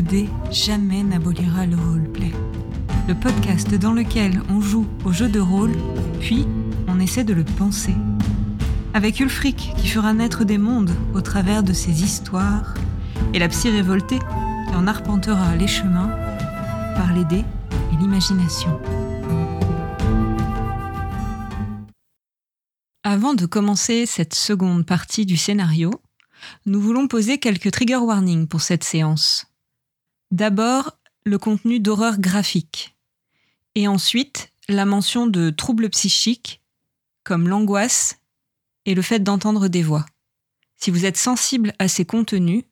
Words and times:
de 0.00 0.24
jamais 0.50 1.02
n'abolira 1.02 1.66
le 1.66 1.76
roleplay. 1.76 2.32
Le 3.06 3.14
podcast 3.14 3.74
dans 3.74 3.92
lequel 3.92 4.42
on 4.48 4.60
joue 4.60 4.86
au 5.04 5.12
jeu 5.12 5.28
de 5.28 5.38
rôle, 5.38 5.72
puis 6.20 6.46
on 6.88 6.98
essaie 6.98 7.24
de 7.24 7.34
le 7.34 7.44
penser. 7.44 7.94
Avec 8.92 9.20
Ulfric 9.20 9.72
qui 9.76 9.88
fera 9.88 10.12
naître 10.12 10.44
des 10.44 10.58
mondes 10.58 10.94
au 11.14 11.20
travers 11.20 11.62
de 11.62 11.72
ses 11.72 12.02
histoires, 12.02 12.74
et 13.32 13.38
la 13.38 13.48
psy 13.48 13.70
révoltée 13.70 14.18
qui 14.18 14.74
en 14.74 14.86
arpentera 14.86 15.54
les 15.56 15.68
chemins 15.68 16.10
par 16.96 17.12
les 17.12 17.24
dés 17.24 17.44
et 17.92 17.96
l'imagination. 18.00 18.80
Avant 23.04 23.34
de 23.34 23.46
commencer 23.46 24.06
cette 24.06 24.34
seconde 24.34 24.86
partie 24.86 25.26
du 25.26 25.36
scénario, 25.36 25.92
nous 26.66 26.80
voulons 26.80 27.06
poser 27.06 27.38
quelques 27.38 27.70
trigger 27.70 27.96
warnings 27.96 28.48
pour 28.48 28.60
cette 28.60 28.82
séance. 28.82 29.53
D'abord, 30.34 30.98
le 31.24 31.38
contenu 31.38 31.78
d'horreur 31.78 32.18
graphique. 32.18 32.96
Et 33.76 33.86
ensuite, 33.86 34.50
la 34.68 34.84
mention 34.84 35.28
de 35.28 35.50
troubles 35.50 35.88
psychiques, 35.90 36.60
comme 37.22 37.46
l'angoisse 37.46 38.18
et 38.84 38.96
le 38.96 39.02
fait 39.02 39.20
d'entendre 39.20 39.68
des 39.68 39.84
voix. 39.84 40.04
Si 40.76 40.90
vous 40.90 41.04
êtes 41.04 41.16
sensible 41.16 41.72
à 41.78 41.86
ces 41.86 42.04
contenus, 42.04 42.64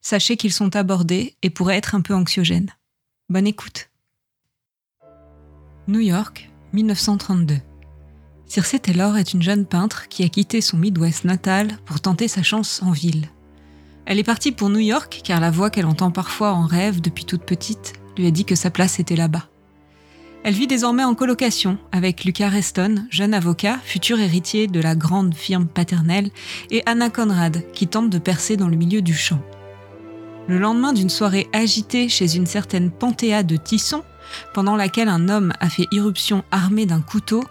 sachez 0.00 0.38
qu'ils 0.38 0.54
sont 0.54 0.74
abordés 0.76 1.36
et 1.42 1.50
pourraient 1.50 1.76
être 1.76 1.94
un 1.94 2.00
peu 2.00 2.14
anxiogènes. 2.14 2.70
Bonne 3.28 3.46
écoute. 3.46 3.90
New 5.88 6.00
York, 6.00 6.50
1932. 6.72 7.58
Circe 8.46 8.76
Taylor 8.80 9.18
est 9.18 9.34
une 9.34 9.42
jeune 9.42 9.66
peintre 9.66 10.08
qui 10.08 10.24
a 10.24 10.30
quitté 10.30 10.62
son 10.62 10.78
Midwest 10.78 11.24
natal 11.24 11.76
pour 11.84 12.00
tenter 12.00 12.28
sa 12.28 12.42
chance 12.42 12.82
en 12.82 12.92
ville. 12.92 13.28
Elle 14.06 14.18
est 14.18 14.24
partie 14.24 14.52
pour 14.52 14.70
New 14.70 14.78
York 14.78 15.20
car 15.24 15.40
la 15.40 15.50
voix 15.50 15.70
qu'elle 15.70 15.86
entend 15.86 16.10
parfois 16.10 16.52
en 16.52 16.66
rêve 16.66 17.00
depuis 17.00 17.24
toute 17.24 17.44
petite 17.44 17.94
lui 18.16 18.26
a 18.26 18.30
dit 18.30 18.44
que 18.44 18.54
sa 18.54 18.70
place 18.70 19.00
était 19.00 19.16
là-bas. 19.16 19.48
Elle 20.42 20.54
vit 20.54 20.66
désormais 20.66 21.04
en 21.04 21.14
colocation 21.14 21.78
avec 21.92 22.24
Lucas 22.24 22.48
Reston, 22.48 23.06
jeune 23.10 23.34
avocat, 23.34 23.78
futur 23.84 24.18
héritier 24.18 24.68
de 24.68 24.80
la 24.80 24.94
grande 24.94 25.34
firme 25.34 25.66
paternelle, 25.66 26.30
et 26.70 26.82
Anna 26.86 27.10
Conrad, 27.10 27.70
qui 27.72 27.86
tente 27.86 28.08
de 28.08 28.18
percer 28.18 28.56
dans 28.56 28.68
le 28.68 28.76
milieu 28.76 29.02
du 29.02 29.14
chant. 29.14 29.40
Le 30.48 30.58
lendemain 30.58 30.94
d'une 30.94 31.10
soirée 31.10 31.48
agitée 31.52 32.08
chez 32.08 32.36
une 32.36 32.46
certaine 32.46 32.90
Panthéa 32.90 33.42
de 33.42 33.56
Tisson, 33.56 34.02
pendant 34.54 34.76
laquelle 34.76 35.08
un 35.08 35.28
homme 35.28 35.52
a 35.60 35.68
fait 35.68 35.88
irruption 35.92 36.42
armé 36.50 36.86
d'un 36.86 37.02
couteau, 37.02 37.44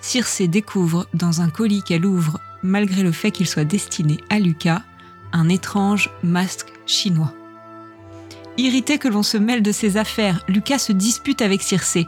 Circe 0.00 0.42
découvre, 0.42 1.06
dans 1.14 1.42
un 1.42 1.48
colis 1.48 1.82
qu'elle 1.84 2.04
ouvre, 2.04 2.40
malgré 2.64 3.04
le 3.04 3.12
fait 3.12 3.30
qu'il 3.30 3.46
soit 3.46 3.64
destiné 3.64 4.18
à 4.30 4.40
Lucas, 4.40 4.82
un 5.32 5.48
étrange 5.48 6.10
masque 6.22 6.72
chinois. 6.86 7.32
Irrité 8.58 8.98
que 8.98 9.08
l'on 9.08 9.22
se 9.22 9.38
mêle 9.38 9.62
de 9.62 9.72
ses 9.72 9.96
affaires, 9.96 10.44
Lucas 10.46 10.78
se 10.78 10.92
dispute 10.92 11.40
avec 11.40 11.62
Circe. 11.62 11.98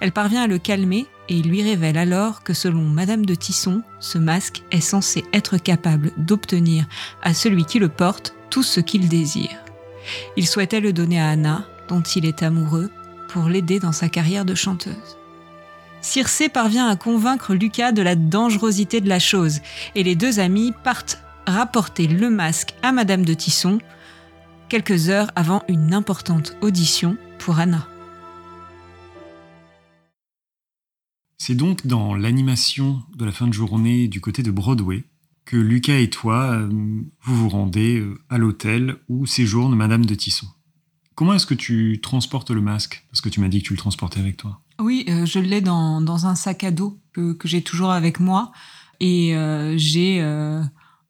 Elle 0.00 0.12
parvient 0.12 0.42
à 0.42 0.46
le 0.46 0.58
calmer 0.58 1.06
et 1.28 1.34
il 1.34 1.48
lui 1.48 1.62
révèle 1.62 1.98
alors 1.98 2.42
que 2.42 2.54
selon 2.54 2.82
Madame 2.82 3.26
de 3.26 3.34
Tisson, 3.34 3.82
ce 3.98 4.16
masque 4.16 4.62
est 4.70 4.80
censé 4.80 5.24
être 5.32 5.58
capable 5.58 6.12
d'obtenir 6.16 6.86
à 7.22 7.34
celui 7.34 7.64
qui 7.64 7.80
le 7.80 7.88
porte 7.88 8.34
tout 8.48 8.62
ce 8.62 8.80
qu'il 8.80 9.08
désire. 9.08 9.58
Il 10.36 10.46
souhaitait 10.46 10.80
le 10.80 10.92
donner 10.92 11.20
à 11.20 11.30
Anna, 11.30 11.66
dont 11.88 12.00
il 12.00 12.24
est 12.24 12.42
amoureux, 12.42 12.90
pour 13.28 13.48
l'aider 13.48 13.80
dans 13.80 13.92
sa 13.92 14.08
carrière 14.08 14.44
de 14.44 14.54
chanteuse. 14.54 15.18
Circe 16.00 16.44
parvient 16.52 16.88
à 16.88 16.96
convaincre 16.96 17.54
Lucas 17.54 17.92
de 17.92 18.02
la 18.02 18.14
dangerosité 18.14 19.00
de 19.00 19.08
la 19.08 19.18
chose, 19.18 19.60
et 19.94 20.04
les 20.04 20.14
deux 20.14 20.38
amis 20.38 20.72
partent 20.84 21.18
rapporter 21.48 22.06
le 22.06 22.30
masque 22.30 22.74
à 22.82 22.92
Madame 22.92 23.24
de 23.24 23.34
Tisson, 23.34 23.78
quelques 24.68 25.08
heures 25.08 25.30
avant 25.36 25.62
une 25.68 25.94
importante 25.94 26.56
audition 26.60 27.16
pour 27.38 27.58
Anna. 27.58 27.86
C'est 31.38 31.54
donc 31.54 31.86
dans 31.86 32.14
l'animation 32.14 33.02
de 33.16 33.24
la 33.24 33.32
fin 33.32 33.46
de 33.46 33.52
journée 33.52 34.08
du 34.08 34.20
côté 34.20 34.42
de 34.42 34.50
Broadway 34.50 35.04
que 35.44 35.56
Lucas 35.56 35.98
et 35.98 36.10
toi, 36.10 36.50
euh, 36.50 36.68
vous 36.68 37.36
vous 37.36 37.48
rendez 37.48 38.00
euh, 38.00 38.18
à 38.28 38.36
l'hôtel 38.36 38.96
où 39.08 39.24
séjourne 39.24 39.74
Madame 39.74 40.04
de 40.04 40.14
Tisson. 40.14 40.46
Comment 41.14 41.34
est-ce 41.34 41.46
que 41.46 41.54
tu 41.54 42.00
transportes 42.00 42.50
le 42.50 42.60
masque? 42.60 43.04
Parce 43.10 43.20
que 43.20 43.28
tu 43.28 43.40
m'as 43.40 43.48
dit 43.48 43.62
que 43.62 43.66
tu 43.66 43.72
le 43.72 43.78
transportais 43.78 44.20
avec 44.20 44.36
toi. 44.36 44.60
Oui, 44.78 45.04
euh, 45.08 45.26
je 45.26 45.40
l'ai 45.40 45.60
dans, 45.60 46.00
dans, 46.00 46.26
un 46.26 46.36
sac 46.36 46.62
à 46.62 46.70
dos 46.70 47.00
que, 47.12 47.32
que 47.32 47.48
j'ai 47.48 47.62
toujours 47.62 47.90
avec 47.90 48.20
moi. 48.20 48.52
Et 49.00 49.36
euh, 49.36 49.76
j'ai 49.76 50.20
euh, 50.20 50.62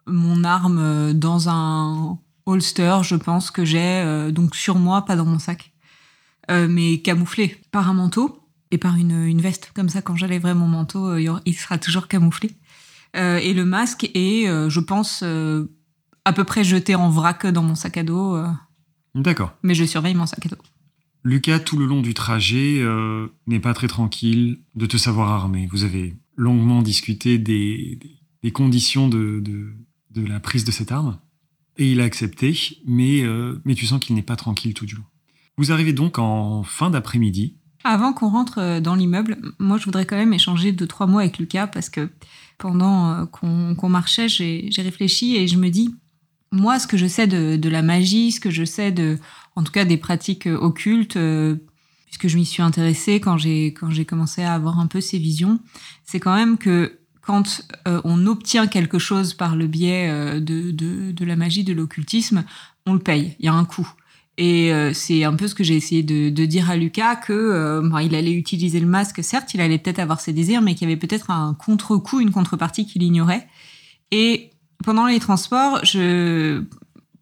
mon 0.08 0.44
arme 0.44 1.12
dans 1.12 1.48
un 1.48 2.18
holster, 2.46 2.98
je 3.02 3.16
pense, 3.16 3.50
que 3.50 3.64
j'ai 3.64 4.30
donc 4.32 4.54
sur 4.56 4.76
moi, 4.76 5.04
pas 5.04 5.16
dans 5.16 5.24
mon 5.24 5.38
sac, 5.38 5.72
mais 6.48 6.98
camouflé 6.98 7.60
par 7.70 7.88
un 7.90 7.94
manteau 7.94 8.40
et 8.70 8.78
par 8.78 8.96
une, 8.96 9.24
une 9.24 9.40
veste. 9.40 9.70
Comme 9.74 9.88
ça, 9.88 10.00
quand 10.02 10.16
j'enlèverai 10.16 10.54
mon 10.54 10.66
manteau, 10.66 11.16
il 11.16 11.54
sera 11.54 11.78
toujours 11.78 12.08
camouflé. 12.08 12.50
et 13.14 13.52
le 13.52 13.64
masque 13.64 14.10
est, 14.14 14.46
je 14.46 14.80
pense, 14.80 15.22
à 16.24 16.32
peu 16.32 16.44
près 16.44 16.64
jeté 16.64 16.94
en 16.94 17.10
vrac 17.10 17.46
dans 17.46 17.62
mon 17.62 17.74
sac 17.74 17.98
à 17.98 18.02
dos. 18.02 18.38
D'accord. 19.14 19.52
Mais 19.62 19.74
je 19.74 19.84
surveille 19.84 20.14
mon 20.14 20.26
sac 20.26 20.46
à 20.46 20.48
dos. 20.48 20.56
Lucas, 21.24 21.58
tout 21.58 21.76
le 21.76 21.86
long 21.86 22.00
du 22.00 22.14
trajet, 22.14 22.78
euh, 22.80 23.28
n'est 23.46 23.60
pas 23.60 23.74
très 23.74 23.88
tranquille 23.88 24.60
de 24.74 24.86
te 24.86 24.96
savoir 24.96 25.30
armé. 25.30 25.68
Vous 25.70 25.84
avez 25.84 26.16
longuement 26.36 26.82
discuté 26.82 27.38
des, 27.38 27.98
des 28.42 28.50
conditions 28.50 29.08
de, 29.08 29.40
de, 29.40 29.74
de, 30.10 30.24
la 30.26 30.40
prise 30.40 30.64
de 30.64 30.70
cette 30.70 30.92
arme. 30.92 31.18
Et 31.76 31.92
il 31.92 32.00
a 32.00 32.04
accepté, 32.04 32.56
mais, 32.86 33.22
euh, 33.22 33.60
mais 33.64 33.74
tu 33.74 33.86
sens 33.86 34.00
qu'il 34.00 34.16
n'est 34.16 34.22
pas 34.22 34.36
tranquille 34.36 34.74
tout 34.74 34.86
du 34.86 34.96
long. 34.96 35.04
Vous 35.56 35.72
arrivez 35.72 35.92
donc 35.92 36.18
en 36.18 36.62
fin 36.62 36.90
d'après-midi. 36.90 37.56
Avant 37.84 38.12
qu'on 38.12 38.28
rentre 38.28 38.58
euh, 38.58 38.80
dans 38.80 38.94
l'immeuble, 38.94 39.38
moi 39.58 39.78
je 39.78 39.84
voudrais 39.84 40.04
quand 40.04 40.16
même 40.16 40.32
échanger 40.32 40.72
deux, 40.72 40.86
trois 40.86 41.06
mots 41.06 41.20
avec 41.20 41.38
Lucas 41.38 41.68
parce 41.68 41.88
que 41.88 42.10
pendant 42.58 43.26
qu'on 43.26 43.76
qu 43.76 43.86
marchait, 43.86 44.28
j'ai 44.28 44.70
réfléchi 44.78 45.36
et 45.36 45.46
je 45.46 45.56
me 45.56 45.68
dis, 45.68 45.94
moi, 46.52 46.78
ce 46.78 46.86
que 46.86 46.96
je 46.96 47.06
sais 47.06 47.26
de, 47.26 47.56
de, 47.56 47.68
la 47.68 47.82
magie, 47.82 48.32
ce 48.32 48.40
que 48.40 48.50
je 48.50 48.64
sais 48.64 48.90
de, 48.90 49.18
en 49.54 49.62
tout 49.62 49.72
cas, 49.72 49.84
des 49.84 49.96
pratiques 49.96 50.46
euh, 50.46 50.56
occultes, 50.56 51.16
euh, 51.16 51.56
puisque 52.06 52.28
je 52.28 52.36
m'y 52.36 52.46
suis 52.46 52.62
intéressée 52.62 53.20
quand 53.20 53.36
j'ai 53.36 53.74
commencé 54.06 54.42
à 54.42 54.54
avoir 54.54 54.80
un 54.80 54.86
peu 54.86 55.00
ces 55.00 55.18
visions, 55.18 55.60
c'est 56.04 56.20
quand 56.20 56.34
même 56.34 56.56
que 56.56 56.97
quand 57.28 57.60
euh, 57.86 58.00
on 58.04 58.26
obtient 58.26 58.66
quelque 58.66 58.98
chose 58.98 59.34
par 59.34 59.54
le 59.54 59.66
biais 59.66 60.08
euh, 60.08 60.40
de, 60.40 60.70
de, 60.70 61.12
de, 61.12 61.24
la 61.26 61.36
magie, 61.36 61.62
de 61.62 61.74
l'occultisme, 61.74 62.42
on 62.86 62.94
le 62.94 63.00
paye. 63.00 63.36
Il 63.38 63.44
y 63.44 63.48
a 63.48 63.52
un 63.52 63.66
coût. 63.66 63.86
Et 64.38 64.72
euh, 64.72 64.94
c'est 64.94 65.24
un 65.24 65.34
peu 65.34 65.46
ce 65.46 65.54
que 65.54 65.62
j'ai 65.62 65.76
essayé 65.76 66.02
de, 66.02 66.30
de, 66.30 66.44
dire 66.46 66.70
à 66.70 66.76
Lucas 66.76 67.16
que 67.16 67.82
bon, 67.86 67.98
il 67.98 68.14
allait 68.14 68.32
utiliser 68.32 68.80
le 68.80 68.86
masque, 68.86 69.22
certes, 69.22 69.52
il 69.52 69.60
allait 69.60 69.76
peut-être 69.76 69.98
avoir 69.98 70.22
ses 70.22 70.32
désirs, 70.32 70.62
mais 70.62 70.74
qu'il 70.74 70.88
y 70.88 70.90
avait 70.90 70.98
peut-être 70.98 71.30
un 71.30 71.52
contre-coup, 71.52 72.20
une 72.20 72.30
contrepartie 72.30 72.86
qu'il 72.86 73.02
ignorait. 73.02 73.46
Et 74.10 74.48
pendant 74.82 75.06
les 75.06 75.20
transports, 75.20 75.84
je, 75.84 76.62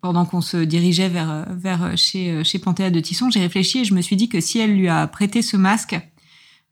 pendant 0.03 0.25
qu'on 0.25 0.41
se 0.41 0.59
dirigeait 0.59 1.09
vers, 1.09 1.47
vers 1.51 1.99
chez, 1.99 2.45
chez 2.45 2.61
Panthéa 2.61 2.91
de 2.91 3.01
Tisson, 3.01 3.29
j'ai 3.29 3.41
réfléchi 3.41 3.81
et 3.81 3.85
je 3.85 3.93
me 3.93 4.03
suis 4.03 4.15
dit 4.15 4.29
que 4.29 4.41
si 4.41 4.61
elle 4.61 4.77
lui 4.77 4.89
a 4.89 5.09
prêté 5.09 5.43
ce 5.43 5.57
masque, 5.57 5.99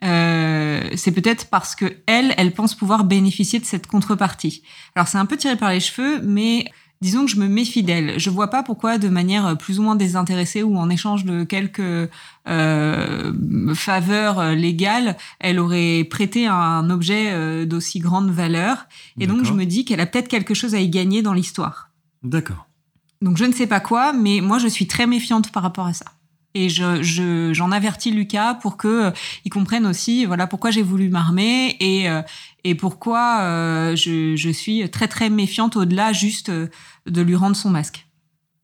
euh, 0.04 0.90
c'est 0.96 1.12
peut-être 1.12 1.48
parce 1.48 1.74
que 1.74 1.96
elle, 2.06 2.34
elle 2.36 2.52
pense 2.52 2.74
pouvoir 2.74 3.04
bénéficier 3.04 3.58
de 3.58 3.64
cette 3.64 3.86
contrepartie. 3.86 4.62
Alors 4.94 5.08
c'est 5.08 5.18
un 5.18 5.26
peu 5.26 5.36
tiré 5.36 5.56
par 5.56 5.70
les 5.70 5.80
cheveux, 5.80 6.20
mais 6.22 6.66
disons 7.00 7.24
que 7.24 7.30
je 7.30 7.36
me 7.36 7.48
méfie 7.48 7.82
d'elle. 7.82 8.18
Je 8.18 8.28
vois 8.28 8.48
pas 8.48 8.62
pourquoi, 8.62 8.98
de 8.98 9.08
manière 9.08 9.56
plus 9.56 9.78
ou 9.78 9.82
moins 9.82 9.96
désintéressée 9.96 10.62
ou 10.62 10.76
en 10.76 10.90
échange 10.90 11.24
de 11.24 11.44
quelques 11.44 12.10
euh, 12.48 13.74
faveurs 13.74 14.54
légales, 14.54 15.16
elle 15.40 15.58
aurait 15.58 16.04
prêté 16.04 16.46
un 16.46 16.90
objet 16.90 17.30
euh, 17.30 17.64
d'aussi 17.64 17.98
grande 17.98 18.30
valeur. 18.30 18.86
Et 19.18 19.26
donc 19.26 19.44
je 19.44 19.52
me 19.52 19.64
dis 19.64 19.84
qu'elle 19.84 20.00
a 20.00 20.06
peut-être 20.06 20.28
quelque 20.28 20.54
chose 20.54 20.74
à 20.74 20.80
y 20.80 20.88
gagner 20.88 21.22
dans 21.22 21.32
l'histoire. 21.32 21.90
D'accord. 22.22 22.68
Donc 23.22 23.38
je 23.38 23.44
ne 23.44 23.52
sais 23.52 23.66
pas 23.66 23.80
quoi, 23.80 24.12
mais 24.12 24.42
moi 24.42 24.58
je 24.58 24.68
suis 24.68 24.86
très 24.86 25.06
méfiante 25.06 25.50
par 25.50 25.62
rapport 25.62 25.86
à 25.86 25.94
ça. 25.94 26.06
Et 26.54 26.68
je, 26.68 27.02
je, 27.02 27.52
j'en 27.52 27.72
avertis 27.72 28.12
Lucas 28.12 28.54
pour 28.54 28.76
que 28.76 29.06
euh, 29.06 29.10
comprenne 29.50 29.86
aussi, 29.86 30.24
voilà, 30.24 30.46
pourquoi 30.46 30.70
j'ai 30.70 30.82
voulu 30.82 31.08
m'armer 31.08 31.76
et 31.80 32.08
euh, 32.08 32.22
et 32.62 32.76
pourquoi 32.76 33.40
euh, 33.42 33.96
je, 33.96 34.36
je 34.36 34.50
suis 34.50 34.88
très 34.88 35.08
très 35.08 35.30
méfiante 35.30 35.76
au-delà 35.76 36.12
juste 36.12 36.50
de 36.50 37.22
lui 37.22 37.34
rendre 37.34 37.56
son 37.56 37.70
masque. 37.70 38.06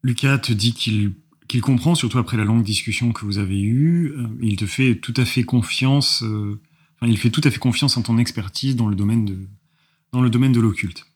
Lucas 0.02 0.38
te 0.38 0.52
dit 0.52 0.72
qu'il 0.72 1.14
qu'il 1.48 1.60
comprend, 1.60 1.96
surtout 1.96 2.18
après 2.18 2.36
la 2.36 2.44
longue 2.44 2.62
discussion 2.62 3.12
que 3.12 3.24
vous 3.24 3.38
avez 3.38 3.60
eue. 3.60 4.14
Il 4.40 4.56
te 4.56 4.66
fait 4.66 4.94
tout 4.94 5.14
à 5.16 5.24
fait 5.24 5.42
confiance. 5.42 6.22
Enfin, 6.22 7.10
il 7.10 7.18
fait 7.18 7.30
tout 7.30 7.40
à 7.42 7.50
fait 7.50 7.58
confiance 7.58 7.96
en 7.96 8.02
ton 8.02 8.18
expertise 8.18 8.76
dans 8.76 8.86
le 8.86 8.94
domaine 8.94 9.24
de 9.24 9.36
dans 10.12 10.22
le 10.22 10.30
domaine 10.30 10.52
de 10.52 10.60
l'occulte. 10.60 11.06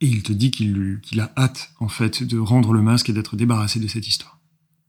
Et 0.00 0.06
il 0.06 0.22
te 0.22 0.32
dit 0.32 0.50
qu'il 0.50 0.98
qu'il 1.02 1.20
a 1.20 1.30
hâte 1.36 1.72
en 1.78 1.88
fait 1.88 2.22
de 2.22 2.38
rendre 2.38 2.72
le 2.72 2.80
masque 2.80 3.10
et 3.10 3.12
d'être 3.12 3.36
débarrassé 3.36 3.78
de 3.78 3.86
cette 3.86 4.08
histoire. 4.08 4.35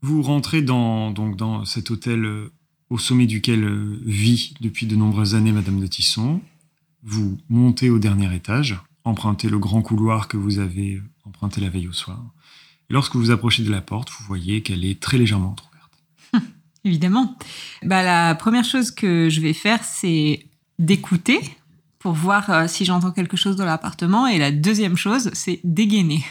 Vous 0.02 0.22
rentrez 0.22 0.62
dans, 0.62 1.12
donc 1.12 1.36
dans 1.36 1.66
cet 1.66 1.92
hôtel 1.92 2.26
euh, 2.26 2.54
au 2.90 2.98
sommet 2.98 3.26
duquel 3.26 3.64
euh, 3.64 4.00
vit 4.06 4.54
depuis 4.62 4.86
de 4.86 4.96
nombreuses 4.96 5.36
années 5.36 5.52
Madame 5.52 5.80
de 5.80 5.88
Tisson. 5.88 6.42
Vous 7.04 7.38
montez 7.50 7.90
au 7.90 8.00
dernier 8.00 8.34
étage, 8.36 8.80
empruntez 9.04 9.50
le 9.50 9.60
grand 9.60 9.82
couloir 9.82 10.28
que 10.28 10.38
vous 10.38 10.60
avez 10.60 11.02
emprunté 11.26 11.62
la 11.62 11.70
veille 11.70 11.88
au 11.88 11.94
soir. 11.94 12.24
Et 12.90 12.94
lorsque 12.94 13.16
vous 13.16 13.32
approchez 13.32 13.64
de 13.64 13.72
la 13.72 13.82
porte, 13.82 14.10
vous 14.10 14.26
voyez 14.26 14.62
qu'elle 14.62 14.86
est 14.86 15.00
très 15.00 15.18
légèrement 15.18 15.56
ouverte. 15.70 16.46
Évidemment. 16.84 17.38
Bah, 17.84 18.04
la 18.04 18.36
première 18.36 18.66
chose 18.66 18.92
que 18.92 19.30
je 19.30 19.42
vais 19.42 19.54
faire, 19.54 19.84
c'est 19.84 20.46
d'écouter 20.80 21.40
pour 22.00 22.14
voir 22.14 22.50
euh, 22.50 22.68
si 22.68 22.86
j'entends 22.86 23.12
quelque 23.12 23.38
chose 23.38 23.56
dans 23.56 23.66
l'appartement. 23.66 24.28
Et 24.28 24.38
la 24.38 24.52
deuxième 24.52 24.96
chose, 24.96 25.30
c'est 25.34 25.60
dégainer. 25.64 26.24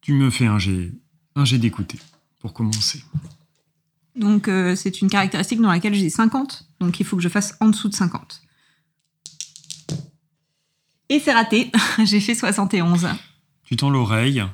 Tu 0.00 0.12
me 0.12 0.30
fais 0.30 0.46
un 0.46 0.58
jet, 0.58 0.92
un 1.36 1.44
jet 1.44 1.58
d'écouter, 1.58 1.98
pour 2.38 2.52
commencer. 2.52 3.02
Donc, 4.16 4.48
euh, 4.48 4.74
c'est 4.74 5.00
une 5.00 5.08
caractéristique 5.08 5.60
dans 5.60 5.70
laquelle 5.70 5.94
j'ai 5.94 6.10
50. 6.10 6.68
Donc, 6.80 6.98
il 7.00 7.06
faut 7.06 7.16
que 7.16 7.22
je 7.22 7.28
fasse 7.28 7.56
en 7.60 7.68
dessous 7.68 7.88
de 7.88 7.94
50. 7.94 8.42
Et 11.08 11.20
c'est 11.20 11.32
raté. 11.32 11.70
j'ai 12.04 12.20
fait 12.20 12.34
71. 12.34 13.08
Tu 13.64 13.76
tends 13.76 13.90
l'oreille. 13.90 14.44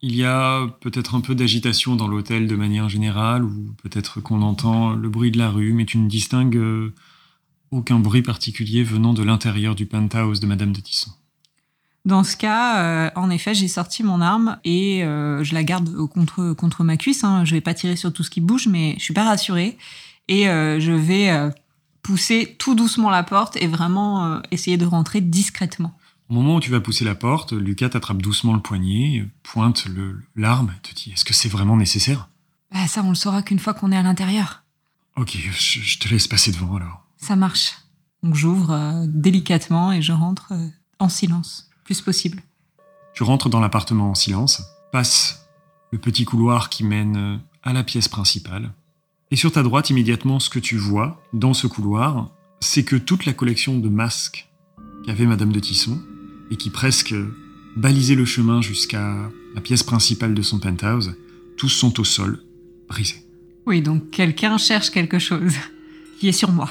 Il 0.00 0.14
y 0.14 0.24
a 0.24 0.68
peut-être 0.80 1.16
un 1.16 1.20
peu 1.20 1.34
d'agitation 1.34 1.96
dans 1.96 2.06
l'hôtel 2.06 2.46
de 2.46 2.54
manière 2.54 2.88
générale, 2.88 3.42
ou 3.44 3.74
peut-être 3.82 4.20
qu'on 4.20 4.42
entend 4.42 4.92
le 4.92 5.08
bruit 5.08 5.32
de 5.32 5.38
la 5.38 5.50
rue, 5.50 5.72
mais 5.72 5.86
tu 5.86 5.98
ne 5.98 6.08
distingues 6.08 6.56
euh, 6.56 6.94
aucun 7.72 7.98
bruit 7.98 8.22
particulier 8.22 8.84
venant 8.84 9.12
de 9.12 9.24
l'intérieur 9.24 9.74
du 9.74 9.86
penthouse 9.86 10.38
de 10.38 10.46
Madame 10.46 10.72
de 10.72 10.80
Tisson. 10.80 11.10
Dans 12.08 12.24
ce 12.24 12.38
cas, 12.38 12.78
euh, 12.78 13.10
en 13.16 13.28
effet, 13.28 13.52
j'ai 13.54 13.68
sorti 13.68 14.02
mon 14.02 14.22
arme 14.22 14.56
et 14.64 15.04
euh, 15.04 15.44
je 15.44 15.52
la 15.52 15.62
garde 15.62 15.94
contre, 16.06 16.54
contre 16.54 16.82
ma 16.82 16.96
cuisse. 16.96 17.22
Hein. 17.22 17.44
Je 17.44 17.54
vais 17.54 17.60
pas 17.60 17.74
tirer 17.74 17.96
sur 17.96 18.14
tout 18.14 18.22
ce 18.22 18.30
qui 18.30 18.40
bouge, 18.40 18.66
mais 18.66 18.94
je 18.96 19.02
suis 19.04 19.12
pas 19.12 19.24
rassurée. 19.24 19.76
Et 20.26 20.48
euh, 20.48 20.80
je 20.80 20.92
vais 20.92 21.30
pousser 22.02 22.56
tout 22.58 22.74
doucement 22.74 23.10
la 23.10 23.24
porte 23.24 23.58
et 23.60 23.66
vraiment 23.66 24.40
essayer 24.50 24.78
de 24.78 24.86
rentrer 24.86 25.20
discrètement. 25.20 25.98
Au 26.30 26.32
moment 26.32 26.54
où 26.54 26.60
tu 26.60 26.70
vas 26.70 26.80
pousser 26.80 27.04
la 27.04 27.14
porte, 27.14 27.52
Lucas 27.52 27.90
t'attrape 27.90 28.22
doucement 28.22 28.54
le 28.54 28.60
poignet, 28.60 29.28
pointe 29.42 29.84
l'arme 30.34 30.72
et 30.78 30.88
te 30.88 30.94
dit 30.94 31.12
Est-ce 31.12 31.26
que 31.26 31.34
c'est 31.34 31.50
vraiment 31.50 31.76
nécessaire? 31.76 32.30
Bah, 32.72 32.86
ça, 32.86 33.02
on 33.04 33.10
le 33.10 33.16
saura 33.16 33.42
qu'une 33.42 33.58
fois 33.58 33.74
qu'on 33.74 33.92
est 33.92 33.98
à 33.98 34.02
l'intérieur. 34.02 34.62
Ok, 35.16 35.36
je, 35.36 35.80
je 35.80 35.98
te 35.98 36.08
laisse 36.08 36.26
passer 36.26 36.52
devant 36.52 36.74
alors. 36.74 37.04
Ça 37.18 37.36
marche. 37.36 37.74
Donc 38.22 38.34
j'ouvre 38.34 39.04
délicatement 39.08 39.92
et 39.92 40.00
je 40.00 40.12
rentre 40.12 40.54
en 40.98 41.08
silence, 41.08 41.67
le 41.67 41.67
plus 41.88 42.02
possible. 42.02 42.42
Tu 43.14 43.22
rentres 43.22 43.48
dans 43.48 43.60
l'appartement 43.60 44.10
en 44.10 44.14
silence, 44.14 44.62
passes 44.92 45.48
le 45.90 45.96
petit 45.96 46.26
couloir 46.26 46.68
qui 46.68 46.84
mène 46.84 47.16
euh, 47.16 47.36
à 47.62 47.72
la 47.72 47.82
pièce 47.82 48.08
principale. 48.08 48.74
Et 49.30 49.36
sur 49.36 49.50
ta 49.52 49.62
droite, 49.62 49.88
immédiatement, 49.88 50.38
ce 50.38 50.50
que 50.50 50.58
tu 50.58 50.76
vois 50.76 51.18
dans 51.32 51.54
ce 51.54 51.66
couloir, 51.66 52.28
c'est 52.60 52.84
que 52.84 52.96
toute 52.96 53.24
la 53.24 53.32
collection 53.32 53.78
de 53.78 53.88
masques 53.88 54.50
qu'avait 55.06 55.24
Madame 55.24 55.50
de 55.50 55.60
Tisson, 55.60 55.98
et 56.50 56.56
qui 56.56 56.68
presque 56.68 57.14
balisait 57.74 58.16
le 58.16 58.26
chemin 58.26 58.60
jusqu'à 58.60 59.16
la 59.54 59.62
pièce 59.62 59.82
principale 59.82 60.34
de 60.34 60.42
son 60.42 60.58
penthouse, 60.58 61.14
tous 61.56 61.70
sont 61.70 61.98
au 62.00 62.04
sol, 62.04 62.42
brisés. 62.86 63.24
Oui, 63.64 63.80
donc 63.80 64.10
quelqu'un 64.10 64.58
cherche 64.58 64.90
quelque 64.90 65.18
chose 65.18 65.54
qui 66.20 66.28
est 66.28 66.32
sur 66.32 66.52
moi. 66.52 66.68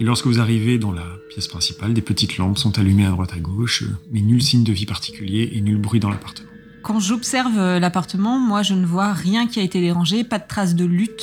Et 0.00 0.04
lorsque 0.04 0.26
vous 0.26 0.40
arrivez 0.40 0.78
dans 0.78 0.92
la 0.92 1.04
pièce 1.28 1.46
principale, 1.46 1.92
des 1.92 2.00
petites 2.00 2.38
lampes 2.38 2.56
sont 2.58 2.78
allumées 2.78 3.04
à 3.04 3.10
droite 3.10 3.32
à 3.34 3.38
gauche, 3.38 3.84
mais 4.10 4.20
nul 4.22 4.42
signe 4.42 4.64
de 4.64 4.72
vie 4.72 4.86
particulier 4.86 5.50
et 5.54 5.60
nul 5.60 5.76
bruit 5.76 6.00
dans 6.00 6.08
l'appartement. 6.10 6.48
Quand 6.82 6.98
j'observe 7.00 7.58
euh, 7.58 7.78
l'appartement, 7.78 8.38
moi 8.38 8.62
je 8.62 8.72
ne 8.72 8.86
vois 8.86 9.12
rien 9.12 9.46
qui 9.46 9.60
a 9.60 9.62
été 9.62 9.80
dérangé, 9.80 10.24
pas 10.24 10.38
de 10.38 10.46
traces 10.48 10.74
de 10.74 10.86
lutte. 10.86 11.22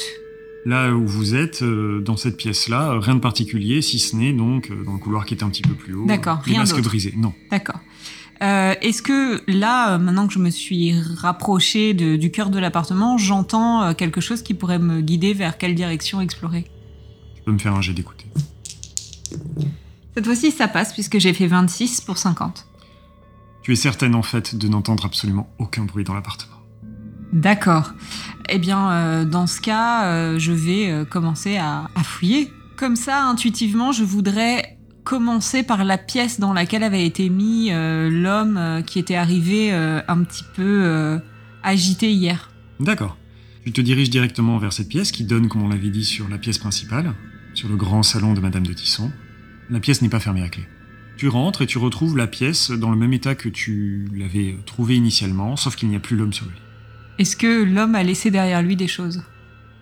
Là 0.66 0.92
où 0.94 1.08
vous 1.08 1.34
êtes, 1.34 1.64
euh, 1.64 2.02
dans 2.02 2.18
cette 2.18 2.38
pièce-là, 2.38 3.00
rien 3.00 3.16
de 3.16 3.20
particulier, 3.20 3.82
si 3.82 3.98
ce 3.98 4.16
n'est 4.16 4.34
donc 4.34 4.70
euh, 4.70 4.84
dans 4.86 4.94
le 4.94 5.00
couloir 5.00 5.26
qui 5.26 5.34
était 5.34 5.44
un 5.44 5.50
petit 5.50 5.64
peu 5.64 5.74
plus 5.74 5.96
haut. 5.96 6.06
D'accord, 6.06 6.42
les 6.46 6.52
rien 6.52 6.60
masques 6.62 6.82
brisés. 6.84 7.14
Non. 7.18 7.34
D'accord. 7.50 7.80
Euh, 8.44 8.76
Est-ce 8.82 9.02
que 9.02 9.42
là, 9.52 9.98
maintenant 9.98 10.28
que 10.28 10.34
je 10.34 10.40
me 10.40 10.52
suis 10.52 10.94
rapprochée 11.16 11.96
de- 11.96 12.18
du 12.18 12.30
cœur 12.30 12.52
de 12.52 12.60
l'appartement, 12.60 13.18
j'entends 13.18 13.96
quelque 13.96 14.22
chose 14.22 14.44
qui 14.44 14.54
pourrait 14.54 14.78
me 14.78 15.02
guider 15.02 15.34
vers 15.34 15.58
quelle 15.58 15.74
direction 15.74 16.22
explorer? 16.22 16.66
Tu 17.36 17.42
peux 17.44 17.52
me 17.52 17.58
faire 17.58 17.74
un 17.74 17.82
jet 17.82 17.94
d'écouter. 17.94 18.26
Cette 20.16 20.26
fois-ci, 20.26 20.52
ça 20.52 20.68
passe 20.68 20.94
puisque 20.94 21.20
j'ai 21.20 21.34
fait 21.34 21.48
26 21.48 22.02
pour 22.02 22.18
50. 22.18 22.68
Tu 23.62 23.74
es 23.74 23.76
certaine 23.76 24.16
en 24.16 24.24
fait 24.24 24.56
de 24.56 24.68
n'entendre 24.68 25.06
absolument 25.06 25.50
aucun 25.60 25.84
bruit 25.84 26.04
dans 26.04 26.14
l'appartement. 26.14 26.58
D'accord. 27.34 27.94
Eh 28.50 28.58
bien, 28.58 28.92
euh, 28.92 29.26
dans 29.26 29.48
ce 29.48 29.60
cas, 29.60 30.06
euh, 30.06 30.40
je 30.40 30.54
vais 30.54 30.90
euh, 30.90 31.06
commencer 31.06 31.58
à, 31.58 31.90
à 31.96 32.04
fouiller. 32.04 32.52
Comme 32.78 32.96
ça, 32.96 33.26
intuitivement, 33.26 33.92
je 33.92 34.04
voudrais 34.04 34.78
commencer 35.04 35.64
par 35.64 35.84
la 35.84 35.98
pièce 35.98 36.40
dans 36.40 36.54
laquelle 36.54 36.84
avait 36.84 37.06
été 37.06 37.30
mis 37.30 37.70
l'homme 37.72 38.84
qui 38.86 39.00
était 39.00 39.16
arrivé 39.16 39.72
un 39.72 40.24
petit 40.24 40.44
peu 40.54 41.18
agité 41.64 42.12
hier. 42.12 42.52
D'accord. 42.82 43.16
Tu 43.64 43.72
te 43.72 43.80
diriges 43.80 44.10
directement 44.10 44.58
vers 44.58 44.74
cette 44.74 44.90
pièce 44.90 45.14
qui 45.14 45.24
donne, 45.24 45.48
comme 45.48 45.64
on 45.64 45.70
l'avait 45.70 45.92
dit, 45.92 46.04
sur 46.04 46.28
la 46.28 46.38
pièce 46.38 46.58
principale, 46.58 47.14
sur 47.58 47.68
le 47.70 47.76
grand 47.76 48.04
salon 48.04 48.36
de 48.36 48.40
Madame 48.40 48.68
de 48.68 48.72
Tisson. 48.72 49.12
La 49.72 49.80
pièce 49.80 50.04
n'est 50.04 50.10
pas 50.10 50.20
fermée 50.20 50.44
à 50.44 50.48
clé. 50.50 50.64
Tu 51.18 51.28
rentres 51.28 51.64
et 51.64 51.66
tu 51.66 51.80
retrouves 51.80 52.16
la 52.16 52.28
pièce 52.28 52.70
dans 52.70 52.92
le 52.92 52.98
même 52.98 53.14
état 53.14 53.34
que 53.34 53.50
tu 53.50 54.08
l'avais 54.16 54.56
trouvée 54.68 54.96
initialement, 54.96 55.56
sauf 55.56 55.76
qu'il 55.76 55.90
n'y 55.90 55.96
a 55.96 56.00
plus 56.00 56.16
l'homme 56.16 56.34
sur 56.34 56.46
le 56.46 56.52
lit. 56.52 56.58
Est-ce 57.18 57.36
que 57.36 57.64
l'homme 57.64 57.96
a 57.96 58.04
laissé 58.04 58.30
derrière 58.30 58.62
lui 58.62 58.76
des 58.76 58.88
choses? 58.88 59.24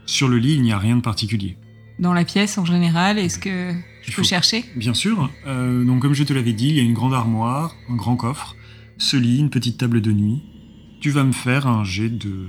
Sur 0.05 0.29
le 0.29 0.37
lit, 0.37 0.53
il 0.53 0.61
n'y 0.61 0.71
a 0.71 0.77
rien 0.77 0.95
de 0.95 1.01
particulier. 1.01 1.57
Dans 1.99 2.13
la 2.13 2.23
pièce 2.23 2.57
en 2.57 2.63
général, 2.63 3.19
est-ce 3.19 3.39
que 3.39 3.49
je 4.03 4.07
Il 4.09 4.15
peux 4.15 4.21
faut- 4.21 4.23
chercher? 4.23 4.63
Bien 4.77 4.93
sûr. 4.93 5.29
Euh, 5.45 5.83
donc, 5.83 6.01
comme 6.01 6.13
je 6.13 6.23
te 6.23 6.31
l'avais 6.31 6.53
dit, 6.53 6.69
il 6.69 6.75
y 6.75 6.79
a 6.79 6.83
une 6.83 6.93
grande 6.93 7.13
armoire, 7.13 7.75
un 7.89 7.95
grand 7.95 8.15
coffre, 8.15 8.55
ce 8.97 9.17
lit, 9.17 9.39
une 9.39 9.49
petite 9.49 9.77
table 9.77 9.99
de 9.99 10.13
nuit. 10.13 10.41
Tu 11.01 11.09
vas 11.09 11.25
me 11.25 11.33
faire 11.33 11.67
un 11.67 11.83
jet 11.83 12.09
de 12.09 12.47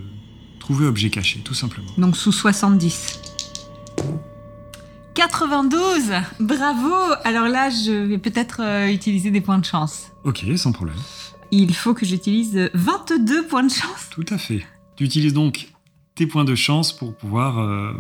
trouver 0.60 0.86
objet 0.86 1.10
caché, 1.10 1.40
tout 1.42 1.54
simplement. 1.54 1.90
Donc 1.98 2.16
sous 2.16 2.30
70. 2.30 3.20
92 5.16 6.12
Bravo 6.40 6.92
Alors 7.24 7.48
là, 7.48 7.70
je 7.70 7.90
vais 7.90 8.18
peut-être 8.18 8.60
euh, 8.60 8.92
utiliser 8.92 9.30
des 9.30 9.40
points 9.40 9.56
de 9.56 9.64
chance. 9.64 10.12
Ok, 10.24 10.44
sans 10.56 10.72
problème. 10.72 10.98
Il 11.50 11.74
faut 11.74 11.94
que 11.94 12.04
j'utilise 12.04 12.68
22 12.74 13.46
points 13.46 13.62
de 13.62 13.70
chance. 13.70 14.10
Tout 14.10 14.26
à 14.28 14.36
fait. 14.36 14.66
Tu 14.94 15.04
utilises 15.04 15.32
donc 15.32 15.68
tes 16.16 16.26
points 16.26 16.44
de 16.44 16.54
chance 16.54 16.92
pour 16.92 17.16
pouvoir, 17.16 17.60
euh, 17.60 17.94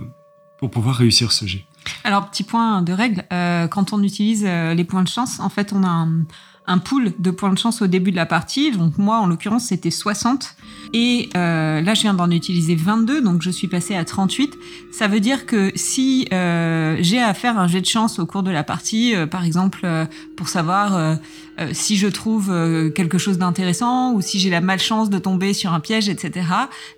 pour 0.58 0.70
pouvoir 0.70 0.96
réussir 0.96 1.32
ce 1.32 1.46
jet. 1.46 1.64
Alors, 2.04 2.28
petit 2.28 2.44
point 2.44 2.82
de 2.82 2.92
règle, 2.92 3.24
euh, 3.32 3.66
quand 3.66 3.94
on 3.94 4.02
utilise 4.02 4.44
les 4.44 4.84
points 4.84 5.02
de 5.02 5.08
chance, 5.08 5.40
en 5.40 5.48
fait, 5.48 5.72
on 5.72 5.84
a 5.84 5.88
un, 5.88 6.26
un 6.66 6.78
pool 6.78 7.12
de 7.18 7.30
points 7.30 7.52
de 7.52 7.58
chance 7.58 7.82
au 7.82 7.86
début 7.86 8.10
de 8.10 8.16
la 8.16 8.26
partie. 8.26 8.72
Donc 8.72 8.98
moi, 8.98 9.18
en 9.18 9.26
l'occurrence, 9.26 9.66
c'était 9.66 9.90
60. 9.90 10.56
Et 10.92 11.28
euh, 11.36 11.80
là, 11.80 11.94
je 11.94 12.02
viens 12.02 12.14
d'en 12.14 12.30
utiliser 12.30 12.74
22, 12.74 13.20
donc 13.22 13.42
je 13.42 13.50
suis 13.50 13.68
passée 13.68 13.94
à 13.94 14.04
38. 14.04 14.56
Ça 14.92 15.08
veut 15.08 15.20
dire 15.20 15.46
que 15.46 15.72
si 15.74 16.26
euh, 16.32 16.96
j'ai 17.00 17.20
à 17.20 17.34
faire 17.34 17.58
un 17.58 17.66
jet 17.66 17.80
de 17.80 17.86
chance 17.86 18.18
au 18.18 18.26
cours 18.26 18.42
de 18.42 18.50
la 18.50 18.64
partie, 18.64 19.14
euh, 19.14 19.26
par 19.26 19.44
exemple, 19.44 19.80
euh, 19.84 20.06
pour 20.36 20.48
savoir 20.48 20.96
euh, 20.96 21.14
euh, 21.58 21.70
si 21.72 21.96
je 21.96 22.06
trouve 22.06 22.52
quelque 22.94 23.18
chose 23.18 23.38
d'intéressant 23.38 24.12
ou 24.12 24.20
si 24.20 24.38
j'ai 24.38 24.50
la 24.50 24.60
malchance 24.60 25.10
de 25.10 25.18
tomber 25.18 25.54
sur 25.54 25.72
un 25.72 25.80
piège, 25.80 26.08
etc. 26.08 26.46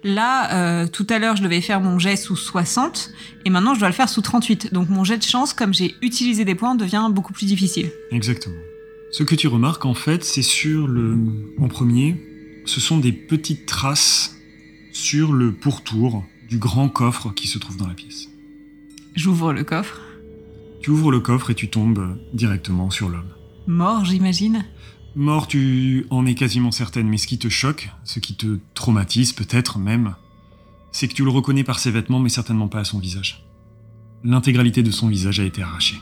Là, 0.02 0.86
tout 0.88 1.06
à 1.08 1.18
l'heure, 1.18 1.36
je 1.36 1.42
devais 1.42 1.60
faire 1.60 1.80
mon 1.80 1.98
jet 1.98 2.16
sous 2.16 2.36
60 2.36 3.10
et 3.44 3.50
maintenant, 3.50 3.74
je 3.74 3.80
dois 3.80 3.88
le 3.88 3.94
faire 3.94 4.08
sous 4.08 4.22
38. 4.22 4.72
Donc 4.72 4.88
mon 4.88 5.04
jet 5.04 5.18
de 5.18 5.22
chance, 5.22 5.52
comme 5.52 5.72
j'ai 5.72 5.94
utilisé 6.02 6.44
des 6.44 6.54
points, 6.54 6.74
devient 6.74 7.08
beaucoup 7.10 7.32
plus 7.32 7.46
difficile. 7.46 7.90
Exactement. 8.10 8.56
Ce 9.10 9.22
que 9.22 9.34
tu 9.34 9.48
remarques, 9.48 9.86
en 9.86 9.94
fait, 9.94 10.22
c'est 10.22 10.42
sur 10.42 10.86
le. 10.86 11.18
En 11.58 11.68
premier, 11.68 12.16
ce 12.66 12.80
sont 12.80 12.98
des 12.98 13.12
petites 13.12 13.66
traces 13.66 14.36
sur 14.92 15.32
le 15.32 15.52
pourtour 15.52 16.24
du 16.48 16.58
grand 16.58 16.88
coffre 16.88 17.32
qui 17.34 17.48
se 17.48 17.58
trouve 17.58 17.76
dans 17.76 17.86
la 17.86 17.94
pièce. 17.94 18.28
J'ouvre 19.14 19.52
le 19.52 19.64
coffre. 19.64 20.00
Tu 20.82 20.90
ouvres 20.90 21.10
le 21.10 21.20
coffre 21.20 21.50
et 21.50 21.54
tu 21.54 21.68
tombes 21.68 22.18
directement 22.32 22.90
sur 22.90 23.08
l'homme. 23.08 23.30
Mort, 23.66 24.04
j'imagine. 24.04 24.64
Mort, 25.16 25.48
tu 25.48 26.06
en 26.10 26.26
es 26.26 26.34
quasiment 26.34 26.70
certaine, 26.70 27.08
mais 27.08 27.16
ce 27.16 27.26
qui 27.26 27.38
te 27.38 27.48
choque, 27.48 27.90
ce 28.04 28.20
qui 28.20 28.34
te 28.34 28.58
traumatise 28.74 29.32
peut-être 29.32 29.78
même, 29.78 30.14
c'est 30.92 31.08
que 31.08 31.14
tu 31.14 31.24
le 31.24 31.30
reconnais 31.30 31.64
par 31.64 31.78
ses 31.78 31.90
vêtements, 31.90 32.20
mais 32.20 32.28
certainement 32.28 32.68
pas 32.68 32.80
à 32.80 32.84
son 32.84 32.98
visage. 32.98 33.44
L'intégralité 34.22 34.82
de 34.82 34.90
son 34.90 35.08
visage 35.08 35.40
a 35.40 35.44
été 35.44 35.62
arrachée. 35.62 35.96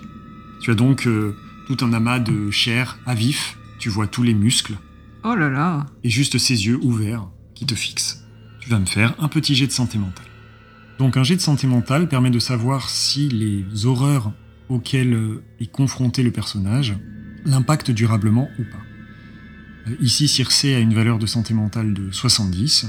Tu 0.60 0.70
as 0.70 0.74
donc 0.74 1.06
euh, 1.06 1.36
tout 1.66 1.76
un 1.84 1.92
amas 1.92 2.18
de 2.18 2.50
chair 2.50 2.98
à 3.06 3.14
vif, 3.14 3.56
tu 3.78 3.88
vois 3.88 4.06
tous 4.06 4.22
les 4.22 4.34
muscles, 4.34 4.76
Oh 5.24 5.34
là 5.34 5.48
là. 5.50 5.86
et 6.04 6.10
juste 6.10 6.38
ses 6.38 6.66
yeux 6.66 6.78
ouverts 6.82 7.26
qui 7.54 7.66
te 7.66 7.74
fixent. 7.74 8.24
Tu 8.60 8.70
vas 8.70 8.78
me 8.78 8.86
faire 8.86 9.14
un 9.18 9.28
petit 9.28 9.54
jet 9.54 9.66
de 9.66 9.72
santé 9.72 9.98
mentale. 9.98 10.26
Donc 10.98 11.16
un 11.16 11.24
jet 11.24 11.36
de 11.36 11.40
santé 11.40 11.66
mentale 11.66 12.08
permet 12.08 12.30
de 12.30 12.38
savoir 12.38 12.88
si 12.88 13.28
les 13.28 13.86
horreurs 13.86 14.32
auxquelles 14.68 15.40
est 15.60 15.70
confronté 15.70 16.22
le 16.22 16.30
personnage 16.30 16.94
l'impactent 17.44 17.90
durablement 17.90 18.48
ou 18.58 18.62
pas. 18.64 19.90
Euh, 19.90 19.96
Ici, 20.00 20.26
Circé 20.26 20.74
a 20.74 20.78
une 20.80 20.94
valeur 20.94 21.18
de 21.18 21.26
santé 21.26 21.54
mentale 21.54 21.92
de 21.94 22.10
70. 22.10 22.86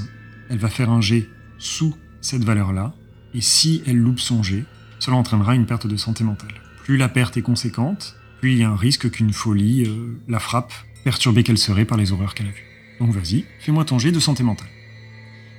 Elle 0.48 0.58
va 0.58 0.68
faire 0.68 0.90
un 0.90 1.00
jet 1.00 1.28
sous 1.58 1.94
cette 2.20 2.42
valeur-là, 2.44 2.94
et 3.34 3.40
si 3.40 3.82
elle 3.86 3.98
loupe 3.98 4.18
son 4.20 4.42
jet, 4.42 4.64
cela 4.98 5.16
entraînera 5.16 5.54
une 5.54 5.66
perte 5.66 5.86
de 5.86 5.96
santé 5.96 6.24
mentale. 6.24 6.54
Plus 6.84 6.96
la 6.96 7.08
perte 7.08 7.36
est 7.36 7.42
conséquente, 7.42 8.16
plus 8.40 8.52
il 8.52 8.58
y 8.58 8.64
a 8.64 8.70
un 8.70 8.76
risque 8.76 9.10
qu'une 9.10 9.32
folie 9.32 9.84
euh, 9.86 10.20
la 10.28 10.38
frappe, 10.38 10.72
perturbée 11.04 11.42
qu'elle 11.42 11.58
serait 11.58 11.84
par 11.84 11.98
les 11.98 12.12
horreurs 12.12 12.34
qu'elle 12.34 12.46
a 12.46 12.50
vues. 12.50 12.66
Donc 13.00 13.10
vas-y, 13.10 13.44
fais-moi 13.60 13.84
ton 13.84 13.98
jet 13.98 14.12
de 14.12 14.20
santé 14.20 14.42
mentale. 14.42 14.68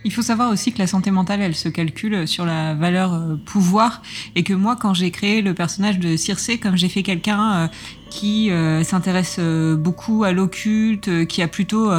Il 0.05 0.13
faut 0.13 0.21
savoir 0.21 0.50
aussi 0.50 0.71
que 0.71 0.79
la 0.79 0.88
santé 0.88 1.12
mentale, 1.12 1.41
elle 1.41 1.55
se 1.55 1.67
calcule 1.67 2.25
sur 2.25 2.45
la 2.45 2.74
valeur 2.74 3.13
euh, 3.13 3.36
pouvoir 3.36 4.01
et 4.36 4.43
que 4.43 4.53
moi, 4.53 4.77
quand 4.77 4.93
j'ai 4.93 5.12
créé 5.12 5.41
le 5.41 5.53
personnage 5.53 6.00
de 6.00 6.15
Circé, 6.15 6.57
comme 6.57 6.77
j'ai 6.77 6.88
fait 6.88 7.03
quelqu'un 7.03 7.53
euh, 7.53 7.67
qui 8.09 8.50
s'intéresse 8.83 9.39
beaucoup 9.39 10.24
à 10.24 10.31
l'occulte, 10.31 11.27
qui 11.27 11.43
a 11.43 11.48
plutôt 11.48 11.91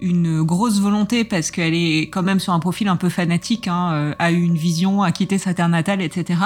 une 0.00 0.42
grosse 0.44 0.80
volonté 0.80 1.24
parce 1.24 1.50
qu'elle 1.50 1.74
est 1.74 2.02
quand 2.02 2.22
même 2.22 2.38
sur 2.38 2.52
un 2.52 2.60
profil 2.60 2.86
un 2.86 2.94
peu 2.94 3.08
fanatique, 3.08 3.66
hein, 3.66 4.14
a 4.16 4.30
eu 4.30 4.40
une 4.40 4.56
vision, 4.56 5.02
a 5.02 5.10
quitté 5.10 5.38
sa 5.38 5.54
terre 5.54 5.68
natale, 5.68 6.02
etc. 6.02 6.38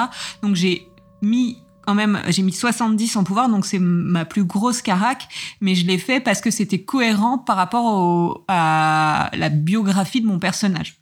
Donc 0.42 0.56
j'ai 0.56 0.88
mis 1.20 1.59
quand 1.83 1.95
même, 1.95 2.21
j'ai 2.29 2.43
mis 2.43 2.53
70 2.53 3.17
en 3.17 3.25
pouvoir, 3.25 3.49
donc 3.49 3.67
c'est 3.67 3.79
ma 3.79 4.25
plus 4.25 4.45
grosse 4.45 4.83
carac, 4.83 5.29
mais 5.61 5.75
je 5.75 5.87
l'ai 5.87 5.99
fait 5.99 6.21
parce 6.21 6.41
que 6.41 6.51
c'était 6.51 6.83
cohérent 6.83 7.39
par 7.39 7.57
rapport 7.57 8.45
à 8.49 9.31
la 9.35 9.49
biographie 9.49 10.21
de 10.21 10.27
mon 10.27 10.39
personnage. 10.39 10.97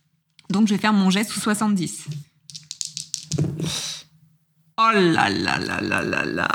Donc 0.50 0.68
je 0.68 0.74
vais 0.74 0.80
faire 0.80 0.92
mon 0.92 1.10
jet 1.10 1.24
sous 1.24 1.40
70. 1.40 2.06
Oh 4.80 4.90
là 4.94 5.28
là 5.28 5.58
là 5.58 5.80
là 5.80 6.02
là 6.02 6.24
là. 6.24 6.48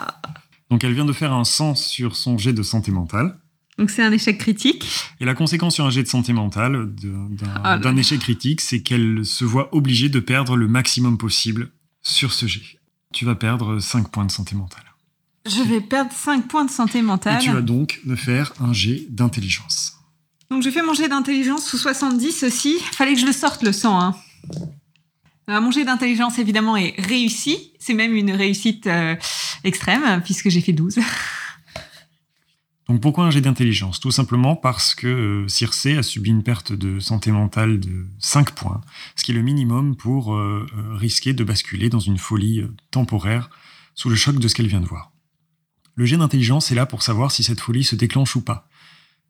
Donc 0.69 0.83
elle 0.83 0.93
vient 0.93 1.05
de 1.05 1.13
faire 1.13 1.33
un 1.33 1.43
sens 1.43 1.85
sur 1.85 2.15
son 2.15 2.37
jet 2.37 2.53
de 2.53 2.63
santé 2.63 2.91
mentale. 2.91 3.37
Donc 3.77 3.89
c'est 3.89 4.03
un 4.03 4.11
échec 4.11 4.37
critique. 4.37 4.85
Et 5.19 5.25
la 5.25 5.33
conséquence 5.35 5.75
sur 5.75 5.85
un 5.85 5.89
jet 5.89 6.03
de 6.03 6.07
santé 6.07 6.31
mentale 6.31 6.93
d'un 6.95 7.97
échec 7.97 8.19
critique, 8.19 8.61
c'est 8.61 8.81
qu'elle 8.81 9.25
se 9.25 9.45
voit 9.45 9.75
obligée 9.75 10.09
de 10.09 10.19
perdre 10.19 10.55
le 10.55 10.67
maximum 10.67 11.17
possible 11.17 11.69
sur 12.01 12.33
ce 12.33 12.47
jet. 12.47 12.79
Tu 13.13 13.25
vas 13.25 13.35
perdre 13.35 13.79
5 13.79 14.09
points 14.09 14.25
de 14.25 14.31
santé 14.31 14.55
mentale. 14.55 14.83
Je 15.45 15.61
vais 15.61 15.81
perdre 15.81 16.11
5 16.11 16.47
points 16.47 16.65
de 16.65 16.71
santé 16.71 17.01
mentale. 17.01 17.41
Et 17.41 17.45
tu 17.45 17.51
vas 17.51 17.61
donc 17.61 18.01
me 18.05 18.15
faire 18.15 18.53
un 18.59 18.73
jet 18.73 19.05
d'intelligence. 19.09 19.99
Donc 20.49 20.63
je 20.63 20.69
fais 20.69 20.81
manger 20.81 21.07
d'intelligence 21.07 21.65
sous 21.65 21.77
70 21.77 22.43
aussi. 22.43 22.79
Fallait 22.91 23.13
que 23.13 23.19
je 23.19 23.25
le 23.25 23.31
sorte 23.31 23.63
le 23.63 23.71
sang. 23.71 23.99
Hein. 23.99 24.15
mon 25.47 25.71
jet 25.71 25.85
d'intelligence 25.85 26.39
évidemment 26.39 26.75
est 26.75 26.95
réussi. 26.99 27.71
C'est 27.79 27.93
même 27.93 28.15
une 28.15 28.31
réussite 28.31 28.87
euh, 28.87 29.15
extrême 29.63 30.21
puisque 30.23 30.49
j'ai 30.49 30.61
fait 30.61 30.73
12. 30.73 30.99
Donc 32.93 33.01
pourquoi 33.01 33.25
un 33.25 33.31
jet 33.31 33.41
d'intelligence? 33.41 33.99
Tout 33.99 34.11
simplement 34.11 34.55
parce 34.55 34.93
que 34.93 35.07
euh, 35.07 35.47
Circe 35.47 35.87
a 35.87 36.03
subi 36.03 36.29
une 36.29 36.43
perte 36.43 36.73
de 36.73 36.99
santé 36.99 37.31
mentale 37.31 37.79
de 37.79 38.05
5 38.19 38.51
points, 38.51 38.81
ce 39.15 39.23
qui 39.23 39.31
est 39.31 39.33
le 39.33 39.41
minimum 39.41 39.95
pour 39.95 40.35
euh, 40.35 40.67
risquer 40.91 41.33
de 41.33 41.43
basculer 41.43 41.89
dans 41.89 41.99
une 41.99 42.19
folie 42.19 42.61
temporaire 42.91 43.49
sous 43.95 44.09
le 44.09 44.15
choc 44.15 44.37
de 44.37 44.47
ce 44.47 44.53
qu'elle 44.53 44.67
vient 44.67 44.79
de 44.79 44.85
voir. 44.85 45.11
Le 45.95 46.05
jet 46.05 46.17
d'intelligence 46.17 46.71
est 46.71 46.75
là 46.75 46.85
pour 46.85 47.01
savoir 47.01 47.31
si 47.31 47.41
cette 47.41 47.61
folie 47.61 47.83
se 47.83 47.95
déclenche 47.95 48.35
ou 48.35 48.41
pas. 48.41 48.69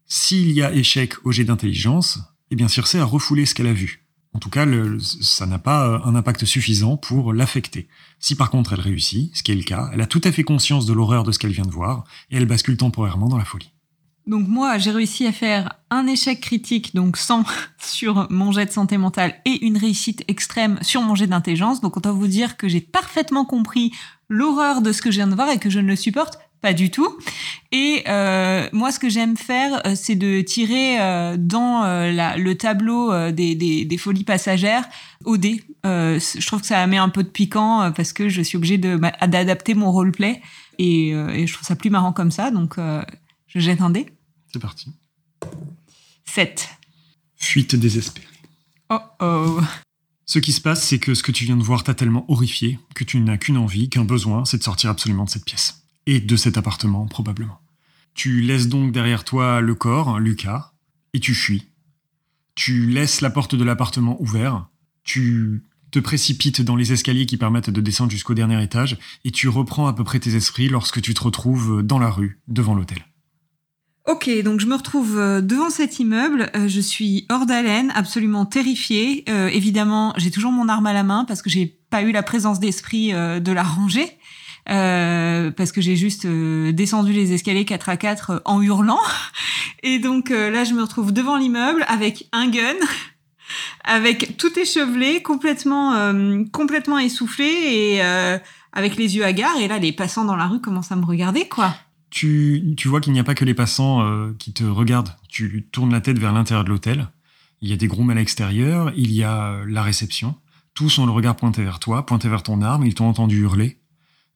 S'il 0.07 0.51
y 0.51 0.61
a 0.61 0.73
échec 0.73 1.13
au 1.25 1.31
jet 1.31 1.45
d'intelligence, 1.45 2.19
eh 2.51 2.57
bien 2.57 2.67
Circe 2.67 2.95
a 2.95 3.05
refoulé 3.05 3.45
ce 3.45 3.55
qu'elle 3.55 3.67
a 3.67 3.71
vu. 3.71 4.02
En 4.33 4.39
tout 4.39 4.49
cas, 4.49 4.65
ça 5.21 5.45
n'a 5.45 5.59
pas 5.59 5.87
euh, 5.87 5.99
un 6.05 6.15
impact 6.15 6.45
suffisant 6.45 6.97
pour 6.97 7.33
l'affecter. 7.33 7.87
Si 8.19 8.35
par 8.35 8.49
contre 8.49 8.73
elle 8.73 8.79
réussit, 8.79 9.35
ce 9.35 9.43
qui 9.43 9.51
est 9.51 9.55
le 9.55 9.63
cas, 9.63 9.89
elle 9.93 10.01
a 10.01 10.07
tout 10.07 10.21
à 10.23 10.31
fait 10.31 10.43
conscience 10.43 10.85
de 10.85 10.93
l'horreur 10.93 11.23
de 11.23 11.31
ce 11.31 11.39
qu'elle 11.39 11.51
vient 11.51 11.65
de 11.65 11.71
voir, 11.71 12.03
et 12.31 12.37
elle 12.37 12.45
bascule 12.45 12.77
temporairement 12.77 13.29
dans 13.29 13.37
la 13.37 13.45
folie. 13.45 13.71
Donc 14.25 14.47
moi, 14.47 14.77
j'ai 14.77 14.91
réussi 14.91 15.27
à 15.27 15.33
faire 15.33 15.73
un 15.89 16.07
échec 16.07 16.39
critique, 16.39 16.95
donc 16.95 17.17
100 17.17 17.43
sur 17.77 18.27
mon 18.31 18.51
jet 18.51 18.65
de 18.65 18.71
santé 18.71 18.97
mentale, 18.97 19.35
et 19.45 19.65
une 19.65 19.77
réussite 19.77 20.23
extrême 20.27 20.79
sur 20.81 21.01
mon 21.01 21.13
jet 21.13 21.27
d'intelligence. 21.27 21.81
Donc 21.81 21.97
on 21.97 21.99
doit 21.99 22.13
vous 22.13 22.27
dire 22.27 22.57
que 22.57 22.67
j'ai 22.67 22.81
parfaitement 22.81 23.45
compris 23.45 23.91
l'horreur 24.29 24.81
de 24.81 24.91
ce 24.91 25.01
que 25.01 25.11
je 25.11 25.17
viens 25.17 25.27
de 25.27 25.35
voir 25.35 25.49
et 25.49 25.59
que 25.59 25.69
je 25.69 25.79
ne 25.79 25.87
le 25.87 25.95
supporte 25.95 26.39
pas 26.63 26.73
du 26.73 26.89
tout. 26.89 27.19
Et 27.73 28.03
euh, 28.07 28.69
moi, 28.71 28.91
ce 28.93 28.97
que 28.97 29.09
j'aime 29.09 29.35
faire, 29.35 29.85
euh, 29.85 29.95
c'est 29.95 30.15
de 30.15 30.41
tirer 30.41 30.99
euh, 30.99 31.35
dans 31.37 31.83
le 31.83 32.53
tableau 32.53 33.11
des, 33.31 33.97
folies 33.99 34.23
passagères 34.23 34.85
au 35.25 35.37
dé. 35.37 35.63
je 35.83 36.47
trouve 36.47 36.61
que 36.61 36.67
ça 36.67 36.87
met 36.87 36.97
un 36.97 37.09
peu 37.09 37.23
de 37.23 37.29
piquant 37.29 37.91
parce 37.91 38.13
que 38.13 38.29
je 38.29 38.41
suis 38.41 38.57
obligée 38.57 38.77
d'adapter 38.77 39.75
mon 39.75 39.91
roleplay. 39.91 40.41
Et, 40.79 41.09
et 41.09 41.45
je 41.45 41.53
trouve 41.53 41.67
ça 41.67 41.75
plus 41.75 41.89
marrant 41.89 42.13
comme 42.13 42.31
ça. 42.31 42.49
Donc, 42.49 42.77
je 43.47 43.59
jette 43.59 43.81
un 43.81 43.89
dé. 43.89 44.07
C'est 44.51 44.59
parti. 44.59 44.89
7. 46.25 46.69
Fuite 47.35 47.75
désespérée. 47.75 48.25
Oh 48.89 48.99
oh. 49.19 49.61
Ce 50.25 50.39
qui 50.39 50.53
se 50.53 50.61
passe, 50.61 50.87
c'est 50.87 50.99
que 50.99 51.13
ce 51.13 51.23
que 51.23 51.33
tu 51.33 51.43
viens 51.43 51.57
de 51.57 51.63
voir 51.63 51.83
t'a 51.83 51.93
tellement 51.93 52.25
horrifié 52.29 52.79
que 52.95 53.03
tu 53.03 53.19
n'as 53.19 53.37
qu'une 53.37 53.57
envie, 53.57 53.89
qu'un 53.89 54.05
besoin, 54.05 54.45
c'est 54.45 54.57
de 54.57 54.63
sortir 54.63 54.89
absolument 54.89 55.25
de 55.25 55.29
cette 55.29 55.45
pièce 55.45 55.82
et 56.05 56.19
de 56.19 56.35
cet 56.35 56.57
appartement 56.57 57.05
probablement. 57.07 57.59
Tu 58.13 58.41
laisses 58.41 58.67
donc 58.67 58.91
derrière 58.91 59.23
toi 59.23 59.61
le 59.61 59.75
corps, 59.75 60.19
Lucas, 60.19 60.73
et 61.13 61.19
tu 61.19 61.33
fuis. 61.33 61.69
Tu 62.55 62.87
laisses 62.87 63.21
la 63.21 63.29
porte 63.29 63.55
de 63.55 63.63
l'appartement 63.63 64.21
ouverte, 64.21 64.65
tu 65.03 65.63
te 65.91 65.99
précipites 65.99 66.61
dans 66.61 66.75
les 66.75 66.91
escaliers 66.91 67.25
qui 67.25 67.37
permettent 67.37 67.69
de 67.69 67.81
descendre 67.81 68.11
jusqu'au 68.11 68.33
dernier 68.33 68.61
étage, 68.61 68.97
et 69.25 69.31
tu 69.31 69.47
reprends 69.47 69.87
à 69.87 69.93
peu 69.93 70.03
près 70.03 70.19
tes 70.19 70.35
esprits 70.35 70.69
lorsque 70.69 71.01
tu 71.01 71.13
te 71.13 71.23
retrouves 71.23 71.83
dans 71.83 71.99
la 71.99 72.09
rue, 72.09 72.39
devant 72.47 72.75
l'hôtel. 72.75 73.03
Ok, 74.05 74.29
donc 74.43 74.59
je 74.59 74.65
me 74.65 74.75
retrouve 74.75 75.17
euh, 75.17 75.39
devant 75.39 75.69
cet 75.69 75.97
immeuble, 75.97 76.51
euh, 76.57 76.67
je 76.67 76.81
suis 76.81 77.25
hors 77.29 77.45
d'haleine, 77.45 77.89
absolument 77.95 78.45
terrifiée. 78.45 79.23
Euh, 79.29 79.47
évidemment, 79.47 80.13
j'ai 80.17 80.29
toujours 80.29 80.51
mon 80.51 80.67
arme 80.67 80.87
à 80.87 80.93
la 80.93 81.03
main 81.03 81.23
parce 81.25 81.41
que 81.41 81.49
j'ai 81.49 81.79
pas 81.89 82.01
eu 82.01 82.11
la 82.11 82.21
présence 82.21 82.59
d'esprit 82.59 83.13
de 83.13 83.51
la 83.51 83.63
ranger. 83.63 84.17
Euh, 84.69 85.51
parce 85.51 85.71
que 85.71 85.81
j'ai 85.81 85.95
juste 85.95 86.25
euh, 86.25 86.71
descendu 86.71 87.11
les 87.11 87.33
escaliers 87.33 87.65
4 87.65 87.89
à 87.89 87.97
4 87.97 88.29
euh, 88.29 88.39
en 88.45 88.61
hurlant. 88.61 88.99
Et 89.83 89.99
donc 89.99 90.29
là, 90.29 90.63
je 90.63 90.73
me 90.73 90.81
retrouve 90.81 91.11
devant 91.11 91.35
l'immeuble 91.35 91.83
avec 91.89 92.29
un 92.31 92.49
gun, 92.49 92.75
avec 93.83 94.37
tout 94.37 94.57
échevelé, 94.57 95.21
complètement, 95.21 96.13
complètement 96.53 96.99
essoufflé 96.99 97.43
et 97.43 98.01
avec 98.71 98.95
les 98.95 99.17
yeux 99.17 99.25
hagards. 99.25 99.57
Et 99.57 99.67
là, 99.67 99.79
les 99.79 99.91
passants 99.91 100.23
dans 100.23 100.37
la 100.37 100.47
rue 100.47 100.61
commencent 100.61 100.93
à 100.93 100.95
me 100.95 101.03
regarder, 101.03 101.49
quoi. 101.49 101.75
Tu, 102.11 102.63
tu 102.77 102.87
vois 102.87 103.01
qu'il 103.01 103.11
n'y 103.11 103.19
a 103.19 103.25
pas 103.25 103.35
que 103.35 103.43
les 103.43 103.53
passants 103.53 104.31
qui 104.39 104.53
te 104.53 104.63
regardent. 104.63 105.13
Tu 105.27 105.67
tournes 105.69 105.91
la 105.91 105.99
tête 105.99 106.17
vers 106.17 106.31
l'intérieur 106.31 106.63
de 106.63 106.69
l'hôtel. 106.69 107.09
Il 107.61 107.67
y 107.67 107.73
a 107.73 107.75
des 107.75 107.87
grooms 107.87 108.09
à 108.09 108.13
l'extérieur, 108.13 108.93
il 108.95 109.11
y 109.11 109.25
a 109.25 109.57
la 109.67 109.83
réception. 109.83 110.35
Tous 110.75 110.97
ont 110.97 111.05
le 111.05 111.11
regard 111.11 111.35
pointé 111.35 111.61
vers 111.61 111.79
toi, 111.79 112.05
pointé 112.05 112.29
vers 112.29 112.41
ton 112.41 112.61
arme, 112.61 112.85
ils 112.85 112.95
t'ont 112.95 113.09
entendu 113.09 113.41
hurler. 113.41 113.82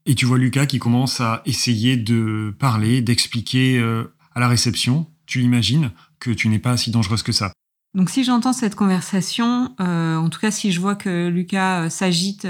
Et 0.10 0.16
tu 0.16 0.26
vois 0.26 0.38
Lucas 0.38 0.66
qui 0.66 0.80
commence 0.80 1.20
à 1.20 1.42
essayer 1.46 1.98
de 1.98 2.56
parler, 2.58 3.02
d'expliquer 3.02 3.78
euh, 3.78 4.06
à 4.34 4.40
la 4.40 4.48
réception, 4.48 5.06
tu 5.26 5.42
imagines, 5.42 5.92
que 6.22 6.32
tu 6.32 6.48
n'es 6.48 6.60
pas 6.60 6.78
si 6.78 6.92
dangereuse 6.92 7.24
que 7.24 7.34
ça. 7.34 7.52
Donc 7.94 8.10
si 8.10 8.24
j'entends 8.24 8.54
cette 8.54 8.76
conversation, 8.76 9.76
euh, 9.82 10.16
en 10.16 10.30
tout 10.30 10.40
cas 10.40 10.50
si 10.50 10.72
je 10.72 10.80
vois 10.80 10.96
que 10.96 11.28
Lucas 11.28 11.82
euh, 11.82 11.90
s'agite 11.90 12.48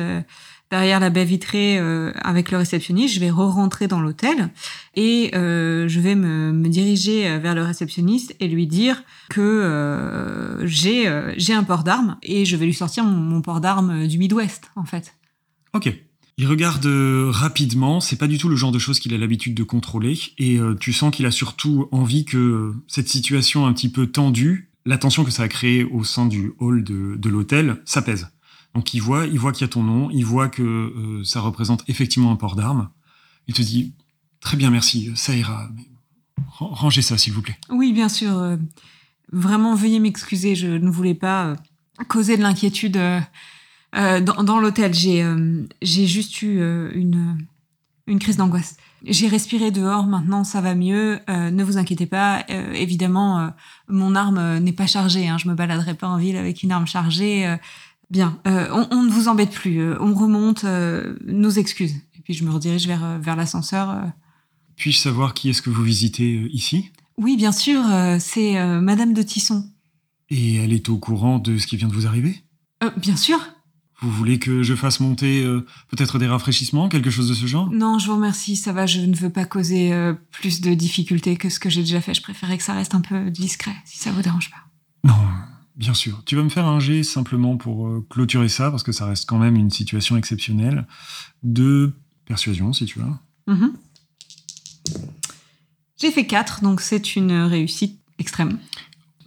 derrière 0.70 1.00
la 1.00 1.10
baie 1.10 1.26
vitrée 1.26 1.80
avec 2.22 2.52
le 2.52 2.58
réceptionniste, 2.58 3.16
je 3.16 3.22
vais 3.22 3.32
re-rentrer 3.32 3.88
dans 3.88 4.02
l'hôtel 4.02 4.50
et 4.96 5.32
je 5.34 6.00
vais 6.00 6.14
me, 6.14 6.68
diriger 6.68 7.40
vers 7.40 7.56
le 7.56 7.64
réceptionniste 7.64 8.36
et 8.42 8.50
lui 8.50 8.68
dire 8.68 9.02
que 9.30 10.60
j'ai 10.66 11.10
j'ai 11.38 11.54
un 11.54 11.64
port 11.64 11.86
d'armes 11.86 12.18
et 12.22 12.44
je 12.44 12.58
vais 12.58 12.66
lui 12.66 12.74
sortir 12.74 13.06
mon, 13.06 13.16
mon 13.16 13.42
port 13.42 13.62
d'armes 13.62 14.08
du 14.08 14.18
Midwest 14.18 14.70
en 14.76 14.84
fait. 14.84 15.16
Ok. 15.74 15.90
Il 16.40 16.48
regarde 16.48 16.86
euh, 16.86 17.32
rapidement, 17.32 18.00
c'est 18.00 18.16
pas 18.16 18.28
du 18.28 18.38
tout 18.38 18.48
le 18.48 18.56
genre 18.56 18.72
de 18.72 18.78
choses 18.78 19.00
qu'il 19.00 19.14
a 19.14 19.18
l'habitude 19.18 19.56
de 19.56 19.64
contrôler, 19.64 20.20
et 20.38 20.60
euh, 20.60 20.76
tu 20.76 20.94
sens 20.94 21.14
qu'il 21.14 21.26
a 21.26 21.32
surtout 21.32 21.88
envie 21.92 22.26
que 22.26 22.38
euh, 22.38 22.76
cette 22.88 23.10
situation 23.10 23.66
un 23.66 23.74
petit 23.74 23.90
peu 23.90 24.08
tendue, 24.08 24.70
la 24.86 25.00
tension 25.00 25.24
que 25.24 25.32
ça 25.32 25.44
a 25.44 25.48
créée 25.48 25.84
au 25.84 26.04
sein 26.04 26.28
du 26.28 26.54
hall 26.60 26.84
de, 26.84 27.30
l'hôtel, 27.30 27.82
s'apaise. 27.86 28.28
Donc 28.76 28.94
il 28.94 29.00
voit, 29.00 29.26
il 29.26 29.40
voit 29.40 29.52
qu'il 29.52 29.62
y 29.62 29.70
a 29.70 29.74
ton 29.74 29.82
nom, 29.82 30.12
il 30.12 30.24
voit 30.24 30.48
que 30.48 31.22
ça 31.24 31.42
représente 31.42 31.84
effectivement 31.88 32.32
un 32.32 32.36
port 32.36 32.56
d'armes. 32.56 32.90
Il 33.48 33.54
te 33.54 33.62
dit 33.62 33.94
très 34.40 34.56
bien, 34.56 34.70
merci, 34.70 35.12
ça 35.16 35.36
ira. 35.36 35.70
rangez 36.60 37.02
ça, 37.02 37.18
s'il 37.18 37.34
vous 37.34 37.42
plaît. 37.42 37.58
Oui, 37.70 37.92
bien 37.92 38.08
sûr. 38.08 38.58
vraiment, 39.34 39.74
veuillez 39.76 40.00
m'excuser, 40.00 40.56
je 40.56 40.68
ne 40.68 40.90
voulais 40.90 41.16
pas 41.16 41.56
causer 42.06 42.38
de 42.38 42.42
l'inquiétude 42.42 42.98
euh, 42.98 43.20
dans, 43.94 44.60
l'hôtel, 44.60 44.94
j'ai 44.94 45.24
euh, 45.24 45.64
juste 45.82 46.42
eu 46.42 46.60
euh, 46.60 46.92
une, 46.94 47.38
une 48.06 48.20
crise 48.20 48.38
d'angoisse. 48.38 48.78
J'ai 49.04 49.28
respiré 49.28 49.72
dehors, 49.72 50.08
maintenant 50.08 50.44
ça 50.44 50.60
va 50.60 50.74
mieux. 50.76 51.20
ne 51.28 51.64
vous 51.64 51.78
inquiétez 51.78 52.08
pas, 52.08 52.44
évidemment, 52.74 53.54
mon 53.88 54.16
arme 54.16 54.58
n'est 54.58 54.74
pas 54.74 54.88
chargée. 54.88 55.28
Hein, 55.28 55.38
je 55.38 55.48
me 55.48 55.54
baladerai 55.54 55.94
pas 55.94 56.08
en 56.08 56.18
ville 56.18 56.36
avec 56.36 56.64
une 56.64 56.72
arme 56.72 56.88
chargée. 56.88 57.58
bien, 58.10 58.40
on, 58.46 58.88
on, 58.90 59.04
ne 59.04 59.12
vous 59.12 59.28
embête 59.28 59.52
plus. 59.52 59.94
on 60.00 60.16
remonte. 60.16 60.66
nos 61.28 61.50
excuses. 61.52 61.94
Et 62.18 62.22
puis 62.24 62.34
je 62.34 62.44
me 62.44 62.50
redirige 62.50 62.88
vers, 62.88 63.20
vers 63.20 63.36
l'ascenseur. 63.36 64.02
Puis-je 64.78 64.98
savoir 64.98 65.36
qui 65.36 65.52
est-ce 65.52 65.62
que 65.62 65.70
vous 65.70 65.84
visitez 65.84 66.50
ici? 66.52 66.92
Oui, 67.18 67.38
bien 67.38 67.52
sûr, 67.52 67.84
c'est 68.20 68.56
Madame 68.82 69.14
de 69.14 69.22
Tisson. 69.22 69.70
Et 70.32 70.56
elle 70.56 70.74
est 70.74 70.90
au 70.90 70.98
courant 70.98 71.38
de 71.38 71.60
ce 71.60 71.68
qui 71.68 71.78
vient 71.78 71.88
de 71.88 71.94
vous 71.94 72.08
arriver? 72.08 72.42
Bien 72.98 73.16
sûr. 73.16 73.38
Vous 74.02 74.12
voulez 74.12 74.38
que 74.38 74.62
je 74.62 74.76
fasse 74.76 75.00
monter 75.00 75.44
euh, 75.44 75.66
peut-être 75.90 76.20
des 76.20 76.28
rafraîchissements, 76.28 76.88
quelque 76.88 77.10
chose 77.10 77.30
de 77.30 77.34
ce 77.34 77.48
genre? 77.48 77.70
Non, 77.72 77.98
je 77.98 78.08
vous 78.08 78.16
remercie, 78.16 78.56
ça 78.56 78.72
va, 78.72 78.86
je 78.86 79.02
ne 79.02 79.16
veux 79.16 79.32
pas 79.32 79.46
causer 79.46 79.92
euh, 79.92 80.14
plus 80.32 80.62
de 80.62 80.74
difficultés 80.76 81.36
que 81.36 81.50
ce 81.50 81.60
que 81.60 81.70
j'ai 81.70 81.82
déjà 81.82 82.00
fait. 82.00 82.14
Je 82.14 82.22
préférais 82.22 82.58
que 82.58 82.64
ça 82.64 82.74
reste 82.74 82.94
un 82.94 83.02
peu 83.02 83.32
discret, 83.32 83.76
si 83.86 83.98
ça 83.98 84.12
vous 84.12 84.22
dérange 84.22 84.52
pas. 84.52 84.58
Non, 85.04 85.16
Bien 85.78 85.94
sûr. 85.94 86.24
Tu 86.26 86.36
vas 86.36 86.42
me 86.42 86.50
faire 86.50 86.66
un 86.66 86.80
jet 86.80 87.04
simplement 87.04 87.56
pour 87.56 87.88
euh, 87.88 88.06
clôturer 88.10 88.50
ça, 88.50 88.72
parce 88.72 88.82
que 88.82 88.92
ça 88.92 89.06
reste 89.06 89.30
quand 89.30 89.38
même 89.38 89.56
une 89.56 89.70
situation 89.70 90.18
exceptionnelle, 90.18 90.88
de 91.44 91.94
persuasion, 92.26 92.74
si 92.74 92.86
tu 92.86 93.00
veux. 93.00 93.06
Mhm. 93.54 93.74
J'ai 96.02 96.12
fait 96.12 96.26
4, 96.26 96.64
donc 96.64 96.82
c'est 96.82 97.16
une 97.16 97.32
réussite 97.32 98.00
extrême. 98.18 98.58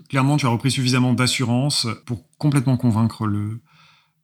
Clairement, 0.08 0.36
tu 0.36 0.46
as 0.46 0.48
repris 0.48 0.72
suffisamment 0.72 1.14
d'assurance 1.14 1.86
pour 2.04 2.24
complètement 2.36 2.76
convaincre 2.76 3.26
le, 3.26 3.60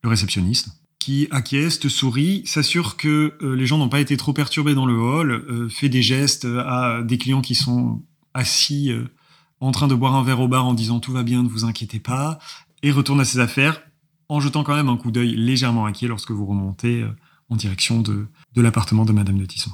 le 0.07 0.11
réceptionniste 0.11 0.69
qui 0.99 1.29
acquiesce, 1.31 1.79
te 1.79 1.89
sourit, 1.89 2.43
s'assure 2.47 2.97
que 2.97 3.35
euh, 3.41 3.55
les 3.55 3.67
gens 3.67 3.79
n'ont 3.79 3.89
pas 3.89 4.01
été 4.01 4.17
trop 4.17 4.33
perturbés 4.33 4.75
dans 4.75 4.87
le 4.87 4.99
hall, 4.99 5.31
euh, 5.31 5.69
fait 5.69 5.89
des 5.89 6.03
gestes 6.03 6.45
à 6.45 7.03
des 7.03 7.19
clients 7.19 7.43
qui 7.43 7.55
sont 7.55 8.03
assis 8.35 8.91
euh, 8.91 9.05
en 9.61 9.71
train 9.71 9.87
de 9.87 9.95
boire 9.95 10.17
un 10.17 10.25
verre 10.25 10.41
au 10.41 10.49
bar 10.49 10.67
en 10.67 10.75
disant 10.75 10.99
tout 10.99 11.13
va 11.13 11.23
bien, 11.23 11.43
ne 11.43 11.49
vous 11.49 11.65
inquiétez 11.65 12.01
pas, 12.01 12.39
et 12.83 12.91
retourne 12.91 13.21
à 13.21 13.25
ses 13.25 13.39
affaires 13.39 13.83
en 14.29 14.41
jetant 14.41 14.65
quand 14.65 14.75
même 14.75 14.89
un 14.89 14.97
coup 14.97 15.13
d'œil 15.13 15.37
légèrement 15.37 15.87
inquiet 15.87 16.09
lorsque 16.09 16.33
vous 16.33 16.45
remontez 16.45 17.05
en 17.49 17.57
direction 17.57 18.01
de, 18.01 18.27
de 18.55 18.61
l'appartement 18.61 19.05
de 19.05 19.13
Madame 19.13 19.39
de 19.39 19.47
Tisson. 19.47 19.71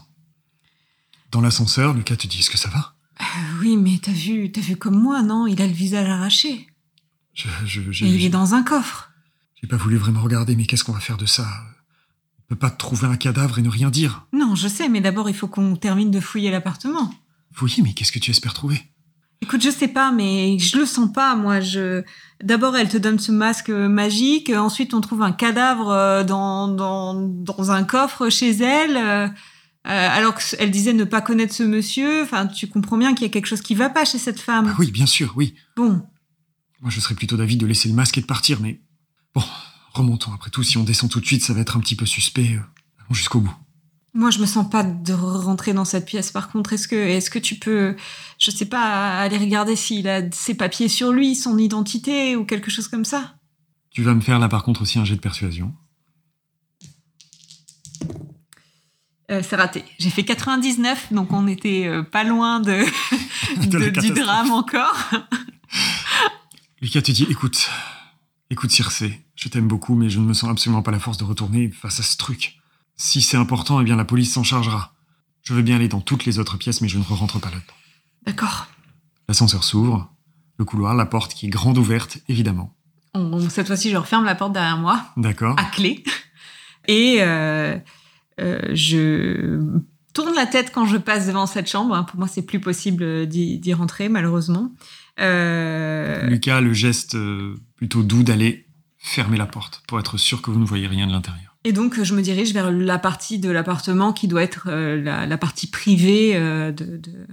Dans 1.31 1.41
l'ascenseur, 1.41 1.95
Lucas 1.95 2.17
te 2.17 2.27
dit 2.27 2.41
Est-ce 2.41 2.51
que 2.51 2.59
ça 2.59 2.69
va? 2.69 2.95
Oui, 3.61 3.79
mais 3.79 3.99
t'as 4.03 4.13
vu, 4.13 4.53
t'as 4.53 4.61
vu 4.61 4.77
comme 4.77 5.01
moi, 5.01 5.23
non? 5.23 5.47
Il 5.47 5.63
a 5.63 5.67
le 5.67 5.73
visage 5.73 6.09
arraché. 6.09 6.67
je, 7.33 7.49
je, 7.65 8.05
Et 8.05 8.09
il 8.09 8.25
est 8.25 8.29
dans 8.29 8.53
un 8.53 8.63
coffre. 8.63 9.12
J'ai 9.63 9.69
pas 9.69 9.77
voulu 9.77 9.97
vraiment 9.97 10.21
regarder, 10.23 10.57
mais 10.57 10.65
qu'est-ce 10.67 10.85
qu'on 10.85 10.93
va 10.93 11.01
faire 11.01 11.17
de 11.17 11.27
ça? 11.27 11.47
On 12.41 12.43
peut 12.55 12.57
pas 12.59 12.71
trouver 12.71 13.07
un 13.07 13.17
cadavre 13.17 13.59
et 13.59 13.63
ne 13.63 13.69
rien 13.69 13.91
dire. 13.91 14.27
Non, 14.33 14.55
je 14.55 14.69
sais, 14.69 14.89
mais 14.89 15.01
d'abord 15.01 15.29
il 15.31 15.35
faut 15.37 15.49
qu'on 15.49 15.77
termine 15.77 16.11
de 16.11 16.21
fouiller 16.21 16.51
l'appartement. 16.51 17.13
Fouiller, 17.53 17.83
mais 17.83 17.93
qu'est-ce 17.95 18.13
que 18.13 18.19
tu 18.19 18.31
espères 18.31 18.55
trouver? 18.55 18.83
Écoute, 19.41 19.63
je 19.63 19.71
sais 19.71 19.89
pas, 19.89 20.13
mais 20.13 20.59
je 20.59 20.79
le 20.79 20.87
sens 20.87 21.13
pas, 21.13 21.35
moi. 21.35 21.61
Je 21.61 22.03
d'abord 22.43 22.77
elle 22.77 22.89
te 22.89 22.97
donne 22.97 23.19
ce 23.19 23.33
masque 23.33 23.71
magique, 23.71 24.51
ensuite 24.51 24.95
on 24.95 25.01
trouve 25.01 25.23
un 25.23 25.33
cadavre 25.33 25.91
euh, 25.91 26.25
dans 26.25 26.69
dans, 26.69 27.15
dans 27.15 27.71
un 27.71 27.85
coffre 27.85 28.29
chez 28.31 28.51
elle. 28.63 28.97
euh, 28.97 29.29
euh, 29.89 30.09
alors 30.13 30.37
qu'elle 30.37 30.71
disait 30.71 30.93
ne 30.93 31.03
pas 31.03 31.21
connaître 31.21 31.53
ce 31.53 31.65
monsieur, 31.65 32.23
enfin, 32.23 32.47
tu 32.47 32.69
comprends 32.69 32.97
bien 32.97 33.15
qu'il 33.15 33.25
y 33.27 33.31
a 33.31 33.33
quelque 33.33 33.47
chose 33.47 33.63
qui 33.63 33.75
va 33.75 33.91
pas 33.91 34.05
chez 34.05 34.19
cette 34.19 34.39
femme. 34.39 34.67
Bah 34.67 34.75
oui, 34.79 34.93
bien 34.93 35.07
sûr, 35.07 35.33
oui. 35.35 35.55
Bon, 35.75 36.03
Moi, 36.81 36.91
je 36.91 37.01
serais 37.01 37.17
plutôt 37.17 37.37
d'avis 37.37 37.57
de 37.57 37.67
laisser 37.67 37.89
le 37.89 37.95
masque 37.97 38.17
et 38.17 38.21
de 38.21 38.27
partir, 38.27 38.61
mais 38.61 38.81
bon, 39.35 39.43
remontons. 39.93 40.33
Après 40.33 40.51
tout, 40.51 40.63
si 40.63 40.79
on 40.79 40.85
descend 40.85 41.11
tout 41.11 41.21
de 41.21 41.27
suite, 41.27 41.45
ça 41.45 41.53
va 41.53 41.61
être 41.61 41.77
un 41.77 41.81
petit 41.81 41.97
peu 41.97 42.07
suspect. 42.07 42.55
Euh, 42.55 42.61
Allons 43.01 43.15
jusqu'au 43.15 43.41
bout. 43.41 43.55
Moi, 44.15 44.31
je 44.31 44.41
me 44.41 44.47
sens 44.47 44.69
pas 44.69 44.83
de 44.83 45.15
rentrer 45.15 45.73
dans 45.73 45.87
cette 45.87 46.05
pièce. 46.05 46.31
Par 46.31 46.51
contre, 46.51 46.75
est-ce 46.75 46.87
que, 46.87 46.97
est-ce 46.97 47.31
que 47.31 47.39
tu 47.39 47.55
peux, 47.55 47.97
je 48.39 48.51
sais 48.51 48.67
pas, 48.67 49.19
aller 49.19 49.39
regarder 49.39 49.75
s'il 49.75 50.07
a 50.07 50.31
ses 50.33 50.55
papiers 50.55 50.89
sur 50.89 51.13
lui, 51.13 51.35
son 51.35 51.57
identité 51.57 52.37
ou 52.37 52.45
quelque 52.45 52.71
chose 52.71 52.89
comme 52.89 53.07
ça? 53.07 53.35
Tu 53.91 54.03
vas 54.03 54.13
me 54.15 54.21
faire 54.21 54.39
là, 54.39 54.49
par 54.49 54.65
contre, 54.65 54.83
aussi 54.83 54.99
un 54.99 55.05
jet 55.07 55.17
de 55.17 55.21
persuasion. 55.21 55.75
Euh, 59.31 59.43
C'est 59.43 59.57
raté. 59.57 59.85
J'ai 59.99 60.11
fait 60.11 60.25
99, 60.25 61.13
donc 61.13 61.33
on 61.33 61.47
était 61.47 61.87
euh, 61.87 62.03
pas 62.03 62.25
loin 62.25 62.61
de, 62.61 62.85
De 63.67 63.89
du 63.89 64.11
drame 64.11 64.51
encore. 64.51 65.11
Lucas 66.83 67.01
te 67.03 67.13
dit 67.13 67.27
Écoute, 67.31 67.71
écoute, 68.53 68.71
Circé, 68.71 69.25
je 69.35 69.49
t'aime 69.49 69.67
beaucoup, 69.67 69.95
mais 69.95 70.11
je 70.11 70.21
ne 70.21 70.27
me 70.27 70.35
sens 70.35 70.51
absolument 70.51 70.83
pas 70.83 70.91
la 70.91 70.99
force 71.01 71.17
de 71.17 71.25
retourner 71.25 71.71
face 71.71 71.99
à 72.01 72.03
ce 72.03 72.17
truc. 72.17 72.59
Si 72.97 73.23
c'est 73.23 73.39
important, 73.39 73.81
eh 73.81 73.85
bien, 73.85 73.97
la 73.97 74.05
police 74.05 74.33
s'en 74.35 74.43
chargera. 74.45 74.95
Je 75.43 75.55
veux 75.55 75.63
bien 75.63 75.77
aller 75.77 75.89
dans 75.89 76.01
toutes 76.03 76.25
les 76.27 76.39
autres 76.39 76.59
pièces, 76.59 76.81
mais 76.83 76.89
je 76.89 76.99
ne 76.99 77.03
rentre 77.05 77.41
pas 77.41 77.49
là-dedans. 77.49 77.75
D'accord. 78.27 78.67
L'ascenseur 79.27 79.65
s'ouvre, 79.65 80.13
le 80.59 80.65
couloir, 80.65 80.95
la 80.95 81.07
porte 81.07 81.35
qui 81.35 81.47
est 81.47 81.51
grande 81.51 81.79
ouverte, 81.79 82.19
évidemment. 82.29 82.77
On- 83.15 83.49
cette 83.49 83.67
fois-ci, 83.67 83.91
je 83.91 83.97
referme 83.97 84.25
la 84.25 84.35
porte 84.35 84.53
derrière 84.53 84.77
moi. 84.79 85.03
D'accord 85.17 85.59
à 85.59 85.65
clé. 85.65 86.05
Et 86.89 87.19
euh, 87.21 87.79
euh, 88.41 88.61
je 88.75 89.61
tourne 90.15 90.35
la 90.35 90.47
tête 90.47 90.73
quand 90.75 90.85
je 90.87 90.99
passe 90.99 91.27
devant 91.27 91.47
cette 91.47 91.69
chambre. 91.71 92.05
Pour 92.07 92.19
moi, 92.19 92.29
c'est 92.29 92.43
plus 92.43 92.61
possible 92.61 93.27
d'y 93.27 93.75
rentrer, 93.75 94.09
malheureusement. 94.09 94.73
Euh, 95.21 96.27
Lucas 96.27 96.61
le 96.61 96.73
geste 96.73 97.17
plutôt 97.83 98.05
doux 98.05 98.23
d'aller 98.23 98.65
fermer 98.99 99.37
la 99.37 99.47
porte 99.47 99.83
pour 99.89 99.99
être 99.99 100.17
sûr 100.17 100.41
que 100.41 100.53
vous 100.53 100.61
ne 100.61 100.65
voyez 100.65 100.87
rien 100.87 101.09
de 101.09 101.13
l'intérieur. 101.13 101.57
et 101.65 101.73
donc, 101.73 102.01
je 102.01 102.15
me 102.15 102.23
dirige 102.23 102.53
vers 102.55 102.71
la 102.71 102.97
partie 103.01 103.41
de 103.41 103.51
l'appartement 103.51 104.13
qui 104.13 104.29
doit 104.29 104.45
être 104.45 104.69
euh, 104.69 105.03
la, 105.03 105.27
la 105.27 105.37
partie 105.37 105.67
privée 105.67 106.37
euh, 106.37 106.71
de, 106.71 106.97
de- 106.99 107.27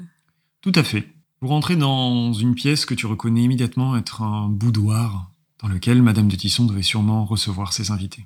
Tout 0.62 0.72
à 0.74 0.84
fait. 0.84 1.08
Vous 1.42 1.50
rentrez 1.50 1.76
dans 1.76 2.34
une 2.34 2.56
pièce 2.56 2.86
que 2.86 2.96
tu 2.96 3.06
reconnais 3.06 3.44
immédiatement 3.44 3.96
être 3.96 4.24
un 4.24 4.48
boudoir 4.50 5.30
dans 5.62 5.68
lequel 5.68 6.02
Madame 6.02 6.28
de 6.30 6.36
Tisson 6.36 6.66
devait 6.66 6.82
sûrement 6.82 7.26
recevoir 7.26 7.72
ses 7.72 7.92
invités. 7.92 8.26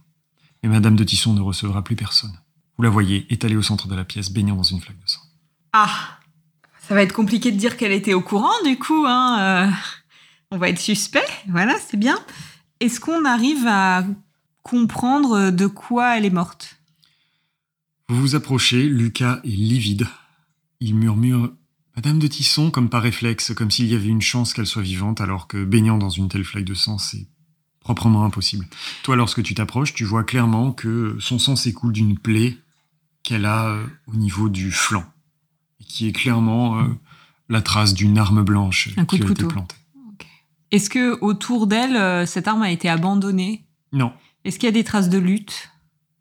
Et 0.64 0.70
Madame 0.70 0.96
de 0.96 1.04
Tisson 1.04 1.34
ne 1.34 1.42
recevra 1.42 1.84
plus 1.84 1.98
personne. 1.98 2.32
Vous 2.78 2.84
la 2.84 2.90
voyez 2.90 3.26
étalée 3.34 3.58
au 3.58 3.62
centre 3.62 3.90
de 3.90 3.96
la 3.96 4.06
pièce, 4.06 4.32
baignant 4.32 4.56
dans 4.56 4.64
une 4.64 4.80
flaque 4.80 4.96
de 5.04 5.10
sang. 5.10 5.20
Ah 5.74 6.20
Ça 6.88 6.96
va 6.96 7.02
être 7.04 7.12
compliqué 7.14 7.52
de 7.52 7.58
dire 7.58 7.76
qu'elle 7.76 7.92
était 7.92 8.14
au 8.14 8.22
courant, 8.22 8.56
du 8.64 8.80
coup. 8.80 9.04
Hein, 9.06 9.68
euh, 9.68 9.72
on 10.54 10.58
va 10.58 10.70
être 10.70 10.80
suspect. 10.80 11.26
Voilà, 11.50 11.76
c'est 11.80 11.98
bien. 11.98 12.18
Est-ce 12.80 13.00
qu'on 13.00 13.26
arrive 13.26 13.66
à 13.68 14.06
comprendre 14.62 15.50
de 15.50 15.68
quoi 15.68 16.18
elle 16.18 16.26
est 16.26 16.30
morte? 16.30 16.78
Vous 18.08 18.22
vous 18.22 18.36
approchez, 18.36 18.84
Lucas 18.84 19.39
est 19.44 19.48
livide. 19.48 20.08
Il 20.80 20.96
murmure 20.96 21.52
Madame 21.96 22.20
de 22.20 22.28
Tisson, 22.28 22.70
comme 22.70 22.89
par 22.89 23.02
réflexe, 23.02 23.54
comme 23.56 23.72
s'il 23.72 23.88
y 23.88 23.96
avait 23.96 24.08
une 24.08 24.22
chance 24.22 24.54
qu'elle 24.54 24.68
soit 24.68 24.84
vivante, 24.84 25.22
alors 25.22 25.48
que 25.48 25.63
baignant 25.63 25.98
dans 25.98 26.10
une 26.10 26.30
telle 26.30 26.44
flaque 26.44 26.66
de 26.66 26.76
sang, 26.76 27.00
c'est 27.00 27.28
proprement 27.80 28.24
impossible. 28.24 28.68
Toi, 29.02 29.16
lorsque 29.16 29.42
tu 29.42 29.56
t'approches, 29.56 29.94
tu 29.94 30.06
vois 30.06 30.24
clairement 30.24 30.72
que 30.72 31.18
son 31.20 31.39
sang 31.39 31.56
s'écoule 31.56 31.94
d'une 31.94 32.18
plaie 32.18 32.58
qu'elle 33.24 33.46
a 33.46 33.70
euh, 33.70 33.86
au 34.08 34.16
niveau 34.16 34.50
du 34.50 34.72
flanc, 34.72 35.06
et 35.80 35.84
qui 35.84 36.08
est 36.08 36.12
clairement 36.13 36.80
euh, 36.80 36.88
la 37.50 37.62
trace 37.62 37.94
d'une 37.94 38.18
arme 38.18 38.44
blanche 38.44 38.89
Un 38.98 39.06
qui 39.06 39.22
a 39.22 39.26
été 39.26 39.46
plantée. 39.46 39.76
Est-ce 40.74 40.90
que 40.90 41.18
autour 41.22 41.68
d'elle, 41.68 41.96
euh, 41.96 42.26
cette 42.26 42.48
arme 42.50 42.64
a 42.64 42.72
été 42.72 42.90
abandonnée? 42.90 43.66
Non, 43.94 44.12
Est-ce 44.44 44.60
qu'il 44.60 44.68
y 44.68 44.70
a 44.70 44.74
des 44.74 44.84
traces 44.84 45.08
de 45.10 45.18
lutte? 45.20 45.70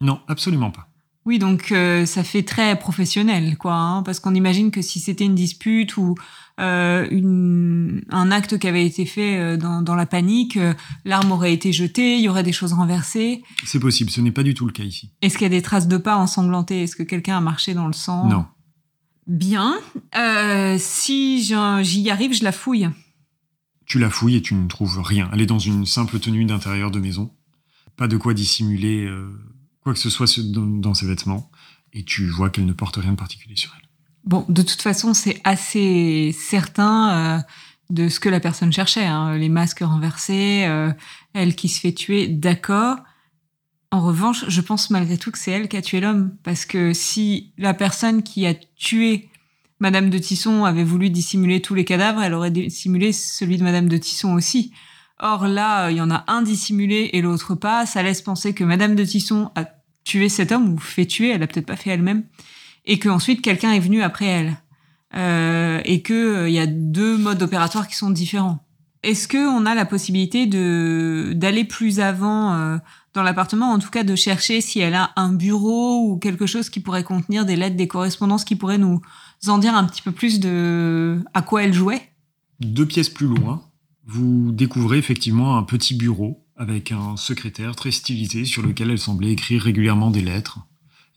Non, 0.00 0.20
absolument 0.28 0.70
pas. 0.70 0.88
Oui, 1.24 1.38
donc 1.38 1.70
euh, 1.70 2.04
ça 2.04 2.24
fait 2.24 2.42
très 2.42 2.76
professionnel, 2.78 3.56
quoi. 3.56 3.74
hein, 3.74 4.02
parce 4.02 4.18
qu'on 4.20 4.34
imagine 4.34 4.72
que 4.72 4.82
si 4.82 4.98
c'était 4.98 5.24
une 5.24 5.36
dispute 5.36 5.96
ou 5.96 6.16
euh, 6.60 7.06
une, 7.12 8.02
un 8.10 8.32
acte 8.32 8.58
qui 8.58 8.66
avait 8.66 8.84
été 8.84 9.06
fait 9.06 9.38
euh, 9.38 9.56
dans, 9.56 9.82
dans 9.82 9.94
la 9.94 10.04
panique, 10.04 10.58
l'arme 11.04 11.30
aurait 11.30 11.52
été 11.54 11.72
jetée, 11.72 12.16
il 12.16 12.22
y 12.22 12.28
aurait 12.28 12.42
des 12.42 12.52
choses 12.52 12.72
renversées. 12.72 13.42
C'est 13.64 13.78
possible, 13.78 14.10
ce 14.10 14.20
n'est 14.20 14.32
pas 14.32 14.42
du 14.42 14.52
tout 14.54 14.66
le 14.66 14.72
cas 14.72 14.82
ici. 14.82 15.12
Est-ce 15.22 15.38
qu'il 15.38 15.44
y 15.44 15.46
a 15.46 15.56
des 15.56 15.62
traces 15.62 15.86
de 15.88 15.96
pas 15.96 16.16
ensanglantés 16.16 16.82
Est-ce 16.82 16.96
que 16.96 17.04
quelqu'un 17.04 17.38
a 17.38 17.40
marché 17.40 17.72
dans 17.72 17.86
le 17.86 17.92
sang? 17.92 18.26
Non. 18.26 18.44
Bien. 19.28 19.76
Si 20.78 21.42
j'y 21.44 22.10
arrive, 22.10 22.34
je 22.34 22.42
la 22.44 22.52
fouille. 22.52 22.90
Tu 23.92 23.98
la 23.98 24.08
fouilles 24.08 24.36
et 24.36 24.40
tu 24.40 24.54
ne 24.54 24.66
trouves 24.68 25.02
rien. 25.02 25.28
Elle 25.34 25.42
est 25.42 25.46
dans 25.46 25.58
une 25.58 25.84
simple 25.84 26.18
tenue 26.18 26.46
d'intérieur 26.46 26.90
de 26.90 26.98
maison. 26.98 27.30
Pas 27.98 28.08
de 28.08 28.16
quoi 28.16 28.32
dissimuler 28.32 29.04
euh, 29.04 29.38
quoi 29.82 29.92
que 29.92 29.98
ce 29.98 30.08
soit 30.08 30.40
dans 30.40 30.94
ses 30.94 31.04
vêtements. 31.04 31.50
Et 31.92 32.02
tu 32.02 32.26
vois 32.26 32.48
qu'elle 32.48 32.64
ne 32.64 32.72
porte 32.72 32.96
rien 32.96 33.10
de 33.10 33.18
particulier 33.18 33.54
sur 33.54 33.70
elle. 33.76 33.86
Bon, 34.24 34.46
de 34.48 34.62
toute 34.62 34.80
façon, 34.80 35.12
c'est 35.12 35.42
assez 35.44 36.34
certain 36.34 37.10
euh, 37.12 37.38
de 37.90 38.08
ce 38.08 38.18
que 38.18 38.30
la 38.30 38.40
personne 38.40 38.72
cherchait. 38.72 39.04
hein. 39.04 39.36
Les 39.36 39.50
masques 39.50 39.80
renversés, 39.80 40.64
euh, 40.64 40.90
elle 41.34 41.54
qui 41.54 41.68
se 41.68 41.78
fait 41.78 41.92
tuer, 41.92 42.28
d'accord. 42.28 42.96
En 43.90 44.00
revanche, 44.00 44.46
je 44.48 44.62
pense 44.62 44.88
malgré 44.88 45.18
tout 45.18 45.30
que 45.30 45.38
c'est 45.38 45.50
elle 45.50 45.68
qui 45.68 45.76
a 45.76 45.82
tué 45.82 46.00
l'homme. 46.00 46.34
Parce 46.44 46.64
que 46.64 46.94
si 46.94 47.52
la 47.58 47.74
personne 47.74 48.22
qui 48.22 48.46
a 48.46 48.54
tué 48.54 49.28
Madame 49.82 50.10
de 50.10 50.18
Tisson 50.18 50.64
avait 50.64 50.84
voulu 50.84 51.10
dissimuler 51.10 51.60
tous 51.60 51.74
les 51.74 51.84
cadavres, 51.84 52.22
elle 52.22 52.34
aurait 52.34 52.52
dissimulé 52.52 53.12
celui 53.12 53.58
de 53.58 53.64
Madame 53.64 53.88
de 53.88 53.96
Tisson 53.96 54.32
aussi. 54.32 54.72
Or 55.18 55.48
là, 55.48 55.90
il 55.90 55.96
y 55.96 56.00
en 56.00 56.10
a 56.10 56.24
un 56.28 56.42
dissimulé 56.42 57.10
et 57.12 57.20
l'autre 57.20 57.56
pas. 57.56 57.84
Ça 57.84 58.02
laisse 58.02 58.22
penser 58.22 58.54
que 58.54 58.62
Madame 58.62 58.94
de 58.94 59.04
Tisson 59.04 59.50
a 59.56 59.64
tué 60.04 60.28
cet 60.28 60.52
homme 60.52 60.72
ou 60.72 60.78
fait 60.78 61.06
tuer. 61.06 61.30
Elle 61.30 61.42
a 61.42 61.48
peut-être 61.48 61.66
pas 61.66 61.74
fait 61.74 61.90
elle-même 61.90 62.22
et 62.84 63.00
que 63.00 63.08
ensuite 63.08 63.42
quelqu'un 63.42 63.72
est 63.72 63.80
venu 63.80 64.02
après 64.02 64.26
elle 64.26 64.56
Euh, 65.14 65.82
et 65.84 66.00
que 66.00 66.14
euh, 66.14 66.48
il 66.48 66.54
y 66.54 66.58
a 66.58 66.66
deux 66.66 67.18
modes 67.18 67.42
opératoires 67.42 67.86
qui 67.86 67.96
sont 67.96 68.08
différents. 68.08 68.64
Est-ce 69.02 69.28
que 69.28 69.36
on 69.36 69.66
a 69.66 69.74
la 69.74 69.84
possibilité 69.84 70.46
de 70.46 71.32
d'aller 71.34 71.64
plus 71.64 72.00
avant 72.00 72.54
euh, 72.54 72.78
dans 73.12 73.22
l'appartement, 73.22 73.72
en 73.72 73.78
tout 73.78 73.90
cas 73.90 74.04
de 74.04 74.16
chercher 74.16 74.62
si 74.62 74.80
elle 74.80 74.94
a 74.94 75.10
un 75.16 75.34
bureau 75.34 76.08
ou 76.08 76.16
quelque 76.16 76.46
chose 76.46 76.70
qui 76.70 76.80
pourrait 76.80 77.04
contenir 77.04 77.44
des 77.44 77.56
lettres, 77.56 77.76
des 77.76 77.88
correspondances 77.88 78.44
qui 78.44 78.56
pourraient 78.56 78.78
nous 78.78 79.02
en 79.50 79.58
dire 79.58 79.74
un 79.74 79.84
petit 79.84 80.02
peu 80.02 80.12
plus 80.12 80.40
de 80.40 81.22
à 81.34 81.42
quoi 81.42 81.64
elle 81.64 81.72
jouait? 81.74 82.10
Deux 82.60 82.86
pièces 82.86 83.08
plus 83.08 83.26
loin, 83.26 83.64
vous 84.04 84.52
découvrez 84.52 84.98
effectivement 84.98 85.56
un 85.56 85.62
petit 85.62 85.94
bureau 85.94 86.46
avec 86.56 86.92
un 86.92 87.16
secrétaire 87.16 87.74
très 87.74 87.90
stylisé 87.90 88.44
sur 88.44 88.62
lequel 88.62 88.90
elle 88.90 88.98
semblait 88.98 89.32
écrire 89.32 89.62
régulièrement 89.62 90.10
des 90.10 90.20
lettres. 90.22 90.60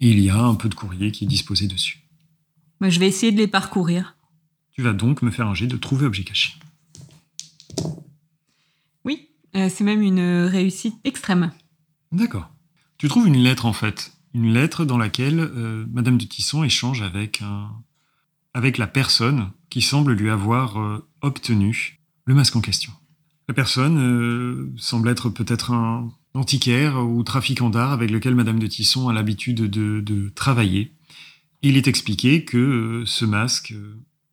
Et 0.02 0.10
il 0.10 0.20
y 0.20 0.30
a 0.30 0.42
un 0.42 0.56
peu 0.56 0.70
de 0.70 0.76
courrier 0.76 1.12
qui 1.12 1.26
est 1.26 1.28
disposé 1.28 1.68
dessus. 1.68 2.08
Moi, 2.82 2.90
Je 2.90 3.00
vais 3.00 3.08
essayer 3.08 3.32
de 3.32 3.38
les 3.38 3.48
parcourir. 3.48 4.18
Tu 4.72 4.82
vas 4.82 4.94
donc 4.94 5.22
me 5.22 5.32
faire 5.32 5.48
un 5.48 5.54
jet 5.54 5.68
de 5.68 5.78
trouver 5.78 6.06
objet 6.06 6.24
caché. 6.24 6.54
Oui, 9.06 9.30
Euh, 9.56 9.70
c'est 9.70 9.84
même 9.84 10.02
une 10.02 10.46
réussite 10.46 10.96
extrême. 11.06 11.52
D'accord. 12.12 12.50
Tu 12.98 13.08
trouves 13.08 13.28
une 13.28 13.38
lettre 13.38 13.66
en 13.66 13.74
fait, 13.74 14.12
une 14.34 14.54
lettre 14.54 14.84
dans 14.86 14.98
laquelle 14.98 15.40
euh, 15.40 15.86
Madame 15.92 16.18
de 16.18 16.26
Tisson 16.26 16.64
échange 16.64 17.02
avec 17.02 17.42
un, 17.42 17.72
avec 18.56 18.78
la 18.78 18.88
personne 18.88 19.52
qui 19.70 19.82
semble 19.82 20.14
lui 20.14 20.30
avoir 20.30 20.80
euh, 20.80 21.06
obtenu 21.22 22.00
le 22.26 22.34
masque 22.34 22.56
en 22.56 22.62
question. 22.62 22.94
La 23.50 23.54
personne 23.54 23.98
euh, 24.00 24.74
semble 24.78 25.10
être 25.10 25.30
peut-être 25.30 25.72
un 25.72 26.10
antiquaire 26.34 27.06
ou 27.06 27.22
trafiquant 27.24 27.70
d'art 27.70 27.92
avec 27.92 28.10
lequel 28.10 28.34
Madame 28.34 28.58
de 28.58 28.68
Tisson 28.68 29.10
a 29.10 29.14
l'habitude 29.14 29.70
de, 29.70 30.32
travailler. 30.36 30.94
Il 31.64 31.76
est 31.76 31.88
expliqué 31.88 32.46
que 32.46 32.58
euh, 32.58 33.06
ce 33.06 33.26
masque 33.26 33.74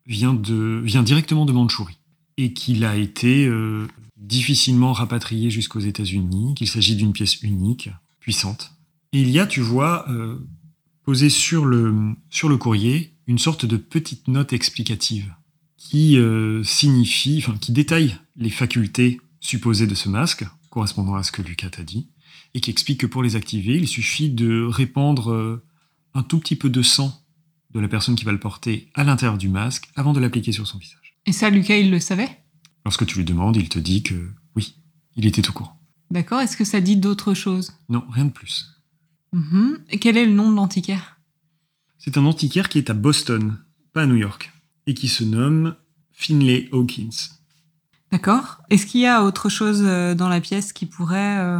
vient, 0.07 0.33
directement 0.33 1.45
de 1.45 1.51
Mandchourie 1.51 1.99
et 2.37 2.53
qu'il 2.53 2.85
a 2.85 2.95
été 2.95 3.49
difficilement 4.17 4.91
rapatrié 4.91 5.51
jusqu'aux 5.51 5.79
États-Unis, 5.79 6.55
qu'il 6.55 6.67
s'agit 6.67 6.95
d'une 6.95 7.13
pièce 7.13 7.41
unique, 7.43 7.89
puissante. 8.19 8.73
Il 9.11 9.29
y 9.29 9.39
a, 9.39 9.45
tu 9.45 9.61
vois, 9.61 10.07
posé 11.03 11.29
sur 11.29 11.65
le 11.65 12.57
courrier 12.57 13.12
une 13.27 13.37
sorte 13.37 13.65
de 13.65 13.77
petite 13.77 14.27
note 14.27 14.53
explicative 14.53 15.33
qui 15.77 16.17
euh, 16.17 16.63
signifie, 16.63 17.43
enfin, 17.45 17.57
qui 17.57 17.71
détaille 17.71 18.17
les 18.35 18.49
facultés 18.49 19.19
supposées 19.39 19.87
de 19.87 19.95
ce 19.95 20.09
masque, 20.09 20.45
correspondant 20.69 21.15
à 21.15 21.23
ce 21.23 21.31
que 21.31 21.41
Lucas 21.41 21.69
t'a 21.69 21.83
dit, 21.83 22.07
et 22.53 22.61
qui 22.61 22.71
explique 22.71 23.01
que 23.01 23.05
pour 23.05 23.23
les 23.23 23.35
activer, 23.35 23.75
il 23.75 23.87
suffit 23.87 24.29
de 24.29 24.63
répandre 24.63 25.31
euh, 25.31 25.63
un 26.13 26.23
tout 26.23 26.39
petit 26.39 26.55
peu 26.55 26.69
de 26.69 26.81
sang 26.81 27.21
de 27.73 27.79
la 27.79 27.87
personne 27.87 28.15
qui 28.15 28.25
va 28.25 28.31
le 28.31 28.39
porter 28.39 28.89
à 28.93 29.03
l'intérieur 29.03 29.37
du 29.37 29.49
masque 29.49 29.89
avant 29.95 30.13
de 30.13 30.19
l'appliquer 30.19 30.51
sur 30.51 30.67
son 30.67 30.77
visage. 30.77 31.15
Et 31.25 31.31
ça, 31.31 31.49
Lucas, 31.49 31.77
il 31.77 31.91
le 31.91 31.99
savait? 31.99 32.29
Lorsque 32.85 33.05
tu 33.05 33.17
lui 33.17 33.25
demandes, 33.25 33.55
il 33.55 33.69
te 33.69 33.79
dit 33.79 34.03
que 34.03 34.31
oui, 34.55 34.75
il 35.15 35.25
était 35.25 35.47
au 35.49 35.53
courant. 35.53 35.79
D'accord. 36.11 36.41
Est-ce 36.41 36.57
que 36.57 36.65
ça 36.65 36.81
dit 36.81 36.97
d'autres 36.97 37.33
choses? 37.33 37.73
Non, 37.89 38.03
rien 38.11 38.25
de 38.25 38.31
plus. 38.31 38.67
Mhm. 39.31 39.79
Et 39.89 39.99
Quel 39.99 40.17
est 40.17 40.25
le 40.25 40.33
nom 40.33 40.51
de 40.51 40.55
l'antiquaire? 40.55 41.19
C'est 42.03 42.17
un 42.17 42.25
antiquaire 42.25 42.67
qui 42.67 42.79
est 42.79 42.89
à 42.89 42.93
Boston, 42.93 43.57
pas 43.93 44.01
à 44.01 44.05
New 44.05 44.17
York, 44.17 44.51
et 44.87 44.93
qui 44.93 45.07
se 45.07 45.23
nomme 45.23 45.75
Finlay 46.11 46.67
Hawkins. 46.73 47.29
D'accord. 48.11 48.61
Est-ce 48.69 48.85
qu'il 48.85 48.99
y 49.01 49.07
a 49.07 49.23
autre 49.23 49.47
chose 49.47 49.83
euh, 49.85 50.13
dans 50.13 50.27
la 50.27 50.41
pièce 50.41 50.73
qui 50.73 50.85
pourrait 50.85 51.39
euh, 51.39 51.59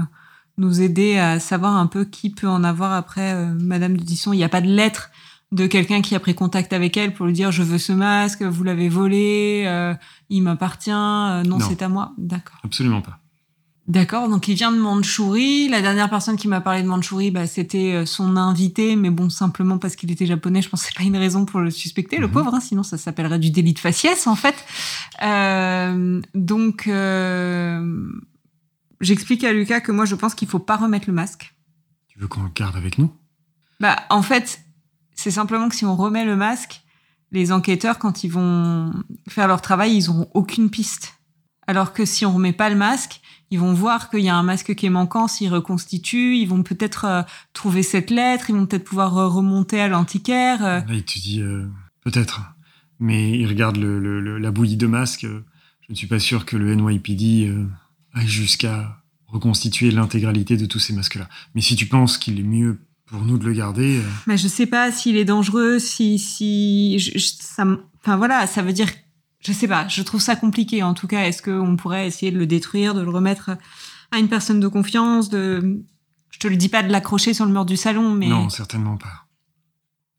nous 0.57 0.81
aider 0.81 1.17
à 1.17 1.39
savoir 1.39 1.77
un 1.77 1.87
peu 1.87 2.03
qui 2.03 2.29
peut 2.29 2.49
en 2.49 2.65
avoir 2.65 2.91
après 2.91 3.33
euh, 3.33 3.53
Madame 3.57 3.95
de 3.95 4.03
Tisson 4.03 4.33
Il 4.33 4.37
n'y 4.37 4.43
a 4.43 4.49
pas 4.49 4.59
de 4.59 4.67
lettre 4.67 5.11
de 5.53 5.65
quelqu'un 5.65 6.01
qui 6.01 6.13
a 6.13 6.19
pris 6.19 6.35
contact 6.35 6.73
avec 6.73 6.97
elle 6.97 7.13
pour 7.13 7.25
lui 7.27 7.33
dire 7.33 7.51
je 7.51 7.63
veux 7.63 7.77
ce 7.77 7.93
masque, 7.93 8.41
vous 8.41 8.63
l'avez 8.63 8.89
volé, 8.89 9.63
euh, 9.65 9.93
il 10.29 10.41
m'appartient, 10.41 10.91
euh, 10.91 11.43
non, 11.43 11.59
Non. 11.59 11.65
c'est 11.69 11.81
à 11.81 11.89
moi. 11.89 12.11
D'accord. 12.17 12.59
Absolument 12.63 13.01
pas. 13.01 13.19
D'accord, 13.85 14.29
donc 14.29 14.47
il 14.47 14.53
vient 14.55 14.71
de 14.71 14.77
Mandchourie. 14.79 15.67
La 15.67 15.81
dernière 15.81 16.09
personne 16.09 16.37
qui 16.37 16.47
m'a 16.47 16.61
parlé 16.61 16.83
de 16.83 16.87
Mandchourie, 16.87 17.31
bah, 17.31 17.47
c'était 17.47 17.91
euh, 17.93 18.05
son 18.05 18.37
invité, 18.37 18.95
mais 18.95 19.09
bon, 19.09 19.29
simplement 19.29 19.77
parce 19.77 19.97
qu'il 19.97 20.09
était 20.09 20.25
japonais, 20.25 20.61
je 20.61 20.69
pense 20.69 20.83
que 20.83 20.87
c'est 20.87 20.95
pas 20.97 21.03
une 21.03 21.17
raison 21.17 21.43
pour 21.43 21.59
le 21.59 21.69
suspecter, 21.69 22.17
le 22.17 22.27
Mhm. 22.27 22.33
pauvre, 22.33 22.53
hein, 22.55 22.61
sinon 22.61 22.83
ça 22.83 22.97
s'appellerait 22.97 23.39
du 23.39 23.49
délit 23.51 23.73
de 23.73 23.79
faciès, 23.79 24.25
en 24.25 24.35
fait. 24.35 24.55
Euh, 25.21 26.21
donc, 26.33 26.87
euh, 26.87 28.07
j'explique 29.01 29.43
à 29.43 29.51
Lucas 29.51 29.81
que 29.81 29.91
moi, 29.91 30.05
je 30.05 30.15
pense 30.15 30.33
qu'il 30.33 30.47
faut 30.47 30.59
pas 30.59 30.77
remettre 30.77 31.07
le 31.07 31.13
masque. 31.13 31.53
Tu 32.07 32.19
veux 32.19 32.27
qu'on 32.27 32.43
le 32.43 32.49
garde 32.55 32.77
avec 32.77 32.97
nous? 32.97 33.11
Bah, 33.81 33.97
en 34.09 34.21
fait, 34.21 34.61
c'est 35.13 35.31
simplement 35.31 35.67
que 35.67 35.75
si 35.75 35.83
on 35.83 35.97
remet 35.97 36.23
le 36.23 36.37
masque, 36.37 36.83
les 37.33 37.51
enquêteurs, 37.51 37.99
quand 37.99 38.23
ils 38.23 38.29
vont 38.29 38.93
faire 39.27 39.49
leur 39.49 39.61
travail, 39.61 39.93
ils 39.97 40.09
auront 40.09 40.29
aucune 40.33 40.69
piste. 40.69 41.15
Alors 41.67 41.93
que 41.93 42.05
si 42.05 42.25
on 42.25 42.33
remet 42.33 42.53
pas 42.53 42.69
le 42.69 42.75
masque, 42.75 43.21
ils 43.51 43.59
vont 43.59 43.73
voir 43.73 44.09
qu'il 44.09 44.21
y 44.21 44.29
a 44.29 44.35
un 44.35 44.43
masque 44.43 44.73
qui 44.75 44.85
est 44.85 44.89
manquant, 44.89 45.27
s'ils 45.27 45.49
reconstituent, 45.53 46.35
ils 46.37 46.47
vont 46.47 46.63
peut-être 46.63 47.05
euh, 47.05 47.21
trouver 47.53 47.83
cette 47.83 48.09
lettre, 48.09 48.49
ils 48.49 48.55
vont 48.55 48.65
peut-être 48.65 48.83
pouvoir 48.83 49.17
euh, 49.17 49.27
remonter 49.27 49.79
à 49.79 49.87
l'antiquaire. 49.87 50.63
euh. 50.65 50.79
Là, 50.79 50.93
il 50.93 51.03
te 51.03 51.19
dit 51.19 51.41
euh, 51.41 51.67
peut-être, 52.03 52.41
mais 52.99 53.37
il 53.37 53.47
regarde 53.47 53.77
le- 53.77 53.99
le- 53.99 54.19
le- 54.21 54.37
la 54.39 54.51
bouillie 54.51 54.77
de 54.77 54.87
masques. 54.87 55.25
Je 55.25 55.91
ne 55.91 55.95
suis 55.95 56.07
pas 56.07 56.19
sûr 56.19 56.45
que 56.45 56.57
le 56.57 56.73
NYPD 56.75 57.53
aille 58.13 58.27
jusqu'à 58.27 58.97
reconstituer 59.27 59.91
l'intégralité 59.91 60.57
de 60.57 60.65
tous 60.65 60.79
ces 60.79 60.93
masques-là. 60.93 61.27
Mais 61.55 61.61
si 61.61 61.75
tu 61.75 61.87
penses 61.87 62.17
qu'il 62.17 62.39
est 62.39 62.43
mieux 62.43 62.79
pour 63.07 63.21
nous 63.21 63.37
de 63.37 63.45
le 63.45 63.53
garder, 63.53 63.99
Mais 64.27 64.37
je 64.37 64.47
sais 64.47 64.65
pas 64.65 64.91
s'il 64.91 65.17
est 65.17 65.25
dangereux, 65.25 65.77
si, 65.79 66.17
si, 66.19 66.97
je- 66.99 67.17
je- 67.17 67.33
ça, 67.39 67.65
me- 67.65 67.83
enfin 68.01 68.15
voilà, 68.17 68.47
ça 68.47 68.61
veut 68.61 68.73
dire, 68.73 68.87
je 69.45 69.51
sais 69.51 69.67
pas, 69.67 69.87
je 69.87 70.01
trouve 70.01 70.21
ça 70.21 70.35
compliqué. 70.35 70.83
En 70.83 70.93
tout 70.93 71.07
cas, 71.07 71.23
est-ce 71.25 71.41
qu'on 71.41 71.75
pourrait 71.75 72.07
essayer 72.07 72.31
de 72.31 72.37
le 72.39 72.47
détruire, 72.47 72.93
de 72.93 73.01
le 73.01 73.09
remettre 73.09 73.51
à 74.11 74.19
une 74.19 74.29
personne 74.29 74.59
de 74.59 74.67
confiance, 74.67 75.29
de, 75.29 75.83
je 76.29 76.39
te 76.39 76.47
le 76.47 76.55
dis 76.55 76.69
pas 76.69 76.83
de 76.83 76.91
l'accrocher 76.91 77.33
sur 77.33 77.45
le 77.45 77.51
mur 77.51 77.65
du 77.65 77.77
salon, 77.77 78.13
mais 78.13 78.27
non, 78.27 78.49
certainement 78.49 78.97
pas. 78.97 79.25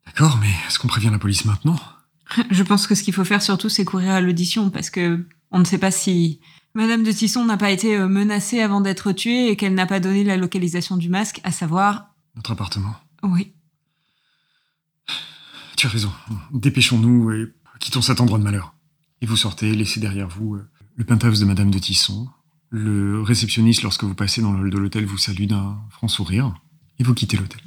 D'accord, 0.07 0.39
mais 0.41 0.51
est-ce 0.67 0.79
qu'on 0.79 0.89
prévient 0.89 1.11
la 1.11 1.19
police 1.19 1.45
maintenant? 1.45 1.79
Je 2.51 2.63
pense 2.63 2.87
que 2.87 2.95
ce 2.95 3.03
qu'il 3.03 3.15
faut 3.15 3.25
faire 3.25 3.43
surtout, 3.43 3.69
c'est 3.69 3.85
courir 3.85 4.13
à 4.13 4.21
l'audition 4.21 4.71
parce 4.71 4.91
que 4.91 5.27
on 5.51 5.59
ne 5.59 5.65
sait 5.65 5.79
pas 5.79 5.91
si 5.91 6.41
Madame 6.75 7.03
de 7.05 7.13
Tisson 7.13 7.45
n'a 7.45 7.57
pas 7.57 7.71
été 7.71 7.97
euh, 7.97 8.09
menacée 8.09 8.61
avant 8.61 8.81
d'être 8.81 9.13
tuée 9.13 9.49
et 9.51 9.57
qu'elle 9.57 9.75
n'a 9.75 9.87
pas 9.87 10.01
donné 10.01 10.25
la 10.25 10.37
localisation 10.37 10.97
du 10.97 11.09
masque, 11.09 11.41
à 11.45 11.53
savoir, 11.53 12.07
Notre 12.35 12.51
appartement. 12.53 12.95
oui, 13.23 13.53
Tu 15.77 15.87
as 15.87 15.91
raison. 15.91 16.13
Dépêchons-nous 16.53 17.33
et 17.33 17.55
quittons 17.81 18.03
cet 18.03 18.21
endroit 18.21 18.39
de 18.39 18.45
malheur. 18.45 18.74
Et 19.25 19.27
vous 19.27 19.39
sortez, 19.39 19.75
laissez 19.75 20.01
derrière 20.01 20.29
vous 20.29 20.55
euh, 20.57 20.69
le 20.97 21.05
penthouse 21.07 21.41
de 21.41 21.47
Madame 21.47 21.71
de 21.71 21.79
Tisson. 21.79 22.29
Le 22.69 23.23
réceptionniste, 23.23 23.81
lorsque 23.83 24.05
vous 24.05 24.15
passez 24.15 24.43
dans 24.43 24.53
le 24.53 24.61
hall 24.65 24.71
de 24.71 24.77
l'hôtel, 24.77 25.07
vous 25.07 25.17
salue 25.17 25.47
d'un 25.47 25.79
franc 25.89 26.09
sourire. 26.09 26.55
Et 26.99 27.05
vous 27.05 27.15
quittez 27.15 27.39
l'hôtel. 27.39 27.63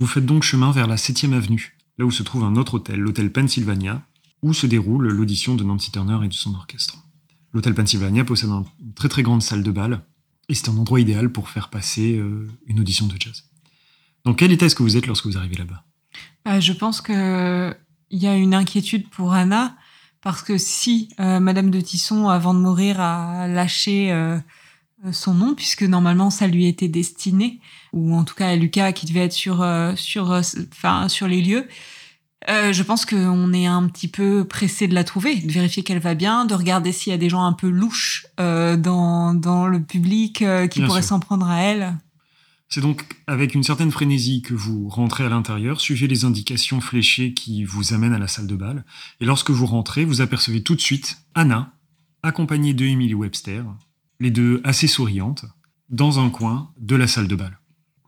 Vous 0.00 0.08
faites 0.08 0.26
donc 0.26 0.42
chemin 0.42 0.72
vers 0.72 0.88
la 0.88 0.96
7e 0.96 1.32
avenue, 1.32 1.78
là 1.96 2.04
où 2.04 2.10
se 2.10 2.24
trouve 2.24 2.42
un 2.42 2.56
autre 2.56 2.74
hôtel, 2.74 2.98
l'hôtel 2.98 3.30
Pennsylvania, 3.30 4.04
où 4.42 4.52
se 4.52 4.66
déroule 4.66 5.12
l'audition 5.12 5.54
de 5.54 5.62
Nancy 5.62 5.92
Turner 5.92 6.18
et 6.24 6.28
de 6.28 6.34
son 6.34 6.52
orchestre. 6.56 6.98
L'hôtel 7.52 7.74
Pennsylvania 7.76 8.24
possède 8.24 8.50
un- 8.50 8.64
une 8.80 8.94
très 8.94 9.08
très 9.08 9.22
grande 9.22 9.42
salle 9.42 9.62
de 9.62 9.70
bal, 9.70 10.04
et 10.48 10.54
c'est 10.54 10.68
un 10.70 10.76
endroit 10.76 10.98
idéal 10.98 11.30
pour 11.30 11.50
faire 11.50 11.70
passer 11.70 12.18
euh, 12.18 12.50
une 12.66 12.80
audition 12.80 13.06
de 13.06 13.14
jazz. 13.16 13.44
Dans 14.24 14.34
quel 14.34 14.50
état 14.50 14.66
est-ce 14.66 14.74
que 14.74 14.82
vous 14.82 14.96
êtes 14.96 15.06
lorsque 15.06 15.26
vous 15.26 15.38
arrivez 15.38 15.54
là-bas? 15.56 15.84
Euh, 16.48 16.60
je 16.60 16.72
pense 16.72 17.00
que 17.00 17.72
il 18.10 18.18
y 18.18 18.26
a 18.26 18.34
une 18.36 18.54
inquiétude 18.54 19.08
pour 19.10 19.32
Anna 19.34 19.76
parce 20.22 20.42
que 20.42 20.56
si 20.58 21.08
euh, 21.20 21.40
Madame 21.40 21.70
de 21.70 21.80
Tisson, 21.80 22.28
avant 22.28 22.54
de 22.54 22.60
mourir, 22.60 23.00
a 23.00 23.46
lâché 23.48 24.12
euh, 24.12 24.38
euh, 25.04 25.12
son 25.12 25.34
nom, 25.34 25.54
puisque 25.54 25.82
normalement 25.82 26.30
ça 26.30 26.46
lui 26.46 26.66
était 26.66 26.88
destiné, 26.88 27.60
ou 27.92 28.14
en 28.14 28.24
tout 28.24 28.34
cas 28.34 28.48
à 28.48 28.56
Lucas 28.56 28.92
qui 28.92 29.06
devait 29.06 29.24
être 29.24 29.32
sur 29.32 29.60
euh, 29.62 29.94
sur 29.96 30.30
euh, 30.32 30.40
enfin 30.72 31.08
sur 31.08 31.26
les 31.28 31.42
lieux. 31.42 31.66
euh, 32.50 32.72
je 32.72 32.82
pense 32.82 33.04
qu'on 33.06 33.52
est 33.52 33.66
un 33.66 33.86
petit 33.88 34.08
peu 34.08 34.44
pressé 34.44 34.88
de 34.88 34.94
la 34.94 35.04
trouver, 35.04 35.36
de 35.36 35.52
vérifier 35.52 35.82
qu'elle 35.84 36.00
va 36.00 36.14
bien, 36.14 36.44
de 36.44 36.54
regarder 36.54 36.90
s'il 36.92 37.10
y 37.12 37.14
a 37.14 37.18
des 37.18 37.28
gens 37.28 37.44
un 37.44 37.52
peu 37.52 37.68
louches 37.68 38.26
euh, 38.40 38.76
dans, 38.76 39.32
dans 39.34 39.66
le 39.68 39.80
public 39.80 40.42
euh, 40.42 40.66
qui 40.66 40.80
Bien 40.80 40.88
pourraient 40.88 41.02
s'en 41.02 41.20
prendre 41.20 41.48
à 41.48 41.60
elle. 41.62 41.94
C'est 42.74 42.80
donc 42.80 43.04
avec 43.26 43.54
une 43.54 43.62
certaine 43.62 43.90
frénésie 43.90 44.40
que 44.40 44.54
vous 44.54 44.88
rentrez 44.88 45.24
à 45.24 45.28
l'intérieur, 45.28 45.78
suivez 45.78 46.06
les 46.06 46.24
indications 46.24 46.80
fléchées 46.80 47.34
qui 47.34 47.64
vous 47.64 47.92
amènent 47.92 48.14
à 48.14 48.18
la 48.18 48.28
salle 48.28 48.46
de 48.46 48.56
bal, 48.56 48.86
et 49.20 49.26
lorsque 49.26 49.50
vous 49.50 49.66
rentrez, 49.66 50.06
vous 50.06 50.22
apercevez 50.22 50.62
tout 50.62 50.74
de 50.74 50.80
suite 50.80 51.18
Anna, 51.34 51.74
accompagnée 52.22 52.72
de 52.72 52.86
Emily 52.86 53.12
Webster, 53.12 53.66
les 54.20 54.30
deux 54.30 54.62
assez 54.64 54.86
souriantes, 54.86 55.44
dans 55.90 56.18
un 56.18 56.30
coin 56.30 56.72
de 56.80 56.96
la 56.96 57.06
salle 57.06 57.28
de 57.28 57.36
bal. 57.36 57.58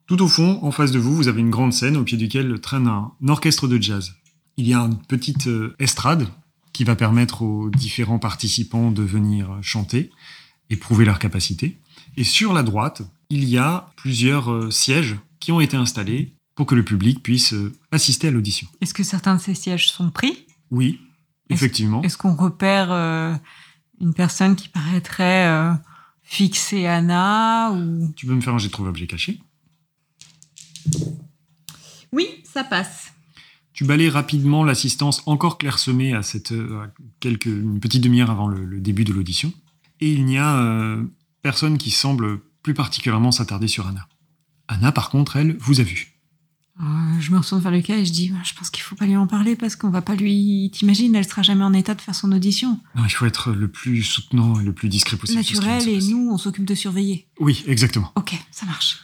Tout 0.06 0.22
au 0.22 0.28
fond, 0.28 0.58
en 0.62 0.70
face 0.70 0.92
de 0.92 0.98
vous, 0.98 1.14
vous 1.14 1.28
avez 1.28 1.42
une 1.42 1.50
grande 1.50 1.74
scène 1.74 1.98
au 1.98 2.02
pied 2.02 2.16
duquel 2.16 2.58
traîne 2.58 2.86
un 2.86 3.12
orchestre 3.28 3.68
de 3.68 3.76
jazz. 3.76 4.14
Il 4.56 4.66
y 4.66 4.72
a 4.72 4.80
une 4.80 4.96
petite 4.96 5.46
euh, 5.46 5.76
estrade 5.78 6.26
qui 6.72 6.84
va 6.84 6.96
permettre 6.96 7.42
aux 7.42 7.68
différents 7.68 8.18
participants 8.18 8.90
de 8.90 9.02
venir 9.02 9.58
chanter 9.60 10.10
et 10.70 10.76
prouver 10.76 11.04
leur 11.04 11.18
capacité. 11.18 11.76
Et 12.16 12.24
sur 12.24 12.54
la 12.54 12.62
droite, 12.62 13.02
il 13.30 13.44
y 13.44 13.58
a 13.58 13.92
plusieurs 13.96 14.50
euh, 14.50 14.70
sièges 14.70 15.16
qui 15.40 15.52
ont 15.52 15.60
été 15.60 15.76
installés 15.76 16.34
pour 16.54 16.66
que 16.66 16.74
le 16.74 16.84
public 16.84 17.22
puisse 17.22 17.52
euh, 17.52 17.72
assister 17.90 18.28
à 18.28 18.30
l'audition. 18.30 18.68
Est-ce 18.80 18.94
que 18.94 19.02
certains 19.02 19.36
de 19.36 19.40
ces 19.40 19.54
sièges 19.54 19.88
sont 19.88 20.10
pris? 20.10 20.46
Oui, 20.70 21.00
effectivement. 21.50 22.02
Est-ce 22.02 22.16
qu'on 22.16 22.34
repère 22.34 22.92
euh, 22.92 23.34
une 24.00 24.14
personne 24.14 24.56
qui 24.56 24.68
paraîtrait 24.68 25.46
euh, 25.48 25.72
fixer 26.22 26.86
Anna 26.86 27.72
ou? 27.72 28.12
Tu 28.16 28.26
peux 28.26 28.34
me 28.34 28.40
faire 28.40 28.54
un 28.54 28.58
jet 28.58 28.68
de 28.68 28.72
trouver 28.72 28.90
objet 28.90 29.06
caché. 29.06 29.40
Oui, 32.12 32.28
ça 32.44 32.62
passe. 32.62 33.12
Tu 33.72 33.84
balayes 33.84 34.08
rapidement 34.08 34.62
l'assistance 34.62 35.22
encore 35.26 35.58
clairsemée 35.58 36.14
à 36.14 36.22
cette 36.22 36.52
à 36.52 36.92
quelques 37.18 37.46
une 37.46 37.80
petite 37.80 38.04
demi-heure 38.04 38.30
avant 38.30 38.46
le, 38.46 38.64
le 38.64 38.80
début 38.80 39.02
de 39.02 39.12
l'audition, 39.12 39.52
et 40.00 40.12
il 40.12 40.24
n'y 40.24 40.38
a 40.38 40.60
euh, 40.60 41.02
personne 41.42 41.76
qui 41.76 41.90
semble 41.90 42.40
plus 42.64 42.74
particulièrement 42.74 43.30
s'attarder 43.30 43.68
sur 43.68 43.86
Anna. 43.86 44.08
Anna, 44.66 44.90
par 44.90 45.10
contre, 45.10 45.36
elle, 45.36 45.56
vous 45.60 45.78
a 45.80 45.84
vu. 45.84 46.10
Euh, 46.80 47.20
je 47.20 47.30
me 47.30 47.38
retourne 47.38 47.60
vers 47.60 47.70
Lucas 47.70 47.94
et 47.94 48.04
je 48.04 48.12
dis, 48.12 48.32
je 48.42 48.54
pense 48.54 48.70
qu'il 48.70 48.82
faut 48.82 48.96
pas 48.96 49.04
lui 49.06 49.16
en 49.16 49.28
parler 49.28 49.54
parce 49.54 49.76
qu'on 49.76 49.90
va 49.90 50.02
pas 50.02 50.16
lui. 50.16 50.70
T'imagines, 50.72 51.14
elle 51.14 51.28
sera 51.28 51.42
jamais 51.42 51.62
en 51.62 51.72
état 51.72 51.94
de 51.94 52.00
faire 52.00 52.14
son 52.16 52.32
audition. 52.32 52.80
Non, 52.96 53.04
il 53.04 53.10
faut 53.10 53.26
être 53.26 53.52
le 53.52 53.68
plus 53.68 54.02
soutenant 54.02 54.58
et 54.58 54.64
le 54.64 54.72
plus 54.72 54.88
discret 54.88 55.16
possible. 55.16 55.38
Naturel 55.38 55.88
et 55.88 56.00
nous, 56.00 56.30
on 56.32 56.38
s'occupe 56.38 56.64
de 56.64 56.74
surveiller. 56.74 57.28
Oui, 57.38 57.62
exactement. 57.68 58.10
Ok, 58.16 58.34
ça 58.50 58.66
marche. 58.66 58.98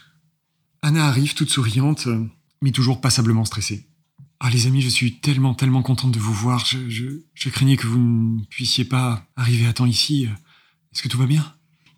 Anna 0.81 1.05
arrive 1.05 1.35
toute 1.35 1.51
souriante, 1.51 2.09
mais 2.61 2.71
toujours 2.71 2.99
passablement 2.99 3.45
stressée. 3.45 3.87
Ah 4.39 4.49
les 4.49 4.65
amis, 4.65 4.81
je 4.81 4.89
suis 4.89 5.19
tellement, 5.19 5.53
tellement 5.53 5.83
contente 5.83 6.11
de 6.11 6.19
vous 6.19 6.33
voir. 6.33 6.65
Je, 6.65 6.89
je, 6.89 7.05
je 7.35 7.49
craignais 7.49 7.77
que 7.77 7.85
vous 7.85 7.99
ne 7.99 8.43
puissiez 8.45 8.85
pas 8.85 9.23
arriver 9.35 9.67
à 9.67 9.73
temps 9.73 9.85
ici. 9.85 10.27
Est-ce 10.91 11.03
que 11.03 11.07
tout 11.07 11.19
va 11.19 11.27
bien? 11.27 11.45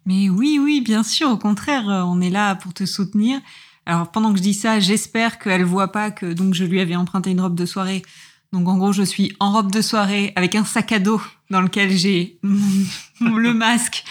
Mais 0.05 0.29
oui, 0.29 0.59
oui, 0.61 0.81
bien 0.81 1.03
sûr. 1.03 1.29
Au 1.29 1.37
contraire, 1.37 1.89
euh, 1.89 2.01
on 2.03 2.21
est 2.21 2.29
là 2.29 2.55
pour 2.55 2.73
te 2.73 2.85
soutenir. 2.85 3.39
Alors 3.85 4.11
pendant 4.11 4.31
que 4.31 4.37
je 4.37 4.43
dis 4.43 4.53
ça, 4.53 4.79
j'espère 4.79 5.39
qu'elle 5.39 5.65
voit 5.65 5.91
pas 5.91 6.11
que 6.11 6.31
donc 6.31 6.53
je 6.53 6.63
lui 6.63 6.79
avais 6.79 6.95
emprunté 6.95 7.31
une 7.31 7.41
robe 7.41 7.55
de 7.55 7.65
soirée. 7.65 8.01
Donc 8.53 8.67
en 8.67 8.77
gros, 8.77 8.93
je 8.93 9.03
suis 9.03 9.35
en 9.39 9.51
robe 9.51 9.71
de 9.71 9.81
soirée 9.81 10.31
avec 10.35 10.55
un 10.55 10.63
sac 10.63 10.91
à 10.91 10.99
dos 10.99 11.21
dans 11.49 11.61
lequel 11.61 11.91
j'ai 11.91 12.37
le 13.19 13.53
masque, 13.53 14.05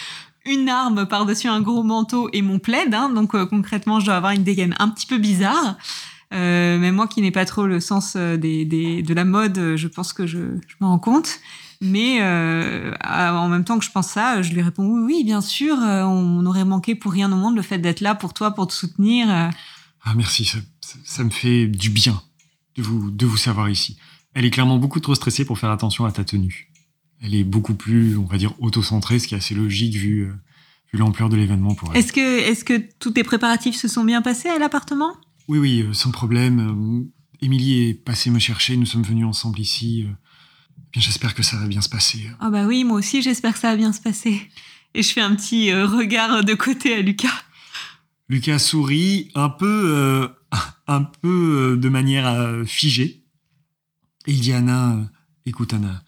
une 0.45 0.69
arme 0.69 1.07
par-dessus 1.07 1.47
un 1.47 1.61
gros 1.61 1.83
manteau 1.83 2.29
et 2.33 2.41
mon 2.41 2.59
plaid. 2.59 2.93
hein. 2.93 3.09
donc 3.09 3.33
euh, 3.33 3.45
concrètement, 3.45 3.99
je 3.99 4.05
dois 4.05 4.15
avoir 4.15 4.33
une 4.33 4.43
dégaine 4.43 4.75
un 4.79 4.89
petit 4.89 5.07
peu 5.07 5.17
bizarre. 5.17 5.77
Euh, 6.33 6.62
mais 6.83 6.91
moi 6.91 7.07
qui 7.07 7.21
n'ai 7.21 7.31
pas 7.31 7.45
trop 7.45 7.65
le 7.65 7.79
sens 7.79 8.13
euh, 8.15 8.37
des, 8.37 8.65
des- 8.65 9.01
de 9.01 9.13
la 9.13 9.25
mode, 9.25 9.57
euh, 9.57 9.77
je 9.77 9.87
pense 9.87 10.13
que 10.13 10.27
je, 10.27 10.39
je 10.67 10.75
m'en 10.79 10.89
rends 10.89 10.99
compte. 10.99 11.39
Mais 11.81 12.19
euh, 12.21 12.93
en 13.03 13.49
même 13.49 13.63
temps 13.65 13.77
que 13.79 13.83
je 13.85 13.91
pense 13.91 14.07
ça, 14.07 14.41
je 14.41 14.53
lui 14.53 14.61
réponds 14.61 14.85
oui, 14.87 15.01
oui, 15.05 15.23
bien 15.25 15.41
sûr, 15.41 15.75
on 15.77 16.45
aurait 16.45 16.63
manqué 16.63 16.95
pour 16.95 17.11
rien 17.11 17.29
au 17.31 17.35
monde 17.35 17.55
le 17.57 17.61
fait 17.61 17.77
d'être 17.77 17.99
là 18.01 18.15
pour 18.15 18.33
toi, 18.33 18.51
pour 18.51 18.67
te 18.67 18.73
soutenir. 18.73 19.27
Ah 19.29 20.13
merci, 20.15 20.49
ça, 21.03 21.23
me 21.23 21.29
fait 21.29 21.67
du 21.67 21.89
bien 21.89 22.21
de 22.77 22.83
vous, 22.83 23.11
de 23.11 23.25
vous 23.25 23.35
savoir 23.37 23.69
ici. 23.69 23.97
Elle 24.33 24.45
est 24.45 24.49
clairement 24.49 24.77
beaucoup 24.77 25.01
trop 25.01 25.13
stressée 25.15 25.43
pour 25.45 25.57
faire 25.59 25.71
attention 25.71 26.05
à 26.05 26.11
ta 26.13 26.23
tenue. 26.23 26.71
Elle 27.21 27.35
est 27.35 27.43
beaucoup 27.43 27.73
plus, 27.75 28.17
on 28.17 28.25
va 28.25 28.37
dire, 28.37 28.53
auto-centrée, 28.59 29.19
ce 29.19 29.27
qui 29.27 29.33
est 29.35 29.37
assez 29.37 29.55
logique 29.55 29.95
vu, 29.95 30.31
vu 30.93 30.99
l'ampleur 30.99 31.27
de 31.27 31.35
l'événement 31.35 31.75
pour 31.75 31.91
elle. 31.91 31.97
Est-ce 31.99 32.13
que, 32.13 32.39
est-ce 32.49 32.63
que 32.63 32.81
tous 32.99 33.11
tes 33.11 33.23
préparatifs 33.23 33.75
se 33.75 33.87
sont 33.89 34.03
bien 34.05 34.21
passés 34.21 34.47
à 34.49 34.57
l'appartement? 34.57 35.11
Oui, 35.47 35.59
oui, 35.59 35.81
euh, 35.81 35.93
sans 35.93 36.11
problème. 36.11 36.59
Euh, 36.59 37.45
Émilie 37.45 37.89
est 37.89 37.93
passée 37.93 38.29
me 38.29 38.39
chercher, 38.39 38.77
nous 38.77 38.85
sommes 38.85 39.03
venus 39.03 39.25
ensemble 39.25 39.59
ici. 39.59 40.05
Euh, 40.07 40.13
Bien, 40.91 41.01
j'espère 41.01 41.33
que 41.33 41.41
ça 41.41 41.57
va 41.57 41.65
bien 41.65 41.81
se 41.81 41.89
passer. 41.89 42.29
Ah 42.39 42.51
bah 42.51 42.65
oui, 42.65 42.83
moi 42.83 42.99
aussi, 42.99 43.23
j'espère 43.23 43.53
que 43.53 43.59
ça 43.59 43.71
va 43.71 43.75
bien 43.75 43.91
se 43.91 43.99
passer. 43.99 44.47
Et 44.93 45.01
je 45.01 45.11
fais 45.11 45.21
un 45.21 45.35
petit 45.35 45.73
regard 45.73 46.43
de 46.43 46.53
côté 46.53 46.93
à 46.93 47.01
Lucas. 47.01 47.33
Lucas 48.29 48.59
sourit 48.59 49.31
un 49.33 49.49
peu, 49.49 49.91
euh, 49.91 50.27
un 50.87 51.01
peu 51.01 51.77
de 51.81 51.89
manière 51.89 52.63
figée. 52.67 53.23
Et 54.27 54.33
il 54.33 54.39
dit 54.39 54.53
à 54.53 54.57
Anna, 54.57 55.09
écoute 55.47 55.73
Anna, 55.73 56.03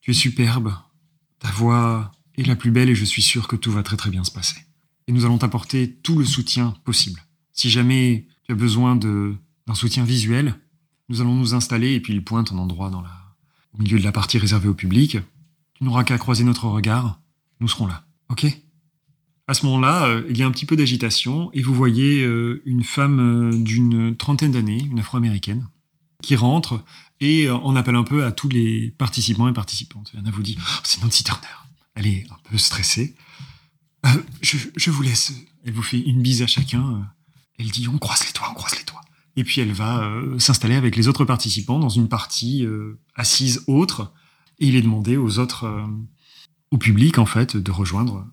tu 0.00 0.10
es 0.10 0.14
superbe, 0.14 0.74
ta 1.38 1.50
voix 1.52 2.10
est 2.36 2.46
la 2.46 2.56
plus 2.56 2.72
belle 2.72 2.88
et 2.88 2.96
je 2.96 3.04
suis 3.04 3.22
sûr 3.22 3.46
que 3.46 3.54
tout 3.54 3.70
va 3.70 3.84
très 3.84 3.96
très 3.96 4.10
bien 4.10 4.24
se 4.24 4.32
passer. 4.32 4.56
Et 5.06 5.12
nous 5.12 5.24
allons 5.24 5.38
t'apporter 5.38 5.94
tout 6.02 6.18
le 6.18 6.24
soutien 6.24 6.74
possible. 6.84 7.22
Si 7.52 7.70
jamais 7.70 8.26
tu 8.48 8.54
as 8.54 8.56
besoin 8.56 8.96
d'un 8.96 9.74
soutien 9.74 10.04
visuel, 10.04 10.54
nous 11.08 11.20
allons 11.20 11.34
nous 11.34 11.54
installer 11.54 11.94
et 11.94 12.00
puis 12.00 12.14
il 12.14 12.24
pointe 12.24 12.52
un 12.52 12.58
endroit 12.58 12.90
dans 12.90 13.02
la, 13.02 13.34
au 13.74 13.82
milieu 13.82 13.98
de 13.98 14.04
la 14.04 14.12
partie 14.12 14.38
réservée 14.38 14.68
au 14.68 14.74
public. 14.74 15.18
Tu 15.74 15.84
n'auras 15.84 16.04
qu'à 16.04 16.18
croiser 16.18 16.44
notre 16.44 16.66
regard, 16.66 17.20
nous 17.60 17.68
serons 17.68 17.86
là. 17.86 18.04
Ok? 18.30 18.46
À 19.46 19.54
ce 19.54 19.64
moment-là, 19.66 20.06
euh, 20.06 20.26
il 20.28 20.36
y 20.36 20.42
a 20.42 20.46
un 20.46 20.50
petit 20.50 20.66
peu 20.66 20.76
d'agitation 20.76 21.50
et 21.52 21.62
vous 21.62 21.74
voyez 21.74 22.22
euh, 22.22 22.62
une 22.66 22.84
femme 22.84 23.20
euh, 23.20 23.56
d'une 23.56 24.16
trentaine 24.16 24.52
d'années, 24.52 24.82
une 24.82 24.98
afro-américaine, 24.98 25.66
qui 26.22 26.36
rentre 26.36 26.84
et 27.20 27.48
en 27.50 27.74
appelle 27.76 27.96
un 27.96 28.04
peu 28.04 28.24
à 28.24 28.32
tous 28.32 28.48
les 28.48 28.90
participants 28.98 29.48
et 29.48 29.52
participantes. 29.52 30.12
Et 30.14 30.18
Anna 30.18 30.30
vous 30.30 30.42
dit 30.42 30.56
Oh, 30.58 30.80
C'est 30.84 31.02
Nancy 31.02 31.24
Turner. 31.24 31.46
Elle 31.94 32.06
est 32.06 32.26
un 32.30 32.36
peu 32.48 32.58
stressée. 32.58 33.16
Je 34.40 34.90
vous 34.90 35.02
laisse. 35.02 35.32
Elle 35.64 35.72
vous 35.72 35.82
fait 35.82 35.98
une 35.98 36.22
bise 36.22 36.42
à 36.42 36.46
chacun. 36.46 37.08
Elle 37.58 37.70
dit 37.70 37.88
On 37.88 37.98
croise 37.98 38.24
les 38.26 38.32
doigts, 38.32 38.48
on 38.50 38.54
croise 38.54 38.76
les 38.76 38.84
doigts. 38.84 39.00
Et 39.36 39.44
puis 39.44 39.60
elle 39.60 39.72
va 39.72 40.02
euh, 40.02 40.38
s'installer 40.38 40.74
avec 40.74 40.96
les 40.96 41.06
autres 41.06 41.24
participants 41.24 41.78
dans 41.78 41.88
une 41.88 42.08
partie 42.08 42.64
euh, 42.64 42.98
assise 43.14 43.62
autre. 43.66 44.12
Et 44.58 44.66
il 44.66 44.76
est 44.76 44.82
demandé 44.82 45.16
aux 45.16 45.38
autres, 45.38 45.64
euh, 45.64 45.86
au 46.72 46.78
public 46.78 47.18
en 47.18 47.26
fait, 47.26 47.56
de 47.56 47.70
rejoindre 47.70 48.26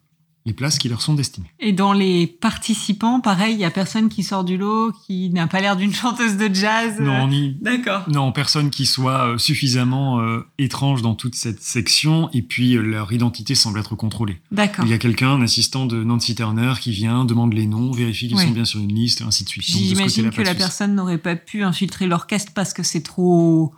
les 0.46 0.54
places 0.54 0.78
qui 0.78 0.90
leur 0.90 1.02
sont 1.02 1.16
destinées. 1.16 1.52
Et 1.60 1.74
dans 1.74 1.92
les 1.92 2.28
participants, 2.28 3.20
pareil, 3.20 3.56
il 3.56 3.60
y 3.60 3.66
a 3.66 3.72
personne 3.72 4.10
qui 4.10 4.22
sort 4.22 4.44
du 4.44 4.58
lot, 4.58 4.92
qui 5.08 5.30
n'a 5.32 5.48
pas 5.48 5.60
l'air 5.60 5.76
d'une 5.76 5.94
chanteuse 5.94 6.38
de 6.38 6.54
jazz. 6.54 7.00
Non, 7.00 7.28
ni, 7.28 7.58
D'accord. 7.62 8.04
non, 8.10 8.32
personne 8.32 8.70
qui 8.70 8.86
soit 8.86 9.26
euh, 9.34 9.38
suffisamment 9.40 10.20
euh, 10.20 10.42
étrange 10.60 11.02
dans 11.02 11.16
toute 11.16 11.34
cette 11.36 11.62
section, 11.64 12.30
et 12.32 12.44
puis 12.44 12.76
euh, 12.76 12.82
leur 12.82 13.12
identité 13.12 13.56
semble 13.56 13.80
être 13.80 13.96
contrôlée. 13.96 14.40
D'accord. 14.52 14.86
Il 14.86 14.92
y 14.92 14.94
a 14.94 15.00
quelqu'un, 15.00 15.32
un 15.32 15.42
assistant 15.42 15.86
de 15.88 16.04
Nancy 16.04 16.36
Turner, 16.36 16.74
qui 16.80 16.92
vient, 16.92 17.26
demande 17.26 17.54
les 17.54 17.66
noms, 17.66 17.92
vérifie 17.92 18.28
qu'ils 18.28 18.38
Ouais. 18.38 18.46
sont 18.46 18.52
bien 18.52 18.66
sur 18.66 18.80
une 18.80 18.94
liste, 18.94 19.24
ainsi 19.24 19.44
de 19.46 19.50
suite. 19.50 19.66
J'imagine 19.66 20.30
que 20.30 20.42
la 20.44 20.54
personne 20.56 20.94
n'aurait 20.94 21.18
pas 21.18 21.36
pu 21.36 21.64
infiltrer 21.64 22.06
l'orchestre 22.06 22.52
parce 22.54 22.74
que 22.74 22.84
c'est 22.84 23.02
trop 23.02 23.74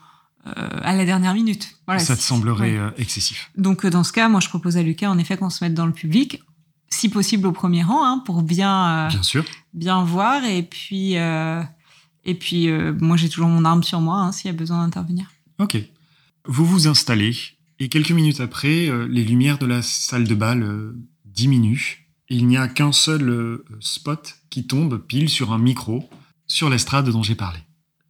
euh, 0.47 0.51
à 0.81 0.95
la 0.95 1.05
dernière 1.05 1.33
minute. 1.33 1.77
Voilà, 1.87 1.99
Ça 1.99 2.15
te 2.15 2.21
semblerait 2.21 2.71
ouais. 2.71 2.77
euh, 2.77 2.89
excessif. 2.97 3.51
Donc 3.57 3.85
euh, 3.85 3.89
dans 3.89 4.03
ce 4.03 4.11
cas, 4.13 4.27
moi 4.29 4.39
je 4.39 4.49
propose 4.49 4.77
à 4.77 4.83
Lucas 4.83 5.09
en 5.09 5.17
effet 5.17 5.37
qu'on 5.37 5.49
se 5.49 5.63
mette 5.63 5.73
dans 5.73 5.85
le 5.85 5.91
public, 5.91 6.41
si 6.89 7.09
possible 7.09 7.47
au 7.47 7.51
premier 7.51 7.83
rang, 7.83 8.05
hein, 8.05 8.21
pour 8.25 8.41
bien 8.41 8.89
euh, 8.89 9.09
Bien 9.09 9.23
sûr. 9.23 9.45
bien 9.73 10.03
voir. 10.03 10.43
Et 10.45 10.63
puis 10.63 11.17
euh, 11.17 11.61
et 12.23 12.35
puis 12.35 12.69
euh, 12.69 12.93
moi 12.99 13.17
j'ai 13.17 13.29
toujours 13.29 13.49
mon 13.49 13.65
arme 13.65 13.83
sur 13.83 14.01
moi 14.01 14.19
hein, 14.19 14.31
s'il 14.31 14.47
y 14.47 14.53
a 14.53 14.57
besoin 14.57 14.83
d'intervenir. 14.83 15.27
Ok. 15.59 15.77
Vous 16.45 16.65
vous 16.65 16.87
installez, 16.87 17.35
et 17.79 17.89
quelques 17.89 18.11
minutes 18.11 18.39
après, 18.39 18.89
les 19.09 19.25
lumières 19.25 19.57
de 19.57 19.65
la 19.65 19.81
salle 19.81 20.25
de 20.25 20.33
bal 20.33 20.93
diminuent, 21.25 22.07
il 22.29 22.47
n'y 22.47 22.55
a 22.55 22.69
qu'un 22.69 22.93
seul 22.93 23.59
spot 23.81 24.37
qui 24.49 24.65
tombe 24.65 24.97
pile 24.97 25.27
sur 25.27 25.51
un 25.51 25.57
micro, 25.57 26.09
sur 26.45 26.69
l'estrade 26.69 27.09
dont 27.09 27.21
j'ai 27.21 27.35
parlé. 27.35 27.59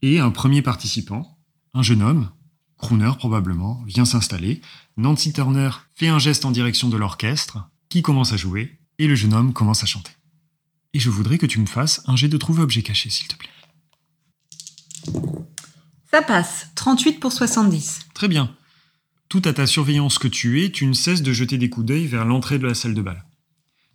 Et 0.03 0.19
un 0.19 0.29
premier 0.29 0.61
participant, 0.61 1.35
un 1.73 1.81
jeune 1.81 2.03
homme, 2.03 2.29
crooner 2.77 3.11
probablement, 3.17 3.81
vient 3.87 4.05
s'installer. 4.05 4.61
Nancy 4.97 5.33
Turner 5.33 5.71
fait 5.95 6.07
un 6.07 6.19
geste 6.19 6.45
en 6.45 6.51
direction 6.51 6.89
de 6.89 6.97
l'orchestre, 6.97 7.67
qui 7.89 8.01
commence 8.01 8.33
à 8.33 8.37
jouer, 8.37 8.79
et 8.99 9.07
le 9.07 9.15
jeune 9.15 9.33
homme 9.33 9.53
commence 9.53 9.83
à 9.83 9.85
chanter. 9.85 10.11
Et 10.93 10.99
je 10.99 11.09
voudrais 11.09 11.37
que 11.37 11.45
tu 11.45 11.59
me 11.59 11.65
fasses 11.65 12.01
un 12.05 12.15
jet 12.15 12.27
de 12.27 12.37
trouver 12.37 12.63
objet 12.63 12.81
caché, 12.81 13.09
s'il 13.09 13.27
te 13.27 13.35
plaît. 13.35 13.49
Ça 16.11 16.21
passe. 16.21 16.69
38 16.75 17.19
pour 17.19 17.31
70. 17.31 17.99
Très 18.13 18.27
bien. 18.27 18.55
Tout 19.29 19.41
à 19.45 19.53
ta 19.53 19.67
surveillance 19.67 20.19
que 20.19 20.27
tu 20.27 20.63
es, 20.63 20.71
tu 20.71 20.85
ne 20.85 20.93
cesses 20.93 21.21
de 21.21 21.33
jeter 21.33 21.57
des 21.57 21.69
coups 21.69 21.85
d'œil 21.85 22.07
vers 22.07 22.25
l'entrée 22.25 22.59
de 22.59 22.65
la 22.65 22.73
salle 22.73 22.93
de 22.93 23.01
bal. 23.01 23.25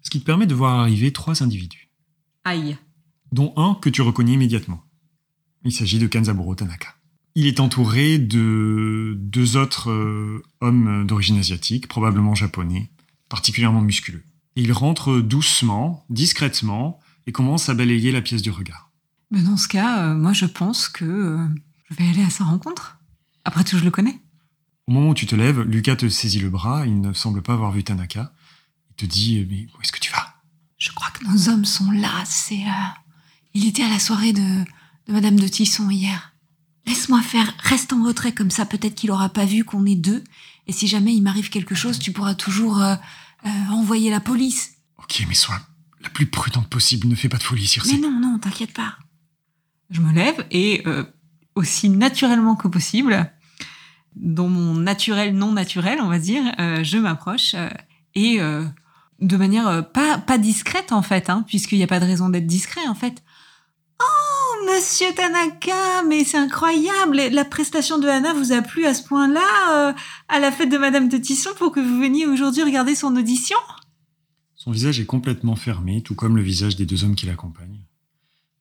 Ce 0.03 0.11
qui 0.11 0.21
te 0.21 0.25
permet 0.25 0.47
de 0.47 0.55
voir 0.55 0.81
arriver 0.81 1.13
trois 1.13 1.43
individus, 1.43 1.91
Aïe. 2.45 2.77
dont 3.31 3.53
un 3.57 3.75
que 3.81 3.89
tu 3.89 4.03
reconnais 4.03 4.33
immédiatement. 4.33 4.83
Il 5.65 5.73
s'agit 5.73 5.99
de 5.99 6.07
Kanzaburo 6.07 6.55
Tanaka. 6.55 6.95
Il 7.35 7.47
est 7.47 7.61
entouré 7.61 8.19
de 8.19 9.15
deux 9.17 9.57
autres 9.57 9.91
euh, 9.91 10.43
hommes 10.61 11.07
d'origine 11.07 11.39
asiatique, 11.39 11.89
probablement 11.89 12.35
japonais, 12.35 12.91
particulièrement 13.33 13.81
musculeux. 13.81 14.25
Et 14.57 14.63
il 14.63 14.73
rentre 14.73 15.19
doucement, 15.21 16.05
discrètement, 16.11 17.01
et 17.27 17.33
commence 17.33 17.71
à 17.71 17.75
balayer 17.75 18.13
la 18.13 18.21
pièce 18.21 18.43
du 18.43 18.51
regard. 18.51 18.91
Ben 19.31 19.43
dans 19.43 19.57
ce 19.57 19.69
cas, 19.69 20.03
euh, 20.05 20.15
moi 20.15 20.35
je 20.35 20.45
pense 20.45 20.89
que 20.89 21.05
euh, 21.07 21.47
je 21.91 21.95
vais 21.97 22.07
aller 22.11 22.23
à 22.23 22.29
sa 22.29 22.45
rencontre. 22.45 22.99
Après 23.47 23.65
tout, 23.65 23.79
je 23.79 23.85
le 23.85 23.91
connais. 23.91 24.21
Au 24.87 24.93
moment 24.93 25.09
où 25.11 25.15
tu 25.15 25.27
te 25.27 25.35
lèves, 25.35 25.63
Lucas 25.63 25.97
te 25.97 26.09
saisit 26.11 26.41
le 26.41 26.51
bras, 26.51 26.87
il 26.87 27.01
ne 27.01 27.15
semble 27.15 27.41
pas 27.43 27.55
avoir 27.55 27.73
vu 27.73 27.83
Tanaka. 27.83 28.35
Il 28.91 28.97
te 28.97 29.07
dit 29.07 29.47
Mais 29.49 29.67
où 29.75 29.81
est-ce 29.83 29.93
que 29.93 29.99
tu 30.01 30.13
vas? 30.13 30.35
Je 30.77 30.91
crois 30.93 31.09
que 31.13 31.25
nos 31.25 31.49
hommes 31.49 31.65
sont 31.65 31.91
là. 31.91 32.13
C'est. 32.27 32.65
euh, 32.67 32.91
Il 33.55 33.67
était 33.67 33.85
à 33.85 33.89
la 33.89 33.99
soirée 33.99 34.35
de, 34.35 34.65
de 35.07 35.13
Madame 35.13 35.41
de 35.41 35.49
Tisson 35.49 35.89
hier. 35.89 36.35
Laisse-moi 36.87 37.23
faire. 37.23 37.55
Reste 37.61 37.95
en 37.95 38.05
retrait 38.05 38.33
comme 38.35 38.51
ça. 38.51 38.67
Peut-être 38.67 38.97
qu'il 38.97 39.11
aura 39.11 39.31
pas 39.31 39.47
vu 39.47 39.65
qu'on 39.65 39.87
est 39.87 39.95
deux. 39.97 40.23
Et 40.67 40.73
si 40.73 40.87
jamais 40.87 41.15
il 41.15 41.23
m'arrive 41.23 41.49
quelque 41.49 41.75
chose, 41.75 41.99
tu 41.99 42.13
pourras 42.13 42.35
toujours 42.35 42.83
euh, 43.47 43.49
envoyer 43.71 44.11
la 44.11 44.21
police. 44.21 44.75
Ok, 44.99 45.25
mais 45.29 45.35
sois 45.35 45.61
la 46.03 46.09
plus 46.09 46.27
prudente 46.27 46.69
possible, 46.69 47.09
ne 47.09 47.15
fais 47.15 47.29
pas 47.29 47.39
de 47.39 47.43
folie, 47.43 47.63
Mais 47.63 47.69
Circe. 47.69 47.93
non, 48.01 48.11
non, 48.11 48.39
t'inquiète 48.39 48.73
pas. 48.73 48.97
Je 49.91 50.01
me 50.01 50.13
lève 50.13 50.45
et 50.51 50.83
euh, 50.87 51.05
aussi 51.55 51.89
naturellement 51.89 52.57
que 52.57 52.69
possible, 52.69 53.31
dans 54.17 54.49
mon 54.49 54.75
naturel 54.75 55.35
non 55.35 55.53
naturel, 55.53 56.01
on 56.01 56.09
va 56.09 56.19
dire, 56.19 56.43
euh, 56.59 56.83
je 56.83 56.99
m'approche 56.99 57.55
euh, 57.55 57.69
et 58.15 58.39
de 59.21 59.37
manière 59.37 59.91
pas, 59.93 60.19
pas 60.19 60.37
discrète 60.37 60.93
en 60.93 61.01
fait, 61.01 61.31
hein, 61.31 61.45
puisqu'il 61.47 61.79
n'y 61.79 61.85
a 61.85 61.87
pas 61.87 62.01
de 62.01 62.05
raison 62.05 62.29
d'être 62.29 62.47
discret 62.47 62.87
en 62.89 62.95
fait. 62.95 63.23
Monsieur 64.67 65.15
Tanaka, 65.15 66.03
mais 66.09 66.25
c'est 66.25 66.39
incroyable! 66.39 67.17
La 67.33 67.45
prestation 67.45 67.99
de 67.99 68.07
Anna 68.07 68.33
vous 68.33 68.53
a 68.53 68.63
plu 68.63 68.87
à 68.87 68.95
ce 68.95 69.03
point-là 69.03 69.41
euh, 69.73 69.93
à 70.29 70.39
la 70.39 70.53
fête 70.53 70.71
de 70.71 70.79
Madame 70.79 71.09
de 71.09 71.17
Tisson 71.17 71.51
pour 71.59 71.73
que 71.73 71.81
vous 71.81 71.99
veniez 71.99 72.27
aujourd'hui 72.27 72.63
regarder 72.63 72.95
son 72.95 73.17
audition? 73.17 73.57
Son 74.55 74.71
visage 74.71 75.01
est 75.01 75.07
complètement 75.07 75.57
fermé, 75.57 76.03
tout 76.03 76.15
comme 76.15 76.37
le 76.37 76.43
visage 76.43 76.77
des 76.77 76.87
deux 76.87 77.03
hommes 77.03 77.17
qui 77.17 77.27
l'accompagnent. 77.27 77.81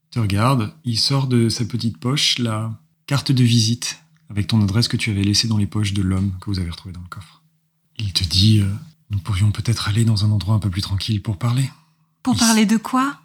te 0.10 0.20
regarde, 0.20 0.74
il 0.84 0.98
sort 0.98 1.28
de 1.28 1.50
sa 1.50 1.66
petite 1.66 1.98
poche 2.00 2.40
la 2.40 2.80
carte 3.06 3.32
de 3.32 3.44
visite 3.44 4.00
avec 4.30 4.48
ton 4.48 4.62
adresse 4.62 4.88
que 4.88 4.98
tu 4.98 5.12
avais 5.12 5.24
laissée 5.24 5.48
dans 5.48 5.58
les 5.58 5.68
poches 5.68 5.94
de 5.94 6.02
l'homme 6.02 6.34
que 6.42 6.50
vous 6.50 6.60
avez 6.60 6.70
retrouvé 6.70 6.94
dans 6.94 7.02
le 7.02 7.10
coffre. 7.10 7.44
Il 8.00 8.14
te 8.14 8.24
dit 8.24 8.62
euh, 8.62 8.74
Nous 9.12 9.20
pourrions 9.20 9.52
peut-être 9.52 9.88
aller 9.88 10.06
dans 10.06 10.26
un 10.26 10.32
endroit 10.32 10.56
un 10.56 10.60
peu 10.60 10.70
plus 10.70 10.82
tranquille 10.82 11.22
pour 11.22 11.38
parler. 11.38 11.70
Pour 12.24 12.36
parler 12.38 12.66
de 12.66 12.78
quoi? 12.78 13.20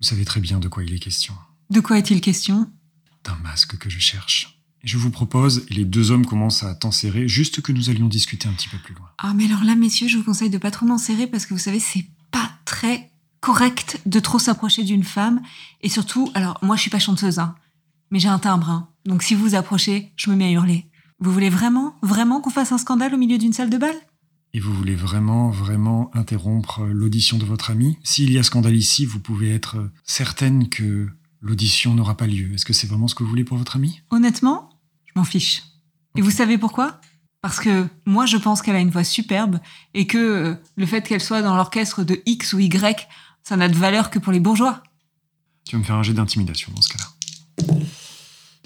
Vous 0.00 0.06
savez 0.06 0.24
très 0.24 0.40
bien 0.40 0.58
de 0.58 0.68
quoi 0.68 0.84
il 0.84 0.92
est 0.92 0.98
question. 0.98 1.34
De 1.70 1.80
quoi 1.80 1.98
est-il 1.98 2.20
question? 2.20 2.70
D'un 3.24 3.36
masque 3.42 3.76
que 3.76 3.90
je 3.90 3.98
cherche. 3.98 4.58
Et 4.82 4.88
je 4.88 4.96
vous 4.96 5.10
propose, 5.10 5.66
et 5.68 5.74
les 5.74 5.84
deux 5.84 6.10
hommes 6.10 6.24
commencent 6.24 6.62
à 6.62 6.74
t'enserrer, 6.74 7.28
juste 7.28 7.60
que 7.60 7.72
nous 7.72 7.90
allions 7.90 8.06
discuter 8.06 8.48
un 8.48 8.52
petit 8.52 8.68
peu 8.68 8.78
plus 8.78 8.94
loin. 8.94 9.08
Ah, 9.18 9.34
mais 9.34 9.44
alors 9.44 9.64
là, 9.64 9.74
messieurs, 9.74 10.08
je 10.08 10.16
vous 10.16 10.24
conseille 10.24 10.50
de 10.50 10.58
pas 10.58 10.70
trop 10.70 10.86
m'en 10.86 10.98
serrer 10.98 11.26
parce 11.26 11.44
que 11.44 11.52
vous 11.52 11.60
savez, 11.60 11.80
c'est 11.80 12.06
pas 12.30 12.50
très 12.64 13.10
correct 13.40 14.00
de 14.06 14.18
trop 14.18 14.38
s'approcher 14.38 14.82
d'une 14.82 15.04
femme. 15.04 15.42
Et 15.82 15.88
surtout, 15.88 16.30
alors, 16.34 16.58
moi, 16.62 16.76
je 16.76 16.82
suis 16.82 16.90
pas 16.90 16.98
chanteuse, 16.98 17.38
hein, 17.38 17.54
mais 18.10 18.18
j'ai 18.18 18.28
un 18.28 18.38
timbre, 18.38 18.70
hein. 18.70 18.88
Donc 19.04 19.22
si 19.22 19.34
vous 19.34 19.42
vous 19.42 19.54
approchez, 19.54 20.12
je 20.16 20.30
me 20.30 20.36
mets 20.36 20.46
à 20.46 20.50
hurler. 20.50 20.86
Vous 21.20 21.32
voulez 21.32 21.50
vraiment, 21.50 21.96
vraiment 22.02 22.40
qu'on 22.40 22.50
fasse 22.50 22.72
un 22.72 22.78
scandale 22.78 23.14
au 23.14 23.18
milieu 23.18 23.38
d'une 23.38 23.52
salle 23.52 23.70
de 23.70 23.78
bal? 23.78 23.94
Et 24.54 24.60
vous 24.60 24.72
voulez 24.72 24.94
vraiment, 24.94 25.50
vraiment 25.50 26.10
interrompre 26.14 26.84
l'audition 26.84 27.36
de 27.36 27.44
votre 27.44 27.70
ami 27.70 27.98
S'il 28.02 28.32
y 28.32 28.38
a 28.38 28.42
scandale 28.42 28.76
ici, 28.76 29.04
vous 29.04 29.20
pouvez 29.20 29.52
être 29.52 29.90
certaine 30.04 30.68
que 30.68 31.08
l'audition 31.40 31.94
n'aura 31.94 32.16
pas 32.16 32.26
lieu. 32.26 32.52
Est-ce 32.54 32.64
que 32.64 32.72
c'est 32.72 32.86
vraiment 32.86 33.08
ce 33.08 33.14
que 33.14 33.22
vous 33.22 33.28
voulez 33.30 33.44
pour 33.44 33.56
votre 33.58 33.76
ami 33.76 34.00
Honnêtement, 34.10 34.70
je 35.06 35.12
m'en 35.16 35.24
fiche. 35.24 35.62
Et 36.16 36.20
vous 36.22 36.30
savez 36.30 36.58
pourquoi? 36.58 37.00
Parce 37.40 37.60
que 37.60 37.86
moi, 38.06 38.26
je 38.26 38.36
pense 38.36 38.62
qu'elle 38.62 38.74
a 38.76 38.80
une 38.80 38.90
voix 38.90 39.04
superbe 39.04 39.60
et 39.94 40.06
que 40.06 40.18
euh, 40.18 40.54
le 40.76 40.86
fait 40.86 41.02
qu'elle 41.06 41.20
soit 41.20 41.42
dans 41.42 41.54
l'orchestre 41.56 42.02
de 42.02 42.20
X 42.26 42.52
ou 42.52 42.58
Y, 42.58 43.06
ça 43.44 43.56
n'a 43.56 43.68
de 43.68 43.76
valeur 43.76 44.10
que 44.10 44.18
pour 44.18 44.32
les 44.32 44.40
bourgeois. 44.40 44.82
Tu 45.64 45.76
vas 45.76 45.78
me 45.80 45.84
faire 45.84 45.94
un 45.96 46.02
jet 46.02 46.14
d'intimidation 46.14 46.72
dans 46.74 46.82
ce 46.82 46.88
cas-là. 46.94 47.78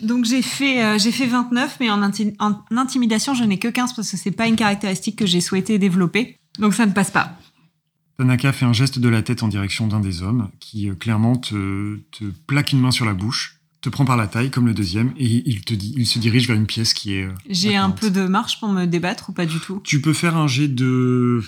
Donc 0.02 0.24
j'ai 0.24 0.42
fait, 0.42 0.82
euh, 0.82 0.98
j'ai 0.98 1.12
fait 1.12 1.26
29, 1.26 1.76
mais 1.80 1.90
en, 1.90 2.02
inti- 2.02 2.34
en 2.40 2.58
intimidation, 2.76 3.34
je 3.34 3.44
n'ai 3.44 3.58
que 3.58 3.68
15 3.68 3.92
parce 3.94 4.10
que 4.10 4.16
c'est 4.16 4.30
pas 4.32 4.46
une 4.48 4.56
caractéristique 4.56 5.16
que 5.16 5.26
j'ai 5.26 5.40
souhaité 5.40 5.78
développer. 5.78 6.38
Donc 6.58 6.74
ça 6.74 6.86
ne 6.86 6.92
passe 6.92 7.10
pas. 7.10 7.38
Tanaka 8.18 8.52
fait 8.52 8.64
un 8.66 8.72
geste 8.72 8.98
de 8.98 9.08
la 9.08 9.22
tête 9.22 9.42
en 9.42 9.48
direction 9.48 9.86
d'un 9.86 10.00
des 10.00 10.22
hommes 10.22 10.50
qui 10.60 10.88
euh, 10.88 10.94
clairement 10.94 11.36
te, 11.36 11.96
te 12.12 12.24
plaque 12.46 12.72
une 12.72 12.80
main 12.80 12.90
sur 12.90 13.04
la 13.04 13.14
bouche, 13.14 13.58
te 13.80 13.88
prend 13.88 14.04
par 14.04 14.16
la 14.16 14.26
taille 14.28 14.50
comme 14.50 14.66
le 14.66 14.74
deuxième 14.74 15.12
et 15.16 15.42
il 15.48 15.62
te 15.64 15.74
dit, 15.74 15.94
il 15.96 16.06
se 16.06 16.18
dirige 16.18 16.46
vers 16.46 16.56
une 16.56 16.66
pièce 16.66 16.94
qui 16.94 17.14
est. 17.14 17.24
euh, 17.24 17.32
J'ai 17.48 17.74
un 17.76 17.90
peu 17.90 18.10
de 18.10 18.26
marche 18.26 18.60
pour 18.60 18.68
me 18.68 18.86
débattre 18.86 19.30
ou 19.30 19.32
pas 19.32 19.46
du 19.46 19.58
tout? 19.58 19.80
Tu 19.84 20.00
peux 20.00 20.12
faire 20.12 20.36
un 20.36 20.46
jet 20.46 20.68
de. 20.68 21.42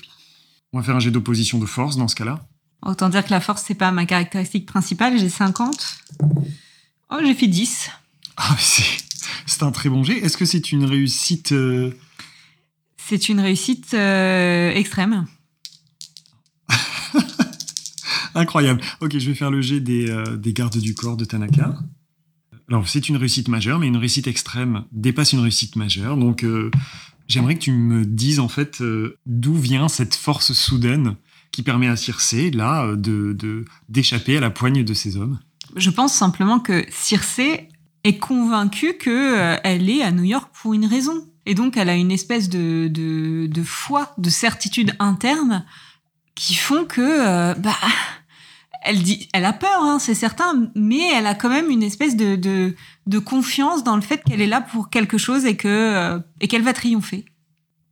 On 0.73 0.79
va 0.79 0.85
faire 0.85 0.97
un 0.97 1.01
jet 1.01 1.11
d'opposition 1.13 1.59
de 1.59 1.67
force 1.67 1.97
dans 1.97 2.09
ce 2.09 2.17
cas-là. 2.17 2.45
Autant 2.83 3.09
dire 3.09 3.25
que 3.25 3.31
la 3.31 3.41
force, 3.41 3.63
c'est 3.67 3.75
pas 3.77 3.93
ma 3.93 4.05
caractéristique 4.05 4.67
principale. 4.67 5.19
J'ai 5.19 5.29
50. 5.29 5.99
Oh, 7.11 7.17
j'ai 7.25 7.35
fait 7.35 7.47
10. 7.47 7.91
Ah, 8.37 8.57
c'est, 8.59 8.83
c'est 9.47 9.63
un 9.63 9.71
très 9.71 9.89
bon 9.89 10.03
jet. 10.03 10.19
Est-ce 10.19 10.37
que 10.37 10.45
c'est 10.45 10.73
une 10.73 10.85
réussite 10.85 11.53
euh, 11.53 11.93
C'est 12.97 13.29
une 13.29 13.39
réussite 13.41 13.95
euh, 13.95 14.71
extrême. 14.73 15.27
Incroyable 18.35 18.81
Ok, 19.01 19.19
je 19.19 19.29
vais 19.29 19.35
faire 19.35 19.51
le 19.51 19.61
jet 19.61 19.81
des, 19.81 20.11
euh, 20.11 20.37
des 20.37 20.53
gardes 20.53 20.79
du 20.79 20.95
corps 20.95 21.17
de 21.17 21.25
Tanaka. 21.25 21.75
Alors, 22.69 22.89
c'est 22.89 23.09
une 23.09 23.17
réussite 23.17 23.49
majeure, 23.49 23.79
mais 23.79 23.89
une 23.89 23.97
réussite 23.97 24.27
extrême 24.27 24.85
dépasse 24.91 25.33
une 25.33 25.41
réussite 25.41 25.77
majeure. 25.77 26.17
Donc, 26.17 26.45
euh, 26.45 26.71
j'aimerais 27.29 27.57
que 27.57 27.61
tu 27.61 27.73
me 27.73 28.05
dises 28.05 28.41
en 28.41 28.49
fait 28.49 28.81
euh, 28.81 29.19
d'où 29.27 29.55
vient 29.55 29.89
cette 29.89 30.15
force 30.15 30.53
soudaine 30.53 31.17
qui 31.53 31.63
permet 31.63 31.89
à 31.89 31.97
Circé, 31.97 32.51
là, 32.51 32.97
de, 32.97 33.65
d'échapper 33.89 34.39
à 34.39 34.41
la 34.41 34.51
poigne 34.51 34.83
de 34.83 34.95
ces 34.95 35.17
hommes? 35.17 35.39
Je 35.77 35.91
pense 35.91 36.15
simplement 36.15 36.59
que 36.59 36.85
Circé 36.91 37.69
est 38.03 38.19
convaincue 38.19 38.95
que 38.95 39.11
euh, 39.11 39.57
elle 39.63 39.89
est 39.89 40.03
à 40.03 40.11
New 40.11 40.25
York 40.25 40.51
pour 40.61 40.75
une 40.75 40.87
raison. 40.87 41.29
Et 41.47 41.55
donc, 41.55 41.77
elle 41.77 41.91
a 41.91 41.95
une 41.95 42.11
espèce 42.11 42.49
de, 42.49 42.89
de, 42.89 43.47
de 43.47 43.63
foi, 43.63 44.15
de 44.17 44.31
certitude 44.31 44.97
interne 44.99 45.67
qui 46.35 46.55
font 46.55 46.87
que, 46.87 47.57
bah, 47.61 47.77
elle 48.85 49.03
dit, 49.03 49.29
elle 49.33 49.47
a 49.47 49.55
peur, 49.55 49.83
hein, 49.83 49.99
c'est 49.99 50.15
certain, 50.15 50.71
mais 50.75 51.11
elle 51.15 51.27
a 51.27 51.35
quand 51.35 51.49
même 51.49 51.71
une 51.71 51.83
espèce 51.83 52.17
de, 52.17 52.37
de, 52.37 52.77
de 53.07 53.19
confiance 53.19 53.83
dans 53.83 53.97
le 53.97 54.03
fait 54.03 54.23
qu'elle 54.23 54.43
est 54.43 54.47
là 54.47 54.61
pour 54.61 54.91
quelque 54.91 55.17
chose 55.17 55.47
et 55.47 55.57
que, 55.57 55.69
euh, 55.69 56.19
et 56.41 56.49
qu'elle 56.49 56.63
va 56.63 56.75
triompher. 56.75 57.25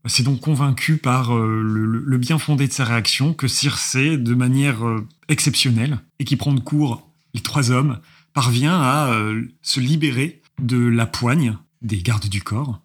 C'est 0.05 0.22
donc 0.22 0.40
convaincu 0.40 0.98
par 0.98 1.35
euh, 1.35 1.62
le, 1.62 2.18
bien 2.18 2.38
fondé 2.38 2.68
de 2.68 2.72
sa 2.72 2.85
réaction 2.85 3.33
que 3.33 3.48
Circé, 3.48 4.18
de 4.18 4.35
manière 4.35 4.87
euh, 4.87 5.07
exceptionnelle, 5.28 6.00
et 6.18 6.24
qui 6.24 6.37
prend 6.37 6.52
de 6.52 6.61
court 6.61 7.09
les 7.33 7.40
trois 7.40 7.70
hommes, 7.70 7.98
parvient 8.35 8.81
à 8.81 9.14
se 9.62 9.81
libérer 9.81 10.42
de 10.61 10.78
la 10.78 11.07
poigne 11.07 11.57
des 11.81 12.02
gardes 12.02 12.28
du 12.28 12.42
corps. 12.42 12.81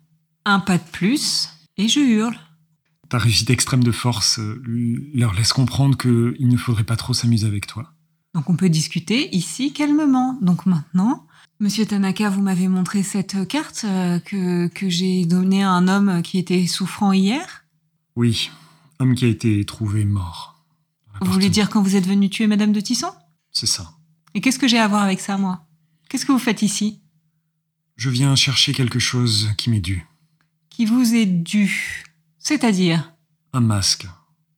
Un 0.46 0.60
pas 0.60 0.78
de 0.78 0.84
plus, 0.92 1.50
et 1.78 1.88
je 1.88 2.00
hurle. 2.00 2.36
Ta 3.10 3.18
réussite 3.18 3.50
extrême 3.50 3.84
de 3.84 3.92
force 3.92 4.40
leur 5.14 5.34
laisse 5.34 5.54
comprendre 5.54 5.98
qu'il 5.98 6.48
ne 6.48 6.58
faudrait 6.58 6.84
pas 6.84 6.98
trop 6.98 7.14
s'amuser 7.14 7.48
avec 7.48 7.68
toi. 7.68 7.94
Donc 8.34 8.50
on 8.50 8.56
peut 8.56 8.70
discuter 8.70 9.36
ici 9.36 9.74
calmement. 9.74 10.38
Donc 10.42 10.66
maintenant, 10.66 11.28
Monsieur 11.60 11.88
Tanaka, 11.88 12.30
vous 12.30 12.42
m'avez 12.44 12.68
montré 12.68 13.02
cette 13.02 13.48
carte 13.48 13.82
euh, 13.86 14.20
que, 14.20 14.68
que 14.68 14.90
j'ai 14.90 15.26
donnée 15.26 15.64
à 15.64 15.72
un 15.72 15.88
homme 15.88 16.22
qui 16.22 16.38
était 16.38 16.68
souffrant 16.68 17.14
hier. 17.14 17.66
Oui, 18.16 18.52
homme 19.00 19.16
qui 19.16 19.26
a 19.26 19.28
été 19.28 19.66
trouvé 19.66 20.06
mort. 20.06 20.64
Vous 21.20 21.32
voulez 21.32 21.50
dire 21.50 21.72
quand 21.72 21.82
vous 21.82 21.96
êtes 21.96 22.06
venu 22.06 22.30
tuer 22.30 22.46
Madame 22.46 22.72
de 22.72 22.80
Tisson 22.80 23.12
C'est 23.52 23.66
ça. 23.66 23.92
Et 24.36 24.42
qu'est-ce 24.42 24.60
que 24.60 24.68
j'ai 24.68 24.78
à 24.78 24.88
voir 24.88 25.02
avec 25.02 25.20
ça, 25.20 25.38
moi? 25.40 25.66
Qu'est-ce 26.10 26.28
que 26.28 26.32
vous 26.32 26.38
faites 26.38 26.62
ici? 26.62 27.02
Je 27.96 28.12
viens 28.12 28.36
chercher 28.36 28.72
quelque 28.72 29.00
chose 29.00 29.50
qui 29.58 29.72
m'est 29.72 29.80
dû. 29.80 30.06
Qui 30.70 30.86
vous 30.86 31.16
est 31.16 31.26
dû 31.26 32.04
C'est-à-dire? 32.38 33.14
Un 33.54 33.62
masque. 33.62 34.08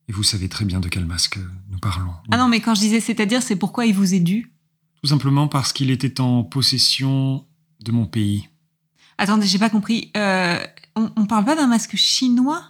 Et 0.09 0.11
vous 0.11 0.23
savez 0.23 0.49
très 0.49 0.65
bien 0.65 0.81
de 0.81 0.89
quel 0.89 1.05
masque 1.05 1.39
parlons. 1.79 2.13
Ah 2.31 2.37
non, 2.37 2.47
mais 2.47 2.59
quand 2.61 2.75
je 2.75 2.81
disais 2.81 2.99
c'est-à-dire, 2.99 3.41
c'est 3.41 3.55
pourquoi 3.55 3.85
il 3.85 3.93
vous 3.93 4.13
est 4.13 4.19
dû? 4.19 4.53
Tout 5.01 5.09
simplement 5.09 5.47
parce 5.47 5.73
qu'il 5.73 5.91
était 5.91 6.19
en 6.19 6.43
possession 6.43 7.45
de 7.81 7.91
mon 7.91 8.05
pays. 8.05 8.49
Attendez, 9.17 9.47
j'ai 9.47 9.59
pas 9.59 9.69
compris. 9.69 10.11
Euh, 10.17 10.59
on, 10.95 11.11
on 11.15 11.25
parle 11.25 11.45
pas 11.45 11.55
d'un 11.55 11.67
masque 11.67 11.95
chinois? 11.95 12.63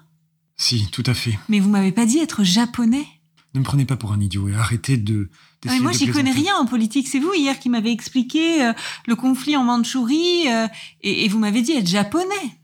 Si, 0.58 0.88
tout 0.91 1.04
à 1.06 1.13
fait. 1.13 1.38
Mais 1.48 1.60
vous 1.60 1.69
m'avez 1.69 1.91
pas 1.91 2.06
dit 2.06 2.19
être 2.19 2.43
japonais? 2.43 3.08
Ne 3.56 3.62
me 3.62 3.65
prenez 3.65 3.86
pas 3.86 3.98
pour 3.98 4.12
un 4.12 4.19
idiot 4.19 4.48
et 4.50 4.56
arrêtez 4.56 4.98
de. 4.98 5.30
Ah, 5.67 5.72
mais 5.74 5.80
moi, 5.80 5.91
j'y 5.91 6.08
connais 6.08 6.32
rien 6.32 6.56
en 6.56 6.65
politique. 6.65 7.08
C'est 7.08 7.19
vous 7.19 7.34
hier 7.34 7.60
qui 7.60 7.69
m'avez 7.69 7.91
expliqué 7.91 8.63
euh, 8.63 8.74
le 9.08 9.15
conflit 9.15 9.58
en 9.58 9.63
Mandchourie 9.63 10.48
euh, 10.48 10.67
et, 11.02 11.26
et 11.26 11.28
vous 11.28 11.39
m'avez 11.39 11.62
dit 11.62 11.72
être 11.72 11.88
japonais. 11.88 12.60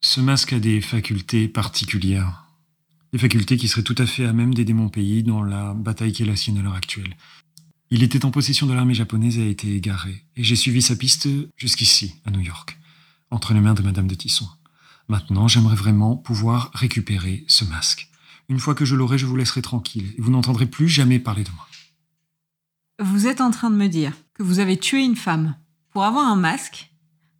Ce 0.00 0.20
masque 0.20 0.54
a 0.54 0.58
des 0.58 0.80
facultés 0.80 1.46
particulières. 1.48 2.43
Des 3.14 3.20
facultés 3.20 3.56
qui 3.56 3.68
seraient 3.68 3.84
tout 3.84 3.94
à 3.98 4.06
fait 4.06 4.26
à 4.26 4.32
même 4.32 4.54
d'aider 4.54 4.72
mon 4.72 4.88
pays 4.88 5.22
dans 5.22 5.40
la 5.40 5.72
bataille 5.72 6.10
qui 6.10 6.24
est 6.24 6.26
la 6.26 6.34
sienne 6.34 6.58
à 6.58 6.62
l'heure 6.62 6.74
actuelle. 6.74 7.16
Il 7.90 8.02
était 8.02 8.24
en 8.24 8.32
possession 8.32 8.66
de 8.66 8.74
l'armée 8.74 8.92
japonaise 8.92 9.38
et 9.38 9.44
a 9.44 9.46
été 9.46 9.72
égaré. 9.72 10.24
Et 10.34 10.42
j'ai 10.42 10.56
suivi 10.56 10.82
sa 10.82 10.96
piste 10.96 11.28
jusqu'ici, 11.56 12.16
à 12.24 12.32
New 12.32 12.40
York, 12.40 12.76
entre 13.30 13.54
les 13.54 13.60
mains 13.60 13.74
de 13.74 13.82
Madame 13.82 14.08
de 14.08 14.16
Tisson. 14.16 14.48
Maintenant, 15.06 15.46
j'aimerais 15.46 15.76
vraiment 15.76 16.16
pouvoir 16.16 16.72
récupérer 16.74 17.44
ce 17.46 17.64
masque. 17.64 18.08
Une 18.48 18.58
fois 18.58 18.74
que 18.74 18.84
je 18.84 18.96
l'aurai, 18.96 19.16
je 19.16 19.26
vous 19.26 19.36
laisserai 19.36 19.62
tranquille 19.62 20.12
et 20.18 20.20
vous 20.20 20.32
n'entendrez 20.32 20.66
plus 20.66 20.88
jamais 20.88 21.20
parler 21.20 21.44
de 21.44 21.50
moi. 21.50 21.68
Vous 22.98 23.28
êtes 23.28 23.40
en 23.40 23.52
train 23.52 23.70
de 23.70 23.76
me 23.76 23.86
dire 23.86 24.12
que 24.34 24.42
vous 24.42 24.58
avez 24.58 24.76
tué 24.76 25.04
une 25.04 25.14
femme 25.14 25.54
pour 25.90 26.02
avoir 26.02 26.26
un 26.26 26.34
masque, 26.34 26.90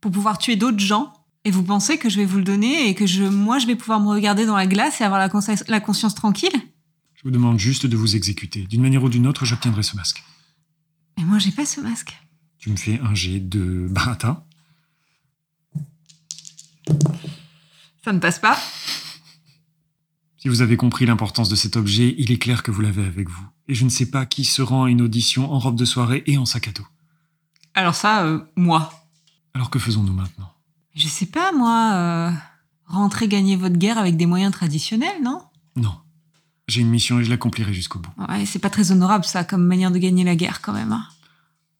pour 0.01 0.13
pouvoir 0.13 0.39
tuer 0.39 0.55
d'autres 0.55 0.79
gens, 0.79 1.13
et 1.45 1.51
vous 1.51 1.63
pensez 1.63 1.99
que 1.99 2.09
je 2.09 2.17
vais 2.17 2.25
vous 2.25 2.39
le 2.39 2.45
donner 2.45 2.89
et 2.89 2.95
que 2.95 3.07
je, 3.07 3.23
moi, 3.25 3.59
je 3.59 3.67
vais 3.67 3.77
pouvoir 3.77 4.01
me 4.01 4.09
regarder 4.09 4.47
dans 4.47 4.57
la 4.57 4.67
glace 4.67 5.01
et 5.01 5.05
avoir 5.05 5.21
la, 5.21 5.29
consci- 5.29 5.65
la 5.69 5.81
conscience 5.81 6.15
tranquille? 6.15 6.53
Je 7.15 7.23
vous 7.25 7.31
demande 7.31 7.59
juste 7.59 7.87
de 7.87 7.97
vous 7.97 8.17
exécuter. 8.17 8.63
D'une 8.67 8.83
manière 8.83 9.03
ou 9.03 9.09
d'une 9.09 9.27
autre, 9.27 9.45
j'obtiendrai 9.45 9.83
ce 9.83 9.97
masque. 9.97 10.23
Mais 11.19 11.25
moi, 11.25 11.39
j'ai 11.39 11.53
pas 11.53 11.67
ce 11.67 11.81
masque. 11.81 12.17
Tu 12.59 12.71
me 12.71 12.77
fais 12.77 12.99
un 13.01 13.15
jet 13.15 13.41
de 13.41 13.87
barata. 13.91 14.47
Ça 18.05 18.13
ne 18.13 18.19
passe 18.19 18.39
pas. 18.39 18.59
Si 20.37 20.49
vous 20.49 20.61
avez 20.61 20.77
compris 20.77 21.07
l'importance 21.07 21.49
de 21.49 21.57
cet 21.57 21.77
objet, 21.77 22.15
il 22.19 22.31
est 22.31 22.39
clair 22.39 22.63
que 22.63 22.71
vous 22.71 22.83
l'avez 22.83 23.05
avec 23.05 23.31
vous. 23.31 23.47
Et 23.69 23.75
je 23.75 23.85
ne 23.85 23.89
sais 23.89 24.11
pas 24.11 24.27
qui 24.27 24.45
se 24.45 24.61
rend 24.61 24.85
à 24.85 24.91
une 24.91 25.01
audition 25.01 25.51
en 25.51 25.59
robe 25.59 25.77
de 25.77 25.87
soirée 25.87 26.23
et 26.27 26.37
en 26.37 26.45
sac 26.45 26.69
à 26.69 26.73
dos. 26.73 26.87
Alors 27.73 27.95
ça, 27.95 28.25
euh, 28.25 28.41
moi. 28.57 28.93
Alors 29.55 29.71
que 29.71 29.79
faisons-nous 29.79 30.13
maintenant? 30.13 30.53
Je 30.95 31.09
sais 31.09 31.27
pas, 31.27 31.53
moi. 31.53 31.93
euh, 31.95 32.31
rentrer 32.87 33.29
gagner 33.29 33.57
votre 33.57 33.77
guerre 33.77 33.99
avec 33.99 34.17
des 34.17 34.27
moyens 34.27 34.53
traditionnels, 34.53 35.23
non? 35.23 35.41
Non. 35.77 35.97
J'ai 36.69 36.81
une 36.83 36.91
mission 36.91 37.19
et 37.19 37.25
je 37.25 37.31
l'accomplirai 37.31 37.73
jusqu'au 37.75 37.99
bout. 37.99 38.11
Ouais, 38.29 38.45
c'est 38.47 38.59
pas 38.59 38.71
très 38.71 38.93
honorable, 38.93 39.25
ça, 39.25 39.43
comme 39.45 39.65
manière 39.65 39.91
de 39.91 39.99
gagner 39.99 40.23
la 40.25 40.37
guerre, 40.37 40.61
quand 40.61 40.73
même. 40.73 40.93
hein. 40.93 41.07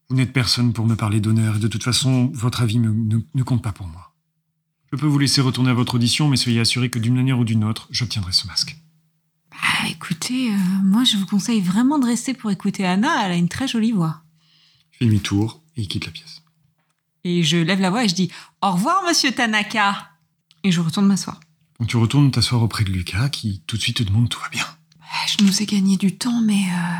Vous 0.09 0.15
n'êtes 0.15 0.33
personne 0.33 0.73
pour 0.73 0.85
me 0.85 0.95
parler 0.95 1.19
d'honneur 1.19 1.55
et 1.55 1.59
de 1.59 1.67
toute 1.67 1.83
façon, 1.83 2.31
votre 2.33 2.61
avis 2.61 2.79
me- 2.79 2.91
ne, 2.91 3.19
ne 3.33 3.43
compte 3.43 3.63
pas 3.63 3.71
pour 3.71 3.87
moi. 3.87 4.13
Je 4.91 4.97
peux 4.97 5.07
vous 5.07 5.17
laisser 5.19 5.41
retourner 5.41 5.69
à 5.71 5.73
votre 5.73 5.95
audition, 5.95 6.27
mais 6.27 6.37
soyez 6.37 6.59
assuré 6.59 6.89
que 6.89 6.99
d'une 6.99 7.15
manière 7.15 7.39
ou 7.39 7.43
d'une 7.45 7.63
autre, 7.63 7.87
j'obtiendrai 7.91 8.31
ce 8.31 8.45
masque. 8.47 8.77
Ah, 9.51 9.87
écoutez, 9.89 10.51
euh, 10.51 10.57
moi, 10.83 11.03
je 11.03 11.17
vous 11.17 11.25
conseille 11.25 11.61
vraiment 11.61 11.97
de 11.99 12.05
rester 12.05 12.33
pour 12.33 12.51
écouter 12.51 12.85
Anna. 12.85 13.25
Elle 13.25 13.31
a 13.31 13.35
une 13.35 13.49
très 13.49 13.67
jolie 13.67 13.91
voix. 13.93 14.21
Il 14.93 14.97
fait 14.97 15.05
demi-tour 15.05 15.61
et 15.77 15.81
il 15.81 15.87
quitte 15.87 16.05
la 16.05 16.11
pièce. 16.11 16.41
Et 17.25 17.43
je 17.43 17.57
lève 17.57 17.81
la 17.81 17.89
voix 17.89 18.05
et 18.05 18.07
je 18.07 18.13
dis 18.13 18.31
Au 18.61 18.71
revoir, 18.71 19.03
monsieur 19.03 19.31
Tanaka 19.31 20.11
Et 20.63 20.71
je 20.71 20.79
retourne 20.79 21.07
m'asseoir. 21.07 21.39
Donc 21.79 21.89
tu 21.89 21.97
retournes 21.97 22.29
t'asseoir 22.31 22.61
auprès 22.61 22.83
de 22.83 22.91
Lucas 22.91 23.29
qui 23.29 23.63
tout 23.65 23.77
de 23.77 23.81
suite 23.81 23.97
te 23.97 24.03
demande 24.03 24.29
tout 24.29 24.39
va 24.39 24.47
bien. 24.49 24.65
Je 25.27 25.43
nous 25.43 25.61
ai 25.61 25.65
gagné 25.65 25.97
du 25.97 26.15
temps, 26.17 26.41
mais 26.41 26.53
euh, 26.53 26.99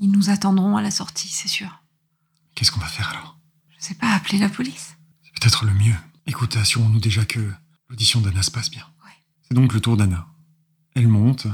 ils 0.00 0.10
nous 0.10 0.30
attendront 0.30 0.76
à 0.76 0.82
la 0.82 0.90
sortie, 0.90 1.28
c'est 1.28 1.48
sûr. 1.48 1.82
Qu'est-ce 2.54 2.72
qu'on 2.72 2.80
va 2.80 2.86
faire 2.86 3.10
alors? 3.10 3.38
Je 3.78 3.84
sais 3.84 3.94
pas, 3.94 4.12
appeler 4.12 4.38
la 4.38 4.48
police. 4.48 4.96
C'est 5.22 5.38
peut-être 5.38 5.66
le 5.66 5.74
mieux. 5.74 5.94
Écoute, 6.26 6.56
assurons-nous 6.56 7.00
déjà 7.00 7.24
que 7.26 7.52
l'audition 7.88 8.20
d'Anna 8.20 8.42
se 8.42 8.50
passe 8.50 8.70
bien. 8.70 8.86
Ouais. 9.04 9.12
C'est 9.42 9.54
donc 9.54 9.74
le 9.74 9.80
tour 9.80 9.98
d'Anna. 9.98 10.28
Elle 10.94 11.08
monte 11.08 11.46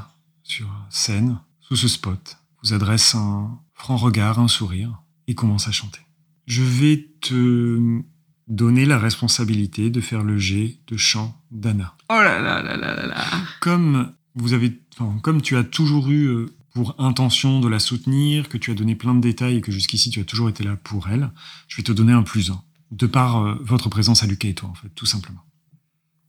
sur 0.44 0.68
scène, 0.88 1.40
sous 1.61 1.76
ce 1.76 1.88
spot, 1.88 2.38
vous 2.62 2.74
adresse 2.74 3.16
un 3.16 3.59
franc 3.74 3.96
regard, 3.96 4.38
un 4.38 4.49
sourire, 4.49 5.03
et 5.26 5.34
commence 5.34 5.66
à 5.66 5.72
chanter. 5.72 6.01
Je 6.49 6.62
vais 6.62 7.11
te 7.20 8.01
donner 8.46 8.86
la 8.86 8.99
responsabilité 8.99 9.90
de 9.90 10.01
faire 10.01 10.22
le 10.22 10.38
jet 10.38 10.78
de 10.86 10.96
chant 10.96 11.38
d'Anna. 11.51 11.94
Oh 12.09 12.14
là 12.14 12.40
là 12.40 12.62
là 12.62 12.76
là 12.78 12.94
là 12.94 13.07
là. 13.07 13.24
Comme 13.61 14.14
vous 14.34 14.55
avez, 14.55 14.80
enfin, 14.99 15.18
comme 15.20 15.42
tu 15.42 15.59
as 15.59 15.62
toujours 15.62 16.09
eu 16.09 16.24
euh, 16.24 16.46
pour 16.72 16.94
intention 16.99 17.61
de 17.61 17.68
la 17.68 17.78
soutenir, 17.78 18.49
que 18.49 18.57
tu 18.57 18.70
as 18.70 18.74
donné 18.74 18.94
plein 18.94 19.14
de 19.14 19.20
détails 19.20 19.57
et 19.57 19.61
que 19.61 19.70
jusqu'ici 19.70 20.09
tu 20.09 20.20
as 20.20 20.24
toujours 20.24 20.49
été 20.49 20.64
là 20.64 20.76
pour 20.76 21.09
elle, 21.11 21.30
je 21.68 21.76
vais 21.76 21.82
te 21.82 21.92
donner 21.92 22.14
un 22.14 22.22
plus 22.22 22.51
un, 22.51 22.62
de 22.92 23.07
par 23.07 23.44
euh, 23.44 23.55
votre 23.61 23.90
présence 23.90 24.22
à 24.22 24.26
Lucas 24.26 24.49
et 24.49 24.55
toi, 24.55 24.70
en 24.70 24.74
fait, 24.74 24.88
tout 24.94 25.07
simplement. 25.07 25.44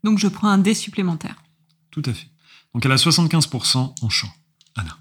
Donc 0.03 0.19
je 0.19 0.27
prends 0.27 0.49
un 0.49 0.57
dé 0.57 0.73
supplémentaire. 0.73 1.41
Tout 1.91 2.03
à 2.05 2.13
fait. 2.13 2.27
Donc 2.73 2.85
elle 2.85 2.91
a 2.91 2.97
75% 2.97 3.95
en 4.01 4.09
chant, 4.09 4.33
Anna. 4.75 4.97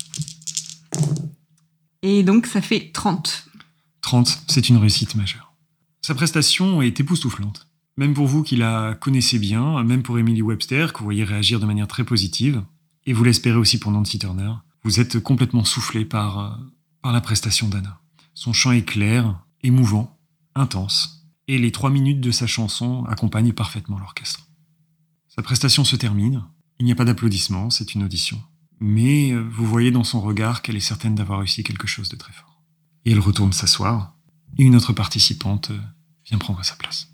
Et 2.02 2.22
donc 2.22 2.46
ça 2.46 2.60
fait 2.60 2.92
30. 2.92 3.47
30, 4.00 4.44
c'est 4.48 4.68
une 4.68 4.76
réussite 4.76 5.14
majeure. 5.14 5.54
Sa 6.02 6.14
prestation 6.14 6.80
est 6.82 7.00
époustouflante. 7.00 7.66
Même 7.96 8.14
pour 8.14 8.26
vous 8.26 8.42
qui 8.42 8.56
la 8.56 8.94
connaissez 8.94 9.38
bien, 9.38 9.82
même 9.82 10.02
pour 10.02 10.18
Emily 10.18 10.40
Webster, 10.40 10.92
que 10.92 10.98
vous 10.98 11.04
voyez 11.04 11.24
réagir 11.24 11.58
de 11.58 11.66
manière 11.66 11.88
très 11.88 12.04
positive, 12.04 12.62
et 13.06 13.12
vous 13.12 13.24
l'espérez 13.24 13.56
aussi 13.56 13.78
pour 13.78 13.90
Nancy 13.90 14.18
Turner, 14.18 14.52
vous 14.84 15.00
êtes 15.00 15.18
complètement 15.18 15.64
soufflé 15.64 16.04
par, 16.04 16.38
euh, 16.38 16.50
par 17.02 17.12
la 17.12 17.20
prestation 17.20 17.68
d'Anna. 17.68 18.00
Son 18.34 18.52
chant 18.52 18.70
est 18.72 18.84
clair, 18.84 19.44
émouvant, 19.62 20.16
intense, 20.54 21.28
et 21.48 21.58
les 21.58 21.72
trois 21.72 21.90
minutes 21.90 22.20
de 22.20 22.30
sa 22.30 22.46
chanson 22.46 23.04
accompagnent 23.06 23.52
parfaitement 23.52 23.98
l'orchestre. 23.98 24.46
Sa 25.28 25.42
prestation 25.42 25.84
se 25.84 25.96
termine, 25.96 26.44
il 26.78 26.86
n'y 26.86 26.92
a 26.92 26.96
pas 26.96 27.04
d'applaudissements, 27.04 27.70
c'est 27.70 27.94
une 27.94 28.04
audition. 28.04 28.40
Mais 28.80 29.32
euh, 29.32 29.40
vous 29.50 29.66
voyez 29.66 29.90
dans 29.90 30.04
son 30.04 30.20
regard 30.20 30.62
qu'elle 30.62 30.76
est 30.76 30.80
certaine 30.80 31.14
d'avoir 31.14 31.40
réussi 31.40 31.64
quelque 31.64 31.88
chose 31.88 32.08
de 32.08 32.16
très 32.16 32.32
fort. 32.32 32.57
Et 33.04 33.12
elle 33.12 33.20
retourne 33.20 33.52
s'asseoir, 33.52 34.14
et 34.58 34.64
une 34.64 34.76
autre 34.76 34.92
participante 34.92 35.70
euh, 35.70 35.78
vient 36.26 36.38
prendre 36.38 36.62
sa 36.64 36.74
place. 36.76 37.08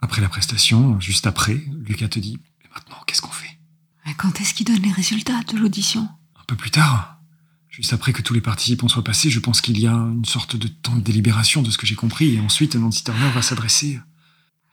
Après 0.00 0.20
la 0.20 0.28
prestation, 0.28 0.98
juste 1.00 1.26
après, 1.26 1.62
Lucas 1.80 2.08
te 2.08 2.18
dit 2.18 2.38
Et 2.64 2.68
maintenant, 2.74 2.96
qu'est-ce 3.06 3.22
qu'on 3.22 3.30
fait? 3.30 3.58
Mais 4.06 4.14
Quand 4.14 4.40
est-ce 4.40 4.54
qu'ils 4.54 4.66
donnent 4.66 4.82
les 4.82 4.92
résultats 4.92 5.42
de 5.52 5.56
l'audition? 5.58 6.02
Un 6.38 6.44
peu 6.46 6.56
plus 6.56 6.70
tard, 6.70 7.20
juste 7.68 7.92
après 7.92 8.12
que 8.12 8.22
tous 8.22 8.34
les 8.34 8.40
participants 8.40 8.88
soient 8.88 9.04
passés, 9.04 9.30
je 9.30 9.40
pense 9.40 9.60
qu'il 9.60 9.78
y 9.78 9.86
a 9.86 9.92
une 9.94 10.24
sorte 10.24 10.56
de 10.56 10.68
temps 10.68 10.94
de 10.96 11.00
délibération 11.00 11.62
de 11.62 11.70
ce 11.70 11.78
que 11.78 11.86
j'ai 11.86 11.94
compris, 11.94 12.34
et 12.34 12.40
ensuite 12.40 12.74
Nancy 12.76 13.04
Turner 13.04 13.30
va 13.30 13.42
s'adresser. 13.42 14.00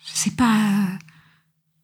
Je 0.07 0.11
sais 0.20 0.32
pas. 0.32 0.55
euh, 0.55 0.97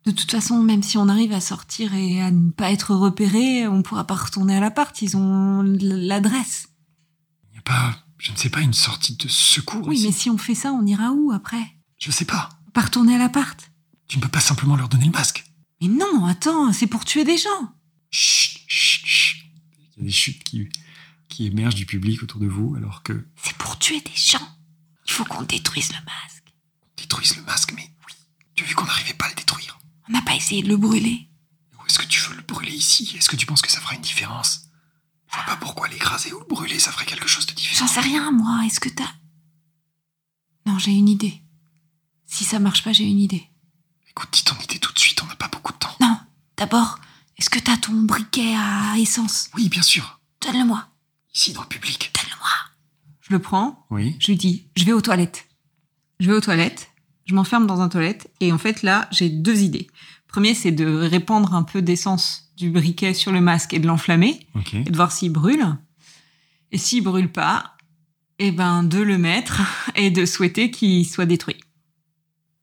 De 0.06 0.12
toute 0.12 0.32
façon, 0.32 0.62
même 0.62 0.84
si 0.84 0.98
on 0.98 1.10
arrive 1.10 1.32
à 1.34 1.42
sortir 1.42 1.94
et 1.94 2.22
à 2.22 2.30
ne 2.32 2.52
pas 2.52 2.72
être 2.72 2.94
repéré, 2.96 3.68
on 3.68 3.82
pourra 3.84 4.06
pas 4.06 4.16
retourner 4.16 4.56
à 4.56 4.60
l'appart. 4.60 5.00
Ils 5.02 5.18
ont 5.18 5.62
l'adresse. 5.64 6.70
Il 7.50 7.54
n'y 7.54 7.58
a 7.60 7.62
pas, 7.64 7.96
je 8.22 8.32
ne 8.32 8.38
sais 8.38 8.50
pas, 8.50 8.62
une 8.62 8.74
sortie 8.74 9.16
de 9.16 9.28
secours 9.28 9.88
Oui, 9.88 10.00
mais 10.04 10.12
si 10.12 10.30
on 10.30 10.38
fait 10.38 10.54
ça, 10.54 10.72
on 10.72 10.86
ira 10.86 11.12
où 11.12 11.32
après? 11.32 11.76
Je 11.98 12.12
sais 12.12 12.26
pas. 12.26 12.50
Pas 12.72 12.82
retourner 12.82 13.16
à 13.16 13.18
l'appart? 13.18 13.60
Tu 14.08 14.18
ne 14.18 14.22
peux 14.22 14.30
pas 14.30 14.40
simplement 14.40 14.76
leur 14.76 14.90
donner 14.90 15.06
le 15.06 15.12
masque. 15.12 15.44
Mais 15.82 15.88
non, 15.88 16.26
attends, 16.26 16.72
c'est 16.72 16.86
pour 16.86 17.04
tuer 17.04 17.24
des 17.24 17.38
gens. 17.38 17.74
Chut, 18.12 18.60
chut, 18.68 19.06
chut. 19.08 19.44
Il 19.98 20.00
y 20.00 20.02
a 20.02 20.06
des 20.06 20.12
chutes 20.12 20.44
qui, 20.44 20.70
qui 21.30 21.48
émergent 21.48 21.76
du 21.76 21.88
public 21.88 22.22
autour 22.22 22.40
de 22.40 22.48
vous, 22.48 22.76
alors 22.76 23.02
que 23.02 23.26
C'est 23.42 23.56
pour 23.58 23.80
tuer 23.80 24.02
des 24.02 24.16
gens. 24.16 24.48
Il 25.08 25.12
faut 25.12 25.26
qu'on 25.26 25.42
détruise 25.42 25.90
le 25.90 26.00
masque. 26.06 26.54
détruisent 26.98 27.38
le 27.38 27.44
masque, 27.44 27.74
mais 27.76 27.90
oui. 28.08 28.14
Tu 28.54 28.64
as 28.64 28.68
vu 28.68 28.76
qu'on 28.76 28.86
n'arrivait 28.86 29.16
pas 29.16 29.26
à 29.26 29.30
le 29.30 29.36
détruire. 29.36 29.80
On 30.08 30.12
n'a 30.12 30.22
pas 30.22 30.36
essayé 30.36 30.62
de 30.62 30.68
le 30.68 30.78
brûler. 30.78 31.28
Ou 31.80 31.86
est-ce 31.88 31.98
que 31.98 32.06
tu 32.06 32.22
veux 32.22 32.36
le 32.36 32.44
brûler 32.44 32.74
ici? 32.74 33.16
Est-ce 33.18 33.30
que 33.30 33.36
tu 33.36 33.48
penses 33.48 33.64
que 33.64 33.72
ça 33.72 33.82
fera 33.82 33.96
une 33.96 34.02
différence? 34.02 34.68
Je 35.32 35.36
vois 35.38 35.46
pas 35.46 35.56
pourquoi 35.58 35.88
l'écraser 35.88 36.34
ou 36.34 36.40
le 36.40 36.46
brûler, 36.46 36.80
ça 36.80 36.92
ferait 36.92 37.06
quelque 37.06 37.28
chose 37.28 37.46
de 37.46 37.54
différent. 37.54 37.88
J'en 37.88 37.94
sais 37.94 38.02
rien, 38.02 38.32
moi. 38.32 38.62
Est-ce 38.66 38.80
que 38.80 38.90
t'as. 38.90 39.12
Non, 40.66 40.78
j'ai 40.78 40.92
une 40.92 41.08
idée. 41.10 41.42
Si 42.26 42.44
ça 42.44 42.60
marche 42.60 42.84
pas, 42.84 42.92
j'ai 42.94 43.06
une 43.06 43.20
idée. 43.20 43.48
Écoute, 44.10 44.30
dis 44.32 44.44
ton 44.44 44.56
idée 44.64 44.80
tout 44.80 44.92
de 44.94 45.00
suite, 45.00 45.22
on 45.24 45.28
n'a 45.28 45.36
pas 45.36 45.48
beaucoup 45.48 45.72
de 45.74 45.78
temps. 45.78 45.96
Non, 46.02 46.18
d'abord, 46.58 47.00
est-ce 47.38 47.50
que 47.50 47.60
t'as 47.60 47.78
ton 47.78 47.94
briquet 47.94 48.54
à 48.56 48.96
essence? 48.98 49.50
Oui, 49.56 49.70
bien 49.70 49.82
sûr. 49.82 50.20
Donne-le-moi. 50.42 50.88
Ici, 51.34 51.54
dans 51.54 51.62
le 51.62 51.68
public. 51.68 52.12
Donne-le-moi. 52.14 52.50
Je 53.22 53.32
le 53.34 53.40
prends, 53.40 53.86
Oui. 53.90 54.16
je 54.20 54.28
lui 54.28 54.36
dis, 54.38 54.68
je 54.76 54.84
vais 54.84 54.94
aux 54.94 55.02
toilettes. 55.02 55.48
Je 56.20 56.28
vais 56.28 56.34
aux 56.34 56.42
toilettes, 56.42 56.92
je 57.26 57.34
m'enferme 57.34 57.66
dans 57.66 57.80
un 57.82 57.90
toilette, 57.90 58.30
et 58.42 58.52
en 58.52 58.58
fait, 58.58 58.84
là, 58.84 59.08
j'ai 59.12 59.30
deux 59.30 59.62
idées. 59.62 59.88
Premier, 60.32 60.54
c'est 60.54 60.72
de 60.72 60.86
répandre 60.86 61.54
un 61.54 61.64
peu 61.64 61.82
d'essence 61.82 62.52
du 62.58 62.70
briquet 62.70 63.14
sur 63.14 63.32
le 63.32 63.42
masque 63.42 63.74
et 63.74 63.80
de 63.80 63.88
l'enflammer, 63.88 64.40
et 64.74 64.90
de 64.90 64.96
voir 64.96 65.12
s'il 65.12 65.32
brûle. 65.32 65.66
Et 66.72 66.78
s'il 66.78 67.04
brûle 67.04 67.30
pas, 67.32 67.76
eh 68.40 68.52
ben, 68.52 68.84
de 68.84 69.00
le 69.00 69.18
mettre 69.18 69.62
et 69.96 70.10
de 70.10 70.26
souhaiter 70.26 70.72
qu'il 70.72 71.06
soit 71.08 71.26
détruit. 71.26 71.58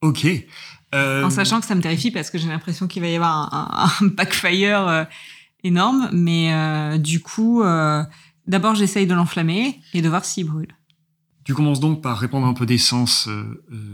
Ok. 0.01 0.25
Euh, 0.95 1.23
En 1.23 1.29
sachant 1.29 1.59
que 1.59 1.67
ça 1.67 1.75
me 1.75 1.81
terrifie 1.81 2.09
parce 2.09 2.31
que 2.31 2.37
j'ai 2.39 2.47
l'impression 2.47 2.87
qu'il 2.87 3.01
va 3.03 3.09
y 3.09 3.15
avoir 3.15 3.53
un, 3.53 3.85
un- 4.01 4.05
un 4.05 4.09
backfire 4.09 4.87
euh, 4.87 5.03
énorme. 5.63 6.09
Mais 6.11 6.51
euh, 6.53 6.97
du 6.97 7.19
coup, 7.19 7.61
d'abord, 8.47 8.73
j'essaye 8.75 9.05
de 9.05 9.13
l'enflammer 9.13 9.79
et 9.93 10.01
de 10.01 10.09
voir 10.09 10.25
s'il 10.25 10.47
brûle. 10.47 10.75
Tu 11.43 11.53
commences 11.53 11.79
donc 11.79 12.01
par 12.01 12.17
répandre 12.17 12.45
un 12.47 12.53
peu 12.53 12.65
d'essence 12.65 13.27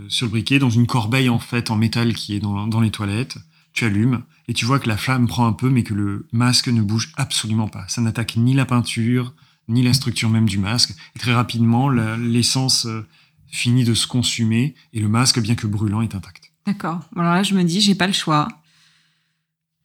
sur 0.09 0.26
le 0.28 0.32
briquet 0.32 0.59
dans 0.59 0.69
une 0.69 0.88
corbeille 0.88 1.30
en 1.30 1.39
fait 1.39 1.71
en 1.71 1.76
métal 1.76 2.13
qui 2.13 2.36
est 2.36 2.39
dans, 2.39 2.67
dans 2.67 2.80
les 2.82 2.91
toilettes. 2.91 3.38
Tu 3.76 3.86
allumes 3.86 4.23
et 4.47 4.53
tu 4.53 4.65
vois 4.65 4.80
que 4.80 4.88
la 4.88 4.97
flamme 4.97 5.28
prend 5.28 5.45
un 5.45 5.53
peu 5.53 5.69
mais 5.69 5.84
que 5.84 5.93
le 5.93 6.28
masque 6.32 6.69
ne 6.69 6.82
bouge 6.82 7.11
absolument 7.17 7.67
pas. 7.67 7.86
Ça 7.88 8.01
n'attaque 8.01 8.36
ni 8.38 8.53
la 8.53 8.65
peinture 8.65 9.34
ni 9.67 9.84
la 9.84 9.93
structure 9.93 10.30
même 10.30 10.47
du 10.47 10.57
masque. 10.57 10.93
Et 11.15 11.19
très 11.19 11.34
rapidement, 11.34 11.89
l'essence 11.89 12.86
euh, 12.86 13.05
finit 13.47 13.84
de 13.84 13.93
se 13.93 14.07
consumer 14.07 14.76
et 14.93 14.99
le 14.99 15.07
masque, 15.07 15.39
bien 15.39 15.55
que 15.55 15.67
brûlant, 15.67 16.01
est 16.01 16.15
intact. 16.15 16.51
D'accord. 16.65 17.01
Alors 17.15 17.34
là, 17.34 17.43
je 17.43 17.53
me 17.53 17.63
dis, 17.63 17.82
j'ai 17.82 17.95
pas 17.95 18.07
le 18.07 18.13
choix. 18.13 18.47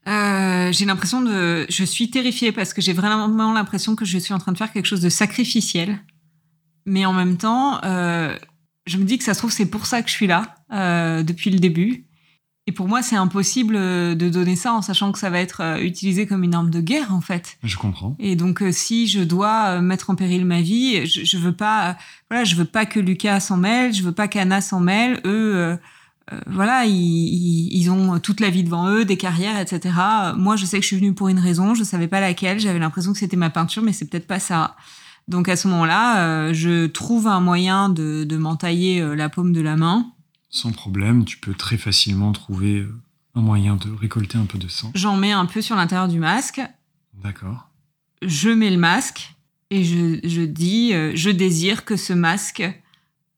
Euh, 0.09 0.73
j'ai 0.73 0.87
l'impression 0.87 1.21
de. 1.21 1.67
Je 1.69 1.85
suis 1.85 2.11
terrifiée 2.11 2.53
parce 2.53 2.73
que 2.73 2.81
j'ai 2.81 2.93
vraiment 2.93 3.53
l'impression 3.53 3.97
que 3.97 4.05
je 4.05 4.19
suis 4.19 4.33
en 4.33 4.39
train 4.39 4.53
de 4.53 4.59
faire 4.59 4.73
quelque 4.73 4.87
chose 4.87 5.03
de 5.03 5.11
sacrificiel. 5.11 6.01
Mais 6.87 7.05
en 7.05 7.13
même 7.13 7.37
temps, 7.37 7.81
euh, 7.85 8.37
je 8.87 8.97
me 8.97 9.05
dis 9.05 9.19
que 9.19 9.25
ça 9.25 9.35
se 9.35 9.39
trouve, 9.39 9.53
c'est 9.53 9.67
pour 9.67 9.87
ça 9.87 10.03
que 10.03 10.09
je 10.09 10.15
suis 10.15 10.27
là 10.27 10.55
depuis 11.23 11.51
le 11.51 11.59
début. 11.59 12.07
Et 12.71 12.73
pour 12.73 12.87
moi, 12.87 13.03
c'est 13.03 13.17
impossible 13.17 13.75
euh, 13.75 14.15
de 14.15 14.29
donner 14.29 14.55
ça 14.55 14.73
en 14.73 14.81
sachant 14.81 15.11
que 15.11 15.19
ça 15.19 15.29
va 15.29 15.41
être 15.41 15.61
euh, 15.61 15.83
utilisé 15.83 16.25
comme 16.25 16.45
une 16.45 16.55
arme 16.55 16.71
de 16.71 16.81
guerre, 16.81 17.13
en 17.13 17.21
fait. 17.21 17.59
Je 17.65 17.77
comprends. 17.77 18.15
Et 18.21 18.37
donc, 18.37 18.63
euh, 18.63 18.71
si 18.71 19.09
je 19.09 19.23
dois 19.23 19.81
mettre 19.81 20.11
en 20.11 20.15
péril 20.15 20.45
ma 20.45 20.61
vie, 20.61 21.05
je, 21.05 21.25
je 21.25 21.37
veux 21.37 21.53
pas, 21.53 21.97
voilà, 22.31 22.45
je 22.45 22.55
veux 22.55 22.65
pas 22.65 22.87
que 22.87 23.01
Lucas 23.01 23.41
s'en 23.41 23.57
mêle, 23.57 23.93
je 23.93 24.05
veux 24.05 24.13
pas 24.13 24.29
qu'Anna 24.29 24.61
s'en 24.61 24.79
mêle. 24.79 25.21
Eux, 25.25 25.57
euh, 25.57 25.77
euh, 26.33 26.41
voilà, 26.47 26.85
ils, 26.85 26.93
ils, 26.93 27.77
ils 27.77 27.91
ont 27.91 28.21
toute 28.21 28.39
la 28.39 28.51
vie 28.51 28.63
devant 28.63 28.89
eux, 28.89 29.05
des 29.05 29.17
carrières, 29.17 29.59
etc. 29.59 29.93
Moi, 30.37 30.55
je 30.55 30.65
sais 30.65 30.77
que 30.77 30.85
je 30.85 30.87
suis 30.87 30.97
venue 30.99 31.13
pour 31.13 31.27
une 31.27 31.41
raison, 31.41 31.75
je 31.75 31.83
savais 31.83 32.07
pas 32.07 32.21
laquelle. 32.21 32.61
J'avais 32.61 32.79
l'impression 32.79 33.13
que 33.13 33.19
c'était 33.19 33.37
ma 33.37 33.51
peinture, 33.51 33.83
mais 33.83 33.93
c'est 33.93 34.09
peut-être 34.09 34.29
pas 34.29 34.39
ça. 34.39 34.77
Donc 35.27 35.49
à 35.49 35.57
ce 35.57 35.67
moment-là, 35.67 36.21
euh, 36.21 36.55
je 36.55 36.87
trouve 36.87 37.27
un 37.27 37.41
moyen 37.41 37.89
de, 37.89 38.23
de 38.23 38.37
m'entailler 38.37 39.05
la 39.17 39.29
paume 39.29 39.53
de 39.53 39.61
la 39.61 39.75
main. 39.75 40.13
Sans 40.51 40.73
problème, 40.73 41.25
tu 41.25 41.39
peux 41.39 41.55
très 41.55 41.79
facilement 41.79 42.33
trouver 42.33 42.81
euh, 42.81 43.01
un 43.35 43.41
moyen 43.41 43.77
de 43.77 43.91
récolter 43.91 44.39
un 44.39 44.47
peu 44.47 44.59
de 44.59 44.69
sang. 44.69 44.91
J'en 44.95 45.17
mets 45.17 45.33
un 45.33 45.47
peu 45.47 45.63
sur 45.63 45.77
l'intérieur 45.77 46.09
du 46.09 46.19
masque. 46.19 46.61
D'accord. 47.23 47.69
je 48.23 48.51
mets 48.51 48.71
le 48.71 48.79
masque 48.79 49.35
et 49.71 49.85
je, 49.85 50.21
je 50.25 50.43
dis 50.43 50.93
euh, 50.93 51.13
je 51.15 51.31
désire 51.31 51.85
que 51.85 51.97
ce 51.97 52.13
masque 52.13 52.63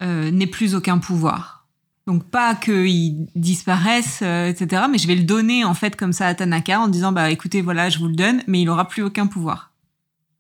euh, 0.02 0.30
n'ait 0.30 0.46
plus 0.46 0.74
aucun 0.74 0.98
pouvoir. 0.98 1.66
Donc 2.06 2.24
pas 2.24 2.54
qu'il 2.54 3.26
disparaisse, 3.36 4.20
euh, 4.22 4.48
etc. 4.48 4.84
Mais 4.90 4.98
je 4.98 5.06
vais 5.06 5.14
le 5.14 5.22
donner 5.22 5.64
en 5.64 5.74
fait 5.74 5.94
comme 5.94 6.12
ça 6.12 6.26
à 6.26 6.34
Tanaka 6.34 6.80
en 6.80 6.88
disant 6.88 7.12
bah 7.12 7.30
écoutez 7.30 7.60
voilà 7.60 7.90
je 7.90 7.98
vous 7.98 8.08
le 8.08 8.16
donne, 8.16 8.42
mais 8.46 8.62
il 8.62 8.68
aura 8.68 8.88
plus 8.88 9.02
aucun 9.02 9.26
pouvoir. 9.26 9.72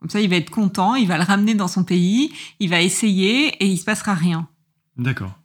Comme 0.00 0.10
ça 0.10 0.20
il 0.20 0.28
va 0.28 0.36
être 0.36 0.50
content, 0.50 0.94
il 0.94 1.06
va 1.06 1.18
le 1.18 1.24
ramener 1.24 1.54
dans 1.54 1.68
son 1.68 1.84
pays, 1.84 2.32
il 2.58 2.70
va 2.70 2.80
essayer 2.80 3.48
et 3.62 3.66
il 3.66 3.78
se 3.78 3.84
passera 3.84 4.14
rien. 4.14 4.48
D'accord. 4.96 5.38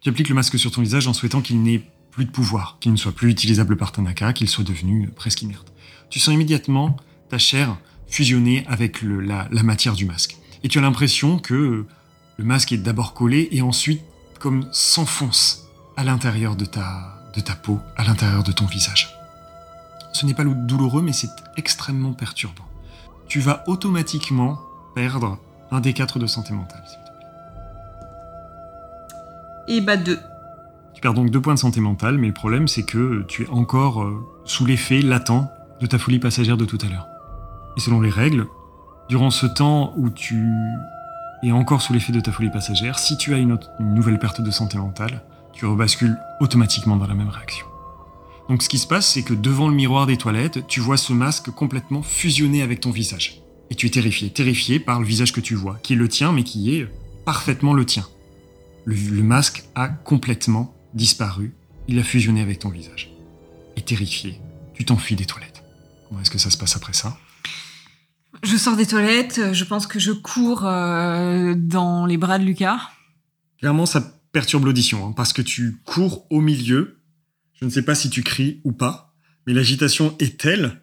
Tu 0.00 0.08
appliques 0.08 0.28
le 0.28 0.34
masque 0.34 0.58
sur 0.58 0.70
ton 0.70 0.82
visage 0.82 1.08
en 1.08 1.12
souhaitant 1.12 1.40
qu'il 1.40 1.60
n'ait 1.62 1.82
plus 2.10 2.24
de 2.24 2.30
pouvoir, 2.30 2.78
qu'il 2.80 2.92
ne 2.92 2.96
soit 2.96 3.12
plus 3.12 3.30
utilisable 3.30 3.76
par 3.76 3.92
Tanaka, 3.92 4.32
qu'il 4.32 4.48
soit 4.48 4.64
devenu 4.64 5.06
euh, 5.06 5.10
presque 5.10 5.42
inerte. 5.42 5.72
Tu 6.08 6.20
sens 6.20 6.34
immédiatement 6.34 6.96
ta 7.28 7.38
chair 7.38 7.76
fusionner 8.06 8.64
avec 8.66 9.02
la, 9.02 9.48
matière 9.62 9.94
du 9.94 10.04
masque. 10.04 10.36
Et 10.64 10.68
tu 10.68 10.78
as 10.78 10.82
l'impression 10.82 11.38
que 11.38 11.54
euh, 11.54 11.86
le 12.36 12.44
masque 12.44 12.72
est 12.72 12.78
d'abord 12.78 13.12
collé 13.12 13.48
et 13.50 13.60
ensuite 13.60 14.02
comme 14.38 14.68
s'enfonce 14.72 15.68
à 15.96 16.04
l'intérieur 16.04 16.54
de 16.54 16.64
ta, 16.64 17.20
de 17.34 17.40
ta 17.40 17.54
peau, 17.54 17.80
à 17.96 18.04
l'intérieur 18.04 18.44
de 18.44 18.52
ton 18.52 18.66
visage. 18.66 19.14
Ce 20.12 20.24
n'est 20.26 20.34
pas 20.34 20.44
douloureux, 20.44 21.02
mais 21.02 21.12
c'est 21.12 21.30
extrêmement 21.56 22.12
perturbant. 22.12 22.64
Tu 23.26 23.40
vas 23.40 23.64
automatiquement 23.66 24.58
perdre 24.94 25.38
un 25.70 25.80
des 25.80 25.92
quatre 25.92 26.18
de 26.18 26.26
santé 26.26 26.54
mentale. 26.54 26.84
Et 29.68 29.82
bah 29.82 29.96
deux. 29.96 30.18
Tu 30.94 31.00
perds 31.02 31.14
donc 31.14 31.30
deux 31.30 31.40
points 31.40 31.54
de 31.54 31.58
santé 31.58 31.80
mentale, 31.80 32.16
mais 32.18 32.26
le 32.26 32.32
problème 32.32 32.66
c'est 32.66 32.84
que 32.84 33.22
tu 33.28 33.44
es 33.44 33.48
encore 33.50 34.02
euh, 34.02 34.26
sous 34.44 34.64
l'effet 34.64 35.02
latent 35.02 35.46
de 35.80 35.86
ta 35.86 35.98
folie 35.98 36.18
passagère 36.18 36.56
de 36.56 36.64
tout 36.64 36.78
à 36.80 36.88
l'heure. 36.88 37.06
Et 37.76 37.80
selon 37.80 38.00
les 38.00 38.10
règles, 38.10 38.46
durant 39.08 39.30
ce 39.30 39.46
temps 39.46 39.92
où 39.96 40.10
tu 40.10 40.50
es 41.44 41.52
encore 41.52 41.82
sous 41.82 41.92
l'effet 41.92 42.12
de 42.12 42.20
ta 42.20 42.32
folie 42.32 42.50
passagère, 42.50 42.98
si 42.98 43.16
tu 43.16 43.34
as 43.34 43.38
une, 43.38 43.58
une 43.78 43.94
nouvelle 43.94 44.18
perte 44.18 44.40
de 44.40 44.50
santé 44.50 44.78
mentale, 44.78 45.22
tu 45.52 45.66
rebascules 45.66 46.18
automatiquement 46.40 46.96
dans 46.96 47.06
la 47.06 47.14
même 47.14 47.28
réaction. 47.28 47.66
Donc 48.48 48.62
ce 48.62 48.70
qui 48.70 48.78
se 48.78 48.86
passe, 48.86 49.06
c'est 49.06 49.22
que 49.22 49.34
devant 49.34 49.68
le 49.68 49.74
miroir 49.74 50.06
des 50.06 50.16
toilettes, 50.16 50.66
tu 50.66 50.80
vois 50.80 50.96
ce 50.96 51.12
masque 51.12 51.50
complètement 51.50 52.02
fusionné 52.02 52.62
avec 52.62 52.80
ton 52.80 52.90
visage. 52.90 53.42
Et 53.70 53.74
tu 53.74 53.86
es 53.86 53.90
terrifié, 53.90 54.30
terrifié 54.30 54.80
par 54.80 54.98
le 54.98 55.06
visage 55.06 55.32
que 55.32 55.40
tu 55.40 55.54
vois, 55.54 55.78
qui 55.82 55.92
est 55.92 55.96
le 55.96 56.08
tien, 56.08 56.32
mais 56.32 56.42
qui 56.42 56.74
est 56.74 56.88
parfaitement 57.26 57.74
le 57.74 57.84
tien. 57.84 58.06
Le, 58.90 59.22
masque 59.22 59.64
a 59.74 59.88
complètement 59.88 60.74
disparu, 60.94 61.54
il 61.88 61.98
a 61.98 62.02
fusionné 62.02 62.40
avec 62.40 62.60
ton 62.60 62.70
visage. 62.70 63.10
Et 63.76 63.82
terrifié, 63.82 64.40
tu 64.72 64.86
t'enfuis 64.86 65.14
des 65.14 65.26
toilettes. 65.26 65.62
Comment 66.08 66.22
est-ce 66.22 66.30
que 66.30 66.38
ça 66.38 66.48
se 66.48 66.56
passe 66.56 66.74
après 66.74 66.94
ça? 66.94 67.18
Je 68.42 68.56
sors 68.56 68.76
des 68.76 68.86
toilettes, 68.86 69.52
je 69.52 69.64
pense 69.64 69.86
que 69.86 69.98
je 69.98 70.12
cours 70.12 70.64
euh, 70.64 71.54
dans 71.54 72.06
les 72.06 72.16
bras 72.16 72.38
de 72.38 72.44
Lucas. 72.44 72.80
Clairement, 73.58 73.84
ça 73.84 74.00
perturbe 74.32 74.64
l'audition, 74.64 75.06
hein, 75.06 75.12
parce 75.14 75.34
que 75.34 75.42
tu 75.42 75.82
cours 75.84 76.26
au 76.30 76.40
milieu. 76.40 77.02
Je 77.60 77.66
ne 77.66 77.70
sais 77.70 77.82
pas 77.82 77.94
si 77.94 78.08
tu 78.08 78.22
cries 78.22 78.62
ou 78.64 78.72
pas, 78.72 79.14
mais 79.46 79.52
l'agitation 79.52 80.16
est 80.18 80.40
telle 80.40 80.80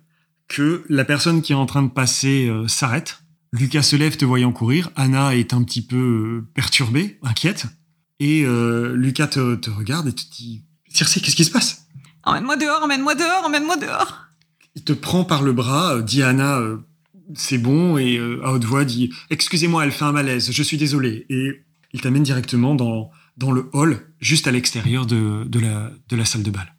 que 0.48 0.86
la 0.90 1.06
personne 1.06 1.42
qui 1.42 1.54
est 1.54 1.56
en 1.56 1.66
train 1.66 1.82
de 1.82 1.90
passer 1.90 2.48
euh, 2.50 2.68
s'arrête. 2.68 3.24
Lucas 3.52 3.82
se 3.82 3.96
lève 3.96 4.16
te 4.16 4.26
voyant 4.26 4.52
courir. 4.52 4.92
Anna 4.96 5.36
est 5.36 5.56
un 5.56 5.64
petit 5.64 5.82
peu 5.82 5.96
euh, 5.98 6.52
perturbée, 6.54 7.18
inquiète. 7.24 7.66
Et 8.20 8.44
euh, 8.44 8.96
Lucas 8.96 9.28
te, 9.28 9.70
regarde 9.70 10.08
et 10.08 10.14
te 10.14 10.22
dit 10.32 10.64
Circe, 10.90 11.20
qu'est-ce 11.20 11.36
qui 11.36 11.46
se 11.46 11.52
passe? 11.52 11.88
Emmène-moi 12.24 12.58
dehors, 12.58 12.84
emmène-moi 12.84 13.16
dehors, 13.16 13.46
emmène-moi 13.46 13.78
dehors 13.78 14.26
Il 14.76 14.84
te 14.84 14.94
prend 14.94 15.26
par 15.26 15.44
le 15.44 15.54
bras, 15.54 16.02
dit 16.02 16.24
Anna 16.24 16.60
C'est 17.36 17.58
bon, 17.58 17.98
et 17.98 18.18
à 18.44 18.52
haute 18.52 18.64
voix 18.64 18.86
dit 18.86 19.12
Excusez-moi, 19.30 19.84
elle 19.84 19.92
fait 19.92 20.06
un 20.06 20.12
malaise, 20.12 20.52
je 20.52 20.64
suis 20.64 20.78
désolé. 20.78 21.26
Et 21.30 21.64
il 21.94 22.02
t'amène 22.02 22.24
directement 22.24 22.74
dans, 22.74 23.12
dans 23.38 23.52
le 23.52 23.70
hall, 23.74 24.08
juste 24.20 24.48
à 24.48 24.52
l'extérieur 24.52 25.06
de, 25.06 25.44
de, 25.46 25.60
la, 25.60 25.92
de 26.10 26.16
la 26.16 26.26
salle 26.26 26.44
de 26.44 26.52
bal. 26.52 26.76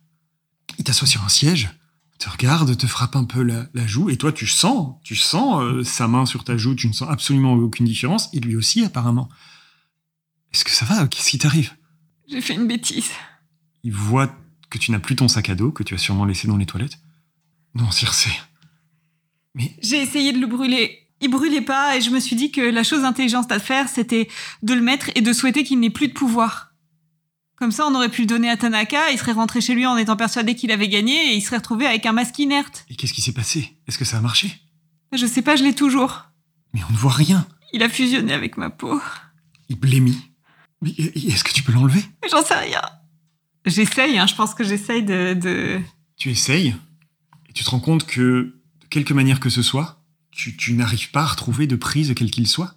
Il 0.79 0.85
t'assoit 0.85 1.07
sur 1.07 1.23
un 1.23 1.29
siège 1.29 1.71
te 2.19 2.31
regarde, 2.31 2.77
te 2.77 2.87
frappe 2.87 3.17
un 3.17 3.25
peu 3.25 3.43
la, 3.43 3.87
joue, 3.87 4.11
et 4.11 4.17
toi 4.17 4.33
tu 4.33 4.47
sens, 4.47 4.97
tu 5.03 5.17
sens 5.17 5.63
euh, 5.63 5.85
sa 5.85 6.09
main 6.09 6.27
sur 6.27 6.45
ta 6.45 6.57
joue, 6.57 6.75
tu 6.75 6.89
ne 6.89 6.93
sens 6.93 7.09
absolument 7.11 7.55
aucune 7.55 7.87
différence, 7.87 8.31
et 8.33 8.41
lui 8.41 8.57
aussi 8.57 8.85
apparemment. 8.85 9.29
Est-ce 10.57 10.65
que 10.65 10.71
ça 10.71 10.87
va 10.87 11.07
Qu'est-ce 11.07 11.29
qui 11.29 11.37
t'arrive? 11.37 11.75
J'ai 12.27 12.41
fait 12.41 12.55
une 12.55 12.67
bêtise. 12.67 13.11
Il 13.83 13.93
voit 13.93 14.35
que 14.71 14.79
tu 14.79 14.91
n'as 14.91 14.99
plus 14.99 15.15
ton 15.15 15.29
sac 15.29 15.51
à 15.51 15.55
dos, 15.55 15.71
que 15.71 15.83
tu 15.83 15.93
as 15.93 15.99
sûrement 15.99 16.25
laissé 16.25 16.49
dans 16.49 16.57
les 16.57 16.65
toilettes. 16.65 16.99
Non, 17.75 17.91
Circe. 17.91 18.27
Mais... 19.55 19.77
J'ai 19.83 20.01
essayé 20.01 20.33
de 20.33 20.39
le 20.39 20.47
brûler. 20.47 21.11
Il 21.21 21.29
brûlait 21.29 21.61
pas, 21.61 21.99
et 21.99 22.01
je 22.01 22.09
me 22.09 22.21
suis 22.21 22.37
dit 22.37 22.53
que 22.53 22.63
la 22.63 22.85
chose 22.85 23.05
intelligente 23.05 23.53
à 23.53 23.59
faire, 23.59 23.91
c'était 23.91 24.29
de 24.63 24.73
le 24.73 24.81
mettre 24.81 25.11
et 25.15 25.21
de 25.21 25.31
souhaiter 25.35 25.63
qu'il 25.63 25.79
n'ait 25.79 25.91
plus 25.91 26.09
de 26.09 26.15
pouvoir. 26.15 26.73
Comme 27.57 27.71
ça, 27.71 27.87
on 27.87 27.95
aurait 27.95 28.09
pu 28.09 28.23
le 28.23 28.27
donner 28.27 28.49
à 28.49 28.57
Tanaka, 28.57 29.11
il 29.11 29.19
serait 29.19 29.33
rentré 29.33 29.61
chez 29.61 29.75
lui 29.75 29.85
en 29.85 29.99
étant 29.99 30.17
persuadé 30.17 30.55
qu'il 30.55 30.73
avait 30.73 30.89
gagné 30.89 31.33
et 31.33 31.37
il 31.37 31.43
serait 31.43 31.59
retrouvé 31.59 31.85
avec 31.85 32.07
un 32.07 32.13
masque 32.13 32.39
inerte. 32.39 32.87
Et 32.89 32.97
qu'est-ce 32.97 33.13
qui 33.13 33.21
s'est 33.21 33.33
passé? 33.35 33.77
Est-ce 33.89 33.99
que 33.99 34.07
ça 34.07 34.17
a 34.17 34.21
marché? 34.23 34.59
Je 35.13 35.27
sais 35.27 35.43
pas, 35.43 35.55
je 35.55 35.65
l'ai 35.65 35.75
toujours. 35.75 36.31
Mais 36.73 36.81
on 36.89 36.93
ne 36.95 36.97
voit 36.97 37.13
rien. 37.13 37.47
Il 37.75 37.83
a 37.83 37.91
fusionné 37.91 38.33
avec 38.33 38.57
ma 38.57 38.71
peau. 38.71 39.03
Il 39.69 39.79
blémit. 39.79 40.17
Mais 40.83 40.91
est-ce 40.91 41.45
que 41.45 41.53
tu 41.53 41.63
peux 41.63 41.73
l'enlever? 41.73 42.03
J'en 42.31 42.43
sais 42.45 42.59
rien. 42.59 42.83
J'essaye, 43.65 44.19
hein, 44.19 44.27
je 44.27 44.35
pense 44.35 44.55
que 44.55 44.63
j'essaye 44.63 45.03
de, 45.03 45.81
Tu 46.17 46.31
essayes? 46.31 46.77
Et 47.49 47.53
tu 47.53 47.65
te 47.65 47.71
rends 47.71 47.81
compte 47.81 48.07
que, 48.07 48.55
de 48.81 48.87
quelque 48.91 49.15
manière 49.15 49.41
que 49.41 49.51
ce 49.51 49.63
soit, 49.63 50.03
tu, 50.31 50.57
tu 50.57 50.75
n'arrives 50.75 51.11
pas 51.11 51.23
à 51.23 51.27
retrouver 51.27 51.67
de 51.67 51.77
prise 51.77 52.13
quel 52.15 52.31
qu'il 52.31 52.47
soit? 52.47 52.75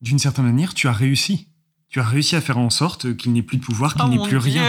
D'une 0.00 0.18
certaine 0.18 0.46
manière, 0.46 0.72
tu 0.72 0.88
as 0.88 0.92
réussi 0.92 1.50
tu 1.90 1.98
as 1.98 2.04
réussi 2.04 2.36
à 2.36 2.40
faire 2.40 2.58
en 2.58 2.70
sorte 2.70 3.16
qu'il 3.16 3.32
n'ait 3.32 3.42
plus 3.42 3.58
de 3.58 3.64
pouvoir, 3.64 3.94
qu'il 3.94 4.04
oh 4.04 4.08
n'ait 4.08 4.28
plus 4.28 4.38
rien. 4.38 4.64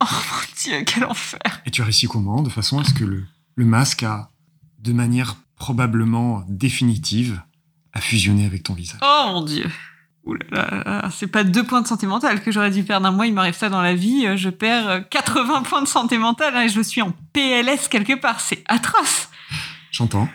Oh 0.00 0.06
mon 0.06 0.54
dieu, 0.56 0.84
quel 0.86 1.04
enfer 1.04 1.60
Et 1.66 1.70
tu 1.70 1.82
as 1.82 1.84
réussi 1.84 2.06
comment? 2.06 2.40
De 2.40 2.48
façon 2.48 2.78
à 2.78 2.84
ce 2.84 2.94
que 2.94 3.04
le, 3.04 3.24
le 3.56 3.64
masque 3.64 4.04
a, 4.04 4.30
de 4.78 4.92
manière 4.92 5.36
probablement 5.56 6.44
définitive, 6.48 7.42
a 7.92 8.00
fusionné 8.00 8.46
avec 8.46 8.62
ton 8.62 8.74
visage. 8.74 9.00
Oh 9.02 9.24
mon 9.26 9.42
dieu 9.42 9.68
c'est 11.10 11.26
pas 11.26 11.44
deux 11.44 11.64
points 11.64 11.82
de 11.82 11.86
santé 11.86 12.06
mentale 12.06 12.42
que 12.42 12.52
j'aurais 12.52 12.70
dû 12.70 12.84
perdre 12.84 13.06
un 13.06 13.10
mois, 13.10 13.26
il 13.26 13.34
m'arrive 13.34 13.54
ça 13.54 13.68
dans 13.68 13.82
la 13.82 13.94
vie, 13.94 14.26
je 14.36 14.50
perds 14.50 15.08
80 15.08 15.62
points 15.68 15.82
de 15.82 15.88
santé 15.88 16.18
mentale 16.18 16.56
hein, 16.56 16.62
et 16.62 16.68
je 16.68 16.80
suis 16.80 17.02
en 17.02 17.12
PLS 17.32 17.88
quelque 17.88 18.20
part, 18.20 18.40
c'est 18.40 18.62
atroce 18.68 19.28
J'entends 19.90 20.28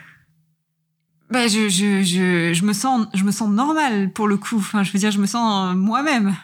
bah, 1.29 1.47
je, 1.47 1.67
je, 1.67 2.03
je, 2.03 2.53
je, 2.53 2.65
me 2.65 2.73
sens, 2.73 3.07
je 3.13 3.23
me 3.23 3.31
sens 3.31 3.49
normal 3.49 4.13
pour 4.13 4.27
le 4.27 4.37
coup. 4.37 4.57
Enfin, 4.57 4.83
je 4.83 4.91
veux 4.91 4.99
dire, 4.99 5.11
je 5.11 5.19
me 5.19 5.25
sens 5.25 5.75
moi-même. 5.75 6.35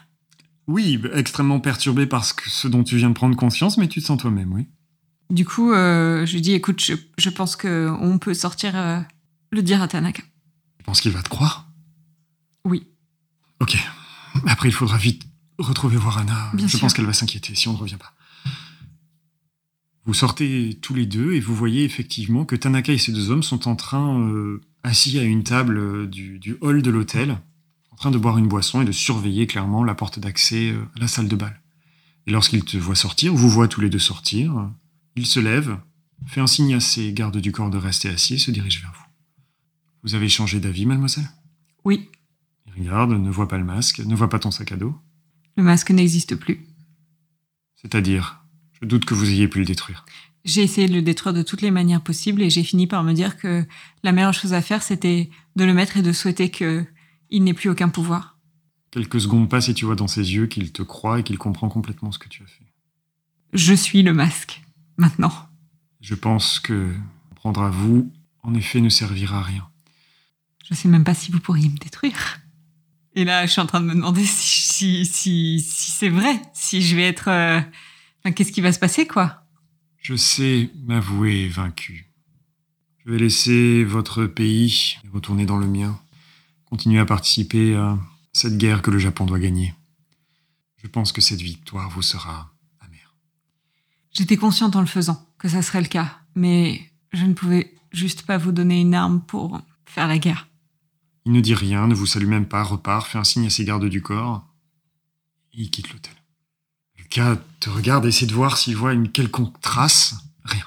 Oui, 0.68 1.02
extrêmement 1.14 1.60
perturbé 1.60 2.06
par 2.06 2.26
ce, 2.26 2.68
dont 2.68 2.84
tu 2.84 2.98
viens 2.98 3.10
de 3.10 3.14
prendre 3.14 3.36
conscience, 3.36 3.78
mais 3.78 3.88
tu 3.88 4.02
te 4.02 4.06
sens 4.06 4.20
toi-même, 4.20 4.52
oui. 4.54 4.68
Du 5.30 5.46
coup, 5.46 5.72
euh, 5.72 6.26
je 6.26 6.34
lui 6.34 6.42
dis, 6.42 6.54
écoute, 6.54 6.84
je, 6.84 6.94
je 7.18 7.30
pense 7.30 7.56
qu'on 7.56 8.18
peut 8.20 8.34
sortir 8.34 8.76
euh, 8.76 9.00
le 9.52 9.62
dire 9.62 9.82
à 9.82 9.88
Tanaka. 9.88 10.22
Tu 10.78 10.84
penses 10.84 11.02
qu'il 11.02 11.12
va 11.12 11.22
te 11.22 11.30
croire? 11.30 11.70
Oui. 12.66 12.88
Ok. 13.64 13.78
Après, 14.46 14.68
il 14.68 14.74
faudra 14.74 14.98
vite 14.98 15.24
retrouver 15.58 15.96
voir 15.96 16.18
Anna. 16.18 16.52
je 16.54 16.78
pense 16.78 16.94
qu'elle 16.94 17.06
va 17.06 17.14
s'inquiéter 17.14 17.56
si 17.56 17.70
on 17.70 17.74
ne 17.74 17.78
revient 17.78 17.96
pas. 17.96 18.14
Vous 20.04 20.14
sortez 20.14 20.78
tous 20.82 20.94
les 20.94 21.06
deux 21.06 21.32
et 21.32 21.40
vous 21.40 21.56
voyez 21.56 21.86
effectivement 21.86 22.44
que 22.44 22.58
Tanaka 22.58 22.92
et 22.92 22.98
ces 22.98 23.14
deux 23.14 23.32
hommes 23.32 23.42
sont 23.42 23.70
en 23.70 23.78
train 23.78 24.20
euh, 24.20 24.60
assis 24.84 25.18
à 25.18 25.24
une 25.24 25.44
table 25.46 25.78
euh, 25.78 26.08
du, 26.08 26.58
hall 26.60 26.82
de 26.82 26.92
l'hôtel, 26.92 27.38
en 27.92 27.96
train 27.96 28.12
de 28.12 28.18
boire 28.18 28.38
une 28.38 28.50
boisson 28.50 28.82
et 28.82 28.86
de 28.86 28.92
surveiller 28.92 29.48
clairement 29.48 29.86
la 29.86 29.96
porte 29.96 30.20
d'accès 30.20 30.72
euh, 30.72 30.84
à 30.98 31.00
la 31.00 31.08
salle 31.08 31.30
de 31.30 31.36
bal. 31.38 31.62
Et 32.28 32.32
lorsqu'il 32.32 32.66
te 32.66 32.76
voit 32.76 32.96
sortir, 32.96 33.34
vous 33.34 33.50
voit 33.50 33.70
tous 33.70 33.80
les 33.80 33.90
deux 33.90 33.98
sortir, 33.98 34.70
il 35.16 35.26
se 35.26 35.40
lève, 35.40 35.78
fait 36.26 36.42
un 36.42 36.48
signe 36.48 36.74
à 36.74 36.82
ses 36.82 37.14
gardes 37.14 37.38
du 37.38 37.54
corps 37.54 37.70
de 37.70 37.78
rester 37.78 38.10
assis 38.10 38.34
et 38.34 38.40
se 38.40 38.52
dirige 38.52 38.82
vers 38.82 38.92
vous. 38.92 39.06
Vous 40.04 40.16
avez 40.16 40.28
changé 40.28 40.60
d'avis, 40.60 40.86
mademoiselle? 40.86 41.30
Oui. 41.86 42.10
Il 42.76 42.84
regarde, 42.84 43.12
ne 43.12 43.30
voit 43.30 43.48
pas 43.48 43.58
le 43.58 43.64
masque, 43.64 44.00
ne 44.00 44.16
voit 44.16 44.30
pas 44.30 44.40
ton 44.40 44.52
sac 44.52 44.72
à 44.72 44.78
dos. 44.78 44.96
Le 45.58 45.64
masque 45.64 45.92
n'existe 45.92 46.36
plus. 46.36 46.66
C'est-à-dire, 47.76 48.44
je 48.82 48.88
doute 48.88 49.06
que 49.06 49.14
vous 49.14 49.30
ayez 49.30 49.48
pu 49.48 49.60
le 49.60 49.66
détruire. 49.66 50.06
J'ai 50.46 50.64
essayé 50.64 50.88
de 50.88 50.94
le 50.94 51.02
détruire 51.02 51.34
de 51.34 51.42
toutes 51.42 51.62
les 51.62 51.72
manières 51.72 52.02
possibles 52.02 52.42
et 52.42 52.50
j'ai 52.50 52.64
fini 52.64 52.88
par 52.88 53.04
me 53.04 53.14
dire 53.14 53.38
que 53.38 53.66
la 54.04 54.12
meilleure 54.12 54.34
chose 54.34 54.54
à 54.54 54.62
faire, 54.62 54.84
c'était 54.84 55.30
de 55.56 55.64
le 55.64 55.74
mettre 55.74 55.98
et 55.98 56.02
de 56.02 56.12
souhaiter 56.12 56.50
qu'il 56.50 56.86
n'ait 57.32 57.54
plus 57.54 57.70
aucun 57.70 57.90
pouvoir. 57.90 58.38
Quelques 58.92 59.22
secondes 59.22 59.50
passent 59.50 59.70
et 59.70 59.74
tu 59.74 59.86
vois 59.86 59.96
dans 59.96 60.08
ses 60.08 60.34
yeux 60.34 60.48
qu'il 60.48 60.72
te 60.72 60.84
croit 60.84 61.20
et 61.20 61.24
qu'il 61.24 61.38
comprend 61.38 61.70
complètement 61.70 62.12
ce 62.12 62.20
que 62.20 62.28
tu 62.28 62.44
as 62.44 62.48
fait. 62.48 62.66
Je 63.54 63.74
suis 63.74 64.04
le 64.04 64.14
masque, 64.14 64.62
maintenant. 64.98 65.34
Je 66.02 66.16
pense 66.16 66.60
que 66.60 66.94
prendre 67.36 67.62
à 67.62 67.70
vous, 67.70 68.12
en 68.42 68.54
effet, 68.54 68.82
ne 68.82 68.90
servira 68.90 69.40
à 69.40 69.44
rien. 69.44 69.68
Je 70.70 70.74
sais 70.74 70.90
même 70.90 71.04
pas 71.04 71.14
si 71.14 71.32
vous 71.32 71.40
pourriez 71.40 71.70
me 71.70 71.78
détruire. 71.78 72.40
Et 73.16 73.26
là, 73.26 73.46
je 73.46 73.52
suis 73.52 73.62
en 73.62 73.66
train 73.66 73.82
de 73.82 73.86
me 73.86 73.94
demander 73.94 74.26
si, 74.26 75.06
si, 75.06 75.60
si, 75.60 75.92
c'est 75.92 76.10
vrai, 76.10 76.42
si 76.54 76.82
je 76.82 76.96
vais 76.96 77.08
être... 77.08 77.30
Euh, 77.30 77.62
qu'est-ce 78.32 78.52
qui 78.52 78.62
va 78.62 78.72
se 78.72 78.80
passer, 78.80 79.08
quoi? 79.08 79.44
Je 80.02 80.16
sais 80.16 80.70
m'avouer 80.86 81.48
vaincu. 81.48 82.10
Je 83.06 83.12
vais 83.12 83.18
laisser 83.18 83.84
votre 83.84 84.26
pays 84.26 84.98
et 85.04 85.08
retourner 85.10 85.46
dans 85.46 85.58
le 85.58 85.68
mien, 85.68 86.00
continuer 86.66 87.00
à 87.00 87.06
participer 87.06 87.76
à 87.76 87.98
cette 88.32 88.58
guerre 88.58 88.82
que 88.82 88.92
le 88.92 89.00
Japon 89.00 89.26
doit 89.26 89.40
gagner. 89.40 89.74
Je 90.82 90.88
pense 90.88 91.12
que 91.12 91.22
cette 91.22 91.42
victoire 91.42 91.90
vous 91.90 92.02
sera 92.02 92.54
amère. 92.82 93.16
J'étais 94.12 94.38
consciente 94.38 94.76
en 94.76 94.82
le 94.82 94.88
faisant 94.88 95.26
que 95.38 95.48
ça 95.48 95.62
serait 95.62 95.82
le 95.82 95.88
cas, 95.88 96.20
mais 96.36 96.92
je 97.14 97.26
ne 97.26 97.34
pouvais 97.34 97.74
juste 97.92 98.24
pas 98.24 98.38
vous 98.38 98.52
donner 98.52 98.82
une 98.82 98.94
arme 98.94 99.22
pour 99.22 99.62
faire 99.86 100.08
la 100.08 100.18
guerre. 100.18 100.48
Il 101.26 101.32
ne 101.32 101.42
dit 101.42 101.56
rien, 101.56 101.88
ne 101.88 101.96
vous 101.96 102.06
salue 102.06 102.28
même 102.28 102.48
pas, 102.48 102.64
repart, 102.64 103.08
fait 103.08 103.18
un 103.18 103.24
signe 103.24 103.46
à 103.46 103.50
ses 103.50 103.66
gardes 103.66 103.86
du 103.86 104.02
corps, 104.02 104.46
et 105.54 105.62
il 105.62 105.70
quitte 105.70 105.92
l'hôtel. 105.92 106.14
Lucas 106.98 107.38
te 107.60 107.70
regarde 107.70 108.06
et 108.06 108.10
essaie 108.10 108.26
de 108.26 108.34
voir 108.34 108.58
s'il 108.58 108.76
voit 108.76 108.94
une 108.94 109.10
quelconque 109.10 109.60
trace. 109.62 110.16
Rien. 110.44 110.66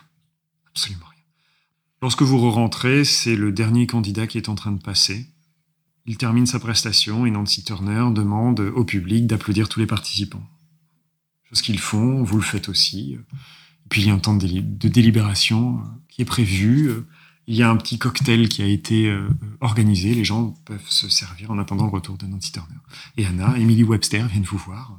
Absolument 0.68 1.06
rien. 1.06 1.22
Lorsque 2.02 2.22
vous 2.22 2.38
re-rentrez, 2.38 3.04
c'est 3.04 3.36
le 3.36 3.52
dernier 3.52 3.86
candidat 3.86 4.26
qui 4.26 4.38
est 4.38 4.48
en 4.48 4.54
train 4.54 4.72
de 4.72 4.82
passer. 4.82 5.26
Il 6.06 6.16
termine 6.16 6.46
sa 6.46 6.60
prestation 6.60 7.26
et 7.26 7.30
Nancy 7.30 7.64
Turner 7.64 8.08
demande 8.12 8.60
au 8.60 8.84
public 8.84 9.26
d'applaudir 9.26 9.68
tous 9.68 9.80
les 9.80 9.86
participants. 9.86 10.46
chose 11.48 11.62
qu'ils 11.62 11.80
font, 11.80 12.22
vous 12.22 12.36
le 12.36 12.42
faites 12.42 12.68
aussi. 12.68 13.18
Puis 13.88 14.02
il 14.02 14.06
y 14.08 14.10
a 14.10 14.14
un 14.14 14.18
temps 14.18 14.36
de, 14.36 14.46
de 14.46 14.88
délibération 14.88 15.82
qui 16.08 16.22
est 16.22 16.26
prévu. 16.26 16.92
Il 17.48 17.54
y 17.54 17.62
a 17.62 17.70
un 17.70 17.76
petit 17.76 17.98
cocktail 17.98 18.48
qui 18.48 18.62
a 18.62 18.66
été 18.66 19.08
euh, 19.08 19.28
organisé. 19.60 20.14
Les 20.14 20.24
gens 20.24 20.54
peuvent 20.64 20.88
se 20.88 21.08
servir 21.08 21.50
en 21.50 21.58
attendant 21.58 21.84
le 21.84 21.92
retour 21.92 22.16
de 22.16 22.26
Nancy 22.26 22.50
Turner. 22.50 22.74
Et 23.16 23.24
Anna, 23.24 23.56
Emily 23.56 23.84
Webster 23.84 24.26
viennent 24.26 24.44
vous 24.44 24.58
voir. 24.58 24.98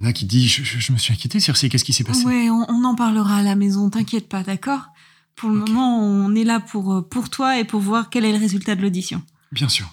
Anna 0.00 0.12
qui 0.12 0.24
dit 0.24 0.48
je, 0.48 0.92
me 0.92 0.98
suis 0.98 1.12
inquiétée, 1.12 1.38
Circe, 1.38 1.68
qu'est-ce 1.68 1.84
qui 1.84 1.92
s'est 1.92 2.02
passé? 2.02 2.24
Ouais, 2.24 2.50
on, 2.50 2.84
en 2.84 2.94
parlera 2.96 3.36
à 3.36 3.42
la 3.42 3.54
maison, 3.54 3.90
t'inquiète 3.90 4.28
pas, 4.28 4.42
d'accord? 4.42 4.88
Pour 5.36 5.50
le 5.50 5.60
moment, 5.60 6.00
on 6.00 6.34
est 6.34 6.44
là 6.44 6.58
pour, 6.58 6.92
euh, 6.92 7.02
pour 7.02 7.30
toi 7.30 7.58
et 7.58 7.64
pour 7.64 7.80
voir 7.80 8.10
quel 8.10 8.24
est 8.24 8.32
le 8.32 8.38
résultat 8.38 8.74
de 8.74 8.82
l'audition. 8.82 9.22
Bien 9.52 9.68
sûr. 9.68 9.88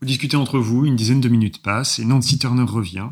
Vous 0.00 0.06
discutez 0.06 0.38
entre 0.38 0.58
vous, 0.58 0.86
une 0.86 0.96
dizaine 0.96 1.20
de 1.20 1.28
minutes 1.28 1.60
passent, 1.62 1.98
et 1.98 2.06
Nancy 2.06 2.38
Turner 2.38 2.64
revient, 2.64 3.08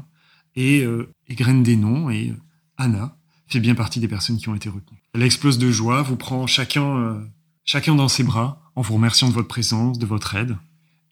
et 0.56 0.80
euh, 0.82 1.12
égrène 1.28 1.62
des 1.62 1.76
noms, 1.76 2.08
et 2.08 2.32
Anna 2.78 3.16
fait 3.46 3.60
bien 3.60 3.74
partie 3.74 4.00
des 4.00 4.08
personnes 4.08 4.38
qui 4.38 4.48
ont 4.48 4.54
été 4.54 4.70
retenues. 4.70 4.97
Elle 5.14 5.22
explose 5.22 5.58
de 5.58 5.70
joie, 5.70 6.02
vous 6.02 6.16
prend 6.16 6.46
chacun, 6.46 6.96
euh, 6.96 7.24
chacun 7.64 7.94
dans 7.94 8.08
ses 8.08 8.24
bras, 8.24 8.62
en 8.74 8.82
vous 8.82 8.94
remerciant 8.94 9.28
de 9.28 9.34
votre 9.34 9.48
présence, 9.48 9.98
de 9.98 10.06
votre 10.06 10.34
aide, 10.34 10.56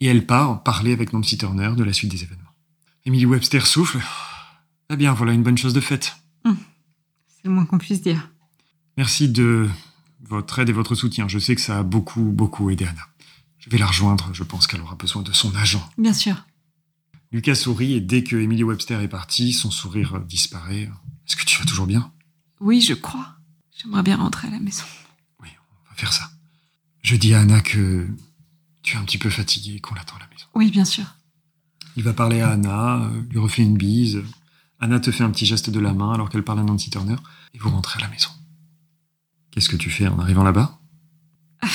et 0.00 0.06
elle 0.06 0.26
part 0.26 0.62
parler 0.62 0.92
avec 0.92 1.12
Nancy 1.12 1.38
Turner 1.38 1.72
de 1.76 1.84
la 1.84 1.92
suite 1.92 2.10
des 2.10 2.22
événements. 2.22 2.42
Emily 3.04 3.26
Webster 3.26 3.66
souffle. 3.66 4.00
Ah 4.88 4.96
bien, 4.96 5.14
voilà 5.14 5.32
une 5.32 5.42
bonne 5.42 5.58
chose 5.58 5.74
de 5.74 5.80
faite. 5.80 6.16
Hum. 6.44 6.56
C'est 7.28 7.44
le 7.44 7.50
moins 7.50 7.64
qu'on 7.64 7.78
puisse 7.78 8.02
dire. 8.02 8.30
Merci 8.96 9.28
de 9.28 9.68
votre 10.22 10.58
aide 10.58 10.68
et 10.68 10.72
votre 10.72 10.94
soutien. 10.94 11.28
Je 11.28 11.38
sais 11.38 11.54
que 11.54 11.60
ça 11.60 11.78
a 11.78 11.82
beaucoup, 11.82 12.22
beaucoup 12.22 12.70
aidé 12.70 12.84
Anna. 12.84 13.02
Je 13.58 13.70
vais 13.70 13.78
la 13.78 13.86
rejoindre, 13.86 14.30
je 14.32 14.44
pense 14.44 14.66
qu'elle 14.66 14.80
aura 14.80 14.94
besoin 14.94 15.22
de 15.22 15.32
son 15.32 15.54
agent. 15.56 15.88
Bien 15.98 16.12
sûr. 16.12 16.36
Lucas 17.32 17.56
sourit 17.56 17.94
et 17.94 18.00
dès 18.00 18.22
que 18.22 18.36
Emily 18.36 18.62
Webster 18.62 19.00
est 19.00 19.08
partie, 19.08 19.52
son 19.52 19.70
sourire 19.70 20.20
disparaît. 20.20 20.90
Est-ce 21.26 21.36
que 21.36 21.44
tu 21.44 21.58
vas 21.58 21.64
toujours 21.64 21.86
bien? 21.86 22.12
Oui, 22.60 22.80
je 22.80 22.94
crois. 22.94 23.35
J'aimerais 23.76 24.02
bien 24.02 24.16
rentrer 24.16 24.48
à 24.48 24.50
la 24.50 24.58
maison. 24.58 24.84
Oui, 25.42 25.48
on 25.70 25.90
va 25.90 25.96
faire 25.96 26.12
ça. 26.12 26.30
Je 27.02 27.14
dis 27.16 27.34
à 27.34 27.40
Anna 27.40 27.60
que 27.60 28.08
tu 28.82 28.96
es 28.96 28.98
un 28.98 29.04
petit 29.04 29.18
peu 29.18 29.28
fatiguée 29.28 29.76
et 29.76 29.80
qu'on 29.80 29.94
l'attend 29.94 30.16
à 30.16 30.20
la 30.20 30.28
maison. 30.28 30.46
Oui, 30.54 30.70
bien 30.70 30.84
sûr. 30.84 31.04
Il 31.96 32.02
va 32.02 32.12
parler 32.12 32.40
à 32.40 32.50
Anna, 32.50 33.02
euh, 33.02 33.22
lui 33.30 33.38
refait 33.38 33.62
une 33.62 33.76
bise. 33.76 34.22
Anna 34.80 34.98
te 34.98 35.10
fait 35.10 35.24
un 35.24 35.30
petit 35.30 35.46
geste 35.46 35.70
de 35.70 35.80
la 35.80 35.92
main 35.92 36.12
alors 36.12 36.30
qu'elle 36.30 36.42
parle 36.42 36.60
à 36.60 36.62
Nancy 36.62 36.90
Turner 36.90 37.16
et 37.54 37.58
vous 37.58 37.70
rentrez 37.70 37.98
à 37.98 38.02
la 38.02 38.08
maison. 38.08 38.30
Qu'est-ce 39.50 39.68
que 39.68 39.76
tu 39.76 39.90
fais 39.90 40.06
en 40.06 40.18
arrivant 40.18 40.42
là-bas? 40.42 40.78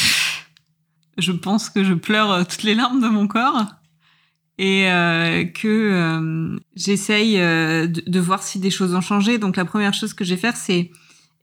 Je 1.17 1.31
pense 1.31 1.69
que 1.69 1.83
je 1.83 1.93
pleure 1.93 2.31
euh, 2.31 2.43
toutes 2.43 2.63
les 2.63 2.73
larmes 2.73 3.01
de 3.01 3.07
mon 3.07 3.27
corps 3.27 3.65
et 4.57 4.89
euh, 4.89 5.43
que 5.45 6.59
j'essaye 6.75 7.37
de, 7.37 8.19
voir 8.19 8.43
si 8.43 8.59
des 8.59 8.71
choses 8.71 8.93
ont 8.93 9.01
changé. 9.01 9.37
Donc 9.37 9.55
la 9.55 9.65
première 9.65 9.93
chose 9.93 10.13
que 10.13 10.23
je 10.23 10.33
vais 10.33 10.39
faire, 10.39 10.55
c'est 10.55 10.91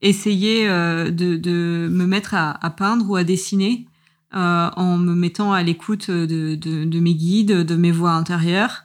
essayer 0.03 0.68
euh, 0.68 1.11
de, 1.11 1.36
de, 1.36 1.88
me 1.90 2.07
mettre 2.07 2.34
à, 2.34 2.64
à, 2.64 2.70
peindre 2.70 3.11
ou 3.11 3.16
à 3.16 3.24
dessiner 3.24 3.86
euh, 4.34 4.70
en 4.76 4.99
me 4.99 5.14
mettant 5.14 5.53
à 5.53 5.62
l'écoute 5.62 6.11
de, 6.11 6.55
de, 6.55 6.84
de, 6.84 7.01
mes 7.01 7.14
guides, 7.14 7.64
de 7.64 7.76
mes 7.76 7.90
voix 7.90 8.12
intérieures 8.12 8.84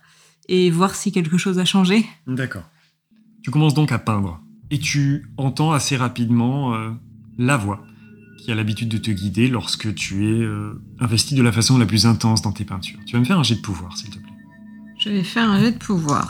et 0.50 0.70
voir 0.70 0.96
si 0.96 1.12
quelque 1.12 1.38
chose 1.38 1.60
a 1.60 1.66
changé. 1.66 2.06
D'accord. 2.28 2.64
Tu 3.42 3.52
commences 3.52 3.74
donc 3.74 3.92
à 3.92 4.00
peindre 4.00 4.42
et 4.72 4.80
tu 4.80 5.26
entends 5.38 5.74
assez 5.74 5.98
rapidement 5.98 6.74
euh, 6.74 6.90
la 7.38 7.58
voix 7.58 7.86
qui 8.40 8.52
a 8.52 8.56
l'habitude 8.56 8.90
de 8.90 8.98
te 8.98 9.12
guider 9.12 9.48
lorsque 9.48 9.94
tu 9.96 10.28
es 10.28 10.46
investi 11.00 11.34
de 11.34 11.42
la 11.42 11.54
façon 11.54 11.78
la 11.78 11.86
plus 11.86 12.06
intense 12.06 12.42
dans 12.42 12.52
tes 12.52 12.66
peintures. 12.66 13.00
Tu 13.06 13.14
vas 13.14 13.22
me 13.22 13.26
faire 13.26 13.40
un 13.40 13.44
jet 13.44 13.56
de 13.56 13.62
pouvoir, 13.62 13.96
s'il 13.96 14.10
te 14.10 14.18
plaît. 14.18 14.34
Je 15.00 15.10
vais 15.12 15.24
faire 15.24 15.50
un 15.50 15.62
jet 15.62 15.72
de 15.72 15.78
pouvoir 15.78 16.30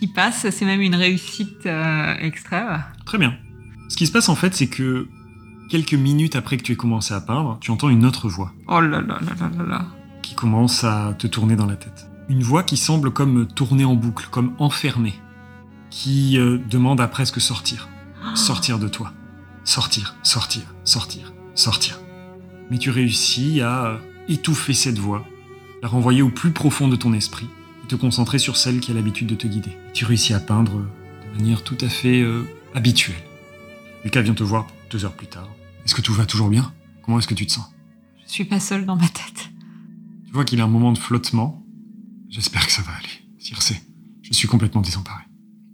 qui 0.00 0.08
passe. 0.08 0.48
C'est 0.50 0.64
même 0.64 0.80
une 0.80 0.94
réussite 0.94 1.66
euh, 1.66 2.14
extrême. 2.18 2.82
Très 3.04 3.18
bien. 3.18 3.36
Ce 3.88 3.96
qui 3.96 4.06
se 4.06 4.12
passe 4.12 4.28
en 4.28 4.34
fait, 4.34 4.54
c'est 4.54 4.66
que 4.66 5.06
quelques 5.68 5.94
minutes 5.94 6.36
après 6.36 6.56
que 6.56 6.62
tu 6.62 6.72
aies 6.72 6.76
commencé 6.76 7.12
à 7.12 7.20
peindre, 7.20 7.58
tu 7.60 7.70
entends 7.70 7.90
une 7.90 8.06
autre 8.06 8.28
voix. 8.28 8.52
Oh 8.66 8.80
là 8.80 9.00
là 9.00 9.18
là 9.20 9.34
là 9.38 9.50
là 9.58 9.64
là. 9.64 9.86
Qui 10.22 10.34
commence 10.34 10.84
à 10.84 11.14
te 11.18 11.26
tourner 11.26 11.54
dans 11.54 11.66
la 11.66 11.76
tête. 11.76 12.08
Une 12.28 12.42
voix 12.42 12.62
qui 12.62 12.76
semble 12.76 13.10
comme 13.10 13.46
tourner 13.46 13.84
en 13.84 13.94
boucle, 13.94 14.28
comme 14.30 14.54
enfermée, 14.58 15.14
qui 15.90 16.38
euh, 16.38 16.58
demande 16.70 17.00
à 17.00 17.08
presque 17.08 17.40
sortir. 17.40 17.88
Sortir 18.34 18.78
de 18.78 18.88
toi. 18.88 19.12
Sortir, 19.64 20.14
sortir, 20.22 20.62
sortir, 20.84 21.32
sortir. 21.54 22.00
Mais 22.70 22.78
tu 22.78 22.90
réussis 22.90 23.60
à 23.60 23.86
euh, 23.86 23.96
étouffer 24.28 24.72
cette 24.72 24.98
voix, 24.98 25.24
la 25.82 25.88
renvoyer 25.88 26.22
au 26.22 26.30
plus 26.30 26.52
profond 26.52 26.88
de 26.88 26.96
ton 26.96 27.12
esprit 27.12 27.48
te 27.90 27.96
concentrer 27.96 28.38
sur 28.38 28.56
celle 28.56 28.78
qui 28.78 28.92
a 28.92 28.94
l'habitude 28.94 29.26
de 29.26 29.34
te 29.34 29.48
guider. 29.48 29.76
Tu 29.92 30.04
réussis 30.04 30.32
à 30.32 30.38
peindre 30.38 30.74
de 30.74 31.38
manière 31.38 31.64
tout 31.64 31.76
à 31.80 31.88
fait 31.88 32.20
euh, 32.20 32.44
habituelle. 32.72 33.20
Lucas 34.04 34.22
vient 34.22 34.34
te 34.34 34.44
voir 34.44 34.68
deux 34.90 35.04
heures 35.04 35.16
plus 35.16 35.26
tard. 35.26 35.48
Est-ce 35.84 35.96
que 35.96 36.00
tout 36.00 36.14
va 36.14 36.24
toujours 36.24 36.50
bien? 36.50 36.72
Comment 37.02 37.18
est-ce 37.18 37.26
que 37.26 37.34
tu 37.34 37.46
te 37.46 37.52
sens? 37.52 37.64
Je 38.24 38.30
suis 38.30 38.44
pas 38.44 38.60
seule 38.60 38.86
dans 38.86 38.94
ma 38.94 39.08
tête. 39.08 39.50
Tu 40.24 40.32
vois 40.32 40.44
qu'il 40.44 40.60
a 40.60 40.64
un 40.64 40.68
moment 40.68 40.92
de 40.92 40.98
flottement. 40.98 41.66
J'espère 42.28 42.64
que 42.64 42.70
ça 42.70 42.82
va 42.82 42.92
aller. 42.92 43.08
Circe, 43.40 43.72
je 44.22 44.32
suis 44.32 44.46
complètement 44.46 44.82
désemparé. 44.82 45.24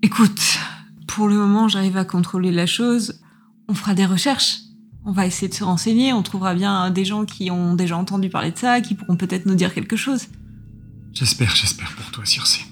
Écoute, 0.01 0.59
pour 1.07 1.29
le 1.29 1.37
moment, 1.37 1.69
j'arrive 1.69 1.99
à 1.99 2.07
contrôler 2.07 2.51
la 2.51 2.64
chose. 2.64 3.21
On 3.69 3.75
fera 3.75 3.93
des 3.93 4.07
recherches. 4.07 4.61
On 5.05 5.12
va 5.12 5.27
essayer 5.27 5.49
de 5.49 5.55
se 5.55 5.64
renseigner. 5.64 6.14
On 6.14 6.23
trouvera 6.23 6.55
bien 6.55 6.91
des 6.91 7.05
gens 7.05 7.27
qui 7.27 7.51
ont 7.51 7.75
déjà 7.75 7.99
entendu 7.99 8.31
parler 8.31 8.53
de 8.53 8.59
ça, 8.59 8.81
qui 8.81 8.95
pourront 8.95 9.17
peut-être 9.17 9.45
nous 9.45 9.55
dire 9.55 9.75
quelque 9.75 9.97
chose. 9.97 10.29
J'espère, 11.12 11.55
j'espère 11.55 11.95
toi, 12.17 12.25
Circe. 12.25 12.67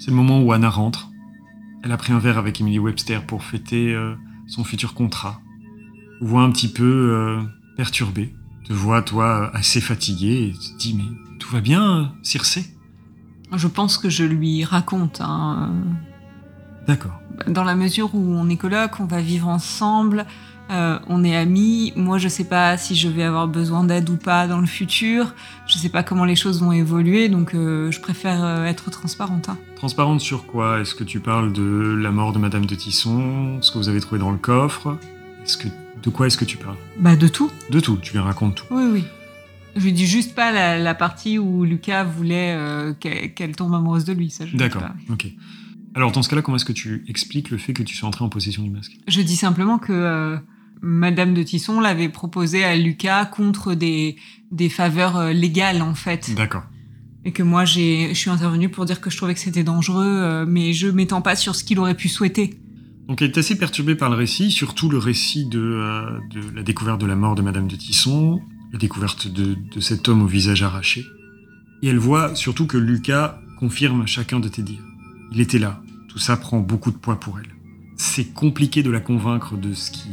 C'est 0.00 0.10
le 0.10 0.16
moment 0.16 0.42
où 0.42 0.50
Anna 0.50 0.68
rentre. 0.68 1.08
Elle 1.84 1.92
a 1.92 1.96
pris 1.96 2.12
un 2.12 2.18
verre 2.18 2.36
avec 2.36 2.60
Emily 2.60 2.80
Webster 2.80 3.24
pour 3.24 3.44
fêter 3.44 3.94
euh, 3.94 4.16
son 4.48 4.64
futur 4.64 4.94
contrat. 4.94 5.40
Vous 6.20 6.26
voit 6.26 6.42
un 6.42 6.50
petit 6.50 6.66
peu 6.66 6.82
euh, 6.84 7.42
perturbé. 7.76 8.34
Te 8.64 8.72
voit, 8.72 9.02
toi, 9.02 9.52
assez 9.54 9.80
fatigué 9.80 10.48
et 10.48 10.52
te 10.52 10.78
dit 10.78 10.94
Mais 10.94 11.38
tout 11.38 11.48
va 11.50 11.60
bien, 11.60 12.12
Circe 12.24 12.58
Je 13.52 13.68
pense 13.68 13.98
que 13.98 14.10
je 14.10 14.24
lui 14.24 14.64
raconte. 14.64 15.20
Hein. 15.20 15.72
D'accord. 16.88 17.20
Dans 17.46 17.64
la 17.64 17.76
mesure 17.76 18.12
où 18.16 18.34
on 18.34 18.48
est 18.48 18.56
coloc, 18.56 18.98
on 18.98 19.06
va 19.06 19.20
vivre 19.20 19.46
ensemble. 19.46 20.26
Euh, 20.72 20.98
on 21.06 21.22
est 21.22 21.36
amis. 21.36 21.92
Moi, 21.96 22.18
je 22.18 22.28
sais 22.28 22.44
pas 22.44 22.76
si 22.78 22.94
je 22.94 23.08
vais 23.08 23.22
avoir 23.22 23.46
besoin 23.46 23.84
d'aide 23.84 24.08
ou 24.08 24.16
pas 24.16 24.46
dans 24.48 24.60
le 24.60 24.66
futur. 24.66 25.34
Je 25.66 25.76
sais 25.76 25.90
pas 25.90 26.02
comment 26.02 26.24
les 26.24 26.36
choses 26.36 26.62
vont 26.62 26.72
évoluer, 26.72 27.28
donc 27.28 27.54
euh, 27.54 27.90
je 27.90 28.00
préfère 28.00 28.42
euh, 28.42 28.64
être 28.64 28.90
transparente. 28.90 29.48
Hein. 29.48 29.58
Transparente 29.76 30.20
sur 30.20 30.46
quoi? 30.46 30.80
Est-ce 30.80 30.94
que 30.94 31.04
tu 31.04 31.20
parles 31.20 31.52
de 31.52 31.98
la 32.00 32.10
mort 32.10 32.32
de 32.32 32.38
Madame 32.38 32.64
de 32.64 32.74
Tisson, 32.74 33.58
ce 33.60 33.70
que 33.70 33.78
vous 33.78 33.88
avez 33.88 34.00
trouvé 34.00 34.18
dans 34.18 34.30
le 34.30 34.38
coffre? 34.38 34.98
Est-ce 35.44 35.58
que 35.58 35.68
de 36.02 36.10
quoi 36.10 36.26
est-ce 36.26 36.38
que 36.38 36.44
tu 36.44 36.56
parles? 36.56 36.76
Bah 36.98 37.16
de 37.16 37.28
tout. 37.28 37.50
De 37.70 37.80
tout. 37.80 37.98
Tu 38.00 38.14
lui 38.14 38.20
racontes 38.20 38.54
tout. 38.54 38.66
Oui, 38.70 38.84
oui. 38.90 39.04
Je 39.76 39.82
lui 39.82 39.92
dis 39.92 40.06
juste 40.06 40.34
pas 40.34 40.78
la, 40.78 40.94
partie 40.94 41.38
où 41.38 41.64
Lucas 41.64 42.04
voulait 42.04 42.58
qu'elle 43.00 43.56
tombe 43.56 43.74
amoureuse 43.74 44.04
de 44.04 44.12
lui. 44.12 44.30
Ça. 44.30 44.44
D'accord. 44.52 44.82
Ok. 45.10 45.26
Alors 45.94 46.12
dans 46.12 46.22
ce 46.22 46.28
cas-là, 46.28 46.42
comment 46.42 46.56
est-ce 46.56 46.64
que 46.64 46.72
tu 46.72 47.04
expliques 47.08 47.50
le 47.50 47.58
fait 47.58 47.72
que 47.72 47.82
tu 47.82 47.96
sois 47.96 48.08
entré 48.08 48.24
en 48.24 48.28
possession 48.28 48.62
du 48.62 48.70
masque? 48.70 48.92
Je 49.08 49.20
dis 49.22 49.36
simplement 49.36 49.78
que 49.78 50.38
Madame 50.82 51.32
de 51.32 51.42
Tisson 51.42 51.80
l'avait 51.80 52.08
proposé 52.08 52.64
à 52.64 52.76
Lucas 52.76 53.24
contre 53.24 53.74
des, 53.74 54.16
des 54.50 54.68
faveurs 54.68 55.16
euh, 55.16 55.32
légales, 55.32 55.80
en 55.80 55.94
fait. 55.94 56.34
D'accord. 56.34 56.64
Et 57.24 57.30
que 57.30 57.44
moi, 57.44 57.64
j'ai, 57.64 58.08
je 58.08 58.18
suis 58.18 58.30
intervenue 58.30 58.68
pour 58.68 58.84
dire 58.84 59.00
que 59.00 59.08
je 59.08 59.16
trouvais 59.16 59.34
que 59.34 59.40
c'était 59.40 59.62
dangereux, 59.62 60.04
euh, 60.04 60.44
mais 60.46 60.72
je 60.72 60.88
m'étends 60.88 61.22
pas 61.22 61.36
sur 61.36 61.54
ce 61.54 61.62
qu'il 61.62 61.78
aurait 61.78 61.94
pu 61.94 62.08
souhaiter. 62.08 62.58
Donc 63.08 63.22
elle 63.22 63.30
est 63.30 63.38
assez 63.38 63.56
perturbée 63.56 63.94
par 63.94 64.10
le 64.10 64.16
récit, 64.16 64.50
surtout 64.50 64.88
le 64.88 64.98
récit 64.98 65.46
de, 65.46 65.60
euh, 65.60 66.18
de 66.30 66.40
la 66.54 66.62
découverte 66.62 67.00
de 67.00 67.06
la 67.06 67.16
mort 67.16 67.34
de 67.34 67.42
Madame 67.42 67.68
de 67.68 67.76
Tisson, 67.76 68.40
la 68.72 68.78
découverte 68.78 69.28
de, 69.28 69.56
de 69.72 69.80
cet 69.80 70.08
homme 70.08 70.22
au 70.22 70.26
visage 70.26 70.62
arraché. 70.62 71.04
Et 71.82 71.88
elle 71.88 71.98
voit 71.98 72.34
surtout 72.34 72.66
que 72.66 72.78
Lucas 72.78 73.40
confirme 73.58 74.06
chacun 74.06 74.40
de 74.40 74.48
tes 74.48 74.62
dires. 74.62 74.84
Il 75.32 75.40
était 75.40 75.58
là. 75.58 75.80
Tout 76.08 76.18
ça 76.18 76.36
prend 76.36 76.60
beaucoup 76.60 76.90
de 76.90 76.96
poids 76.96 77.18
pour 77.18 77.38
elle. 77.38 77.50
C'est 77.96 78.32
compliqué 78.32 78.82
de 78.82 78.90
la 78.90 79.00
convaincre 79.00 79.56
de 79.56 79.74
ce 79.74 79.90
qui 79.90 80.10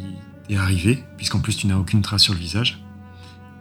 est 0.49 0.57
arrivé, 0.57 1.03
puisqu'en 1.17 1.39
plus 1.39 1.55
tu 1.55 1.67
n'as 1.67 1.77
aucune 1.77 2.01
trace 2.01 2.23
sur 2.23 2.33
le 2.33 2.39
visage. 2.39 2.83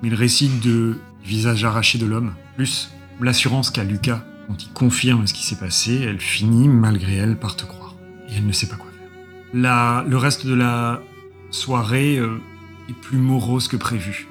Mais 0.02 0.10
le 0.10 0.16
récit 0.16 0.50
de 0.62 0.98
visage 1.24 1.64
arraché 1.64 1.98
de 1.98 2.06
l'homme, 2.06 2.34
plus 2.56 2.90
l'assurance 3.20 3.70
qu'a 3.70 3.84
Lucas 3.84 4.24
quand 4.48 4.64
il 4.64 4.72
confirme 4.72 5.26
ce 5.26 5.34
qui 5.34 5.44
s'est 5.44 5.58
passé, 5.58 6.00
elle 6.00 6.20
finit, 6.20 6.68
malgré 6.68 7.16
elle, 7.16 7.38
par 7.38 7.54
te 7.54 7.64
croire. 7.64 7.94
Et 8.28 8.36
elle 8.36 8.46
ne 8.46 8.52
sait 8.52 8.66
pas 8.66 8.76
quoi 8.76 8.90
faire. 8.90 9.10
La, 9.52 10.04
le 10.08 10.16
reste 10.16 10.46
de 10.46 10.54
la 10.54 11.02
soirée 11.50 12.16
euh, 12.16 12.40
est 12.88 12.94
plus 12.94 13.18
morose 13.18 13.68
que 13.68 13.76
prévu. 13.76 14.26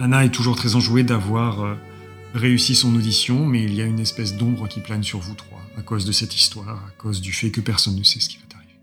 Anna 0.00 0.24
est 0.24 0.30
toujours 0.30 0.56
très 0.56 0.74
enjouée 0.74 1.04
d'avoir 1.04 1.62
euh, 1.62 1.74
réussi 2.34 2.74
son 2.74 2.92
audition, 2.96 3.46
mais 3.46 3.62
il 3.62 3.74
y 3.74 3.80
a 3.80 3.84
une 3.84 4.00
espèce 4.00 4.36
d'ombre 4.36 4.66
qui 4.66 4.80
plane 4.80 5.04
sur 5.04 5.20
vous 5.20 5.34
trois, 5.34 5.62
à 5.78 5.82
cause 5.82 6.04
de 6.04 6.12
cette 6.12 6.34
histoire, 6.34 6.84
à 6.88 6.90
cause 6.98 7.20
du 7.20 7.32
fait 7.32 7.52
que 7.52 7.60
personne 7.60 7.96
ne 7.96 8.02
sait 8.02 8.18
ce 8.18 8.28
qui 8.28 8.38
va 8.38 8.46
t'arriver. 8.48 8.80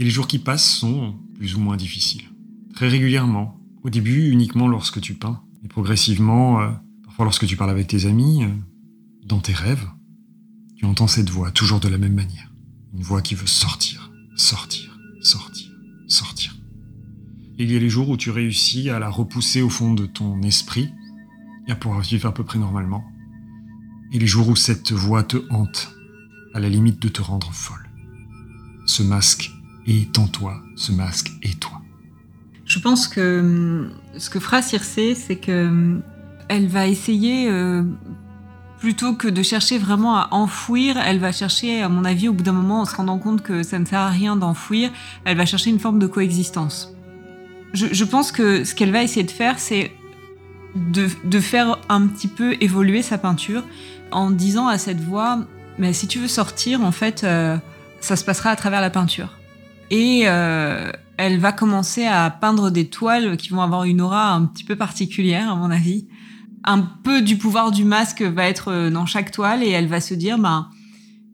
Et 0.00 0.04
les 0.04 0.10
jours 0.10 0.28
qui 0.28 0.38
passent 0.38 0.68
sont 0.68 1.14
ou 1.54 1.60
moins 1.60 1.76
difficile. 1.76 2.22
Très 2.74 2.88
régulièrement. 2.88 3.60
Au 3.82 3.90
début, 3.90 4.30
uniquement 4.30 4.68
lorsque 4.68 5.00
tu 5.00 5.14
peins. 5.14 5.42
Et 5.64 5.68
progressivement, 5.68 6.60
euh, 6.60 6.70
parfois 7.04 7.24
lorsque 7.24 7.46
tu 7.46 7.56
parles 7.56 7.70
avec 7.70 7.88
tes 7.88 8.06
amis, 8.06 8.44
euh, 8.44 8.48
dans 9.24 9.40
tes 9.40 9.52
rêves, 9.52 9.88
Tu 10.76 10.86
entends 10.86 11.06
cette 11.06 11.30
voix 11.30 11.52
toujours 11.52 11.78
de 11.78 11.86
la 11.86 11.96
même 11.96 12.14
manière. 12.14 12.52
Une 12.92 13.04
voix 13.04 13.22
qui 13.22 13.36
veut 13.36 13.46
sortir, 13.46 14.10
sortir, 14.34 14.98
sortir, 15.20 15.70
sortir. 16.08 16.56
il 17.56 17.70
y 17.70 17.76
a 17.76 17.78
les 17.78 17.88
jours 17.88 18.08
où 18.08 18.16
tu 18.16 18.30
réussis 18.30 18.90
à 18.90 18.98
la 18.98 19.08
repousser 19.08 19.62
au 19.62 19.68
fond 19.68 19.94
de 19.94 20.06
ton 20.06 20.42
esprit 20.42 20.90
et 21.68 21.70
à 21.70 21.76
pouvoir 21.76 22.00
vivre 22.00 22.26
à 22.26 22.34
peu 22.34 22.42
près 22.42 22.58
normalement. 22.58 23.04
Et 24.10 24.18
les 24.18 24.26
jours 24.26 24.48
où 24.48 24.56
cette 24.56 24.90
voix 24.90 25.22
te 25.22 25.36
hante, 25.50 25.94
à 26.52 26.58
la 26.58 26.68
limite 26.68 27.00
de 27.00 27.08
te 27.08 27.22
rendre 27.22 27.52
folle. 27.52 27.88
Ce 28.86 29.04
masque 29.04 29.52
est 29.86 30.18
en 30.18 30.26
toi, 30.26 30.62
ce 30.76 30.92
masque 30.92 31.32
est 31.42 31.58
toi. 31.60 31.80
Je 32.64 32.78
pense 32.78 33.08
que 33.08 33.40
hum, 33.40 33.90
ce 34.16 34.30
que 34.30 34.40
fera 34.40 34.62
Circé, 34.62 35.14
c'est 35.14 35.36
que 35.36 35.66
hum, 35.66 36.02
elle 36.48 36.68
va 36.68 36.86
essayer, 36.86 37.48
euh, 37.48 37.82
plutôt 38.78 39.14
que 39.14 39.28
de 39.28 39.42
chercher 39.42 39.78
vraiment 39.78 40.16
à 40.16 40.28
enfouir, 40.32 40.96
elle 40.98 41.18
va 41.18 41.32
chercher, 41.32 41.82
à 41.82 41.88
mon 41.88 42.04
avis, 42.04 42.28
au 42.28 42.32
bout 42.32 42.42
d'un 42.42 42.52
moment, 42.52 42.80
en 42.80 42.84
se 42.84 42.94
rendant 42.96 43.18
compte 43.18 43.42
que 43.42 43.62
ça 43.62 43.78
ne 43.78 43.84
sert 43.84 44.00
à 44.00 44.08
rien 44.08 44.36
d'enfouir, 44.36 44.90
elle 45.24 45.36
va 45.36 45.46
chercher 45.46 45.70
une 45.70 45.78
forme 45.78 45.98
de 45.98 46.06
coexistence. 46.06 46.94
Je, 47.72 48.04
pense 48.04 48.32
que 48.32 48.64
ce 48.64 48.74
qu'elle 48.74 48.92
va 48.92 49.02
essayer 49.02 49.24
de 49.24 49.30
faire, 49.30 49.58
c'est 49.58 49.92
de, 50.74 51.40
faire 51.40 51.78
un 51.88 52.06
petit 52.06 52.28
peu 52.28 52.54
évoluer 52.60 53.00
sa 53.02 53.16
peinture 53.16 53.64
en 54.10 54.30
disant 54.30 54.68
à 54.68 54.76
cette 54.76 55.00
voix, 55.00 55.38
mais 55.78 55.94
si 55.94 56.06
tu 56.06 56.18
veux 56.18 56.28
sortir, 56.28 56.82
en 56.82 56.92
fait, 56.92 57.24
euh, 57.24 57.56
ça 58.00 58.16
se 58.16 58.24
passera 58.24 58.50
à 58.50 58.56
travers 58.56 58.82
la 58.82 58.90
peinture. 58.90 59.38
Et 59.92 60.22
euh, 60.24 60.90
elle 61.16 61.38
va 61.38 61.52
commencer 61.52 62.04
à 62.04 62.28
peindre 62.30 62.70
des 62.70 62.88
toiles 62.88 63.36
qui 63.36 63.50
vont 63.50 63.62
avoir 63.62 63.84
une 63.84 64.00
aura 64.00 64.32
un 64.32 64.46
petit 64.46 64.64
peu 64.64 64.74
particulière, 64.74 65.52
à 65.52 65.54
mon 65.54 65.70
avis 65.70 66.08
un 66.64 66.80
peu 66.80 67.22
du 67.22 67.36
pouvoir 67.36 67.70
du 67.70 67.84
masque 67.84 68.22
va 68.22 68.46
être 68.48 68.68
euh, 68.68 68.90
dans 68.90 69.06
chaque 69.06 69.30
toile 69.30 69.62
et 69.62 69.70
elle 69.70 69.88
va 69.88 70.00
se 70.00 70.14
dire, 70.14 70.38
bah, 70.38 70.68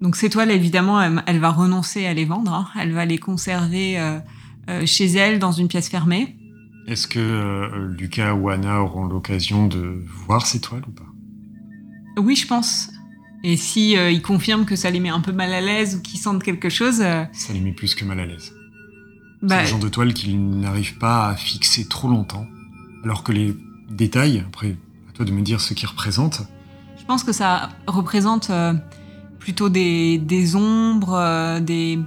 donc 0.00 0.16
ces 0.16 0.30
toiles, 0.30 0.50
évidemment, 0.50 1.00
elle, 1.00 1.38
va 1.38 1.50
renoncer 1.50 2.06
à 2.06 2.14
les 2.14 2.24
vendre. 2.24 2.52
Hein. 2.52 2.68
Elle 2.80 2.92
va 2.92 3.04
les 3.04 3.18
conserver 3.18 3.98
euh, 3.98 4.18
euh, 4.70 4.86
chez 4.86 5.06
elle 5.06 5.38
dans 5.38 5.52
une 5.52 5.68
pièce 5.68 5.88
fermée. 5.88 6.36
Est-ce 6.86 7.06
que 7.06 7.70
Lucas 7.98 8.32
ou 8.32 8.48
Anna 8.48 8.80
auront 8.80 9.04
l'occasion 9.04 9.66
de 9.66 10.02
voir 10.26 10.46
ces 10.46 10.60
toiles 10.60 10.84
ou 10.86 10.92
pas? 10.92 12.22
Oui, 12.22 12.34
je 12.34 12.46
pense. 12.46 12.90
Et 13.44 13.56
si 13.56 13.92
ils 13.92 14.22
confirment 14.22 14.64
que 14.64 14.74
ça 14.74 14.90
les 14.90 14.98
met 14.98 15.10
un 15.10 15.20
peu 15.20 15.32
mal 15.32 15.52
à 15.52 15.60
l'aise 15.60 15.96
ou 15.96 16.02
qu'ils 16.02 16.18
sentent 16.18 16.42
quelque 16.42 16.68
chose, 16.68 16.96
ça 16.96 17.52
les 17.52 17.60
met 17.60 17.72
plus 17.72 17.94
que 17.94 18.04
mal 18.04 18.18
à 18.18 18.26
l'aise. 18.26 18.52
Bah, 19.42 19.58
C'est 19.58 19.62
le 19.62 19.68
genre 19.68 19.78
de 19.78 19.88
toile 19.88 20.12
qu'ils 20.12 20.40
n'arrivent 20.40 20.98
pas 20.98 21.28
à 21.28 21.36
fixer 21.36 21.86
trop 21.86 22.08
longtemps, 22.08 22.46
alors 23.04 23.22
que 23.22 23.30
les 23.30 23.54
détails, 23.88 24.42
après 24.46 24.76
de 25.24 25.32
me 25.32 25.42
dire 25.42 25.60
ce 25.60 25.74
qu'il 25.74 25.88
représente. 25.88 26.42
Je 26.98 27.04
pense 27.04 27.24
que 27.24 27.32
ça 27.32 27.70
représente 27.86 28.50
euh, 28.50 28.74
plutôt 29.38 29.68
des, 29.68 30.20
ombres, 30.54 31.14
euh, 31.14 31.60
des, 31.60 31.98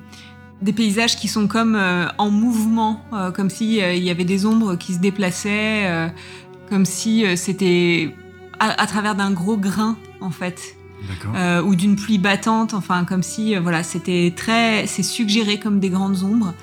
des, 0.61 0.73
paysages 0.73 1.17
qui 1.17 1.27
sont 1.27 1.47
comme 1.47 1.75
euh, 1.75 2.07
en 2.17 2.29
mouvement, 2.29 3.01
comme 3.33 3.49
s'il 3.49 3.73
il 3.73 4.03
y 4.03 4.09
avait 4.09 4.25
des 4.25 4.45
ombres 4.45 4.75
qui 4.75 4.93
se 4.93 4.99
déplaçaient, 4.99 6.11
comme 6.69 6.85
si 6.85 7.25
c'était 7.37 8.15
à, 8.59 8.85
travers 8.87 9.15
d'un 9.15 9.31
gros 9.31 9.57
grain, 9.57 9.97
en 10.19 10.31
fait. 10.31 10.75
Ou 11.65 11.75
d'une 11.75 11.95
pluie 11.95 12.17
battante, 12.17 12.73
enfin 12.73 13.05
comme 13.05 13.23
si 13.23 13.55
voilà 13.55 13.83
c'était 13.83 14.33
très 14.35 14.87
c'est 14.87 15.03
suggéré 15.03 15.59
comme 15.59 15.79
des 15.79 15.89
grandes 15.89 16.23
ombres 16.23 16.53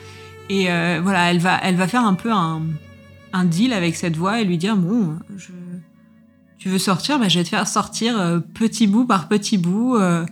et 0.48 0.64
voilà 1.02 1.30
elle 1.30 1.38
va 1.38 1.58
elle 1.62 1.76
va 1.76 1.88
faire 1.88 2.04
un 2.04 2.14
peu 2.14 2.32
un, 2.32 2.62
un 3.32 3.44
deal 3.44 3.72
avec 3.72 3.96
cette 3.96 4.16
voix 4.16 4.40
et 4.40 4.44
lui 4.44 4.58
dire 4.58 4.76
bon 4.76 5.18
je, 5.36 5.52
tu 6.58 6.68
veux 6.68 6.78
sortir, 6.78 7.18
bah, 7.18 7.28
je 7.28 7.38
vais 7.38 7.44
te 7.44 7.48
faire 7.48 7.68
sortir 7.68 8.18
euh, 8.18 8.40
petit 8.40 8.86
bout 8.86 9.06
par 9.06 9.28
petit 9.28 9.58
bout 9.58 9.94
euh, 9.94 10.26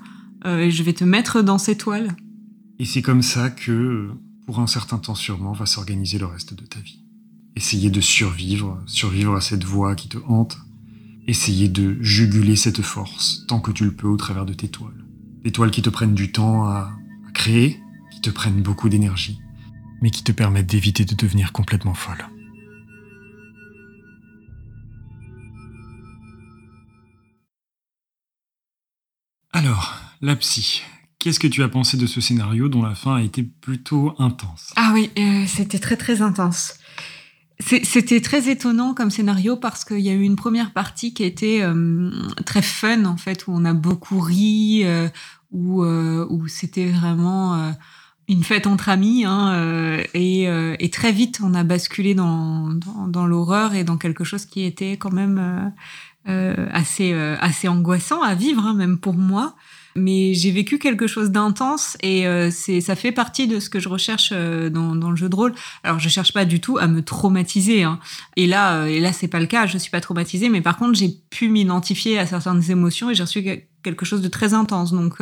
euh, 0.45 0.59
et 0.59 0.71
je 0.71 0.83
vais 0.83 0.93
te 0.93 1.05
mettre 1.05 1.41
dans 1.41 1.59
ces 1.59 1.77
toiles. 1.77 2.15
Et 2.79 2.85
c'est 2.85 3.01
comme 3.01 3.23
ça 3.23 3.49
que, 3.49 4.11
pour 4.45 4.59
un 4.59 4.67
certain 4.67 4.99
temps 4.99 5.15
sûrement, 5.15 5.53
va 5.53 5.67
s'organiser 5.67 6.19
le 6.19 6.27
reste 6.27 6.55
de 6.55 6.67
ta 6.67 6.81
vie. 6.81 7.01
Essayer 7.55 7.91
de 7.91 8.01
survivre, 8.01 8.83
survivre 8.87 9.35
à 9.35 9.41
cette 9.41 9.65
voix 9.65 9.95
qui 9.95 10.09
te 10.09 10.19
hante. 10.27 10.59
Essayer 11.29 11.69
de 11.69 11.97
juguler 12.01 12.55
cette 12.55 12.83
force 12.83 13.45
tant 13.49 13.61
que 13.61 13.73
tu 13.73 13.85
le 13.85 13.93
peux 13.93 14.07
au 14.07 14.17
travers 14.17 14.47
de 14.47 14.53
tes 14.53 14.69
toiles. 14.69 15.05
Des 15.43 15.51
toiles 15.51 15.73
qui 15.73 15.83
te 15.83 15.91
prennent 15.91 16.15
du 16.15 16.31
temps 16.31 16.67
à 16.67 16.93
créer, 17.35 17.81
qui 18.13 18.21
te 18.21 18.31
prennent 18.31 18.63
beaucoup 18.63 18.89
d'énergie, 18.89 19.39
mais 20.03 20.11
qui 20.11 20.23
te 20.23 20.31
permettent 20.31 20.67
d'éviter 20.67 21.05
de 21.05 21.15
devenir 21.15 21.53
complètement 21.53 21.95
folle. 21.95 22.25
Alors, 29.53 29.95
la 30.21 30.37
psy. 30.37 30.83
Qu'est-ce 31.19 31.41
que 31.41 31.49
tu 31.49 31.63
as 31.65 31.69
pensé 31.69 31.97
de 31.97 32.07
ce 32.07 32.21
scénario 32.21 32.69
dont 32.69 32.83
la 32.83 32.95
fin 32.95 33.17
a 33.17 33.23
été 33.23 33.43
plutôt 33.43 34.15
intense? 34.19 34.73
Ah 34.77 34.93
oui, 34.95 35.11
euh, 35.19 35.45
c'était 35.49 35.79
très 35.79 35.97
très 35.97 36.23
intense. 36.23 36.75
C'était 37.59 38.21
très 38.21 38.51
étonnant 38.51 38.93
comme 38.93 39.11
scénario 39.11 39.57
parce 39.57 39.85
qu'il 39.85 40.01
y 40.01 40.11
a 40.11 40.13
eu 40.13 40.23
une 40.23 40.37
première 40.37 40.73
partie 40.73 41.15
qui 41.15 41.25
été 41.25 41.63
euh, 41.63 42.11
très 42.45 42.61
fun 42.61 43.07
en 43.07 43.17
fait, 43.17 43.47
où 43.47 43.53
on 43.53 43.65
a 43.65 43.73
beaucoup 43.73 44.21
ri, 44.21 44.83
euh, 44.85 45.09
où, 45.53 45.83
où 45.83 46.49
c'était 46.49 46.87
vraiment 46.87 47.73
une 48.29 48.45
fête 48.45 48.67
entre 48.67 48.91
amis, 48.91 49.25
hein, 49.25 50.03
et, 50.13 50.91
très 50.93 51.13
vite 51.13 51.41
on 51.43 51.55
a 51.55 51.65
basculé 51.65 52.15
dans, 52.15 52.75
dans 53.09 53.27
l'horreur 53.27 53.75
et 53.75 53.85
dans 53.85 53.97
quelque 53.97 54.25
chose 54.25 54.45
qui 54.45 54.65
était 54.65 54.99
quand 54.99 55.13
même 55.13 55.73
euh, 56.29 56.67
assez 56.73 57.13
euh, 57.13 57.37
assez 57.39 57.69
angoissant 57.69 58.21
à 58.21 58.35
vivre, 58.35 58.67
hein, 58.67 58.75
même 58.75 58.99
pour 58.99 59.15
moi. 59.15 59.55
Mais 59.97 60.35
j'ai 60.35 60.51
vécu 60.51 60.79
quelque 60.79 61.07
chose 61.07 61.31
d'intense 61.31 61.97
et 62.03 62.27
euh, 62.27 62.51
c'est 62.51 62.81
ça 62.81 62.95
fait 62.95 63.13
partie 63.13 63.47
de 63.47 63.61
ce 63.61 63.71
que 63.71 63.81
je 63.81 63.89
recherche 63.89 64.33
dans, 64.33 64.95
dans, 64.95 65.11
le 65.11 65.17
jeu 65.17 65.29
de 65.29 65.37
rôle. 65.37 65.55
Alors 65.83 65.99
je 65.99 66.09
cherche 66.09 66.33
pas 66.33 66.45
du 66.45 66.61
tout 66.61 66.79
à 66.79 66.87
me 66.87 67.03
traumatiser. 67.03 67.83
Hein. 67.83 67.99
Et 68.37 68.47
là 68.47 68.87
et 68.87 69.01
là 69.01 69.13
c'est 69.13 69.29
pas 69.29 69.41
le 69.41 69.47
cas. 69.47 69.67
Je 69.67 69.79
suis 69.79 69.91
pas 69.91 70.01
traumatisée, 70.01 70.49
mais 70.49 70.61
par 70.61 70.77
contre 70.77 70.99
j'ai 70.99 71.11
pu 71.31 71.49
m'identifier 71.49 72.19
à 72.19 72.27
certaines 72.27 72.71
émotions 72.71 73.11
et 73.11 73.15
j'ai 73.15 73.23
reçu 73.23 73.43
quelque 73.83 74.05
chose 74.05 74.23
de 74.23 74.29
très 74.29 74.55
intense. 74.55 74.93
Donc 74.93 75.21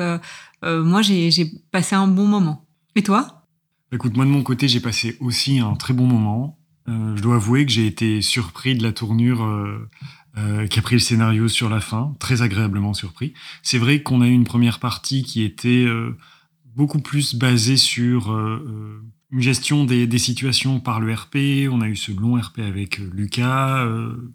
moi 0.62 1.02
j'ai 1.02 1.30
passé 1.70 1.94
un 1.94 2.06
bon 2.06 2.26
moment. 2.26 2.66
Et 2.96 3.02
toi? 3.02 3.44
Écoute, 3.92 4.16
moi 4.16 4.24
de 4.24 4.30
mon 4.30 4.42
côté, 4.42 4.66
j'ai 4.66 4.80
passé 4.80 5.16
aussi 5.20 5.60
un 5.60 5.74
très 5.74 5.94
bon 5.94 6.06
moment. 6.06 6.58
Euh, 6.88 7.16
je 7.16 7.22
dois 7.22 7.36
avouer 7.36 7.64
que 7.64 7.72
j'ai 7.72 7.86
été 7.86 8.20
surpris 8.22 8.74
de 8.74 8.82
la 8.82 8.92
tournure 8.92 9.42
euh, 10.36 10.54
euh, 10.54 10.66
qui 10.66 10.78
a 10.78 10.82
pris 10.82 10.96
le 10.96 11.00
scénario 11.00 11.48
sur 11.48 11.68
la 11.68 11.80
fin, 11.80 12.14
très 12.18 12.42
agréablement 12.42 12.94
surpris. 12.94 13.34
C'est 13.62 13.78
vrai 13.78 14.02
qu'on 14.02 14.20
a 14.20 14.26
eu 14.26 14.32
une 14.32 14.44
première 14.44 14.78
partie 14.78 15.22
qui 15.22 15.42
était 15.42 15.84
euh, 15.86 16.16
beaucoup 16.74 17.00
plus 17.00 17.34
basée 17.34 17.76
sur 17.76 18.32
euh, 18.32 19.02
une 19.30 19.40
gestion 19.40 19.84
des, 19.84 20.06
des, 20.06 20.18
situations 20.18 20.80
par 20.80 21.00
le 21.00 21.12
RP. 21.12 21.68
On 21.70 21.80
a 21.80 21.88
eu 21.88 21.96
ce 21.96 22.12
long 22.12 22.36
RP 22.36 22.60
avec 22.60 22.98
Lucas, 22.98 23.86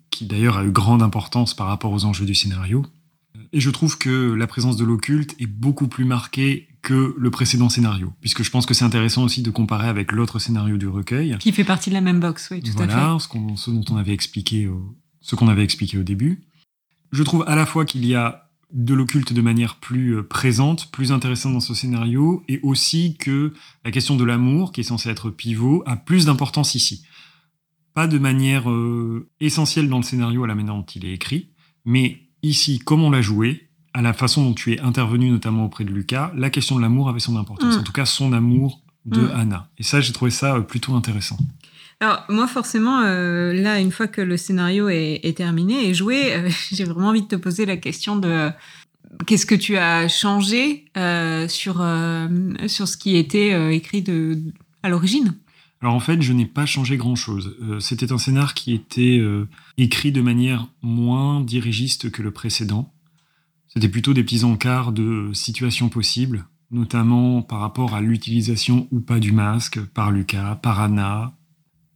qui 0.09 0.25
d'ailleurs 0.25 0.57
a 0.57 0.65
eu 0.65 0.71
grande 0.71 1.01
importance 1.01 1.53
par 1.53 1.67
rapport 1.67 1.91
aux 1.91 2.05
enjeux 2.05 2.25
du 2.25 2.35
scénario. 2.35 2.85
Et 3.53 3.59
je 3.59 3.69
trouve 3.69 3.97
que 3.97 4.33
la 4.33 4.47
présence 4.47 4.77
de 4.77 4.83
l'occulte 4.83 5.35
est 5.39 5.47
beaucoup 5.47 5.87
plus 5.87 6.05
marquée 6.05 6.67
que 6.81 7.15
le 7.17 7.31
précédent 7.31 7.69
scénario, 7.69 8.13
puisque 8.21 8.43
je 8.43 8.51
pense 8.51 8.65
que 8.65 8.73
c'est 8.73 8.85
intéressant 8.85 9.23
aussi 9.23 9.41
de 9.41 9.51
comparer 9.51 9.87
avec 9.87 10.11
l'autre 10.11 10.39
scénario 10.39 10.77
du 10.77 10.87
recueil. 10.87 11.37
Qui 11.39 11.51
fait 11.51 11.63
partie 11.63 11.89
de 11.89 11.95
la 11.95 12.01
même 12.01 12.19
box, 12.19 12.49
oui, 12.51 12.61
tout 12.61 12.71
à 12.77 12.87
fait. 12.87 12.93
Voilà, 12.93 13.17
ce, 13.19 13.27
ce, 13.55 13.71
dont 13.71 13.83
on 13.89 13.97
avait 13.97 14.13
expliqué 14.13 14.67
au, 14.67 14.95
ce 15.21 15.35
qu'on 15.35 15.47
avait 15.47 15.63
expliqué 15.63 15.97
au 15.97 16.03
début. 16.03 16.41
Je 17.11 17.23
trouve 17.23 17.43
à 17.47 17.55
la 17.55 17.65
fois 17.65 17.85
qu'il 17.85 18.05
y 18.05 18.15
a 18.15 18.49
de 18.71 18.93
l'occulte 18.93 19.33
de 19.33 19.41
manière 19.41 19.75
plus 19.75 20.17
euh, 20.17 20.23
présente, 20.23 20.91
plus 20.91 21.11
intéressante 21.11 21.53
dans 21.53 21.59
ce 21.59 21.73
scénario, 21.73 22.43
et 22.47 22.59
aussi 22.61 23.15
que 23.17 23.53
la 23.83 23.91
question 23.91 24.15
de 24.15 24.23
l'amour, 24.23 24.71
qui 24.71 24.81
est 24.81 24.83
censée 24.83 25.09
être 25.09 25.31
pivot, 25.31 25.83
a 25.87 25.95
plus 25.95 26.25
d'importance 26.25 26.75
ici. 26.75 27.03
Pas 27.95 28.07
de 28.07 28.19
manière 28.19 28.69
euh, 28.69 29.27
essentielle 29.39 29.89
dans 29.89 29.97
le 29.97 30.03
scénario 30.03 30.43
à 30.43 30.47
la 30.47 30.55
manière 30.55 30.75
dont 30.75 30.83
il 30.83 31.05
est 31.05 31.13
écrit, 31.13 31.49
mais 31.83 32.21
ici, 32.43 32.79
comme 32.79 33.03
on 33.03 33.09
l'a 33.09 33.21
joué, 33.21 33.69
à 33.93 34.01
la 34.03 34.13
façon 34.13 34.43
dont 34.43 34.53
tu 34.53 34.73
es 34.73 34.79
intervenu 34.79 35.31
notamment 35.31 35.65
auprès 35.65 35.83
de 35.83 35.89
Lucas, 35.89 36.31
la 36.35 36.51
question 36.51 36.75
de 36.75 36.81
l'amour 36.81 37.09
avait 37.09 37.19
son 37.19 37.35
importance. 37.37 37.75
Mm. 37.75 37.79
En 37.79 37.83
tout 37.83 37.91
cas, 37.91 38.05
son 38.05 38.33
amour 38.33 38.81
de 39.05 39.21
mm. 39.21 39.31
Anna. 39.33 39.69
Et 39.79 39.83
ça, 39.83 39.99
j'ai 39.99 40.13
trouvé 40.13 40.31
ça 40.31 40.55
euh, 40.55 40.61
plutôt 40.61 40.93
intéressant. 40.93 41.37
Alors 42.01 42.23
moi 42.29 42.47
forcément, 42.47 43.01
euh, 43.01 43.51
là, 43.53 43.79
une 43.79 43.91
fois 43.91 44.07
que 44.07 44.21
le 44.21 44.37
scénario 44.37 44.87
est, 44.87 45.35
terminé 45.35 45.89
et 45.89 45.93
joué, 45.93 46.33
euh, 46.33 46.49
j'ai 46.71 46.85
vraiment 46.85 47.09
envie 47.09 47.23
de 47.23 47.27
te 47.27 47.35
poser 47.35 47.65
la 47.65 47.77
question 47.77 48.15
de 48.15 48.49
qu'est-ce 49.25 49.45
que 49.45 49.55
tu 49.55 49.75
as 49.75 50.07
changé 50.07 50.85
euh, 50.97 51.47
sur 51.47 51.85
sur 52.67 52.87
ce 52.87 52.97
qui 52.97 53.17
était 53.17 53.75
écrit 53.75 54.03
à 54.81 54.89
l'origine? 54.89 55.35
Alors 55.81 55.93
en 55.93 55.99
fait, 55.99 56.21
je 56.21 56.33
n'ai 56.33 56.45
pas 56.45 56.65
changé 56.65 56.97
grand-chose. 56.97 57.57
C'était 57.79 58.11
un 58.11 58.17
scénar 58.17 58.53
qui 58.53 58.73
était 58.73 59.21
écrit 59.77 60.11
de 60.11 60.21
manière 60.21 60.67
moins 60.81 61.41
dirigiste 61.41 62.11
que 62.11 62.21
le 62.21 62.31
précédent. 62.31 62.93
C'était 63.67 63.87
plutôt 63.87 64.13
des 64.13 64.23
petits 64.23 64.43
encarts 64.43 64.91
de 64.91 65.29
situations 65.33 65.89
possibles, 65.89 66.45
notamment 66.71 67.41
par 67.41 67.59
rapport 67.59 67.93
à 67.93 68.01
l'utilisation 68.01 68.87
ou 68.91 68.99
pas 68.99 69.19
du 69.19 69.31
masque 69.31 69.79
par 69.79 70.11
Lucas, 70.11 70.55
par 70.55 70.81
Anna, 70.81 71.33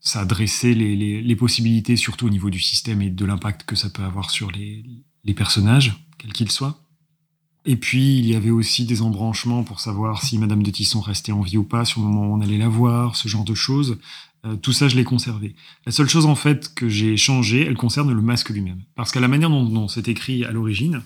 ça 0.03 0.25
dressait 0.25 0.73
les, 0.73 1.21
les, 1.21 1.35
possibilités, 1.35 1.95
surtout 1.95 2.27
au 2.27 2.29
niveau 2.29 2.49
du 2.49 2.59
système 2.59 3.01
et 3.01 3.09
de 3.09 3.25
l'impact 3.25 3.63
que 3.63 3.75
ça 3.75 3.89
peut 3.89 4.03
avoir 4.03 4.29
sur 4.29 4.51
les, 4.51 4.83
personnages, 5.33 5.97
quels 6.17 6.33
qu'ils 6.33 6.51
soient. 6.51 6.77
Et 7.65 7.77
puis, 7.77 8.19
il 8.19 8.25
y 8.25 8.35
avait 8.35 8.49
aussi 8.49 8.83
des 8.83 9.01
embranchements 9.01 9.63
pour 9.63 9.79
savoir 9.79 10.21
si 10.21 10.37
Madame 10.37 10.61
de 10.61 10.69
Tisson 10.69 10.99
restait 10.99 11.31
en 11.31 11.39
vie 11.39 11.57
ou 11.57 11.63
pas 11.63 11.85
sur 11.85 12.01
le 12.01 12.07
moment 12.07 12.27
où 12.27 12.37
on 12.37 12.41
allait 12.41 12.57
la 12.57 12.67
voir, 12.67 13.15
ce 13.15 13.29
genre 13.29 13.45
de 13.45 13.53
choses. 13.53 13.97
Euh, 14.45 14.57
tout 14.57 14.73
ça, 14.73 14.89
je 14.89 14.97
l'ai 14.97 15.05
conservé. 15.05 15.55
La 15.85 15.93
seule 15.93 16.09
chose, 16.09 16.25
en 16.25 16.35
fait, 16.35 16.73
que 16.75 16.89
j'ai 16.89 17.15
changé, 17.15 17.65
elle 17.65 17.77
concerne 17.77 18.11
le 18.11 18.21
masque 18.21 18.49
lui-même. 18.49 18.81
Parce 18.95 19.13
qu'à 19.13 19.21
la 19.21 19.29
manière 19.29 19.49
dont, 19.49 19.87
c'est 19.87 20.09
écrit 20.09 20.43
à 20.43 20.51
l'origine, 20.51 21.01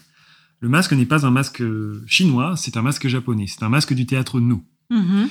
le 0.60 0.70
masque 0.70 0.93
n'est 0.93 1.06
pas 1.06 1.24
un 1.24 1.30
masque 1.30 1.62
chinois, 2.08 2.56
c'est 2.58 2.78
un 2.78 2.82
masque 2.82 3.08
japonais. 3.08 3.45
C'est 3.45 3.62
un 3.62 3.70
masque 3.70 3.93
du 3.93 4.08
théâtre 4.08 4.39
No. 4.39 4.64
Mm-hmm. 4.89 5.28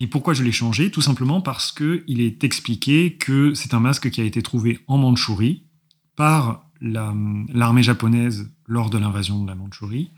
Et 0.00 0.06
pourquoi 0.06 0.34
je 0.34 0.42
l'ai 0.42 0.52
changé? 0.52 0.90
Tout 0.90 1.00
simplement 1.00 1.40
parce 1.40 1.72
qu'il 1.72 2.20
est 2.20 2.44
expliqué 2.44 3.16
que 3.16 3.54
c'est 3.54 3.74
un 3.74 3.80
masque 3.80 4.10
qui 4.10 4.20
a 4.20 4.24
été 4.24 4.42
trouvé 4.42 4.78
en 4.86 4.98
Mandchourie 4.98 5.64
par 6.14 6.70
l'armée 6.80 7.82
japonaise 7.82 8.52
lors 8.66 8.90
de 8.90 8.98
l'invasion 8.98 9.42
de 9.42 9.48
la 9.48 9.56
Mandchourie 9.56 10.12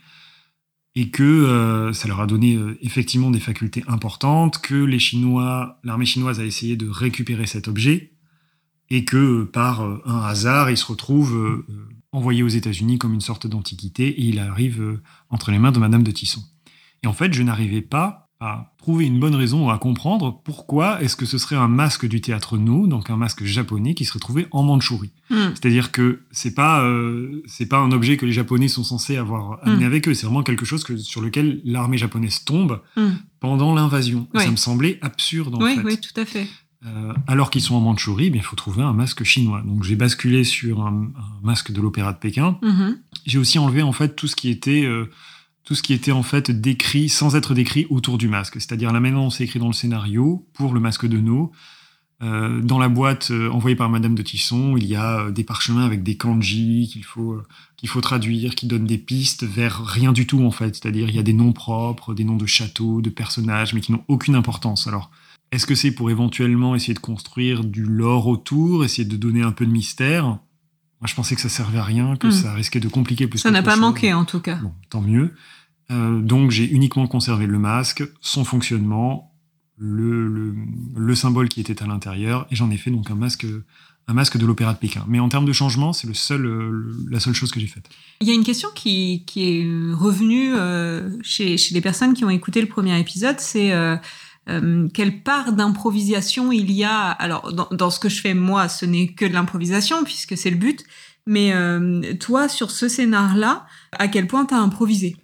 et 0.94 1.10
que 1.10 1.22
euh, 1.22 1.92
ça 1.92 2.08
leur 2.08 2.20
a 2.20 2.26
donné 2.26 2.56
euh, 2.56 2.76
effectivement 2.82 3.30
des 3.30 3.40
facultés 3.40 3.84
importantes, 3.86 4.60
que 4.60 4.74
les 4.74 4.98
Chinois, 4.98 5.78
l'armée 5.84 6.04
chinoise 6.04 6.40
a 6.40 6.44
essayé 6.44 6.76
de 6.76 6.88
récupérer 6.88 7.46
cet 7.46 7.68
objet, 7.68 8.12
et 8.88 9.04
que 9.04 9.16
euh, 9.42 9.44
par 9.46 9.82
un 9.82 10.22
hasard, 10.22 10.70
il 10.70 10.76
se 10.76 10.86
retrouve 10.86 11.64
envoyé 12.12 12.42
aux 12.42 12.48
États-Unis 12.48 12.98
comme 12.98 13.14
une 13.14 13.20
sorte 13.20 13.46
d'antiquité, 13.46 14.08
et 14.08 14.22
il 14.22 14.40
arrive 14.40 15.00
entre 15.28 15.52
les 15.52 15.58
mains 15.58 15.72
de 15.72 15.78
Madame 15.78 16.02
de 16.02 16.10
Tisson. 16.10 16.42
Et 17.02 17.06
en 17.06 17.12
fait, 17.12 17.32
je 17.32 17.42
n'arrivais 17.42 17.82
pas 17.82 18.29
à 18.40 18.72
trouver 18.78 19.04
une 19.04 19.20
bonne 19.20 19.34
raison 19.34 19.68
à 19.68 19.76
comprendre 19.76 20.40
pourquoi 20.44 21.02
est-ce 21.02 21.14
que 21.14 21.26
ce 21.26 21.36
serait 21.36 21.56
un 21.56 21.68
masque 21.68 22.06
du 22.06 22.22
théâtre 22.22 22.56
No, 22.56 22.86
donc 22.86 23.10
un 23.10 23.16
masque 23.16 23.44
japonais 23.44 23.92
qui 23.92 24.06
serait 24.06 24.18
trouvé 24.18 24.46
en 24.50 24.62
Mandchourie. 24.62 25.12
Hmm. 25.28 25.50
C'est-à-dire 25.50 25.92
que 25.92 26.22
c'est 26.30 26.54
pas 26.54 26.82
euh, 26.82 27.42
c'est 27.46 27.66
pas 27.66 27.78
un 27.78 27.92
objet 27.92 28.16
que 28.16 28.24
les 28.24 28.32
Japonais 28.32 28.68
sont 28.68 28.82
censés 28.82 29.18
avoir 29.18 29.58
amené 29.62 29.84
hmm. 29.84 29.86
avec 29.86 30.08
eux, 30.08 30.14
c'est 30.14 30.24
vraiment 30.24 30.42
quelque 30.42 30.64
chose 30.64 30.84
que, 30.84 30.96
sur 30.96 31.20
lequel 31.20 31.60
l'armée 31.64 31.98
japonaise 31.98 32.42
tombe 32.44 32.80
hmm. 32.96 33.10
pendant 33.40 33.74
l'invasion. 33.74 34.26
Ça 34.34 34.50
me 34.50 34.56
semblait 34.56 34.98
absurde 35.02 35.54
en 35.56 35.62
oui, 35.62 35.76
fait. 35.76 35.82
Oui, 35.82 36.00
tout 36.00 36.18
à 36.18 36.24
fait. 36.24 36.48
Euh, 36.86 37.12
alors 37.26 37.50
qu'ils 37.50 37.60
sont 37.60 37.74
en 37.74 37.80
Mandchourie, 37.80 38.30
eh 38.32 38.36
il 38.36 38.42
faut 38.42 38.56
trouver 38.56 38.82
un 38.82 38.94
masque 38.94 39.22
chinois. 39.22 39.62
Donc 39.66 39.82
j'ai 39.84 39.96
basculé 39.96 40.44
sur 40.44 40.80
un, 40.80 41.12
masque 41.42 41.72
de 41.72 41.80
l'opéra 41.80 42.14
de 42.14 42.18
Pékin. 42.18 42.58
Mm-hmm. 42.62 42.96
J'ai 43.26 43.38
aussi 43.38 43.58
enlevé 43.58 43.82
en 43.82 43.92
fait 43.92 44.16
tout 44.16 44.26
ce 44.26 44.34
qui 44.34 44.48
était 44.48 44.84
euh, 44.84 45.10
tout 45.64 45.74
ce 45.74 45.82
qui 45.82 45.92
était 45.92 46.12
en 46.12 46.22
fait 46.22 46.50
décrit 46.50 47.08
sans 47.08 47.36
être 47.36 47.54
décrit 47.54 47.86
autour 47.90 48.18
du 48.18 48.28
masque. 48.28 48.54
C'est-à-dire 48.54 48.92
la 48.92 49.00
manière 49.00 49.20
dont 49.20 49.30
c'est 49.30 49.44
écrit 49.44 49.58
dans 49.58 49.68
le 49.68 49.72
scénario 49.72 50.46
pour 50.52 50.74
le 50.74 50.80
masque 50.80 51.06
de 51.06 51.18
No. 51.18 51.52
Euh, 52.22 52.60
dans 52.60 52.78
la 52.78 52.90
boîte 52.90 53.30
euh, 53.30 53.48
envoyée 53.50 53.76
par 53.76 53.88
Madame 53.88 54.14
de 54.14 54.20
Tisson, 54.20 54.76
il 54.76 54.84
y 54.84 54.94
a 54.94 55.20
euh, 55.20 55.30
des 55.30 55.42
parchemins 55.42 55.86
avec 55.86 56.02
des 56.02 56.18
kanji 56.18 56.86
qu'il 56.92 57.04
faut 57.04 57.40
qu'il 57.78 57.88
faut 57.88 58.02
traduire, 58.02 58.54
qui 58.54 58.66
donnent 58.66 58.84
des 58.84 58.98
pistes 58.98 59.44
vers 59.44 59.82
rien 59.82 60.12
du 60.12 60.26
tout 60.26 60.44
en 60.44 60.50
fait. 60.50 60.76
C'est-à-dire 60.76 61.08
il 61.08 61.16
y 61.16 61.18
a 61.18 61.22
des 61.22 61.32
noms 61.32 61.54
propres, 61.54 62.12
des 62.12 62.24
noms 62.24 62.36
de 62.36 62.44
châteaux, 62.44 63.00
de 63.00 63.08
personnages, 63.08 63.72
mais 63.72 63.80
qui 63.80 63.92
n'ont 63.92 64.04
aucune 64.08 64.34
importance. 64.34 64.86
Alors 64.86 65.10
est-ce 65.50 65.66
que 65.66 65.74
c'est 65.74 65.92
pour 65.92 66.10
éventuellement 66.10 66.74
essayer 66.74 66.94
de 66.94 67.00
construire 67.00 67.64
du 67.64 67.84
lore 67.84 68.26
autour, 68.26 68.84
essayer 68.84 69.08
de 69.08 69.16
donner 69.16 69.42
un 69.42 69.52
peu 69.52 69.64
de 69.64 69.72
mystère? 69.72 70.38
Moi, 71.00 71.08
je 71.08 71.14
pensais 71.14 71.34
que 71.34 71.40
ça 71.40 71.48
servait 71.48 71.78
à 71.78 71.84
rien, 71.84 72.16
que 72.16 72.26
hmm. 72.26 72.32
ça 72.32 72.52
risquait 72.52 72.80
de 72.80 72.88
compliquer 72.88 73.26
plus. 73.26 73.38
Ça 73.38 73.50
n'a 73.50 73.62
pas 73.62 73.76
manqué 73.76 74.12
en 74.12 74.24
tout 74.24 74.40
cas. 74.40 74.56
Bon, 74.56 74.72
tant 74.90 75.00
mieux. 75.00 75.34
Euh, 75.90 76.20
donc 76.20 76.50
j'ai 76.50 76.70
uniquement 76.70 77.06
conservé 77.06 77.46
le 77.46 77.58
masque, 77.58 78.04
son 78.20 78.44
fonctionnement, 78.44 79.34
le, 79.76 80.54
le, 80.94 81.14
symbole 81.14 81.48
qui 81.48 81.60
était 81.60 81.82
à 81.82 81.86
l'intérieur, 81.86 82.46
et 82.50 82.54
j'en 82.54 82.70
ai 82.70 82.76
fait 82.76 82.90
donc 82.90 83.10
un 83.10 83.14
masque, 83.16 83.46
un 84.06 84.12
masque 84.12 84.36
de 84.36 84.46
l'Opéra 84.46 84.74
de 84.74 84.78
Pékin. 84.78 85.04
Mais 85.08 85.18
en 85.18 85.28
termes 85.28 85.46
de 85.46 85.52
changement, 85.52 85.92
c'est 85.92 86.06
le 86.06 86.14
seul, 86.14 86.46
euh, 86.46 86.92
la 87.10 87.18
seule 87.18 87.34
chose 87.34 87.50
que 87.50 87.58
j'ai 87.58 87.66
faite. 87.66 87.88
Il 88.20 88.28
y 88.28 88.30
a 88.30 88.34
une 88.34 88.44
question 88.44 88.68
qui, 88.74 89.24
qui 89.26 89.42
est 89.42 89.94
revenue 89.94 90.54
euh, 90.54 91.10
chez, 91.22 91.56
chez 91.56 91.74
les 91.74 91.80
personnes 91.80 92.14
qui 92.14 92.24
ont 92.24 92.30
écouté 92.30 92.60
le 92.60 92.68
premier 92.68 92.98
épisode, 93.00 93.40
c'est 93.40 93.72
quelle 94.46 95.22
part 95.22 95.52
d'improvisation 95.52 96.50
il 96.50 96.72
y 96.72 96.82
a? 96.82 97.10
Alors 97.10 97.52
dans, 97.52 97.90
ce 97.90 98.00
que 98.00 98.08
je 98.08 98.20
fais 98.20 98.34
moi, 98.34 98.68
ce 98.68 98.84
n'est 98.84 99.12
que 99.12 99.24
de 99.24 99.32
l'improvisation 99.32 100.02
puisque 100.04 100.36
c'est 100.36 100.50
le 100.50 100.56
but. 100.56 100.84
Mais 101.26 101.52
toi, 102.18 102.48
sur 102.48 102.70
ce 102.70 102.88
scénar-là, 102.88 103.66
à 103.92 104.08
quel 104.08 104.26
point 104.26 104.46
tu 104.46 104.54
as 104.54 104.58
improvisé? 104.58 105.16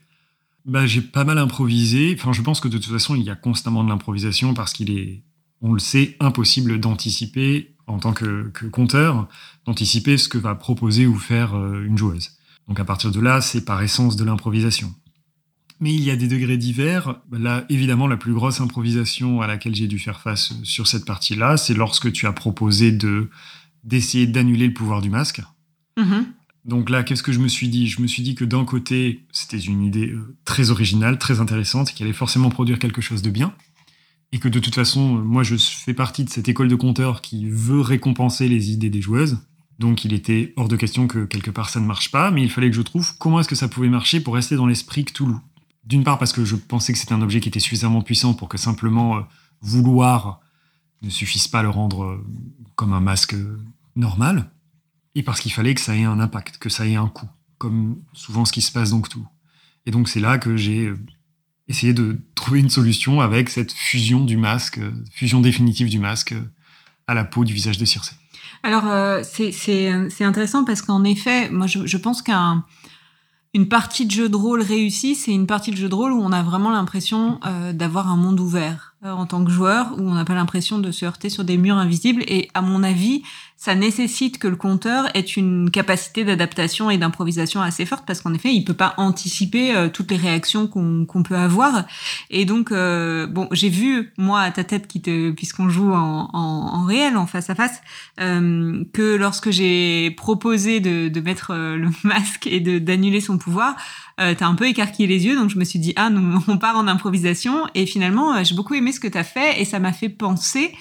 Bah, 0.64 0.86
J'ai 0.86 1.00
pas 1.00 1.24
mal 1.24 1.38
improvisé. 1.38 2.16
Enfin, 2.18 2.32
je 2.32 2.42
pense 2.42 2.60
que 2.60 2.68
de 2.68 2.78
toute 2.78 2.92
façon, 2.92 3.14
il 3.14 3.22
y 3.22 3.30
a 3.30 3.36
constamment 3.36 3.84
de 3.84 3.88
l'improvisation 3.88 4.52
parce 4.52 4.72
qu'il 4.72 4.90
est, 4.90 5.22
on 5.60 5.72
le 5.72 5.78
sait, 5.78 6.16
impossible 6.20 6.78
d'anticiper 6.80 7.76
en 7.86 7.98
tant 7.98 8.12
que, 8.12 8.50
que 8.50 8.66
conteur, 8.66 9.28
d'anticiper 9.64 10.18
ce 10.18 10.28
que 10.28 10.38
va 10.38 10.54
proposer 10.54 11.06
ou 11.06 11.16
faire 11.16 11.54
euh, 11.54 11.84
une 11.84 11.96
joueuse. 11.96 12.32
Donc 12.66 12.80
à 12.80 12.84
partir 12.84 13.12
de 13.12 13.20
là, 13.20 13.40
c'est 13.40 13.64
par 13.64 13.80
essence 13.80 14.16
de 14.16 14.24
l'improvisation. 14.24 14.92
Mais 15.80 15.92
il 15.92 16.02
y 16.02 16.10
a 16.10 16.16
des 16.16 16.28
degrés 16.28 16.56
divers. 16.56 17.20
Là, 17.30 17.64
évidemment, 17.68 18.06
la 18.06 18.16
plus 18.16 18.32
grosse 18.32 18.60
improvisation 18.60 19.42
à 19.42 19.46
laquelle 19.46 19.74
j'ai 19.74 19.88
dû 19.88 19.98
faire 19.98 20.20
face 20.20 20.54
sur 20.62 20.86
cette 20.86 21.04
partie-là, 21.04 21.56
c'est 21.56 21.74
lorsque 21.74 22.12
tu 22.12 22.26
as 22.26 22.32
proposé 22.32 22.92
de 22.92 23.28
d'essayer 23.84 24.26
d'annuler 24.26 24.66
le 24.66 24.72
pouvoir 24.72 25.00
du 25.00 25.10
masque. 25.10 25.42
Mm-hmm. 25.96 26.24
Donc 26.64 26.90
là, 26.90 27.04
qu'est-ce 27.04 27.22
que 27.22 27.30
je 27.30 27.38
me 27.38 27.46
suis 27.46 27.68
dit? 27.68 27.86
Je 27.86 28.02
me 28.02 28.08
suis 28.08 28.24
dit 28.24 28.34
que 28.34 28.44
d'un 28.44 28.64
côté, 28.64 29.24
c'était 29.30 29.58
une 29.58 29.84
idée 29.84 30.08
euh, 30.08 30.36
très 30.44 30.70
originale, 30.70 31.18
très 31.18 31.38
intéressante, 31.38 31.92
qui 31.92 32.02
allait 32.02 32.12
forcément 32.12 32.50
produire 32.50 32.80
quelque 32.80 33.00
chose 33.00 33.22
de 33.22 33.30
bien, 33.30 33.54
et 34.32 34.38
que 34.38 34.48
de 34.48 34.58
toute 34.58 34.74
façon, 34.74 35.18
euh, 35.18 35.20
moi, 35.20 35.44
je 35.44 35.54
fais 35.56 35.94
partie 35.94 36.24
de 36.24 36.30
cette 36.30 36.48
école 36.48 36.66
de 36.66 36.74
compteurs 36.74 37.22
qui 37.22 37.48
veut 37.48 37.80
récompenser 37.80 38.48
les 38.48 38.72
idées 38.72 38.90
des 38.90 39.00
joueuses. 39.00 39.38
Donc 39.78 40.04
il 40.04 40.12
était 40.12 40.52
hors 40.56 40.68
de 40.68 40.76
question 40.76 41.06
que 41.06 41.24
quelque 41.26 41.50
part 41.50 41.68
ça 41.68 41.80
ne 41.80 41.86
marche 41.86 42.10
pas, 42.10 42.30
mais 42.30 42.42
il 42.42 42.50
fallait 42.50 42.70
que 42.70 42.76
je 42.76 42.82
trouve 42.82 43.16
comment 43.18 43.40
est-ce 43.40 43.48
que 43.48 43.54
ça 43.54 43.68
pouvait 43.68 43.88
marcher 43.88 44.20
pour 44.20 44.34
rester 44.34 44.56
dans 44.56 44.66
l'esprit 44.66 45.04
Cthulhu. 45.04 45.34
D'une 45.86 46.04
part 46.04 46.18
parce 46.18 46.32
que 46.32 46.44
je 46.44 46.56
pensais 46.56 46.92
que 46.92 46.98
c'était 46.98 47.14
un 47.14 47.22
objet 47.22 47.40
qui 47.40 47.48
était 47.48 47.60
suffisamment 47.60 48.02
puissant 48.02 48.34
pour 48.34 48.48
que 48.48 48.58
simplement 48.58 49.16
euh, 49.16 49.20
vouloir 49.60 50.40
ne 51.02 51.10
suffise 51.10 51.48
pas 51.48 51.60
à 51.60 51.62
le 51.62 51.70
rendre 51.70 52.20
comme 52.74 52.92
un 52.92 53.00
masque 53.00 53.36
normal 53.94 54.50
et 55.16 55.22
parce 55.22 55.40
qu'il 55.40 55.52
fallait 55.52 55.74
que 55.74 55.80
ça 55.80 55.96
ait 55.96 56.04
un 56.04 56.20
impact, 56.20 56.58
que 56.58 56.68
ça 56.68 56.86
ait 56.86 56.94
un 56.94 57.08
coût, 57.08 57.28
comme 57.58 57.96
souvent 58.12 58.44
ce 58.44 58.52
qui 58.52 58.60
se 58.60 58.70
passe 58.70 58.90
donc 58.90 59.08
tout. 59.08 59.26
Et 59.86 59.90
donc 59.90 60.08
c'est 60.08 60.20
là 60.20 60.36
que 60.36 60.56
j'ai 60.56 60.86
euh, 60.86 60.98
essayé 61.68 61.94
de 61.94 62.18
trouver 62.34 62.60
une 62.60 62.68
solution 62.68 63.20
avec 63.20 63.48
cette 63.48 63.72
fusion 63.72 64.24
du 64.24 64.36
masque, 64.36 64.78
euh, 64.78 64.92
fusion 65.10 65.40
définitive 65.40 65.88
du 65.88 65.98
masque 65.98 66.32
euh, 66.32 66.42
à 67.06 67.14
la 67.14 67.24
peau 67.24 67.44
du 67.44 67.54
visage 67.54 67.78
de 67.78 67.86
Circé. 67.86 68.12
Alors 68.62 68.84
c'est 69.24 70.24
intéressant 70.24 70.64
parce 70.64 70.82
qu'en 70.82 71.04
effet, 71.04 71.50
moi 71.50 71.66
je 71.66 71.96
pense 71.96 72.20
qu'un 72.20 72.64
une 73.56 73.68
partie 73.68 74.04
de 74.04 74.10
jeu 74.10 74.28
de 74.28 74.36
rôle 74.36 74.60
réussie, 74.60 75.14
c'est 75.14 75.32
une 75.32 75.46
partie 75.46 75.70
de 75.70 75.76
jeu 75.76 75.88
de 75.88 75.94
rôle 75.94 76.12
où 76.12 76.20
on 76.20 76.30
a 76.30 76.42
vraiment 76.42 76.70
l'impression 76.70 77.40
d'avoir 77.72 78.10
un 78.10 78.16
monde 78.16 78.38
ouvert 78.38 78.95
en 79.02 79.26
tant 79.26 79.44
que 79.44 79.50
joueur, 79.50 79.92
où 79.98 80.02
on 80.02 80.14
n'a 80.14 80.24
pas 80.24 80.34
l'impression 80.34 80.78
de 80.78 80.90
se 80.90 81.04
heurter 81.04 81.30
sur 81.30 81.44
des 81.44 81.56
murs 81.58 81.76
invisibles. 81.76 82.22
Et 82.26 82.48
à 82.54 82.62
mon 82.62 82.82
avis, 82.82 83.22
ça 83.56 83.74
nécessite 83.74 84.38
que 84.38 84.48
le 84.48 84.56
compteur 84.56 85.06
ait 85.14 85.20
une 85.20 85.70
capacité 85.70 86.24
d'adaptation 86.24 86.90
et 86.90 86.98
d'improvisation 86.98 87.62
assez 87.62 87.86
forte 87.86 88.04
parce 88.06 88.20
qu'en 88.20 88.34
effet, 88.34 88.52
il 88.52 88.64
peut 88.64 88.74
pas 88.74 88.94
anticiper 88.98 89.74
euh, 89.74 89.88
toutes 89.88 90.10
les 90.10 90.16
réactions 90.16 90.66
qu'on 90.66 91.22
peut 91.22 91.36
avoir. 91.36 91.84
Et 92.30 92.44
donc, 92.44 92.70
euh, 92.70 93.26
bon, 93.26 93.48
j'ai 93.52 93.70
vu 93.70 94.12
moi 94.18 94.40
à 94.40 94.50
ta 94.50 94.64
tête 94.64 94.88
te, 94.88 95.30
puisqu'on 95.30 95.68
joue 95.68 95.92
en, 95.92 96.84
réel, 96.84 97.16
en 97.16 97.26
face 97.26 97.50
à 97.50 97.54
face, 97.54 97.80
euh, 98.20 98.84
que 98.92 99.16
lorsque 99.16 99.50
j'ai 99.50 100.10
proposé 100.12 100.80
de, 100.80 101.20
mettre 101.20 101.52
euh, 101.52 101.76
le 101.76 101.88
masque 102.04 102.46
et 102.46 102.60
d'annuler 102.60 103.20
son 103.20 103.38
pouvoir, 103.38 103.76
euh, 104.20 104.34
t'as 104.36 104.46
un 104.46 104.54
peu 104.54 104.66
écarquillé 104.66 105.06
les 105.06 105.26
yeux, 105.26 105.36
donc 105.36 105.50
je 105.50 105.58
me 105.58 105.64
suis 105.64 105.78
dit 105.78 105.92
ah, 105.96 106.10
nous, 106.10 106.42
on 106.48 106.58
part 106.58 106.76
en 106.76 106.88
improvisation. 106.88 107.66
Et 107.74 107.86
finalement, 107.86 108.42
j'ai 108.44 108.54
beaucoup 108.54 108.74
aimé 108.74 108.92
ce 108.92 109.00
que 109.00 109.08
t'as 109.08 109.24
fait 109.24 109.60
et 109.60 109.64
ça 109.64 109.78
m'a 109.78 109.92
fait 109.92 110.08
penser 110.08 110.72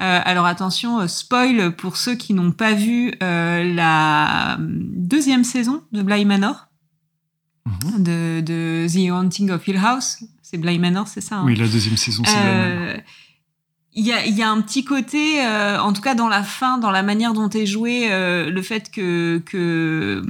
euh, 0.00 0.20
alors 0.24 0.46
attention, 0.46 1.00
euh, 1.00 1.06
spoil 1.06 1.76
pour 1.76 1.96
ceux 1.96 2.16
qui 2.16 2.34
n'ont 2.34 2.50
pas 2.50 2.72
vu 2.72 3.14
euh, 3.22 3.62
la 3.62 4.58
deuxième 4.58 5.44
saison 5.44 5.82
de 5.92 6.02
Bly 6.02 6.24
Manor. 6.24 6.66
Mhm. 7.66 8.02
De, 8.02 8.40
de, 8.40 8.86
The 8.88 9.10
Haunting 9.10 9.50
of 9.50 9.66
Hill 9.68 9.76
House. 9.76 10.24
C'est 10.42 10.58
Bly 10.58 10.78
Manor, 10.78 11.06
c'est 11.06 11.20
ça 11.20 11.36
hein? 11.36 11.44
Oui, 11.44 11.54
la 11.54 11.68
deuxième 11.68 11.96
saison, 11.96 12.22
c'est 12.26 12.32
Bly 12.32 12.44
Manor. 12.44 12.96
Il 13.96 14.04
y 14.04 14.12
a, 14.12 14.26
y 14.26 14.42
a, 14.42 14.50
un 14.50 14.60
petit 14.60 14.84
côté, 14.84 15.40
en 15.46 15.92
tout 15.92 16.02
cas 16.02 16.16
dans 16.16 16.26
la 16.26 16.42
fin, 16.42 16.78
dans 16.78 16.90
la 16.90 17.04
manière 17.04 17.32
dont 17.32 17.48
est 17.48 17.64
joué, 17.64 18.08
le 18.10 18.62
fait 18.62 18.90
que, 18.90 19.40
que 19.46 20.20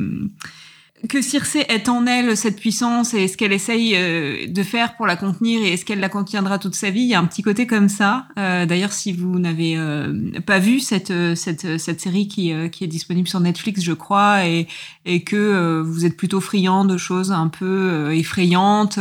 que 1.09 1.23
Circé 1.23 1.65
est 1.69 1.89
en 1.89 2.07
elle 2.07 2.37
cette 2.37 2.59
puissance 2.59 3.15
et 3.15 3.29
ce 3.29 3.37
qu'elle 3.37 3.53
essaye 3.53 3.95
euh, 3.97 4.47
de 4.47 4.63
faire 4.63 4.97
pour 4.97 5.07
la 5.07 5.17
contenir 5.17 5.63
et 5.63 5.73
est-ce 5.73 5.85
qu'elle 5.85 6.01
la 6.01 6.09
contiendra 6.09 6.59
toute 6.59 6.75
sa 6.75 6.91
vie? 6.91 7.03
Il 7.03 7.09
y 7.09 7.15
a 7.15 7.21
un 7.21 7.27
petit 7.27 7.43
côté 7.43 7.67
comme 7.67 7.89
ça. 7.89 8.27
Euh, 8.39 8.67
d'ailleurs, 8.67 8.93
si 8.93 9.13
vous 9.13 9.39
n'avez 9.39 9.77
euh, 9.77 10.13
pas 10.47 10.59
vu 10.59 10.81
cette, 10.81 11.13
cette, 11.35 11.79
cette 11.79 12.01
série 12.01 12.29
qui, 12.29 12.53
qui 12.71 12.85
est 12.85 12.89
disponible 12.89 13.29
sur 13.29 13.41
Netflix, 13.41 13.83
je 13.83 13.93
crois, 13.93 14.47
et, 14.47 14.67
et 15.05 15.23
que 15.23 15.81
vous 15.81 16.05
êtes 16.05 16.17
plutôt 16.17 16.41
friand 16.41 16.85
de 16.85 16.97
choses 16.97 17.33
un 17.33 17.49
peu 17.49 18.13
effrayantes, 18.13 18.99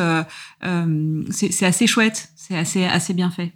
c'est 1.30 1.66
assez 1.66 1.88
chouette, 1.88 2.30
c'est 2.36 2.58
assez, 2.58 2.84
assez 2.86 3.14
bien 3.14 3.32
fait. 3.32 3.54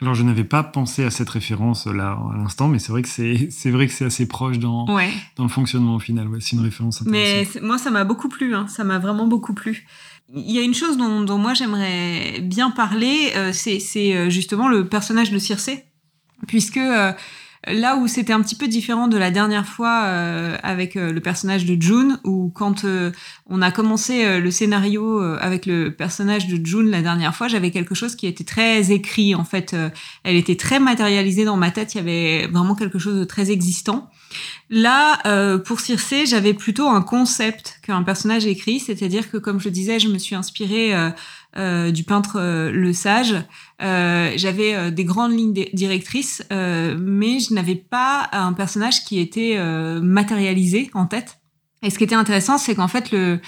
Alors, 0.00 0.14
je 0.14 0.22
n'avais 0.22 0.44
pas 0.44 0.62
pensé 0.62 1.04
à 1.04 1.10
cette 1.10 1.30
référence 1.30 1.86
là 1.86 2.18
à 2.32 2.36
l'instant, 2.36 2.68
mais 2.68 2.78
c'est 2.78 2.90
vrai 2.90 3.02
que 3.02 3.08
c'est 3.08 3.48
c'est 3.50 3.70
vrai 3.70 3.86
que 3.86 3.92
c'est 3.92 4.04
assez 4.04 4.26
proche 4.26 4.58
dans 4.58 4.86
dans 4.86 5.44
le 5.44 5.48
fonctionnement 5.48 5.94
au 5.94 5.98
final. 6.00 6.28
Ouais, 6.28 6.40
c'est 6.40 6.56
une 6.56 6.62
référence 6.62 7.00
intéressante. 7.00 7.54
Mais 7.54 7.66
moi, 7.66 7.78
ça 7.78 7.90
m'a 7.90 8.04
beaucoup 8.04 8.28
plu. 8.28 8.54
Hein. 8.54 8.66
Ça 8.68 8.84
m'a 8.84 8.98
vraiment 8.98 9.26
beaucoup 9.26 9.54
plu. 9.54 9.86
Il 10.34 10.50
y 10.50 10.58
a 10.58 10.62
une 10.62 10.74
chose 10.74 10.96
dont, 10.96 11.20
dont 11.20 11.38
moi 11.38 11.54
j'aimerais 11.54 12.40
bien 12.42 12.70
parler, 12.70 13.32
euh, 13.36 13.52
c'est 13.52 14.16
euh, 14.16 14.30
justement 14.30 14.68
le 14.68 14.88
personnage 14.88 15.30
de 15.30 15.38
Circé, 15.38 15.84
puisque 16.48 16.78
euh, 16.78 17.12
Là 17.66 17.96
où 17.96 18.06
c'était 18.08 18.32
un 18.32 18.42
petit 18.42 18.56
peu 18.56 18.68
différent 18.68 19.08
de 19.08 19.16
la 19.16 19.30
dernière 19.30 19.66
fois 19.66 20.02
euh, 20.04 20.56
avec 20.62 20.96
euh, 20.96 21.12
le 21.12 21.20
personnage 21.20 21.64
de 21.64 21.80
June, 21.80 22.18
où 22.22 22.50
quand 22.54 22.84
euh, 22.84 23.10
on 23.48 23.62
a 23.62 23.70
commencé 23.70 24.40
le 24.40 24.50
scénario 24.50 25.20
avec 25.20 25.66
le 25.66 25.90
personnage 25.90 26.46
de 26.46 26.64
June 26.64 26.90
la 26.90 27.02
dernière 27.02 27.34
fois, 27.34 27.48
j'avais 27.48 27.70
quelque 27.70 27.94
chose 27.94 28.16
qui 28.16 28.26
était 28.26 28.44
très 28.44 28.90
écrit. 28.90 29.34
En 29.34 29.44
fait, 29.44 29.74
elle 30.24 30.36
était 30.36 30.56
très 30.56 30.80
matérialisée 30.80 31.44
dans 31.44 31.56
ma 31.56 31.70
tête. 31.70 31.94
Il 31.94 31.98
y 31.98 32.00
avait 32.00 32.46
vraiment 32.48 32.74
quelque 32.74 32.98
chose 32.98 33.18
de 33.18 33.24
très 33.24 33.50
existant. 33.50 34.10
Là, 34.70 35.58
pour 35.58 35.80
Circe, 35.80 36.26
j'avais 36.26 36.54
plutôt 36.54 36.88
un 36.88 37.02
concept 37.02 37.80
qu'un 37.82 38.02
personnage 38.02 38.46
écrit, 38.46 38.80
c'est-à-dire 38.80 39.30
que, 39.30 39.36
comme 39.36 39.60
je 39.60 39.68
disais, 39.68 39.98
je 39.98 40.08
me 40.08 40.18
suis 40.18 40.34
inspirée 40.34 40.94
euh, 41.56 41.92
du 41.92 42.02
peintre 42.02 42.36
euh, 42.40 42.72
Le 42.72 42.92
Sage. 42.92 43.36
Euh, 43.82 44.32
j'avais 44.36 44.90
des 44.90 45.04
grandes 45.04 45.32
lignes 45.32 45.52
directrices, 45.72 46.42
mais 46.50 47.40
je 47.40 47.54
n'avais 47.54 47.74
pas 47.74 48.28
un 48.32 48.52
personnage 48.52 49.04
qui 49.04 49.20
était 49.20 49.58
matérialisé 50.00 50.90
en 50.94 51.06
tête. 51.06 51.38
Et 51.82 51.90
ce 51.90 51.98
qui 51.98 52.04
était 52.04 52.14
intéressant, 52.14 52.56
c'est 52.56 52.74
qu'en 52.74 52.88
fait, 52.88 53.10
le, 53.10 53.40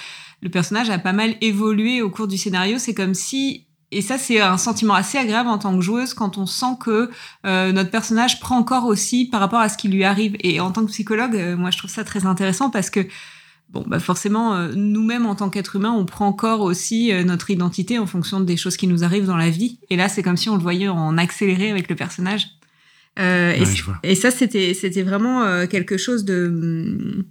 le 0.43 0.51
personnage 0.51 0.91
a 0.91 0.99
pas 0.99 1.13
mal 1.13 1.37
évolué 1.41 2.03
au 2.03 2.11
cours 2.11 2.29
du 2.29 2.37
scénario. 2.37 2.79
C'est 2.79 2.95
comme 2.95 3.15
si 3.15 3.67
et 3.93 4.03
ça, 4.03 4.19
c'est 4.19 4.41
un 4.41 4.59
sentiment 4.59 4.95
assez 4.95 5.17
agréable 5.17 5.49
en 5.49 5.59
tant 5.59 5.75
que 5.75 5.81
joueuse 5.81 6.13
quand 6.13 6.39
on 6.39 6.47
sent 6.47 6.77
que 6.81 7.11
notre 7.45 7.91
personnage 7.91 8.41
prend 8.41 8.59
encore 8.59 8.85
aussi 8.87 9.27
par 9.27 9.41
rapport 9.41 9.61
à 9.61 9.69
ce 9.69 9.79
qui 9.79 9.89
lui 9.89 10.05
arrive. 10.05 10.37
Et 10.41 10.61
en 10.61 10.73
tant 10.73 10.83
que 10.83 10.91
psychologue, 10.91 11.37
moi, 11.57 11.71
je 11.71 11.79
trouve 11.79 11.91
ça 11.91 12.05
très 12.05 12.27
intéressant 12.27 12.69
parce 12.69 12.91
que 12.91 13.07
bon, 13.71 13.85
bah 13.87 13.99
forcément, 13.99 14.55
euh, 14.55 14.73
nous-mêmes 14.75 15.27
en 15.27 15.35
tant 15.35 15.51
qu'êtres 15.51 15.77
humains, 15.77 15.93
on 15.93 16.05
prend 16.05 16.27
encore 16.27 16.61
aussi 16.61 17.13
euh, 17.13 17.25
notre 17.25 17.51
identité 17.51 17.99
en 17.99 18.07
fonction 18.07 18.41
des 18.41 18.57
choses 18.57 18.77
qui 18.77 18.87
nous 18.87 19.05
arrivent 19.05 19.27
dans 19.27 19.37
la 19.37 19.51
vie. 19.51 19.79
Et 19.91 19.97
là, 19.97 20.09
c'est 20.09 20.23
comme 20.23 20.37
si 20.37 20.49
on 20.49 20.57
le 20.57 20.63
voyait 20.63 20.89
en 20.89 21.19
accéléré 21.19 21.71
avec 21.71 21.89
le 21.89 21.97
personnage. 21.97 22.47
Euh, 23.19 23.55
et, 24.03 24.15
ça, 24.15 24.31
c'était 24.31 24.75
c'était 24.75 25.03
vraiment 25.03 25.67
quelque 25.69 25.97
chose 25.97 26.27
de, 26.27 27.25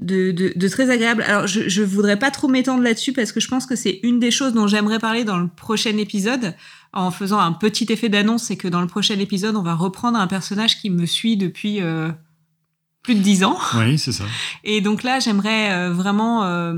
de, 0.00 0.30
de, 0.30 0.68
très 0.68 0.88
agréable. 0.88 1.24
Alors, 1.26 1.48
je, 1.48 1.68
je 1.68 1.82
voudrais 1.82 2.16
pas 2.16 2.30
trop 2.30 2.46
m'étendre 2.46 2.84
là-dessus 2.84 3.12
parce 3.12 3.32
que 3.32 3.40
je 3.40 3.48
pense 3.48 3.66
que 3.66 3.74
c'est 3.74 3.98
une 4.04 4.20
des 4.20 4.30
choses 4.30 4.52
dont 4.52 4.68
j'aimerais 4.68 5.00
parler 5.00 5.24
dans 5.24 5.38
le 5.38 5.48
prochain 5.48 5.96
épisode 5.96 6.54
en 6.92 7.10
faisant 7.10 7.40
un 7.40 7.52
petit 7.52 7.86
effet 7.92 8.08
d'annonce, 8.08 8.44
c'est 8.44 8.56
que 8.56 8.68
dans 8.68 8.80
le 8.80 8.86
prochain 8.86 9.18
épisode, 9.18 9.56
on 9.56 9.62
va 9.62 9.74
reprendre 9.74 10.16
un 10.16 10.28
personnage 10.28 10.80
qui 10.80 10.90
me 10.90 11.06
suit 11.06 11.36
depuis 11.36 11.80
plus 13.06 13.14
de 13.14 13.20
dix 13.20 13.44
ans. 13.44 13.56
Oui, 13.76 13.98
c'est 13.98 14.10
ça. 14.10 14.24
Et 14.64 14.80
donc 14.80 15.04
là, 15.04 15.20
j'aimerais 15.20 15.70
euh, 15.70 15.92
vraiment 15.92 16.42
euh, 16.42 16.74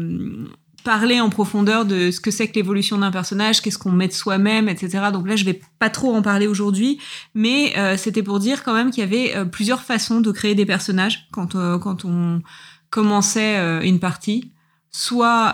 parler 0.85 1.21
en 1.21 1.31
profondeur 1.31 1.87
de 1.87 2.11
ce 2.11 2.21
que 2.21 2.31
c'est 2.31 2.49
que 2.49 2.55
l'évolution 2.55 2.99
d'un 2.99 3.11
personnage, 3.11 3.63
qu'est-ce 3.63 3.79
qu'on 3.79 3.93
met 3.93 4.09
de 4.09 4.13
soi-même, 4.13 4.69
etc. 4.69 5.07
Donc 5.11 5.27
là, 5.27 5.37
je 5.37 5.47
vais 5.47 5.59
pas 5.79 5.89
trop 5.89 6.15
en 6.15 6.21
parler 6.21 6.47
aujourd'hui, 6.47 6.99
mais 7.35 7.73
euh, 7.79 7.97
c'était 7.97 8.23
pour 8.23 8.41
dire 8.41 8.63
quand 8.63 8.75
même 8.75 8.91
qu'il 8.91 9.01
y 9.01 9.07
avait 9.07 9.49
plusieurs 9.51 9.81
façons 9.81 10.21
de 10.21 10.31
créer 10.31 10.55
des 10.55 10.67
personnages 10.67 11.29
quand 11.33 11.57
quand 11.81 12.05
on 12.05 12.43
commençait 12.91 13.87
une 13.87 13.99
partie 13.99 14.53
soit 14.91 15.53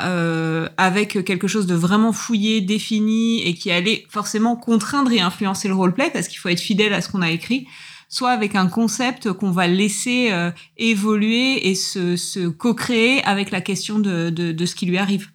avec 0.76 1.24
quelque 1.24 1.46
chose 1.46 1.66
de 1.66 1.74
vraiment 1.74 2.12
fouillé, 2.12 2.60
défini 2.60 3.42
et 3.42 3.54
qui 3.54 3.70
allait 3.70 4.06
forcément 4.08 4.56
contraindre 4.56 5.12
et 5.12 5.20
influencer 5.20 5.68
le 5.68 5.74
roleplay 5.74 6.10
parce 6.10 6.28
qu'il 6.28 6.38
faut 6.38 6.48
être 6.48 6.60
fidèle 6.60 6.94
à 6.94 7.00
ce 7.00 7.08
qu'on 7.08 7.22
a 7.22 7.30
écrit, 7.30 7.66
soit 8.14 8.30
avec 8.30 8.54
un 8.54 8.68
concept 8.68 9.32
qu'on 9.32 9.50
va 9.50 9.66
laisser 9.66 10.30
euh, 10.30 10.52
évoluer 10.76 11.68
et 11.68 11.74
se, 11.74 12.48
co-créer 12.48 13.24
avec 13.24 13.50
la 13.50 13.60
question 13.60 13.98
de, 13.98 14.54
ce 14.64 14.74
qui 14.76 14.86
lui 14.86 14.98
arrive. 14.98 15.30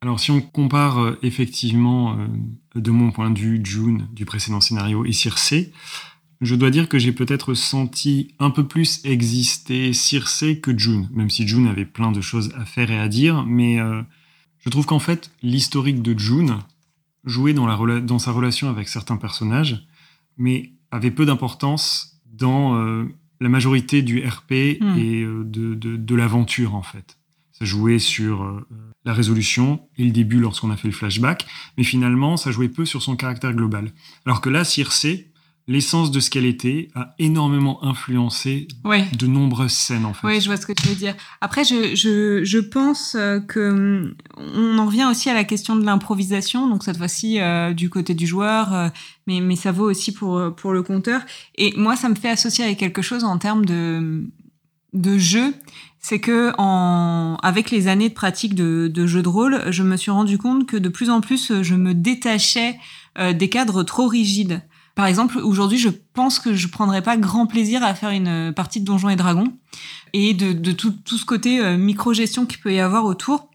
Alors 0.00 0.18
si 0.18 0.30
on 0.30 0.40
compare 0.40 0.98
euh, 0.98 1.18
effectivement, 1.22 2.16
euh, 2.18 2.80
de 2.80 2.90
mon 2.90 3.12
point 3.12 3.30
de 3.30 3.38
vue, 3.38 3.60
June 3.62 4.08
du 4.12 4.24
précédent 4.24 4.62
scénario 4.62 5.04
et 5.04 5.12
Circe, 5.12 5.52
je 6.40 6.54
dois 6.54 6.70
dire 6.70 6.88
que 6.88 6.98
j'ai 6.98 7.12
peut-être 7.12 7.52
senti 7.52 8.34
un 8.38 8.48
peu 8.48 8.66
plus 8.66 9.04
exister 9.04 9.92
Circe 9.92 10.44
que 10.62 10.76
June, 10.78 11.10
même 11.12 11.28
si 11.28 11.46
June 11.46 11.66
avait 11.66 11.84
plein 11.84 12.10
de 12.10 12.22
choses 12.22 12.54
à 12.56 12.64
faire 12.64 12.90
et 12.90 12.98
à 12.98 13.08
dire, 13.08 13.44
mais 13.44 13.78
je 14.58 14.68
trouve 14.68 14.84
qu'en 14.84 14.98
fait, 14.98 15.30
l'historique 15.42 16.02
de 16.02 16.18
June 16.18 16.58
jouait 17.24 17.54
dans, 17.54 18.00
dans 18.00 18.18
sa 18.18 18.32
relation 18.32 18.68
avec 18.68 18.88
certains 18.88 19.16
personnages, 19.16 19.86
mais 20.36 20.75
avait 20.96 21.10
peu 21.10 21.26
d'importance 21.26 22.20
dans 22.32 22.76
euh, 22.76 23.04
la 23.40 23.48
majorité 23.48 24.02
du 24.02 24.26
RP 24.26 24.80
hmm. 24.80 24.98
et 24.98 25.22
euh, 25.22 25.44
de, 25.44 25.74
de, 25.74 26.14
l'aventure 26.14 26.74
en 26.74 26.82
fait. 26.82 27.18
Ça 27.52 27.64
jouait 27.64 27.98
sur 27.98 28.42
euh, 28.42 28.66
la 29.04 29.12
résolution 29.14 29.80
et 29.96 30.04
le 30.04 30.10
début 30.10 30.40
lorsqu'on 30.40 30.70
a 30.70 30.76
fait 30.76 30.88
le 30.88 30.94
flashback, 30.94 31.46
mais 31.78 31.84
finalement 31.84 32.36
ça 32.36 32.50
jouait 32.50 32.68
peu 32.68 32.84
sur 32.84 33.02
son 33.02 33.16
caractère 33.16 33.54
global. 33.54 33.92
Alors 34.24 34.40
que 34.40 34.50
là, 34.50 34.64
Circe, 34.64 35.06
l'essence 35.68 36.12
de 36.12 36.20
ce 36.20 36.30
qu'elle 36.30 36.44
était 36.44 36.88
a 36.94 37.14
énormément 37.18 37.82
influencé 37.84 38.68
de 38.84 39.26
nombreuses 39.26 39.72
scènes 39.72 40.04
en 40.04 40.14
fait. 40.14 40.26
Oui, 40.26 40.40
je 40.40 40.46
vois 40.46 40.56
ce 40.56 40.66
que 40.66 40.72
tu 40.72 40.86
veux 40.86 40.94
dire. 40.94 41.14
Après, 41.40 41.64
je, 41.64 41.96
je, 41.96 42.44
je 42.44 42.58
pense 42.58 43.16
euh, 43.16 43.40
que 43.40 43.70
hum, 43.70 44.14
on 44.36 44.78
en 44.78 44.86
revient 44.86 45.06
aussi 45.10 45.28
à 45.28 45.34
la 45.34 45.42
question 45.44 45.74
de 45.74 45.84
l'improvisation, 45.84 46.68
donc 46.68 46.84
cette 46.84 46.98
fois-ci 46.98 47.40
euh, 47.40 47.72
du 47.72 47.90
côté 47.90 48.14
du 48.14 48.26
joueur, 48.26 48.72
euh, 48.72 48.88
mais, 49.26 49.40
mais 49.40 49.56
ça 49.56 49.72
vaut 49.72 49.90
aussi 49.90 50.12
pour, 50.12 50.54
pour 50.54 50.72
le 50.72 50.82
compteur. 50.82 51.20
Et 51.56 51.74
moi, 51.76 51.96
ça 51.96 52.08
me 52.08 52.14
fait 52.14 52.30
associer 52.30 52.64
avec 52.64 52.78
quelque 52.78 53.02
chose 53.02 53.24
en 53.24 53.38
termes 53.38 53.64
de, 53.64 54.24
de 54.92 55.18
jeu. 55.18 55.52
C'est 55.98 56.20
que 56.20 56.52
en, 56.58 57.38
avec 57.42 57.72
les 57.72 57.88
années 57.88 58.08
de 58.08 58.14
pratique 58.14 58.54
de, 58.54 58.86
de 58.86 59.06
jeux 59.08 59.22
de 59.22 59.28
rôle, 59.28 59.64
je 59.70 59.82
me 59.82 59.96
suis 59.96 60.12
rendu 60.12 60.38
compte 60.38 60.64
que 60.66 60.76
de 60.76 60.88
plus 60.88 61.10
en 61.10 61.20
plus, 61.20 61.62
je 61.62 61.74
me 61.74 61.94
détachais 61.94 62.78
des 63.18 63.48
cadres 63.48 63.82
trop 63.82 64.06
rigides. 64.06 64.62
Par 64.96 65.04
exemple, 65.04 65.38
aujourd'hui, 65.38 65.76
je 65.76 65.90
pense 66.14 66.38
que 66.38 66.54
je 66.54 66.68
prendrais 66.68 67.02
pas 67.02 67.18
grand 67.18 67.46
plaisir 67.46 67.84
à 67.84 67.94
faire 67.94 68.08
une 68.08 68.28
euh, 68.28 68.52
partie 68.52 68.80
de 68.80 68.86
Donjons 68.86 69.10
et 69.10 69.16
Dragons 69.16 69.52
et 70.14 70.32
de, 70.32 70.72
tout, 70.72 70.94
ce 71.04 71.24
côté 71.26 71.60
euh, 71.60 71.76
micro-gestion 71.76 72.46
qu'il 72.46 72.60
peut 72.60 72.72
y 72.72 72.80
avoir 72.80 73.04
autour. 73.04 73.50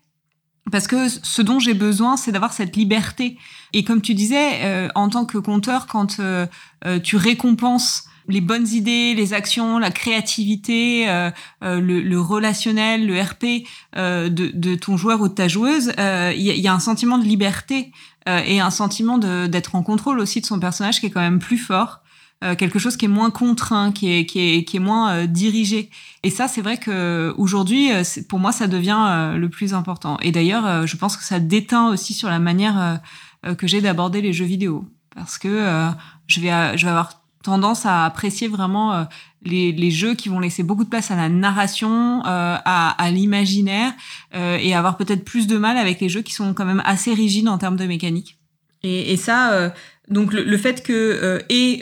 Parce 0.71 0.85
que 0.85 1.09
ce 1.09 1.41
dont 1.41 1.57
j'ai 1.57 1.73
besoin, 1.73 2.15
c'est 2.15 2.31
d'avoir 2.31 2.53
cette 2.53 2.75
liberté. 2.75 3.39
Et 3.73 3.83
comme 3.83 4.01
tu 4.01 4.13
disais, 4.13 4.63
euh, 4.63 4.89
en 4.93 5.09
tant 5.09 5.25
que 5.25 5.39
conteur, 5.39 5.87
quand 5.87 6.21
tu 7.03 7.15
récompenses 7.15 8.03
les 8.27 8.39
bonnes 8.39 8.67
idées, 8.67 9.15
les 9.15 9.33
actions, 9.33 9.79
la 9.79 9.89
créativité, 9.89 11.07
le, 11.61 12.17
relationnel, 12.17 13.07
le 13.07 13.19
RP 13.19 13.67
de, 13.95 14.75
ton 14.75 14.95
joueur 14.95 15.21
ou 15.21 15.27
de 15.27 15.33
ta 15.33 15.47
joueuse, 15.47 15.91
il 15.97 16.41
y, 16.41 16.67
a 16.67 16.73
un 16.73 16.79
sentiment 16.79 17.17
de 17.17 17.25
liberté 17.25 17.91
euh, 18.27 18.41
et 18.45 18.59
un 18.59 18.69
sentiment 18.69 19.17
d'être 19.17 19.75
en 19.75 19.83
contrôle 19.83 20.19
aussi 20.19 20.41
de 20.41 20.45
son 20.45 20.59
personnage 20.59 20.99
qui 20.99 21.07
est 21.07 21.09
quand 21.09 21.21
même 21.21 21.39
plus 21.39 21.57
fort. 21.57 21.99
Euh, 22.43 22.55
quelque 22.55 22.79
chose 22.79 22.97
qui 22.97 23.05
est 23.05 23.07
moins 23.07 23.29
contraint, 23.29 23.91
qui 23.91 24.11
est, 24.11 24.25
qui 24.25 24.39
est, 24.39 24.63
qui 24.63 24.77
est 24.77 24.79
moins 24.79 25.11
euh, 25.11 25.27
dirigé. 25.27 25.91
Et 26.23 26.31
ça, 26.31 26.47
c'est 26.47 26.61
vrai 26.61 26.77
que 26.77 27.33
aujourd'hui, 27.37 27.89
pour 28.29 28.39
moi, 28.39 28.51
ça 28.51 28.67
devient 28.67 29.33
le 29.35 29.47
plus 29.49 29.73
important. 29.73 30.17
Et 30.21 30.31
d'ailleurs, 30.31 30.87
je 30.87 30.97
pense 30.97 31.17
que 31.17 31.23
ça 31.23 31.39
déteint 31.39 31.89
aussi 31.89 32.13
sur 32.13 32.29
la 32.29 32.39
manière 32.39 32.99
que 33.57 33.67
j'ai 33.67 33.81
d'aborder 33.81 34.21
les 34.21 34.33
jeux 34.33 34.45
vidéo, 34.45 34.85
parce 35.15 35.37
que 35.37 35.91
je 36.27 36.41
vais, 36.41 36.77
je 36.77 36.85
vais 36.85 36.91
avoir 36.91 37.21
tendance 37.41 37.85
à 37.85 38.05
apprécier 38.05 38.47
vraiment 38.47 38.93
euh, 38.93 39.03
les, 39.43 39.71
les, 39.71 39.91
jeux 39.91 40.13
qui 40.13 40.29
vont 40.29 40.39
laisser 40.39 40.63
beaucoup 40.63 40.83
de 40.83 40.89
place 40.89 41.11
à 41.11 41.15
la 41.15 41.29
narration, 41.29 42.19
euh, 42.19 42.57
à, 42.63 43.03
à 43.03 43.11
l'imaginaire, 43.11 43.93
euh, 44.35 44.57
et 44.61 44.73
avoir 44.73 44.97
peut-être 44.97 45.25
plus 45.25 45.47
de 45.47 45.57
mal 45.57 45.77
avec 45.77 45.99
les 45.99 46.09
jeux 46.09 46.21
qui 46.21 46.33
sont 46.33 46.53
quand 46.53 46.65
même 46.65 46.81
assez 46.85 47.13
rigides 47.13 47.47
en 47.47 47.57
termes 47.57 47.77
de 47.77 47.85
mécanique. 47.85 48.37
Et, 48.83 49.13
et 49.13 49.17
ça, 49.17 49.71
donc 50.09 50.33
le, 50.33 50.57
fait 50.57 50.81
que 50.81 51.43
et 51.49 51.81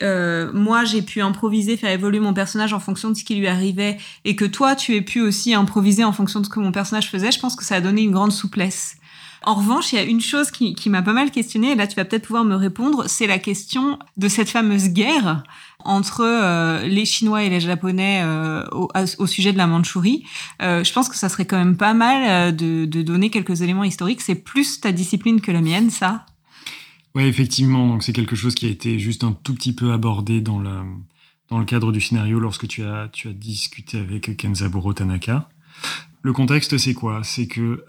moi 0.54 0.84
j'ai 0.84 1.02
pu 1.02 1.22
improviser, 1.22 1.78
faire 1.78 1.92
évoluer 1.92 2.20
mon 2.20 2.34
personnage 2.34 2.74
en 2.74 2.80
fonction 2.80 3.10
de 3.10 3.14
ce 3.14 3.24
qui 3.24 3.36
lui 3.36 3.48
arrivait, 3.48 3.98
et 4.26 4.36
que 4.36 4.44
toi 4.44 4.76
tu 4.76 4.96
aies 4.96 5.02
pu 5.02 5.22
aussi 5.22 5.54
improviser 5.54 6.04
en 6.04 6.12
fonction 6.12 6.42
de 6.42 6.46
ce 6.46 6.50
que 6.50 6.60
mon 6.60 6.74
personnage 6.74 7.10
faisait, 7.10 7.32
je 7.32 7.40
pense 7.40 7.56
que 7.56 7.64
ça 7.64 7.76
a 7.76 7.82
donné 7.82 8.02
une 8.02 8.12
grande 8.12 8.34
souplesse. 8.34 8.98
En 9.44 9.56
revanche, 9.56 9.94
il 9.94 9.96
y 9.96 10.00
a 10.00 10.04
une 10.04 10.20
chose 10.20 10.52
qui, 10.52 10.76
m'a 10.90 11.02
pas 11.02 11.14
mal 11.14 11.32
questionnée, 11.32 11.72
et 11.72 11.76
là 11.76 11.88
tu 11.88 11.96
vas 11.96 12.06
peut-être 12.06 12.26
pouvoir 12.26 12.44
me 12.44 12.56
répondre, 12.56 13.06
c'est 13.08 13.28
la 13.28 13.40
question 13.40 13.98
de 14.18 14.28
cette 14.28 14.50
fameuse 14.50 14.90
guerre 14.90 15.44
entre 15.86 16.22
euh, 16.22 16.88
les 16.88 17.06
Chinois 17.06 17.44
et 17.44 17.50
les 17.50 17.60
Japonais 17.60 18.22
euh, 18.24 18.66
au, 18.72 19.28
sujet 19.28 19.54
de 19.54 19.58
la 19.58 19.68
Mandchourie. 19.68 20.26
Euh, 20.62 20.84
je 20.84 20.92
pense 20.92 21.08
que 21.08 21.16
ça 21.16 21.30
serait 21.30 21.46
quand 21.46 21.58
même 21.58 21.78
pas 21.78 21.94
mal 21.94 22.56
de, 22.56 22.86
donner 22.86 23.30
quelques 23.30 23.62
éléments 23.62 23.84
historiques. 23.84 24.22
C'est 24.22 24.36
plus 24.36 24.82
ta 24.82 24.92
discipline 24.92 25.42
que 25.42 25.52
la 25.52 25.62
mienne, 25.62 25.90
ça? 25.90 26.26
Oui, 27.16 27.24
effectivement. 27.24 27.88
Donc 27.88 28.04
c'est 28.04 28.14
quelque 28.14 28.36
chose 28.36 28.56
qui 28.56 28.66
a 28.66 28.70
été 28.70 29.00
juste 29.00 29.24
un 29.24 29.32
tout 29.32 29.56
petit 29.56 29.74
peu 29.74 29.94
abordé 29.94 30.42
dans 30.42 30.60
le, 30.60 30.82
dans 31.50 31.60
le 31.60 31.66
cadre 31.66 31.92
du 31.92 32.02
scénario 32.02 32.40
lorsque 32.40 32.68
tu 32.68 32.84
as, 32.84 33.10
tu 33.12 33.30
as 33.30 33.34
discuté 33.34 33.98
avec 33.98 34.36
Kenzaburo 34.38 34.94
Tanaka. 34.94 35.50
Le 36.22 36.34
contexte, 36.34 36.78
c'est 36.78 36.94
quoi? 36.94 37.22
C'est 37.24 37.48
que 37.48 37.86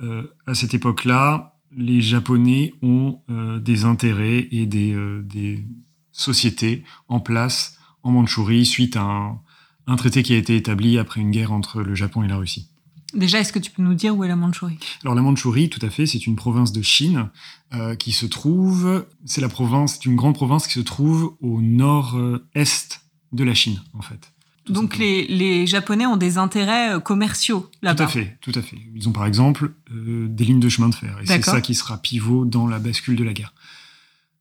à 0.46 0.54
cette 0.54 0.74
époque-là, 0.74 1.56
les 1.76 2.00
Japonais 2.00 2.72
ont 2.82 3.18
des 3.60 3.84
intérêts 3.84 4.46
et 4.52 4.66
des, 4.66 4.96
des 5.24 5.64
société 6.12 6.84
en 7.08 7.20
place 7.20 7.79
en 8.02 8.12
Mandchourie 8.12 8.66
suite 8.66 8.96
à 8.96 9.02
un, 9.02 9.40
un 9.86 9.96
traité 9.96 10.22
qui 10.22 10.32
a 10.32 10.36
été 10.36 10.56
établi 10.56 10.98
après 10.98 11.20
une 11.20 11.30
guerre 11.30 11.52
entre 11.52 11.82
le 11.82 11.94
Japon 11.94 12.22
et 12.22 12.28
la 12.28 12.36
Russie. 12.36 12.68
Déjà, 13.14 13.40
est-ce 13.40 13.52
que 13.52 13.58
tu 13.58 13.70
peux 13.70 13.82
nous 13.82 13.94
dire 13.94 14.16
où 14.16 14.22
est 14.22 14.28
la 14.28 14.36
Mandchourie? 14.36 14.78
Alors 15.02 15.14
la 15.14 15.22
Mandchourie, 15.22 15.68
tout 15.68 15.84
à 15.84 15.90
fait, 15.90 16.06
c'est 16.06 16.26
une 16.26 16.36
province 16.36 16.72
de 16.72 16.82
Chine 16.82 17.28
euh, 17.74 17.96
qui 17.96 18.12
se 18.12 18.26
trouve, 18.26 19.04
c'est 19.24 19.40
la 19.40 19.48
province, 19.48 19.94
c'est 19.94 20.06
une 20.06 20.16
grande 20.16 20.34
province 20.34 20.66
qui 20.66 20.74
se 20.74 20.80
trouve 20.80 21.34
au 21.40 21.60
nord-est 21.60 23.00
de 23.32 23.44
la 23.44 23.54
Chine, 23.54 23.80
en 23.94 24.02
fait. 24.02 24.32
Donc 24.68 24.98
les, 24.98 25.26
les, 25.26 25.66
Japonais 25.66 26.06
ont 26.06 26.16
des 26.16 26.38
intérêts 26.38 26.94
euh, 26.94 27.00
commerciaux 27.00 27.68
là-bas. 27.82 27.96
Tout 27.96 28.02
à 28.02 28.08
fait, 28.08 28.38
tout 28.40 28.52
à 28.54 28.62
fait. 28.62 28.76
Ils 28.94 29.08
ont 29.08 29.12
par 29.12 29.26
exemple 29.26 29.72
euh, 29.90 30.28
des 30.28 30.44
lignes 30.44 30.60
de 30.60 30.68
chemin 30.68 30.88
de 30.88 30.94
fer, 30.94 31.18
et 31.20 31.26
c'est 31.26 31.44
ça 31.44 31.60
qui 31.60 31.74
sera 31.74 31.98
pivot 31.98 32.44
dans 32.44 32.68
la 32.68 32.78
bascule 32.78 33.16
de 33.16 33.24
la 33.24 33.32
guerre. 33.32 33.52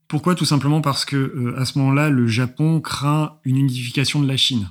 Pourquoi? 0.09 0.35
Tout 0.35 0.43
simplement 0.43 0.81
parce 0.81 1.05
que 1.05 1.15
euh, 1.15 1.57
à 1.57 1.63
ce 1.65 1.77
moment-là, 1.79 2.09
le 2.09 2.27
Japon 2.27 2.81
craint 2.81 3.37
une 3.45 3.55
unification 3.55 4.21
de 4.21 4.27
la 4.27 4.35
Chine 4.35 4.69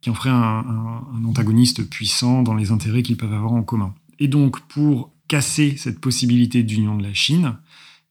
qui 0.00 0.10
en 0.10 0.14
ferait 0.14 0.30
un, 0.30 1.04
antagoniste 1.26 1.88
puissant 1.88 2.42
dans 2.42 2.54
les 2.54 2.70
intérêts 2.70 3.02
qu'ils 3.02 3.16
peuvent 3.16 3.32
avoir 3.32 3.52
en 3.52 3.62
commun. 3.62 3.94
Et 4.18 4.28
donc, 4.28 4.60
pour 4.60 5.12
casser 5.28 5.76
cette 5.76 6.00
possibilité 6.00 6.62
d'union 6.62 6.96
de 6.96 7.02
la 7.02 7.14
Chine, 7.14 7.56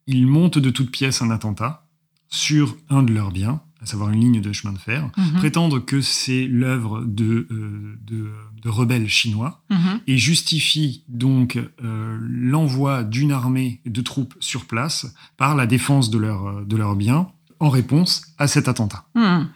ils 0.08 0.28
montent 0.28 0.60
de 0.60 0.70
toutes 0.70 0.92
pièces 0.92 1.22
un 1.22 1.32
attentat 1.32 1.88
sur 2.30 2.78
un 2.90 3.04
de 3.04 3.12
leurs 3.12 3.32
biens, 3.32 3.62
à 3.82 3.86
savoir 3.86 4.12
une 4.12 4.22
ligne 4.22 4.42
de 4.42 4.54
chemin 4.54 4.74
de 4.74 4.78
fer, 4.78 5.10
mhm. 5.18 5.34
prétendent 5.38 5.84
que 5.84 6.00
c'est 6.02 6.46
l'œuvre 6.46 7.04
de, 7.06 7.48
euh, 7.52 7.98
de, 8.02 8.30
rebelles 8.66 9.08
chinois 9.08 9.64
mhm. 9.70 10.02
et 10.08 10.18
justifient 10.18 11.04
donc 11.08 11.58
euh, 11.84 12.18
l'envoi 12.22 13.04
d'une 13.04 13.32
armée 13.32 13.82
de 13.86 14.02
troupes 14.02 14.36
sur 14.40 14.66
place 14.66 15.14
par 15.38 15.56
la 15.56 15.66
défense 15.68 16.10
de 16.10 16.18
leurs 16.18 16.66
de 16.66 16.76
leurs 16.76 16.96
biens 16.96 17.30
en 17.60 17.70
réponse 17.70 18.24
à 18.38 18.48
cet 18.48 18.68
attentat. 18.68 19.06
Mhm. 19.16 19.48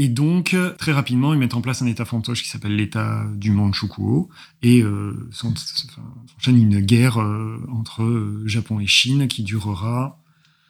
Et 0.00 0.08
donc, 0.08 0.54
très 0.78 0.92
rapidement, 0.92 1.32
ils 1.32 1.40
mettent 1.40 1.54
en 1.54 1.60
place 1.60 1.82
un 1.82 1.86
État 1.86 2.04
fantoche 2.04 2.44
qui 2.44 2.48
s'appelle 2.48 2.76
l'État 2.76 3.24
du 3.34 3.50
Manchukuo, 3.50 4.28
et 4.62 4.80
euh, 4.80 5.28
s'enchaîne 5.32 6.56
une 6.56 6.78
guerre 6.78 7.20
euh, 7.20 7.60
entre 7.68 8.04
euh, 8.04 8.42
Japon 8.46 8.78
et 8.78 8.86
Chine 8.86 9.26
qui 9.26 9.42
durera 9.42 10.22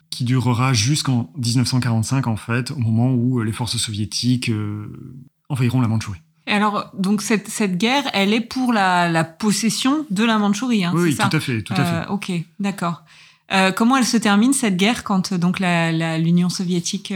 qui 0.08 0.24
durera 0.24 0.72
jusqu'en 0.72 1.30
1945 1.36 2.26
en 2.26 2.36
fait, 2.36 2.70
au 2.70 2.78
moment 2.78 3.12
où 3.12 3.42
les 3.42 3.52
forces 3.52 3.76
soviétiques 3.76 4.50
envahiront 5.50 5.82
la 5.82 5.88
Mandchourie. 5.88 6.22
Et 6.48 6.52
alors, 6.52 6.90
donc 6.94 7.22
cette, 7.22 7.48
cette 7.48 7.76
guerre, 7.76 8.04
elle 8.14 8.32
est 8.32 8.40
pour 8.40 8.72
la, 8.72 9.08
la 9.08 9.22
possession 9.22 10.06
de 10.10 10.24
la 10.24 10.38
Mandchourie, 10.38 10.84
hein, 10.84 10.92
oui, 10.94 11.12
c'est 11.12 11.22
ça 11.22 11.28
tout 11.28 11.36
à 11.36 11.40
fait, 11.40 11.62
tout 11.62 11.74
à 11.74 11.84
fait. 11.84 12.08
Ok, 12.08 12.32
d'accord. 12.58 13.04
comment 13.76 13.96
elle 13.96 14.06
se 14.06 14.16
termine 14.16 14.52
cette 14.52 14.76
guerre 14.76 15.04
quand 15.04 15.34
donc 15.34 15.60
l'Union 15.60 16.48
soviétique 16.48 17.12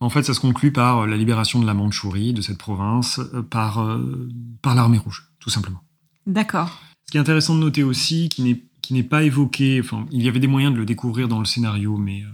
en 0.00 0.08
fait, 0.08 0.22
ça 0.22 0.32
se 0.32 0.40
conclut 0.40 0.72
par 0.72 1.00
euh, 1.00 1.06
la 1.06 1.16
libération 1.16 1.60
de 1.60 1.66
la 1.66 1.74
Mandchourie, 1.74 2.32
de 2.32 2.40
cette 2.40 2.58
province, 2.58 3.18
euh, 3.18 3.42
par, 3.42 3.82
euh, 3.82 4.28
par 4.62 4.74
l'armée 4.74 4.96
rouge, 4.96 5.30
tout 5.38 5.50
simplement. 5.50 5.82
D'accord. 6.26 6.80
Ce 7.06 7.12
qui 7.12 7.18
est 7.18 7.20
intéressant 7.20 7.54
de 7.54 7.60
noter 7.60 7.82
aussi, 7.82 8.30
qui 8.30 8.42
n'est, 8.42 8.62
qui 8.80 8.94
n'est 8.94 9.02
pas 9.02 9.22
évoqué, 9.22 9.80
enfin, 9.80 10.06
il 10.10 10.22
y 10.22 10.28
avait 10.28 10.40
des 10.40 10.46
moyens 10.46 10.72
de 10.72 10.78
le 10.78 10.86
découvrir 10.86 11.28
dans 11.28 11.38
le 11.38 11.44
scénario, 11.44 11.98
mais, 11.98 12.24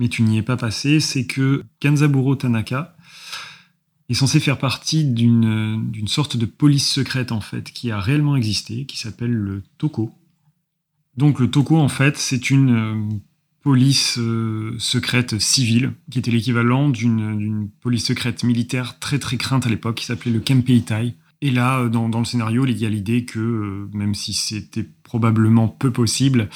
mais 0.00 0.08
tu 0.08 0.22
n'y 0.22 0.38
es 0.38 0.42
pas 0.42 0.56
passé, 0.56 0.98
c'est 0.98 1.26
que 1.26 1.62
Kanzaburo 1.80 2.34
Tanaka 2.34 2.95
est 4.08 4.14
censé 4.14 4.40
faire 4.40 4.58
partie 4.58 5.04
d'une, 5.04 5.90
sorte 6.06 6.36
de 6.36 6.46
police 6.46 6.88
secrète, 6.88 7.32
en 7.32 7.40
fait, 7.40 7.72
qui 7.72 7.90
a 7.90 8.00
réellement 8.00 8.36
existé, 8.36 8.86
qui 8.86 8.98
s'appelle 8.98 9.32
le 9.32 9.62
Toko. 9.78 10.12
Donc 11.16 11.40
le 11.40 11.50
Toko, 11.50 11.78
en 11.78 11.88
fait, 11.88 12.16
c'est 12.16 12.50
une 12.50 13.20
police 13.66 14.18
euh, 14.18 14.76
secrète 14.78 15.40
civile, 15.40 15.92
qui 16.08 16.20
était 16.20 16.30
l'équivalent 16.30 16.88
d'une 16.88 17.68
police 17.80 18.06
secrète 18.06 18.44
militaire 18.44 19.00
très 19.00 19.18
très 19.18 19.38
crainte 19.38 19.66
à 19.66 19.68
l'époque, 19.68 19.96
qui 19.96 20.04
s'appelait 20.04 20.30
le 20.30 20.38
Kempeitai. 20.38 21.14
Et 21.40 21.50
là, 21.50 21.80
euh, 21.80 21.88
dans, 21.88 22.06
le 22.16 22.24
scénario, 22.24 22.64
il 22.64 22.78
y 22.78 22.86
a 22.86 22.88
l'idée 22.88 23.24
que, 23.24 23.40
euh, 23.40 23.90
même 23.92 24.14
si 24.14 24.34
c'était 24.34 24.88
probablement 25.02 25.66
peu 25.66 25.90
possible, 25.90 26.48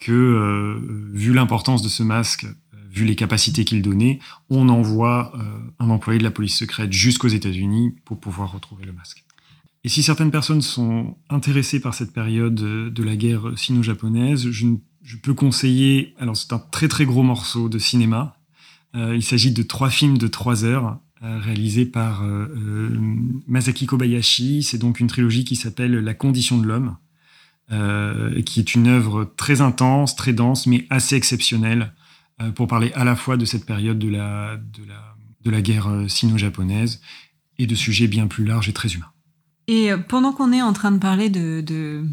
que 0.00 0.78
vu 1.12 1.32
l'importance 1.32 1.82
de 1.82 1.88
ce 1.88 2.02
masque, 2.02 2.46
vu 2.94 3.04
les 3.04 3.16
capacités 3.16 3.64
qu'il 3.64 3.82
donnait, 3.82 4.20
on 4.50 4.68
envoie 4.68 5.32
un 5.78 5.90
employé 5.90 6.18
de 6.18 6.24
la 6.24 6.30
police 6.30 6.56
secrète 6.56 6.92
jusqu'aux 6.92 7.28
États-Unis 7.28 7.94
pour 8.04 8.20
pouvoir 8.20 8.52
retrouver 8.52 8.84
le 8.84 8.92
masque. 8.92 9.24
Et 9.84 9.88
si 9.88 10.02
certaines 10.02 10.30
personnes 10.30 10.62
sont 10.62 11.16
intéressées 11.28 11.80
par 11.80 11.92
cette 11.92 12.12
période 12.12 12.54
de 12.54 13.02
la 13.02 13.16
guerre 13.16 13.52
sino-japonaise, 13.56 14.48
je 14.50 15.16
peux 15.16 15.34
conseiller. 15.34 16.14
Alors, 16.18 16.36
c'est 16.36 16.52
un 16.52 16.58
très 16.58 16.88
très 16.88 17.04
gros 17.04 17.22
morceau 17.22 17.68
de 17.68 17.78
cinéma. 17.78 18.36
Euh, 18.94 19.14
il 19.14 19.22
s'agit 19.22 19.52
de 19.52 19.62
trois 19.62 19.90
films 19.90 20.18
de 20.18 20.26
trois 20.26 20.64
heures 20.64 20.98
euh, 21.22 21.38
réalisés 21.38 21.84
par 21.84 22.22
euh, 22.24 22.88
Masaki 23.46 23.86
Kobayashi. 23.86 24.62
C'est 24.62 24.78
donc 24.78 25.00
une 25.00 25.08
trilogie 25.08 25.44
qui 25.44 25.56
s'appelle 25.56 25.92
La 25.92 26.14
condition 26.14 26.58
de 26.58 26.66
l'homme, 26.66 26.96
qui 28.44 28.60
est 28.60 28.74
une 28.74 28.86
œuvre 28.86 29.32
très 29.36 29.60
intense, 29.60 30.16
très 30.16 30.32
dense, 30.32 30.66
mais 30.66 30.86
assez 30.90 31.16
exceptionnelle 31.16 31.92
pour 32.54 32.66
parler 32.66 32.92
à 32.94 33.04
la 33.04 33.16
fois 33.16 33.36
de 33.36 33.44
cette 33.44 33.64
période 33.64 33.98
de 33.98 34.08
la, 34.08 34.56
de 34.56 34.84
la, 34.86 35.14
de 35.44 35.50
la 35.50 35.62
guerre 35.62 35.88
sino-japonaise 36.08 37.00
et 37.58 37.66
de 37.66 37.74
sujets 37.74 38.08
bien 38.08 38.26
plus 38.26 38.44
larges 38.44 38.68
et 38.68 38.72
très 38.72 38.88
humains. 38.88 39.10
Et 39.68 39.90
pendant 40.08 40.32
qu'on 40.32 40.52
est 40.52 40.62
en 40.62 40.72
train 40.72 40.92
de 40.92 40.98
parler 40.98 41.30
de, 41.30 41.60
de 41.60 42.04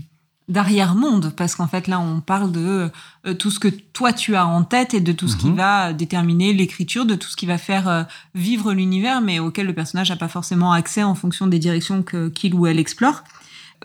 d'arrière-monde, 0.51 1.33
parce 1.35 1.55
qu'en 1.55 1.67
fait 1.67 1.87
là 1.87 1.99
on 1.99 2.19
parle 2.19 2.51
de 2.51 2.91
euh, 3.25 3.33
tout 3.33 3.49
ce 3.51 3.59
que 3.59 3.69
toi 3.69 4.11
tu 4.11 4.35
as 4.35 4.45
en 4.45 4.63
tête 4.63 4.93
et 4.93 4.99
de 4.99 5.11
tout 5.13 5.27
ce 5.29 5.37
qui 5.37 5.47
mhm. 5.47 5.55
va 5.55 5.93
déterminer 5.93 6.51
l'écriture, 6.51 7.05
de 7.05 7.15
tout 7.15 7.29
ce 7.29 7.37
qui 7.37 7.45
va 7.45 7.57
faire 7.57 7.87
euh, 7.87 8.03
vivre 8.35 8.73
l'univers, 8.73 9.21
mais 9.21 9.39
auquel 9.39 9.67
le 9.67 9.73
personnage 9.73 10.09
n'a 10.09 10.17
pas 10.17 10.27
forcément 10.27 10.73
accès 10.73 11.03
en 11.03 11.15
fonction 11.15 11.47
des 11.47 11.57
directions 11.57 12.03
que 12.03 12.27
qu'il 12.27 12.53
ou 12.53 12.67
elle 12.67 12.79
explore. 12.79 13.23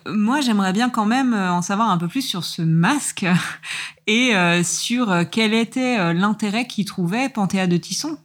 Moi, 0.06 0.40
j'aimerais 0.40 0.72
bien 0.72 0.90
quand 0.90 1.06
même 1.06 1.34
euh, 1.34 1.52
en 1.52 1.62
savoir 1.62 1.90
un 1.90 1.98
peu 1.98 2.08
plus 2.08 2.22
sur 2.22 2.44
ce 2.44 2.62
masque 2.62 3.26
et 4.06 4.32
sur 4.62 5.12
quel 5.32 5.52
était 5.52 6.14
l'intérêt 6.14 6.66
qu'il 6.66 6.84
trouvait 6.84 7.28
Panthéa 7.28 7.66
de 7.66 7.76
Tisson. 7.76 8.16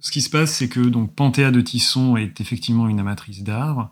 Ce 0.00 0.10
qui 0.10 0.20
se 0.20 0.28
passe, 0.28 0.54
c'est 0.54 0.68
que 0.68 0.80
donc 0.80 1.14
Panthéa 1.14 1.50
de 1.50 1.62
Tisson 1.62 2.16
est 2.18 2.42
effectivement 2.42 2.88
une 2.88 3.00
amatrice 3.00 3.42
d'art, 3.42 3.90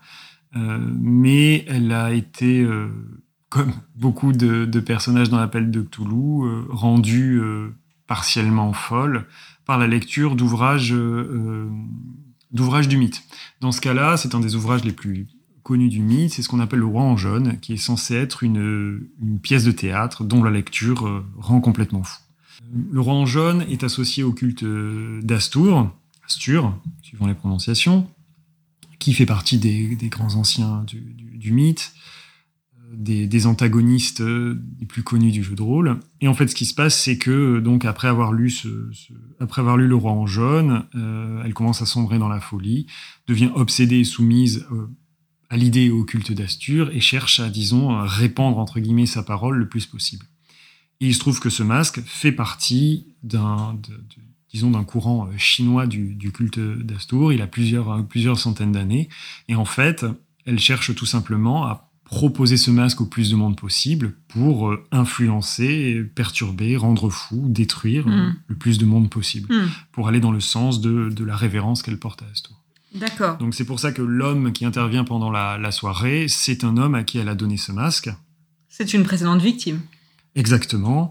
mais 0.55 1.65
elle 1.67 1.91
a 1.93 2.13
été 2.13 2.67
comme 3.49 3.73
beaucoup 3.97 4.33
de, 4.33 4.81
personnages 4.81 5.31
dans 5.31 5.39
l'appel 5.39 5.71
de 5.71 5.83
Cthulhu, 5.83 6.45
euh, 6.45 6.65
rendus 6.69 7.39
euh, 7.41 7.75
partiellement 8.07 8.73
folles 8.73 9.27
par 9.65 9.79
la 9.79 9.87
lecture 9.87 10.37
d'ouvrages 10.37 10.93
euh, 10.93 11.69
d'ouvrages 12.51 12.89
du 12.89 12.97
mythe. 12.97 13.23
Dans 13.61 13.73
ce 13.73 13.81
cas-là, 13.81 14.17
c'est 14.17 14.35
un 14.35 14.41
des 14.41 14.55
ouvrages 14.55 14.85
les 14.85 14.93
plus 14.93 15.29
connus 15.69 15.91
du 15.91 16.01
mythe, 16.01 16.33
c'est 16.33 16.41
ce 16.41 16.49
qu'on 16.49 16.61
appelle 16.61 16.79
le 16.79 16.87
roi 16.87 17.03
en 17.03 17.19
jaune, 17.19 17.61
qui 17.61 17.75
est 17.75 17.77
censé 17.77 18.15
être 18.15 18.43
une, 18.43 19.03
pièce 19.43 19.65
de 19.65 19.71
théâtre 19.71 20.25
dont 20.25 20.43
la 20.43 20.51
lecture 20.51 21.23
rend 21.37 21.61
complètement 21.61 22.03
fou. 22.03 22.19
Le 22.91 23.01
roi 23.01 23.13
en 23.13 23.27
jaune 23.27 23.67
est 23.69 23.85
associé 23.85 24.23
au 24.23 24.33
culte 24.33 24.65
d'Astur, 25.23 25.93
Astur, 26.25 26.75
suivant 27.03 27.27
les 27.27 27.35
prononciations, 27.35 28.09
qui 28.99 29.13
fait 29.13 29.27
partie 29.27 29.59
des, 29.59 29.97
grands 30.09 30.37
anciens 30.37 30.85
du, 30.87 31.53
mythe 31.53 31.93
des, 32.93 33.47
antagonistes 33.47 34.23
euh, 34.23 34.61
les 34.81 34.87
plus 34.87 35.03
connus 35.03 35.31
du 35.31 35.43
jeu 35.43 35.55
de 35.55 35.63
rôle. 35.63 36.01
Et 36.21 36.29
en 36.29 36.35
fait, 36.35 36.49
ce 36.49 36.55
qui 36.55 36.65
se 36.65 36.75
passe, 36.75 36.99
c'est 36.99 37.19
que 37.19 37.31
euh, 37.31 37.61
donc 37.61 37.85
après 37.85 38.09
avoir 38.09 38.33
lu 38.33 38.51
ce, 38.51 38.91
après 39.41 39.61
avoir 39.61 39.77
lu 39.77 39.87
Le 39.87 39.95
Roi 39.95 40.13
en 40.13 40.27
jaune, 40.27 40.85
euh, 40.95 41.43
elle 41.45 41.55
commence 41.55 41.83
à 41.83 41.87
sombrer 41.87 42.19
dans 42.19 42.29
la 42.29 42.41
folie, 42.41 42.87
devient 43.27 43.51
obsédée 43.55 44.01
et 44.01 44.05
soumise 44.05 44.67
à 45.51 45.57
l'idée 45.57 45.85
et 45.85 45.91
au 45.91 46.05
culte 46.05 46.33
d'Astur 46.33 46.91
et 46.93 47.01
cherche 47.01 47.41
à, 47.41 47.49
disons, 47.49 48.01
répandre 48.07 48.59
entre 48.59 48.81
guillemets 48.81 49.07
sa 49.07 49.23
parole 49.23 49.57
le 49.57 49.69
plus 49.69 49.87
possible. 49.87 50.27
Et 51.01 51.07
il 51.07 51.15
se 51.15 51.21
trouve 51.21 51.41
que 51.41 51.51
ce 51.51 51.63
masque 51.63 52.03
fait 52.05 52.33
partie 52.33 53.07
d'un, 53.23 53.79
disons, 54.53 54.71
d'un 54.71 54.85
courant 54.85 55.29
chinois 55.37 55.87
du, 55.87 56.15
du 56.15 56.33
culte 56.33 56.59
d'Astur. 56.59 57.33
Il 57.33 57.41
a 57.41 57.47
plusieurs, 57.47 58.05
plusieurs 58.07 58.39
centaines 58.39 58.73
d'années. 58.73 59.09
Et 59.49 59.55
en 59.55 59.65
fait, 59.65 60.05
elle 60.45 60.59
cherche 60.59 60.95
tout 60.95 61.07
simplement 61.07 61.65
à 61.67 61.89
proposer 62.09 62.57
ce 62.57 62.71
masque 62.71 63.03
au 63.03 63.07
plus 63.07 63.31
de 63.31 63.37
monde 63.37 63.57
possible 63.57 64.15
pour 64.29 64.71
euh, 64.71 64.83
influencer, 64.91 66.03
perturber, 66.15 66.77
rendre 66.77 67.11
fou, 67.11 67.45
détruire 67.49 68.09
euh, 68.09 68.31
mm. 68.31 68.37
le 68.47 68.57
plus 68.57 68.79
de 68.79 68.87
monde 68.87 69.11
possible, 69.11 69.55
mm. 69.55 69.69
pour 69.93 70.09
aller 70.09 70.21
dans 70.21 70.33
le 70.33 70.41
sens 70.41 70.81
de, 70.81 71.13
la 71.23 71.37
révérence 71.37 71.83
qu'elle 71.83 71.99
porte 71.99 72.23
à 72.23 72.27
Astor. 72.33 72.58
D'accord. 72.99 73.39
Donc 73.39 73.55
c'est 73.55 73.65
pour 73.65 73.81
ça 73.81 73.93
que 73.93 74.03
l'homme 74.03 74.53
qui 74.53 74.65
intervient 74.65 75.05
pendant 75.05 75.31
la, 75.31 75.71
soirée, 75.71 76.27
c'est 76.29 76.65
un 76.65 76.77
homme 76.77 76.95
à 76.95 77.05
qui 77.05 77.19
elle 77.19 77.29
a 77.29 77.35
donné 77.35 77.57
ce 77.57 77.73
masque. 77.73 78.11
C'est 78.69 78.95
une 78.95 79.03
précédente 79.03 79.41
victime. 79.41 79.81
Exactement. 80.35 81.11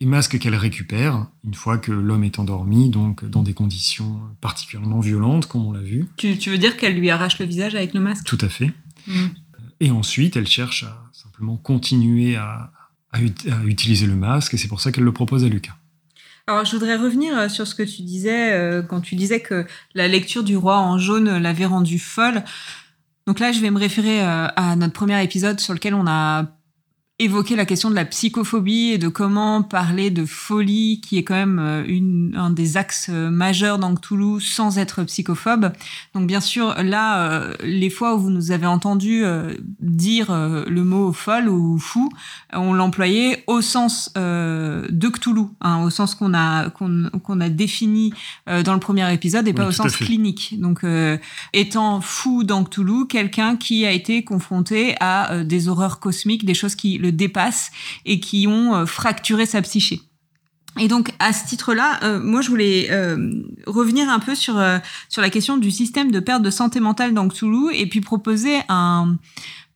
Et 0.00 0.06
masque 0.06 0.38
qu'elle 0.38 0.56
récupère 0.56 1.26
une 1.44 1.54
fois 1.54 1.78
que 1.78 1.92
l'homme 1.92 2.24
est 2.24 2.38
endormi, 2.38 2.90
donc 2.90 3.24
dans 3.24 3.42
des 3.42 3.54
conditions 3.54 4.20
particulièrement 4.40 5.00
violentes, 5.00 5.46
comme 5.46 5.64
on 5.64 5.72
l'a 5.72 5.80
vu. 5.80 6.06
Tu, 6.16 6.34
veux 6.34 6.58
dire 6.58 6.76
qu'elle 6.76 6.98
lui 6.98 7.10
arrache 7.10 7.38
le 7.38 7.46
visage 7.46 7.74
avec 7.74 7.94
le 7.94 8.00
masque? 8.00 8.24
Tout 8.24 8.38
à 8.40 8.48
fait. 8.48 8.72
Mm. 9.06 9.26
Et 9.80 9.90
ensuite, 9.90 10.36
elle 10.36 10.46
cherche 10.46 10.84
à 10.84 11.04
simplement 11.12 11.56
continuer 11.56 12.36
à, 12.36 12.72
utiliser 13.64 14.06
le 14.06 14.16
masque, 14.16 14.54
et 14.54 14.56
c'est 14.56 14.66
pour 14.66 14.80
ça 14.80 14.90
qu'elle 14.90 15.04
le 15.04 15.12
propose 15.12 15.44
à 15.44 15.48
Lucas. 15.48 15.76
Alors, 16.46 16.64
je 16.64 16.72
voudrais 16.72 16.96
revenir 16.96 17.50
sur 17.50 17.66
ce 17.66 17.74
que 17.74 17.82
tu 17.82 18.02
disais 18.02 18.82
quand 18.88 19.00
tu 19.00 19.14
disais 19.14 19.40
que 19.40 19.66
la 19.94 20.08
lecture 20.08 20.44
du 20.44 20.56
roi 20.56 20.78
en 20.78 20.98
jaune 20.98 21.38
l'avait 21.38 21.64
rendue 21.64 21.98
folle. 21.98 22.44
Donc 23.26 23.40
là, 23.40 23.50
je 23.50 23.60
vais 23.60 23.70
me 23.70 23.78
référer 23.78 24.20
à 24.20 24.76
notre 24.76 24.92
premier 24.92 25.22
épisode 25.24 25.58
sur 25.58 25.72
lequel 25.72 25.94
on 25.94 26.06
a 26.06 26.46
évoquer 27.20 27.54
la 27.54 27.64
question 27.64 27.90
de 27.90 27.94
la 27.94 28.04
psychophobie 28.04 28.90
et 28.90 28.98
de 28.98 29.06
comment 29.06 29.62
parler 29.62 30.10
de 30.10 30.24
folie, 30.24 31.00
qui 31.00 31.16
est 31.16 31.22
quand 31.22 31.36
même 31.36 31.60
euh, 31.60 31.84
une, 31.86 32.34
un 32.36 32.50
des 32.50 32.76
axes 32.76 33.08
euh, 33.08 33.30
majeurs 33.30 33.78
dans 33.78 33.94
Cthulhu, 33.94 34.40
sans 34.40 34.78
être 34.78 35.04
psychophobe. 35.04 35.72
Donc 36.16 36.26
bien 36.26 36.40
sûr, 36.40 36.74
là, 36.82 37.30
euh, 37.30 37.54
les 37.62 37.88
fois 37.88 38.16
où 38.16 38.18
vous 38.18 38.30
nous 38.30 38.50
avez 38.50 38.66
entendu 38.66 39.22
dire 39.80 40.32
le 40.32 40.82
mot 40.82 41.12
folle 41.12 41.48
ou 41.48 41.78
fou, 41.78 42.10
on 42.52 42.72
l'employait 42.72 43.44
au 43.46 43.60
sens 43.60 44.12
de 44.14 45.08
Cthulhu, 45.08 45.42
hein, 45.60 45.82
au 45.82 45.90
sens 45.90 46.14
qu'on 46.14 46.34
a 46.34 46.70
qu'on 46.70 47.40
a 47.40 47.48
défini 47.48 48.12
dans 48.46 48.74
le 48.74 48.80
premier 48.80 49.12
épisode 49.12 49.46
et 49.48 49.52
pas 49.52 49.66
au 49.66 49.72
sens 49.72 49.96
clinique. 49.96 50.60
Donc 50.60 50.84
étant 51.52 52.00
fou 52.00 52.44
dans 52.44 52.64
Cthulhu, 52.64 53.06
quelqu'un 53.06 53.56
qui 53.56 53.86
a 53.86 53.92
été 53.92 54.24
confronté 54.24 54.94
à 55.00 55.44
des 55.44 55.68
horreurs 55.68 56.00
cosmiques, 56.00 56.44
des 56.44 56.54
choses 56.54 56.74
qui 56.74 56.98
le 57.04 57.12
dépassent 57.12 57.70
et 58.04 58.20
qui 58.20 58.46
ont 58.46 58.74
euh, 58.74 58.86
fracturé 58.86 59.46
sa 59.46 59.62
psyché. 59.62 60.00
Et 60.80 60.88
donc 60.88 61.12
à 61.20 61.32
ce 61.32 61.46
titre-là, 61.46 62.00
euh, 62.02 62.20
moi 62.20 62.40
je 62.40 62.48
voulais 62.48 62.88
euh, 62.90 63.44
revenir 63.66 64.08
un 64.08 64.18
peu 64.18 64.34
sur 64.34 64.60
sur 65.08 65.22
la 65.22 65.30
question 65.30 65.56
du 65.56 65.70
système 65.70 66.10
de 66.10 66.18
perte 66.18 66.42
de 66.42 66.50
santé 66.50 66.80
mentale 66.80 67.14
dans 67.14 67.28
Cthulhu 67.28 67.72
et 67.72 67.86
puis 67.86 68.00
proposer 68.00 68.56
un 68.68 69.16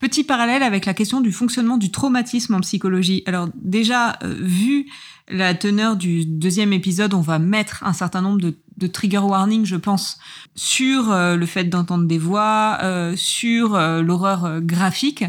petit 0.01 0.25
parallèle 0.25 0.65
avec 0.65 0.87
la 0.87 0.95
question 0.95 1.21
du 1.21 1.31
fonctionnement 1.31 1.77
du 1.77 1.93
traumatisme 1.93 2.55
en 2.55 2.61
psychologie. 2.61 3.23
Alors 3.27 3.49
déjà 3.55 4.19
vu 4.23 4.87
la 5.29 5.55
teneur 5.55 5.95
du 5.95 6.25
deuxième 6.25 6.73
épisode, 6.73 7.15
on 7.15 7.21
va 7.21 7.39
mettre 7.39 7.85
un 7.85 7.93
certain 7.93 8.23
nombre 8.23 8.41
de, 8.41 8.57
de 8.77 8.87
trigger 8.89 9.19
warnings, 9.19 9.67
je 9.67 9.77
pense, 9.77 10.19
sur 10.57 11.13
le 11.13 11.47
fait 11.47 11.65
d'entendre 11.65 12.07
des 12.07 12.19
voix, 12.19 12.79
sur 13.15 13.79
l'horreur 14.03 14.61
graphique. 14.63 15.25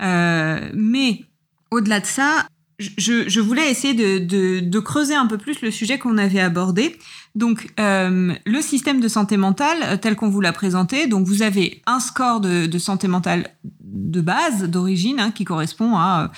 Mais 0.00 1.24
au-delà 1.70 2.00
de 2.00 2.06
ça, 2.06 2.46
je, 2.78 3.40
voulais 3.40 3.70
essayer 3.70 3.94
de, 3.94 4.80
creuser 4.80 5.14
un 5.14 5.26
peu 5.26 5.38
plus 5.38 5.62
le 5.62 5.70
sujet 5.70 5.98
qu'on 5.98 6.18
avait 6.18 6.40
abordé. 6.40 6.96
Donc, 7.34 7.72
euh, 7.80 8.32
le 8.46 8.60
système 8.60 9.00
de 9.00 9.08
santé 9.08 9.36
mentale 9.36 9.78
euh, 9.84 9.96
tel 9.96 10.14
qu'on 10.14 10.28
vous 10.28 10.40
l'a 10.40 10.52
présenté, 10.52 11.06
donc 11.06 11.26
vous 11.26 11.42
avez 11.42 11.82
un 11.86 11.98
score 11.98 12.40
de, 12.40 12.78
santé 12.78 13.08
mentale 13.08 13.50
de 13.94 14.20
base, 14.20 14.64
d'origine, 14.64 15.20
hein, 15.20 15.30
qui 15.30 15.44
correspond 15.44 15.96
à, 15.96 16.30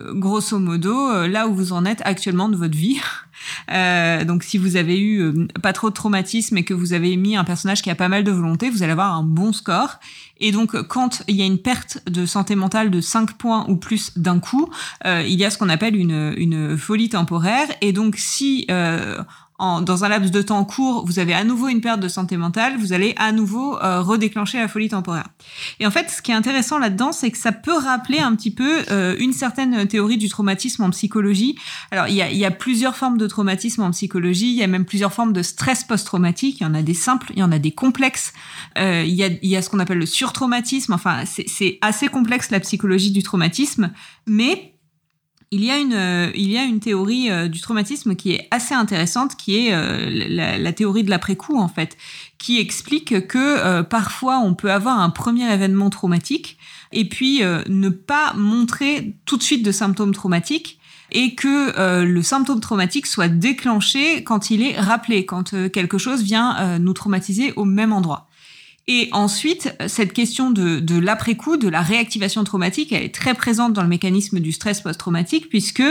euh, 0.00 0.14
grosso 0.14 0.58
modo, 0.58 1.26
là 1.26 1.46
où 1.46 1.54
vous 1.54 1.72
en 1.72 1.84
êtes 1.84 2.02
actuellement 2.04 2.48
de 2.48 2.56
votre 2.56 2.76
vie. 2.76 3.00
donc, 4.26 4.42
si 4.42 4.58
vous 4.58 4.76
avez 4.76 5.00
eu 5.00 5.48
pas 5.62 5.72
trop 5.72 5.90
de 5.90 5.94
traumatisme 5.94 6.56
et 6.56 6.64
que 6.64 6.74
vous 6.74 6.92
avez 6.92 7.16
mis 7.16 7.36
un 7.36 7.44
personnage 7.44 7.82
qui 7.82 7.90
a 7.90 7.94
pas 7.94 8.08
mal 8.08 8.24
de 8.24 8.30
volonté, 8.30 8.70
vous 8.70 8.82
allez 8.82 8.92
avoir 8.92 9.14
un 9.14 9.22
bon 9.22 9.52
score. 9.52 9.98
Et 10.38 10.50
donc, 10.50 10.80
quand 10.88 11.22
il 11.28 11.36
y 11.36 11.42
a 11.42 11.46
une 11.46 11.58
perte 11.58 11.98
de 12.10 12.26
santé 12.26 12.56
mentale 12.56 12.90
de 12.90 13.00
5 13.00 13.34
points 13.34 13.64
ou 13.68 13.76
plus 13.76 14.18
d'un 14.18 14.40
coup, 14.40 14.68
euh, 15.06 15.22
il 15.26 15.34
y 15.34 15.44
a 15.44 15.50
ce 15.50 15.58
qu'on 15.58 15.68
appelle 15.68 15.96
une, 15.96 16.34
une 16.36 16.76
folie 16.76 17.08
temporaire. 17.08 17.68
Et 17.80 17.92
donc, 17.92 18.16
si 18.16 18.66
euh, 19.62 19.80
dans 19.80 20.04
un 20.04 20.08
laps 20.08 20.30
de 20.30 20.42
temps 20.42 20.64
court, 20.64 21.04
vous 21.06 21.18
avez 21.18 21.34
à 21.34 21.44
nouveau 21.44 21.68
une 21.68 21.80
perte 21.80 22.00
de 22.00 22.08
santé 22.08 22.36
mentale, 22.36 22.76
vous 22.78 22.92
allez 22.92 23.14
à 23.16 23.32
nouveau 23.32 23.78
euh, 23.78 24.00
redéclencher 24.00 24.58
la 24.58 24.68
folie 24.68 24.88
temporaire. 24.88 25.28
Et 25.80 25.86
en 25.86 25.90
fait, 25.90 26.10
ce 26.10 26.22
qui 26.22 26.30
est 26.30 26.34
intéressant 26.34 26.78
là-dedans, 26.78 27.12
c'est 27.12 27.30
que 27.30 27.38
ça 27.38 27.52
peut 27.52 27.76
rappeler 27.76 28.18
un 28.18 28.34
petit 28.34 28.50
peu 28.50 28.82
euh, 28.90 29.16
une 29.18 29.32
certaine 29.32 29.86
théorie 29.86 30.18
du 30.18 30.28
traumatisme 30.28 30.82
en 30.82 30.90
psychologie. 30.90 31.56
Alors, 31.90 32.08
il 32.08 32.14
y 32.14 32.22
a, 32.22 32.30
y 32.30 32.44
a 32.44 32.50
plusieurs 32.50 32.96
formes 32.96 33.18
de 33.18 33.26
traumatisme 33.26 33.82
en 33.82 33.90
psychologie, 33.90 34.50
il 34.50 34.56
y 34.56 34.62
a 34.62 34.66
même 34.66 34.84
plusieurs 34.84 35.12
formes 35.12 35.32
de 35.32 35.42
stress 35.42 35.84
post-traumatique, 35.84 36.60
il 36.60 36.64
y 36.64 36.66
en 36.66 36.74
a 36.74 36.82
des 36.82 36.94
simples, 36.94 37.32
il 37.34 37.38
y 37.38 37.42
en 37.42 37.52
a 37.52 37.58
des 37.58 37.72
complexes, 37.72 38.32
euh, 38.78 39.04
il, 39.06 39.14
y 39.14 39.24
a, 39.24 39.28
il 39.28 39.48
y 39.48 39.56
a 39.56 39.62
ce 39.62 39.70
qu'on 39.70 39.78
appelle 39.78 39.98
le 39.98 40.06
surtraumatisme, 40.06 40.92
enfin, 40.92 41.24
c'est 41.26 41.78
assez 41.80 42.08
complexe 42.08 42.50
la 42.50 42.60
psychologie 42.60 43.10
du 43.10 43.22
traumatisme, 43.22 43.92
mais 44.26 44.71
il 45.52 45.62
y 45.62 45.70
a 45.70 45.78
une, 45.78 45.92
euh, 45.92 46.30
il 46.34 46.50
y 46.50 46.56
a 46.56 46.64
une 46.64 46.80
théorie 46.80 47.30
euh, 47.30 47.46
du 47.46 47.60
traumatisme 47.60 48.16
qui 48.16 48.32
est 48.32 48.48
assez 48.50 48.74
intéressante, 48.74 49.36
qui 49.36 49.66
est 49.66 49.74
euh, 49.74 50.58
la, 50.58 50.72
théorie 50.72 51.04
de 51.04 51.10
l'après-coup, 51.10 51.58
en 51.58 51.68
fait, 51.68 51.98
qui 52.38 52.58
explique 52.58 53.28
que 53.28 53.82
parfois 53.82 54.38
on 54.38 54.54
peut 54.54 54.72
avoir 54.72 54.98
un 54.98 55.10
premier 55.10 55.52
événement 55.52 55.90
traumatique 55.90 56.56
et 56.90 57.06
puis 57.06 57.42
ne 57.68 57.88
pas 57.90 58.32
montrer 58.34 59.14
tout 59.26 59.36
de 59.36 59.42
suite 59.42 59.62
de 59.62 59.70
symptômes 59.70 60.14
traumatiques 60.14 60.80
et 61.12 61.34
que 61.34 62.02
le 62.02 62.22
symptôme 62.22 62.60
traumatique 62.60 63.06
soit 63.06 63.28
déclenché 63.28 64.24
quand 64.24 64.50
il 64.50 64.62
est 64.62 64.80
rappelé, 64.80 65.26
quand 65.26 65.70
quelque 65.70 65.98
chose 65.98 66.22
vient 66.22 66.78
nous 66.78 66.94
traumatiser 66.94 67.52
au 67.54 67.64
même 67.64 67.92
endroit. 67.92 68.28
Et 68.88 69.08
ensuite, 69.12 69.72
cette 69.86 70.12
question 70.12 70.50
de, 70.50 70.80
de 70.80 70.98
l'après-coup, 70.98 71.56
de 71.56 71.68
la 71.68 71.82
réactivation 71.82 72.42
traumatique, 72.42 72.92
elle 72.92 73.04
est 73.04 73.14
très 73.14 73.34
présente 73.34 73.72
dans 73.72 73.82
le 73.82 73.88
mécanisme 73.88 74.40
du 74.40 74.50
stress 74.50 74.80
post-traumatique, 74.80 75.48
puisque 75.48 75.84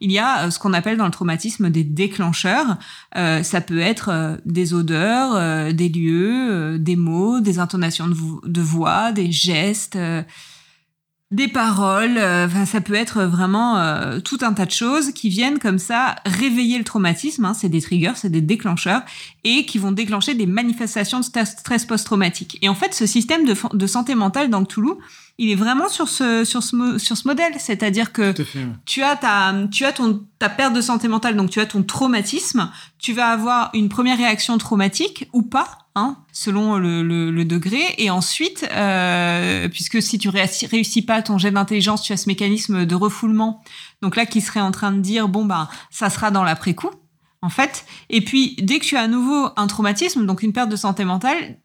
il 0.00 0.10
y 0.10 0.18
a 0.18 0.46
euh, 0.46 0.50
ce 0.50 0.58
qu'on 0.58 0.72
appelle 0.72 0.96
dans 0.96 1.04
le 1.04 1.10
traumatisme 1.10 1.68
des 1.68 1.84
déclencheurs. 1.84 2.78
Euh, 3.16 3.42
ça 3.42 3.60
peut 3.60 3.80
être 3.80 4.08
euh, 4.10 4.36
des 4.46 4.72
odeurs, 4.72 5.34
euh, 5.34 5.72
des 5.72 5.90
lieux, 5.90 6.78
des 6.78 6.96
mots, 6.96 7.40
des 7.40 7.58
intonations 7.58 8.08
de, 8.08 8.16
de 8.48 8.60
voix, 8.62 9.12
des 9.12 9.30
gestes 9.30 9.98
des 11.30 11.48
paroles, 11.48 12.16
euh, 12.16 12.64
ça 12.64 12.80
peut 12.80 12.94
être 12.94 13.24
vraiment 13.24 13.76
euh, 13.76 14.18
tout 14.20 14.38
un 14.40 14.54
tas 14.54 14.64
de 14.64 14.70
choses 14.70 15.12
qui 15.12 15.28
viennent 15.28 15.58
comme 15.58 15.78
ça 15.78 16.16
réveiller 16.24 16.78
le 16.78 16.84
traumatisme, 16.84 17.44
hein, 17.44 17.52
c'est 17.52 17.68
des 17.68 17.82
triggers, 17.82 18.14
c'est 18.14 18.30
des 18.30 18.40
déclencheurs, 18.40 19.02
et 19.44 19.66
qui 19.66 19.78
vont 19.78 19.92
déclencher 19.92 20.34
des 20.34 20.46
manifestations 20.46 21.20
de 21.20 21.24
stress 21.24 21.84
post-traumatique. 21.84 22.56
Et 22.62 22.70
en 22.70 22.74
fait, 22.74 22.94
ce 22.94 23.04
système 23.04 23.44
de, 23.44 23.54
de 23.74 23.86
santé 23.86 24.14
mentale 24.14 24.48
dans 24.48 24.64
Toulouse, 24.64 24.96
il 25.36 25.50
est 25.50 25.54
vraiment 25.54 25.88
sur 25.88 26.08
ce 26.08 26.44
sur 26.44 26.64
ce 26.64 26.98
sur 26.98 27.16
ce 27.16 27.28
modèle, 27.28 27.52
c'est-à-dire 27.58 28.12
que 28.12 28.34
tu 28.86 29.02
as 29.02 29.14
ta 29.14 29.54
tu 29.70 29.84
as 29.84 29.92
ton 29.92 30.24
ta 30.40 30.48
perte 30.48 30.74
de 30.74 30.80
santé 30.80 31.06
mentale, 31.06 31.36
donc 31.36 31.50
tu 31.50 31.60
as 31.60 31.66
ton 31.66 31.84
traumatisme, 31.84 32.70
tu 32.98 33.12
vas 33.12 33.28
avoir 33.28 33.70
une 33.72 33.88
première 33.88 34.18
réaction 34.18 34.58
traumatique 34.58 35.28
ou 35.32 35.42
pas, 35.42 35.78
hein, 35.98 36.16
selon 36.32 36.76
le, 36.76 37.02
le, 37.02 37.44
degré, 37.44 37.80
et 37.98 38.10
ensuite, 38.10 38.68
euh, 38.72 39.68
puisque 39.68 40.00
si 40.00 40.18
tu 40.18 40.28
réussis, 40.28 41.02
pas 41.02 41.22
ton 41.22 41.38
jet 41.38 41.50
d'intelligence, 41.50 42.02
tu 42.02 42.12
as 42.12 42.16
ce 42.16 42.28
mécanisme 42.28 42.86
de 42.86 42.94
refoulement, 42.94 43.62
donc 44.02 44.16
là 44.16 44.26
qui 44.26 44.40
serait 44.40 44.60
en 44.60 44.70
train 44.70 44.92
de 44.92 45.00
dire 45.00 45.28
bon 45.28 45.44
ben 45.44 45.68
ça 45.90 46.10
sera 46.10 46.30
dans 46.30 46.44
l'après-coup 46.44 46.90
en 47.42 47.48
fait. 47.48 47.84
Et 48.10 48.20
puis, 48.20 48.56
dès 48.60 48.78
que 48.78 48.84
tu 48.84 48.96
as 48.96 49.02
à 49.02 49.08
nouveau 49.08 49.48
un 49.56 49.66
traumatisme, 49.66 50.26
donc 50.26 50.42
une 50.42 50.52
perte 50.52 50.70
de 50.70 50.76
santé 50.76 51.04
mentale, 51.04 51.58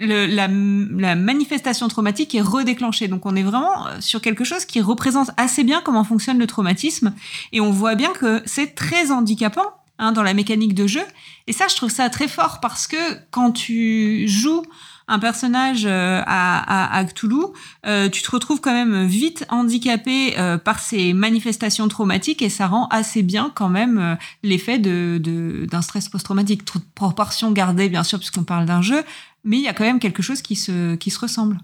la, 0.00 0.48
manifestation 0.48 1.88
traumatique 1.88 2.34
est 2.34 2.40
redéclenchée. 2.40 3.08
Donc 3.08 3.26
on 3.26 3.34
est 3.36 3.42
vraiment 3.42 3.86
sur 4.00 4.20
quelque 4.20 4.44
chose 4.44 4.64
qui 4.64 4.80
représente 4.80 5.30
assez 5.36 5.64
bien 5.64 5.80
comment 5.84 6.04
fonctionne 6.04 6.38
le 6.38 6.46
traumatisme. 6.46 7.14
Et 7.52 7.60
on 7.60 7.70
voit 7.70 7.94
bien 7.94 8.12
que 8.12 8.42
c'est 8.46 8.74
très 8.74 9.10
handicapant 9.10 9.74
hein, 9.98 10.12
dans 10.12 10.22
la 10.22 10.34
mécanique 10.34 10.74
de 10.74 10.86
jeu. 10.86 11.02
Et 11.46 11.52
ça, 11.52 11.66
je 11.68 11.76
trouve 11.76 11.90
ça 11.90 12.08
très 12.10 12.28
fort 12.28 12.60
parce 12.60 12.86
que 12.86 12.96
quand 13.30 13.52
tu 13.52 14.26
joues 14.28 14.62
un 15.10 15.18
personnage 15.18 15.86
euh, 15.86 16.22
à, 16.26 16.98
à, 16.98 17.04
Cthulhu, 17.04 17.46
euh, 17.86 18.10
tu 18.10 18.22
te 18.22 18.30
retrouves 18.30 18.60
quand 18.60 18.74
même 18.74 19.06
vite 19.06 19.46
handicapé 19.48 20.34
par 20.64 20.80
ces 20.80 21.14
manifestations 21.14 21.88
traumatiques 21.88 22.42
et 22.42 22.50
ça 22.50 22.66
rend 22.66 22.86
assez 22.88 23.22
bien 23.22 23.50
quand 23.54 23.70
même 23.70 24.18
l'effet 24.42 24.78
de, 24.78 25.66
d'un 25.70 25.82
stress 25.82 26.08
post-traumatique. 26.08 26.64
Toute 26.64 26.84
proportion 26.94 27.52
gardée, 27.52 27.88
bien 27.88 28.02
sûr, 28.02 28.18
puisqu'on 28.18 28.44
parle 28.44 28.66
d'un 28.66 28.82
jeu, 28.82 29.02
mais 29.44 29.56
il 29.56 29.62
y 29.62 29.68
a 29.68 29.72
quand 29.72 29.84
même 29.84 29.98
quelque 29.98 30.22
chose 30.22 30.42
qui 30.42 30.56
se, 30.56 30.96
qui 30.96 31.10
se 31.10 31.18
ressemble. 31.18 31.58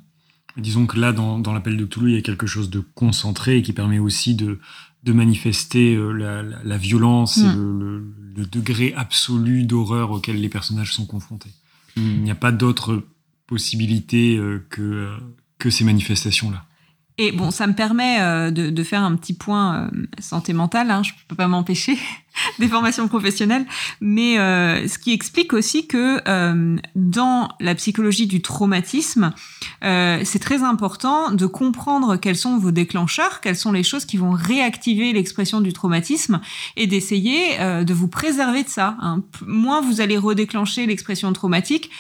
Disons 0.56 0.86
que 0.86 1.00
là, 1.00 1.12
dans, 1.12 1.52
l'appel 1.52 1.76
de 1.76 1.84
Toulouse, 1.84 2.10
il 2.10 2.14
y 2.14 2.18
a 2.18 2.22
quelque 2.22 2.46
chose 2.46 2.70
de 2.70 2.78
concentré 2.94 3.56
et 3.56 3.62
qui 3.62 3.72
permet 3.72 3.98
aussi 3.98 4.36
de, 4.36 4.60
de 5.04 5.12
manifester 5.12 5.94
euh, 5.94 6.12
la, 6.12 6.42
la, 6.42 6.76
violence 6.78 7.38
et 7.38 7.42
mm. 7.42 7.78
le, 7.78 8.14
le, 8.36 8.46
degré 8.46 8.94
absolu 8.96 9.64
d'horreur 9.64 10.10
auquel 10.10 10.40
les 10.40 10.48
personnages 10.48 10.94
sont 10.94 11.06
confrontés. 11.06 11.50
Il 11.96 12.22
n'y 12.22 12.30
a 12.30 12.34
pas 12.34 12.50
d'autre 12.50 13.04
possibilité 13.46 14.36
euh, 14.36 14.66
que, 14.70 14.82
euh, 14.82 15.16
que 15.58 15.70
ces 15.70 15.84
manifestations-là. 15.84 16.64
Et 17.18 17.30
bon, 17.30 17.52
ça 17.52 17.68
me 17.68 17.74
permet 17.74 18.50
de, 18.50 18.70
de, 18.70 18.82
faire 18.82 19.04
un 19.04 19.14
petit 19.14 19.34
point 19.34 19.88
santé 20.18 20.52
mentale, 20.52 20.90
hein, 20.90 21.04
je 21.04 21.12
peux 21.28 21.36
pas 21.36 21.46
m'empêcher. 21.46 21.96
des 22.58 22.68
formations 22.68 23.08
professionnelles, 23.08 23.66
mais 24.00 24.38
euh, 24.38 24.86
ce 24.88 24.98
qui 24.98 25.12
explique 25.12 25.52
aussi 25.52 25.86
que 25.86 26.20
euh, 26.26 26.76
dans 26.94 27.48
la 27.60 27.74
psychologie 27.74 28.26
du 28.26 28.42
traumatisme, 28.42 29.32
euh, 29.84 30.20
c'est 30.24 30.38
très 30.38 30.62
important 30.62 31.30
de 31.30 31.46
comprendre 31.46 32.16
quels 32.16 32.36
sont 32.36 32.58
vos 32.58 32.70
déclencheurs, 32.70 33.40
quelles 33.40 33.56
sont 33.56 33.72
les 33.72 33.82
choses 33.82 34.04
qui 34.04 34.16
vont 34.16 34.32
réactiver 34.32 35.12
l'expression 35.12 35.60
du 35.60 35.72
traumatisme 35.72 36.40
et 36.76 36.86
d'essayer 36.86 37.58
de 37.58 37.94
vous 37.94 38.08
préserver 38.08 38.62
de 38.62 38.68
ça. 38.68 38.96
Hein. 39.00 39.22
Moins 39.46 39.80
vous 39.80 40.00
allez 40.00 40.18
redéclencher 40.18 40.86
l'expression 40.86 41.32
traumatique, 41.32 41.90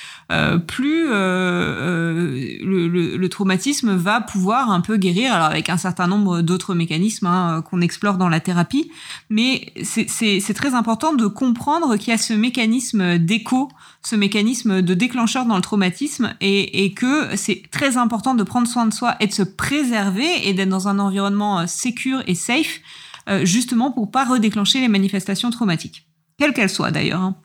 plus 0.66 1.08
le, 1.08 2.88
le, 2.88 3.16
le, 3.16 3.28
traumatisme 3.28 3.94
va 3.94 4.20
pouvoir 4.20 4.70
un 4.70 4.80
peu 4.80 4.96
guérir, 4.96 5.32
alors 5.32 5.48
avec 5.48 5.68
un 5.68 5.76
certain 5.76 6.06
nombre 6.06 6.40
d'autres 6.40 6.74
mécanismes 6.74 7.26
hein, 7.26 7.62
qu'on 7.68 7.80
explore 7.80 8.16
dans 8.16 8.28
la 8.28 8.40
thérapie, 8.40 8.90
mais 9.30 9.72
c'est 9.82 10.23
c'est 10.40 10.54
très 10.54 10.74
important 10.74 11.12
de 11.12 11.26
comprendre 11.26 11.96
qu'il 11.96 12.08
y 12.08 12.12
a 12.12 12.18
ce 12.18 12.32
mécanisme 12.32 13.18
d'écho, 13.18 13.70
ce 14.02 14.16
mécanisme 14.16 14.82
de 14.82 14.94
déclencheur 14.94 15.46
dans 15.46 15.56
le 15.56 15.62
traumatisme, 15.62 16.34
et, 16.40 16.92
que 16.94 17.36
c'est 17.36 17.62
très 17.70 17.96
important 17.96 18.34
de 18.34 18.42
prendre 18.42 18.68
soin 18.68 18.86
de 18.86 18.92
soi 18.92 19.16
et 19.20 19.26
de 19.26 19.32
se 19.32 19.42
préserver 19.42 20.48
et 20.48 20.54
d'être 20.54 20.68
dans 20.68 20.88
un 20.88 20.98
environnement 20.98 21.60
euh, 21.60 21.66
sécure 21.66 22.22
et 22.26 22.34
safe, 22.34 22.80
euh, 23.28 23.44
justement 23.44 23.90
pour 23.90 24.10
pas 24.10 24.24
redéclencher 24.24 24.80
les 24.80 24.88
manifestations 24.88 25.50
traumatiques, 25.50 26.06
quelles 26.38 26.52
qu'elles 26.52 26.70
soient 26.70 26.90
d'ailleurs. 26.90 27.20
Hein. 27.20 27.36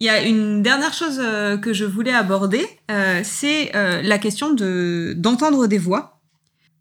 Il 0.00 0.06
y 0.06 0.10
a 0.10 0.22
une 0.22 0.62
dernière 0.62 0.92
chose 0.92 1.18
euh, 1.22 1.56
que 1.56 1.72
je 1.72 1.84
voulais 1.84 2.12
aborder, 2.12 2.66
c'est 3.22 3.72
la 3.74 4.18
question 4.18 4.52
de 4.52 5.14
d'entendre 5.16 5.66
des 5.66 5.78
voix. 5.78 6.15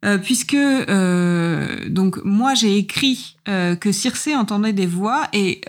Euh, 0.05 0.19
puisque 0.19 0.53
euh, 0.53 1.89
donc 1.89 2.23
moi 2.23 2.53
j'ai 2.53 2.77
écrit 2.77 3.37
euh, 3.49 3.75
que 3.75 3.91
Circé 3.91 4.35
entendait 4.35 4.73
des 4.73 4.85
voix 4.85 5.23
et 5.33 5.61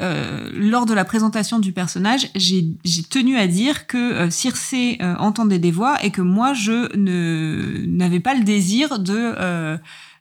lors 0.52 0.84
de 0.84 0.92
la 0.92 1.04
présentation 1.04 1.58
du 1.58 1.72
personnage 1.72 2.28
j'ai 2.34 2.66
tenu 3.08 3.38
à 3.38 3.46
dire 3.46 3.86
que 3.86 4.28
Circé 4.28 4.98
entendait 5.18 5.58
des 5.58 5.70
voix 5.70 6.04
et 6.04 6.10
que 6.10 6.20
moi 6.20 6.52
je 6.52 6.94
ne 6.96 7.86
n'avais 7.86 8.20
pas 8.20 8.34
le 8.34 8.44
désir 8.44 8.98
de 8.98 9.34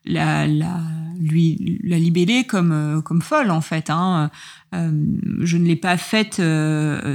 la, 0.06 0.48
la 0.48 0.80
lui 1.20 1.80
la 1.84 1.98
libeller 1.98 2.46
comme 2.46 3.02
comme 3.04 3.22
folle 3.22 3.52
en 3.52 3.62
fait 3.62 3.90
hein. 3.90 4.30
je 4.72 5.58
ne 5.58 5.66
l'ai 5.66 5.76
pas 5.76 5.98
faite 5.98 6.42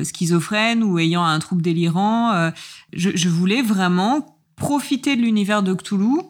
schizophrène 0.05 0.83
ou 0.83 0.99
ayant 0.99 1.25
un 1.25 1.39
trouble 1.39 1.63
délirant 1.63 2.51
je, 2.93 3.11
je 3.15 3.29
voulais 3.29 3.63
vraiment 3.63 4.37
profiter 4.57 5.17
de 5.17 5.23
l'univers 5.23 5.63
de 5.63 5.73
Cthulhu 5.73 6.21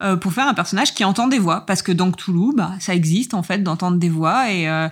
euh, 0.00 0.16
pour 0.16 0.32
faire 0.32 0.46
un 0.46 0.54
personnage 0.54 0.94
qui 0.94 1.04
entend 1.04 1.26
des 1.26 1.40
voix, 1.40 1.66
parce 1.66 1.82
que 1.82 1.90
dans 1.90 2.12
Cthulhu, 2.12 2.54
bah, 2.54 2.72
ça 2.78 2.94
existe 2.94 3.34
en 3.34 3.42
fait 3.42 3.58
d'entendre 3.64 3.98
des 3.98 4.08
voix 4.08 4.50
et 4.50 4.68
euh, 4.68 4.88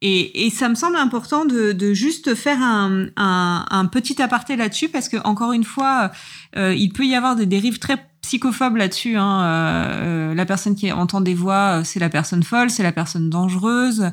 et, 0.00 0.46
et, 0.46 0.50
ça 0.50 0.68
me 0.68 0.76
semble 0.76 0.94
important 0.94 1.44
de, 1.44 1.72
de 1.72 1.92
juste 1.92 2.36
faire 2.36 2.62
un, 2.62 3.06
un, 3.16 3.66
un 3.68 3.86
petit 3.86 4.22
aparté 4.22 4.54
là-dessus 4.54 4.88
parce 4.88 5.08
que 5.08 5.16
encore 5.24 5.50
une 5.50 5.64
fois, 5.64 6.12
euh, 6.56 6.72
il 6.72 6.92
peut 6.92 7.04
y 7.04 7.16
avoir 7.16 7.34
des 7.34 7.46
dérives 7.46 7.80
très 7.80 7.96
psychophobes 8.22 8.76
là-dessus. 8.76 9.16
Hein. 9.16 9.42
Euh, 9.42 10.34
la 10.34 10.46
personne 10.46 10.76
qui 10.76 10.92
entend 10.92 11.20
des 11.20 11.34
voix, 11.34 11.82
c'est 11.82 11.98
la 11.98 12.10
personne 12.10 12.44
folle, 12.44 12.70
c'est 12.70 12.84
la 12.84 12.92
personne 12.92 13.28
dangereuse. 13.28 14.12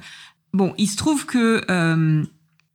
Bon, 0.54 0.74
il 0.80 0.88
se 0.88 0.98
trouve 0.98 1.28
que 1.28 1.62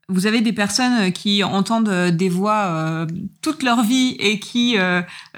vous 0.09 0.27
avez 0.27 0.41
des 0.41 0.53
personnes 0.53 1.13
qui 1.13 1.43
entendent 1.43 2.11
des 2.13 2.29
voix 2.29 3.07
toute 3.43 3.65
leur 3.65 3.83
vie 3.83 4.17
et 4.21 4.39
qui 4.39 4.77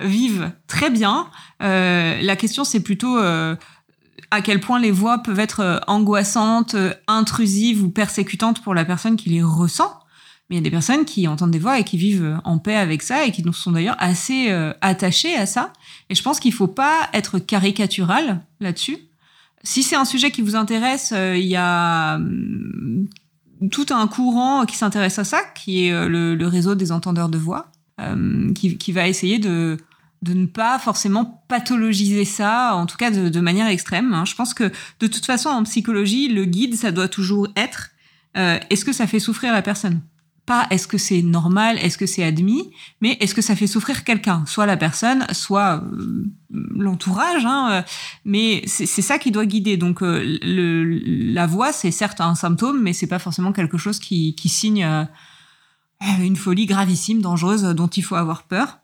vivent 0.03 0.51
très 0.67 0.91
bien. 0.91 1.29
Euh, 1.63 2.21
la 2.21 2.37
question, 2.37 2.65
c'est 2.65 2.81
plutôt 2.81 3.19
euh, 3.19 3.57
à 4.31 4.43
quel 4.43 4.61
point 4.61 4.81
les 4.81 4.91
voix 4.91 5.19
peuvent 5.19 5.41
être 5.41 5.61
euh, 5.61 5.79
angoissantes, 5.87 6.77
intrusives 7.07 7.83
ou 7.83 7.91
persécutantes 7.91 8.63
pour 8.63 8.75
la 8.75 8.85
personne 8.85 9.17
qui 9.17 9.31
les 9.31 9.43
ressent. 9.43 9.99
Mais 10.51 10.57
il 10.57 10.59
y 10.59 10.63
a 10.63 10.65
des 10.65 10.71
personnes 10.71 11.05
qui 11.05 11.29
entendent 11.29 11.53
des 11.53 11.59
voix 11.59 11.79
et 11.79 11.85
qui 11.85 11.97
vivent 11.97 12.41
en 12.45 12.59
paix 12.59 12.77
avec 12.77 13.03
ça 13.03 13.25
et 13.25 13.33
qui 13.33 13.45
sont 13.53 13.73
d'ailleurs 13.73 13.97
assez 13.99 14.51
attachées 14.83 15.35
à 15.35 15.47
ça. 15.47 15.73
Et 16.11 16.15
je 16.15 16.23
pense 16.23 16.41
qu'il 16.41 16.53
faut 16.53 16.67
pas 16.67 17.09
être 17.15 17.39
caricatural 17.39 18.41
là-dessus. 18.61 18.99
Si 19.63 19.83
c'est 19.83 19.97
un 19.97 20.05
sujet 20.05 20.31
qui 20.31 20.43
vous 20.43 20.57
intéresse, 20.57 21.15
il 21.17 21.47
y 21.47 21.57
a 21.57 22.17
hum, 22.17 23.09
tout 23.71 23.87
un 23.91 24.07
courant 24.09 24.67
qui 24.67 24.77
s'intéresse 24.77 25.19
à 25.19 25.25
ça, 25.25 25.41
qui 25.55 25.87
est 25.87 26.09
le, 26.09 26.47
réseau 26.47 26.75
des 26.75 26.93
entendeurs 26.93 27.31
de 27.31 27.39
voix, 27.39 27.69
qui, 28.55 28.93
va 28.93 29.09
essayer 29.09 29.39
de 29.39 29.79
de 30.23 30.35
ne 30.35 30.47
pas 30.47 30.79
forcément 30.79 31.45
pathologiser 31.49 32.25
ça, 32.25 32.75
en 32.75 32.87
tout 32.87 32.97
cas 32.97 33.11
de, 33.11 33.41
manière 33.41 33.67
extrême. 33.67 34.15
Hein. 34.15 34.25
Je 34.25 34.35
pense 34.35 34.55
que 34.55 34.71
de 35.01 35.07
toute 35.09 35.27
façon, 35.27 35.49
en 35.49 35.65
psychologie, 35.65 36.29
le 36.29 36.45
guide, 36.45 36.77
ça 36.77 36.93
doit 36.93 37.09
toujours 37.09 37.49
être 37.57 37.91
euh, 38.37 38.59
est-ce 38.71 38.85
que 38.85 38.93
ça 38.93 39.07
fait 39.07 39.19
souffrir 39.19 39.53
la 39.53 39.63
personne? 39.63 40.01
Pas 40.47 40.67
est-ce 40.71 40.89
que 40.89 40.99
c'est 40.99 41.23
normal, 41.23 41.79
est-ce 41.79 41.99
que 41.99 42.07
c'est 42.07 42.25
admis, 42.25 42.71
mais 43.01 43.17
est-ce 43.21 43.35
que 43.35 43.43
ça 43.43 43.55
fait 43.55 43.67
souffrir 43.67 44.05
quelqu'un? 44.05 44.45
Soit 44.47 44.67
la 44.67 44.77
personne, 44.77 45.27
soit 45.33 45.83
euh, 45.85 46.25
l'entourage. 46.51 47.45
Hein, 47.45 47.69
euh, 47.71 47.83
mais 48.25 48.63
c'est 48.67 48.87
ça 48.87 49.19
qui 49.19 49.31
doit 49.33 49.47
guider. 49.47 49.77
Donc 49.77 50.01
le, 50.03 50.85
la 51.33 51.47
voix, 51.47 51.73
c'est 51.73 51.91
certes 51.91 52.21
un 52.21 52.35
symptôme, 52.35 52.81
mais 52.81 52.93
c'est 52.93 53.07
pas 53.07 53.19
forcément 53.19 53.53
quelque 53.53 53.79
chose 53.79 53.99
qui, 53.99 54.35
qui 54.35 54.49
signe 54.49 54.87
une 56.21 56.37
folie 56.37 56.67
gravissime, 56.67 57.23
dangereuse, 57.23 57.63
dont 57.63 57.89
il 57.89 58.03
faut 58.03 58.17
avoir 58.17 58.45
peur. 58.45 58.82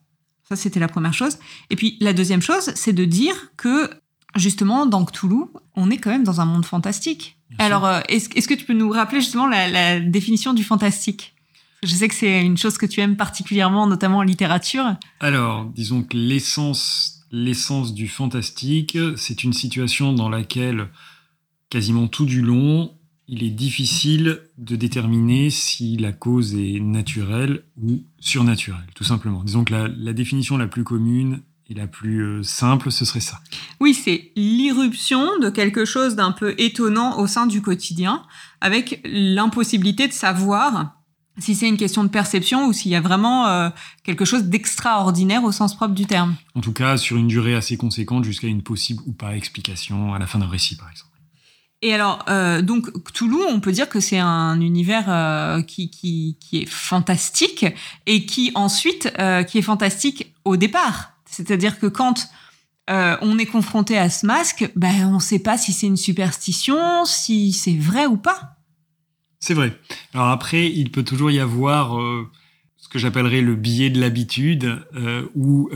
Ça, 0.48 0.56
c'était 0.56 0.80
la 0.80 0.88
première 0.88 1.12
chose. 1.12 1.38
Et 1.70 1.76
puis, 1.76 1.98
la 2.00 2.12
deuxième 2.12 2.40
chose, 2.40 2.72
c'est 2.74 2.94
de 2.94 3.04
dire 3.04 3.34
que, 3.56 3.90
justement, 4.36 4.86
dans 4.86 5.04
Cthulhu, 5.04 5.44
on 5.76 5.90
est 5.90 5.98
quand 5.98 6.10
même 6.10 6.24
dans 6.24 6.40
un 6.40 6.46
monde 6.46 6.64
fantastique. 6.64 7.38
Alors, 7.58 7.84
euh, 7.84 8.00
est-ce 8.08 8.28
que 8.28 8.54
tu 8.54 8.64
peux 8.64 8.72
nous 8.72 8.90
rappeler 8.90 9.20
justement 9.20 9.46
la, 9.46 10.00
définition 10.00 10.54
du 10.54 10.64
fantastique? 10.64 11.34
Je 11.82 11.94
sais 11.94 12.08
que 12.08 12.14
c'est 12.14 12.44
une 12.44 12.56
chose 12.56 12.78
que 12.78 12.86
tu 12.86 13.00
aimes 13.00 13.16
particulièrement, 13.16 13.86
notamment 13.86 14.18
en 14.18 14.22
littérature. 14.22 14.96
Alors, 15.20 15.66
disons 15.66 16.02
que 16.02 16.16
l'essence, 16.16 17.26
l'essence 17.30 17.94
du 17.94 18.08
fantastique, 18.08 18.98
c'est 19.16 19.44
une 19.44 19.52
situation 19.52 20.12
dans 20.12 20.28
laquelle 20.28 20.88
quasiment 21.70 22.08
tout 22.08 22.26
du 22.26 22.40
long, 22.42 22.97
il 23.28 23.44
est 23.44 23.50
difficile 23.50 24.40
de 24.56 24.74
déterminer 24.74 25.50
si 25.50 25.98
la 25.98 26.12
cause 26.12 26.54
est 26.54 26.80
naturelle 26.80 27.62
ou 27.80 28.02
surnaturelle, 28.18 28.86
tout 28.94 29.04
simplement. 29.04 29.44
Disons 29.44 29.64
que 29.64 29.74
la, 29.74 30.12
définition 30.14 30.56
la 30.56 30.66
plus 30.66 30.82
commune 30.82 31.42
et 31.68 31.74
la 31.74 31.86
plus 31.86 32.22
euh, 32.22 32.42
simple, 32.42 32.90
ce 32.90 33.04
serait 33.04 33.20
ça. 33.20 33.40
Oui, 33.80 33.92
c'est 33.92 34.32
l'irruption 34.34 35.38
de 35.40 35.50
quelque 35.50 35.84
chose 35.84 36.16
d'un 36.16 36.32
peu 36.32 36.54
étonnant 36.56 37.18
au 37.18 37.26
sein 37.26 37.46
du 37.46 37.60
quotidien, 37.60 38.22
avec 38.62 39.02
l'impossibilité 39.04 40.08
de 40.08 40.14
savoir 40.14 40.94
si 41.36 41.54
c'est 41.54 41.68
une 41.68 41.76
question 41.76 42.02
de 42.04 42.08
perception 42.08 42.66
ou 42.66 42.72
s'il 42.72 42.90
y 42.90 42.96
a 42.96 43.00
vraiment 43.02 43.46
euh, 43.46 43.68
quelque 44.02 44.24
chose 44.24 44.44
d'extraordinaire 44.44 45.44
au 45.44 45.52
sens 45.52 45.76
propre 45.76 45.94
du 45.94 46.06
terme. 46.06 46.34
En 46.54 46.62
tout 46.62 46.72
cas, 46.72 46.96
sur 46.96 47.18
une 47.18 47.28
durée 47.28 47.54
assez 47.54 47.76
conséquente 47.76 48.24
jusqu'à 48.24 48.48
une 48.48 48.62
possible 48.62 49.02
ou 49.06 49.12
pas 49.12 49.36
explication 49.36 50.14
à 50.14 50.18
la 50.18 50.26
fin 50.26 50.38
d'un 50.38 50.48
récit, 50.48 50.76
par 50.76 50.90
exemple. 50.90 51.17
Et 51.80 51.94
alors, 51.94 52.24
euh, 52.28 52.60
donc 52.60 52.90
Cthulhu, 53.04 53.36
on 53.48 53.60
peut 53.60 53.70
dire 53.70 53.88
que 53.88 54.00
c'est 54.00 54.18
un 54.18 54.60
univers 54.60 55.04
euh, 55.08 55.62
qui, 55.62 55.90
qui, 55.90 56.36
qui, 56.40 56.62
est 56.62 56.68
fantastique 56.68 57.66
et 58.06 58.26
qui 58.26 58.50
ensuite, 58.56 59.12
euh, 59.20 59.44
qui 59.44 59.58
est 59.58 59.62
fantastique 59.62 60.34
au 60.44 60.56
départ. 60.56 61.12
C'est-à-dire 61.24 61.78
que 61.78 61.86
quand 61.86 62.30
euh, 62.90 63.16
on 63.20 63.38
est 63.38 63.46
confronté 63.46 63.96
à 63.96 64.10
ce 64.10 64.26
masque, 64.26 64.68
ben 64.74 65.06
on 65.06 65.14
ne 65.14 65.20
sait 65.20 65.38
pas 65.38 65.56
si 65.56 65.72
c'est 65.72 65.86
une 65.86 65.96
superstition, 65.96 67.04
si 67.04 67.52
c'est 67.52 67.76
vrai 67.76 68.06
ou 68.06 68.16
pas. 68.16 68.56
C'est 69.38 69.54
vrai. 69.54 69.78
Alors 70.14 70.28
après, 70.28 70.68
il 70.68 70.90
peut 70.90 71.04
toujours 71.04 71.30
y 71.30 71.38
avoir 71.38 71.96
ce 72.76 72.88
que 72.88 72.98
j'appellerais 72.98 73.40
le 73.40 73.54
biais 73.54 73.88
de 73.88 74.00
l'habitude, 74.00 74.84
où 75.36 75.70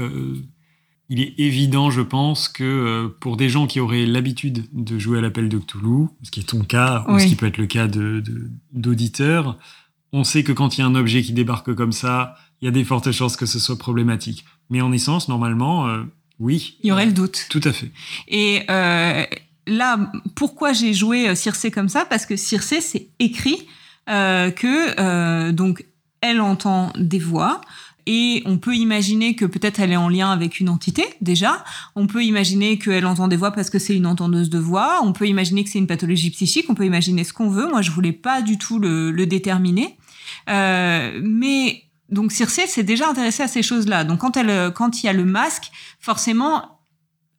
il 1.13 1.21
est 1.21 1.35
évident, 1.37 1.91
je 1.91 2.01
pense, 2.01 2.49
que 2.49 2.65
euh, 2.65 3.09
pour 3.21 3.37
des 3.37 3.51
gens 3.51 3.67
qui 3.67 3.81
auraient 3.81 4.07
l'habitude 4.07 4.65
de 4.73 4.99
jouer 4.99 5.19
à 5.19 5.21
l'appel 5.21 5.51
de 5.51 5.59
Cthulhu, 5.59 6.07
ce 6.23 6.31
qui 6.31 6.41
est 6.41 6.45
ton 6.45 6.65
cas, 6.65 7.05
ou 7.07 7.19
ce 7.19 7.27
qui 7.27 7.37
peut 7.37 7.45
être 7.45 7.59
le 7.59 7.67
cas 7.67 7.87
d'auditeurs, 8.73 9.53
de, 9.53 9.59
on 10.15 10.25
sait 10.25 10.43
que 10.43 10.53
quand 10.53 10.79
il 10.79 10.81
y 10.81 10.85
a 10.85 10.87
un 10.87 10.95
objet 10.95 11.21
qui 11.23 11.35
débarque 11.35 11.75
comme 11.75 11.93
ça, 11.93 12.37
il 12.63 12.65
y 12.65 12.69
a 12.69 12.71
des 12.71 12.83
fortes 12.83 13.13
chances 13.13 13.37
que 13.37 13.45
ce 13.45 13.59
soit 13.59 13.77
problématique. 13.77 14.47
Mais 14.71 14.81
en 14.81 14.91
essence, 14.91 15.29
normalement, 15.29 15.87
euh, 15.87 16.03
oui. 16.39 16.79
Il 16.83 16.89
y 16.89 16.93
aurait 16.93 17.05
le 17.05 17.13
doute. 17.13 17.45
Tout 17.51 17.61
à 17.65 17.75
fait. 17.75 17.91
Et 18.29 18.63
euh, 18.71 19.27
là, 19.67 20.11
pourquoi 20.35 20.73
j'ai 20.73 20.95
joué 20.95 21.35
Circé 21.35 21.71
comme 21.71 21.91
ça? 21.91 22.07
Parce 22.07 22.25
que 22.25 22.37
Circé, 22.37 22.81
c'est 22.81 23.09
écrit 23.19 23.69
que 24.07 25.51
donc 25.51 25.85
elle 26.23 26.41
entend 26.41 26.91
des 26.97 27.19
voix. 27.19 27.61
Et 28.07 28.43
on 28.47 28.59
peut 28.59 28.75
imaginer 28.75 29.37
que 29.37 29.45
peut-être 29.45 29.81
elle 29.81 29.93
est 29.93 29.97
en 29.97 30.09
lien 30.09 30.31
avec 30.31 30.59
une 30.61 30.69
entité 30.69 31.05
déjà. 31.21 31.65
On 31.95 32.07
peut 32.07 32.25
imaginer 32.25 32.79
qu'elle 32.79 33.07
entend 33.07 33.29
des 33.29 33.37
voix 33.37 33.53
parce 33.53 33.71
que 33.71 33.79
c'est 33.79 33.95
une 33.95 34.07
entendeuse 34.07 34.51
de 34.51 34.59
voix. 34.59 35.01
On 35.05 35.13
peut 35.13 35.27
imaginer 35.27 35.63
que 35.63 35.71
c'est 35.71 35.79
une 35.79 35.87
pathologie 35.87 36.31
psychique. 36.31 36.67
On 36.69 36.75
peut 36.75 36.87
imaginer 36.87 37.23
ce 37.25 37.33
qu'on 37.33 37.49
veut. 37.49 37.69
Moi, 37.69 37.83
je 37.83 37.91
voulais 37.91 38.13
pas 38.13 38.43
du 38.43 38.59
tout 38.59 38.79
le, 38.79 39.13
déterminer. 39.27 39.97
Euh, 40.51 41.21
mais 41.23 41.85
donc 42.09 42.33
Circé 42.33 42.67
s'est 42.67 42.83
déjà 42.83 43.09
intéressée 43.09 43.45
à 43.45 43.49
ces 43.49 43.63
choses-là. 43.63 44.05
Donc 44.05 44.21
quand 44.21 44.37
elle, 44.37 44.73
quand 44.73 45.03
il 45.03 45.07
y 45.07 45.09
a 45.09 45.13
le 45.13 45.25
masque, 45.25 45.71
forcément, 46.01 46.81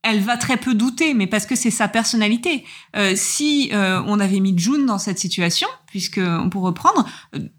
elle 0.01 0.21
va 0.21 0.37
très 0.37 0.57
peu 0.57 0.75
douter, 0.75 1.13
mais 1.13 1.27
parce 1.27 1.45
que 1.45 1.55
c'est 1.55 1.71
sa 1.71 1.87
personnalité. 1.87 2.65
Euh, 2.95 3.13
si 3.15 3.69
euh, 3.73 4.01
on 4.05 4.19
avait 4.19 4.39
mis 4.39 4.57
June 4.57 4.85
dans 4.85 4.97
cette 4.97 5.19
situation, 5.19 5.67
puisque 5.87 6.21
pour 6.51 6.63
reprendre, 6.63 7.05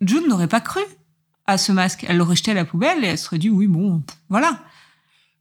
June 0.01 0.25
n'aurait 0.29 0.49
pas 0.49 0.61
cru 0.61 0.81
à 1.47 1.59
ce 1.59 1.73
masque. 1.73 2.05
Elle 2.09 2.17
l'aurait 2.19 2.37
jeté 2.37 2.51
à 2.51 2.55
la 2.55 2.65
poubelle 2.65 3.05
et 3.05 3.09
elle 3.09 3.19
serait 3.19 3.39
dit 3.39 3.51
oui, 3.51 3.67
bon, 3.67 4.03
voilà. 4.29 4.63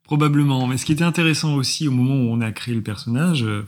Probablement. 0.03 0.67
Mais 0.67 0.77
ce 0.77 0.85
qui 0.85 0.91
était 0.91 1.03
intéressant 1.03 1.55
aussi 1.55 1.87
au 1.87 1.91
moment 1.91 2.15
où 2.15 2.33
on 2.33 2.41
a 2.41 2.51
créé 2.51 2.75
le 2.75 2.81
personnage, 2.81 3.43
euh, 3.43 3.65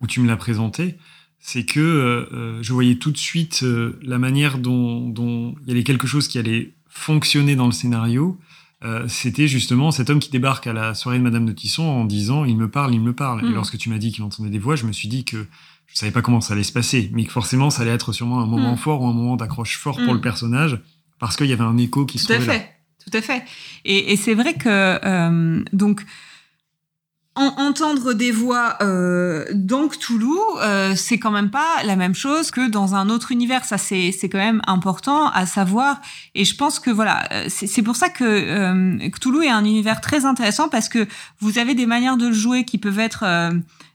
où 0.00 0.06
tu 0.06 0.20
me 0.20 0.28
l'as 0.28 0.36
présenté, 0.36 0.98
c'est 1.38 1.64
que 1.64 1.80
euh, 1.80 2.28
euh, 2.32 2.58
je 2.62 2.72
voyais 2.72 2.96
tout 2.96 3.10
de 3.10 3.16
suite 3.16 3.64
la 4.02 4.18
manière 4.18 4.58
dont, 4.58 5.08
dont, 5.08 5.54
il 5.62 5.68
y 5.68 5.70
avait 5.72 5.84
quelque 5.84 6.06
chose 6.06 6.28
qui 6.28 6.38
allait 6.38 6.74
fonctionner 6.88 7.56
dans 7.56 7.66
le 7.66 7.72
scénario. 7.72 8.38
c'était 9.08 9.48
justement 9.48 9.90
cet 9.90 10.10
homme 10.10 10.20
qui 10.20 10.30
débarque 10.30 10.66
à 10.66 10.72
la 10.72 10.94
soirée 10.94 11.18
de 11.18 11.22
Madame 11.22 11.46
de 11.46 11.52
Tisson 11.52 11.82
en 11.82 12.04
disant 12.04 12.44
il 12.44 12.56
me 12.56 12.68
parle, 12.68 12.94
il 12.94 13.00
me 13.00 13.12
parle. 13.12 13.44
Et 13.44 13.48
hmm. 13.48 13.54
lorsque 13.54 13.78
tu 13.78 13.88
m'as 13.88 13.98
dit 13.98 14.12
qu'il 14.12 14.24
entendait 14.24 14.50
des 14.50 14.58
voix, 14.58 14.76
je 14.76 14.86
me 14.86 14.92
suis 14.92 15.08
dit 15.08 15.24
que 15.24 15.46
je 15.88 15.96
savais 15.98 16.12
pas 16.12 16.22
comment 16.22 16.40
ça 16.40 16.54
allait 16.54 16.62
se 16.62 16.72
passer, 16.72 17.10
mais 17.12 17.24
que 17.24 17.32
forcément 17.32 17.70
ça 17.70 17.82
allait 17.82 17.90
être 17.92 18.12
sûrement 18.12 18.40
un 18.40 18.46
moment 18.46 18.74
Mm. 18.74 18.78
fort 18.78 19.02
ou 19.02 19.08
un 19.08 19.14
moment 19.14 19.36
d'accroche 19.36 19.78
fort 19.78 19.96
pour 19.96 20.12
Mm. 20.12 20.16
le 20.16 20.20
personnage, 20.20 20.80
parce 21.18 21.36
qu'il 21.36 21.46
y 21.46 21.52
avait 21.52 21.62
un 21.64 21.76
écho 21.78 22.04
qui 22.06 22.18
se 22.18 22.26
Tout 22.26 22.32
à 22.34 22.38
là. 22.38 22.44
fait, 22.44 22.68
tout 23.04 23.16
à 23.16 23.20
fait. 23.20 23.44
Et, 23.84 24.12
et 24.12 24.16
c'est 24.16 24.34
vrai 24.34 24.54
que 24.54 24.68
euh, 24.68 25.62
donc 25.72 26.02
en- 27.34 27.54
entendre 27.58 28.14
des 28.14 28.32
voix 28.32 28.76
euh, 28.82 29.44
dans 29.54 29.86
Cthulhu, 29.86 30.26
euh, 30.60 30.94
c'est 30.96 31.18
quand 31.20 31.30
même 31.30 31.50
pas 31.50 31.82
la 31.84 31.94
même 31.94 32.14
chose 32.14 32.50
que 32.50 32.68
dans 32.68 32.96
un 32.96 33.08
autre 33.08 33.30
univers. 33.30 33.64
Ça, 33.64 33.78
c'est 33.78 34.10
c'est 34.10 34.28
quand 34.28 34.38
même 34.38 34.60
important 34.66 35.28
à 35.28 35.46
savoir. 35.46 36.00
Et 36.34 36.44
je 36.44 36.56
pense 36.56 36.80
que 36.80 36.90
voilà, 36.90 37.28
euh, 37.32 37.44
c'est 37.48 37.68
c'est 37.68 37.82
pour 37.82 37.94
ça 37.94 38.08
que 38.08 38.24
euh, 38.24 39.08
Cthulhu 39.10 39.44
est 39.44 39.50
un 39.50 39.64
univers 39.64 40.00
très 40.00 40.24
intéressant 40.24 40.68
parce 40.68 40.88
que 40.88 41.06
vous 41.38 41.58
avez 41.58 41.74
des 41.74 41.86
manières 41.86 42.16
de 42.16 42.26
le 42.26 42.32
jouer 42.32 42.64
qui 42.64 42.76
peuvent 42.78 42.98
être 42.98 43.22
euh, 43.24 43.52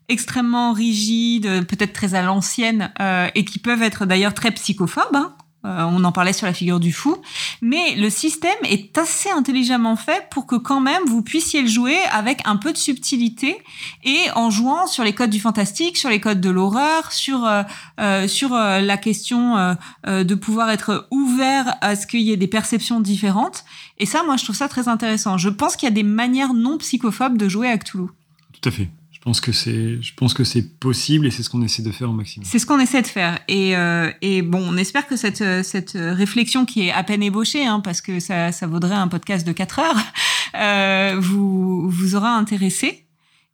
extrêmement 0.07 0.71
rigides, 0.71 1.65
peut-être 1.67 1.91
très 1.93 2.13
à 2.13 2.21
l'ancienne, 2.21 2.93
euh, 3.01 3.27
et 3.35 3.43
qui 3.43 3.59
peuvent 3.59 3.81
être 3.83 4.05
d'ailleurs 4.05 4.33
très 4.33 4.51
psychophobes. 4.51 5.15
hein. 5.15 5.33
Euh, 5.65 5.83
on 5.89 6.03
en 6.03 6.11
parlait 6.11 6.33
sur 6.33 6.45
la 6.45 6.53
figure 6.53 6.79
du 6.79 6.91
fou. 6.91 7.17
Mais 7.61 7.95
le 7.95 8.09
système 8.09 8.51
est 8.63 8.97
assez 8.97 9.29
intelligemment 9.29 9.95
fait 9.95 10.27
pour 10.29 10.45
que 10.45 10.55
quand 10.55 10.81
même 10.81 11.01
vous 11.07 11.21
puissiez 11.21 11.61
le 11.61 11.67
jouer 11.67 11.97
avec 12.11 12.41
un 12.45 12.57
peu 12.57 12.73
de 12.73 12.77
subtilité 12.77 13.57
et 14.03 14.19
en 14.35 14.49
jouant 14.49 14.87
sur 14.87 15.03
les 15.03 15.13
codes 15.13 15.29
du 15.29 15.39
fantastique, 15.39 15.97
sur 15.97 16.09
les 16.09 16.19
codes 16.19 16.41
de 16.41 16.49
l'horreur, 16.49 17.11
sur 17.11 17.45
euh, 17.45 17.63
euh, 17.99 18.27
sur 18.27 18.53
euh, 18.53 18.79
la 18.79 18.97
question 18.97 19.57
euh, 19.57 20.23
de 20.23 20.35
pouvoir 20.35 20.69
être 20.69 21.07
ouvert 21.11 21.75
à 21.81 21.95
ce 21.95 22.07
qu'il 22.07 22.21
y 22.21 22.31
ait 22.31 22.37
des 22.37 22.47
perceptions 22.47 22.99
différentes. 22.99 23.63
Et 23.99 24.05
ça, 24.05 24.23
moi, 24.23 24.37
je 24.37 24.43
trouve 24.43 24.55
ça 24.55 24.67
très 24.67 24.87
intéressant. 24.87 25.37
Je 25.37 25.49
pense 25.49 25.75
qu'il 25.75 25.87
y 25.87 25.91
a 25.91 25.95
des 25.95 26.03
manières 26.03 26.53
non 26.53 26.77
psychophobes 26.77 27.37
de 27.37 27.47
jouer 27.47 27.69
à 27.69 27.77
Cthulhu. 27.77 28.07
Tout 28.61 28.69
à 28.69 28.71
fait. 28.71 28.89
Pense 29.23 29.39
que 29.39 29.53
c'est, 29.53 30.01
je 30.01 30.13
pense 30.15 30.33
que 30.33 30.43
c'est 30.43 30.77
possible 30.79 31.25
et 31.25 31.31
c'est 31.31 31.43
ce 31.43 31.49
qu'on 31.49 31.61
essaie 31.61 31.81
de 31.81 31.91
faire 31.91 32.09
au 32.09 32.13
maximum. 32.13 32.45
C'est 32.45 32.59
ce 32.59 32.65
qu'on 32.65 32.79
essaie 32.81 33.01
de 33.01 33.07
faire. 33.07 33.39
Et, 33.47 33.73
euh, 33.77 34.11
et 34.21 34.41
bon, 34.41 34.61
on 34.61 34.75
espère 34.75 35.07
que 35.07 35.15
cette, 35.15 35.63
cette 35.63 35.93
réflexion 35.93 36.65
qui 36.65 36.87
est 36.87 36.91
à 36.91 37.03
peine 37.03 37.23
ébauchée, 37.23 37.65
hein, 37.65 37.79
parce 37.79 38.01
que 38.01 38.19
ça, 38.19 38.51
ça 38.51 38.67
vaudrait 38.67 38.95
un 38.95 39.07
podcast 39.07 39.47
de 39.47 39.53
4 39.53 39.79
heures, 39.79 39.95
euh, 40.55 41.15
vous, 41.21 41.89
vous 41.89 42.15
aura 42.15 42.35
intéressé. 42.35 43.05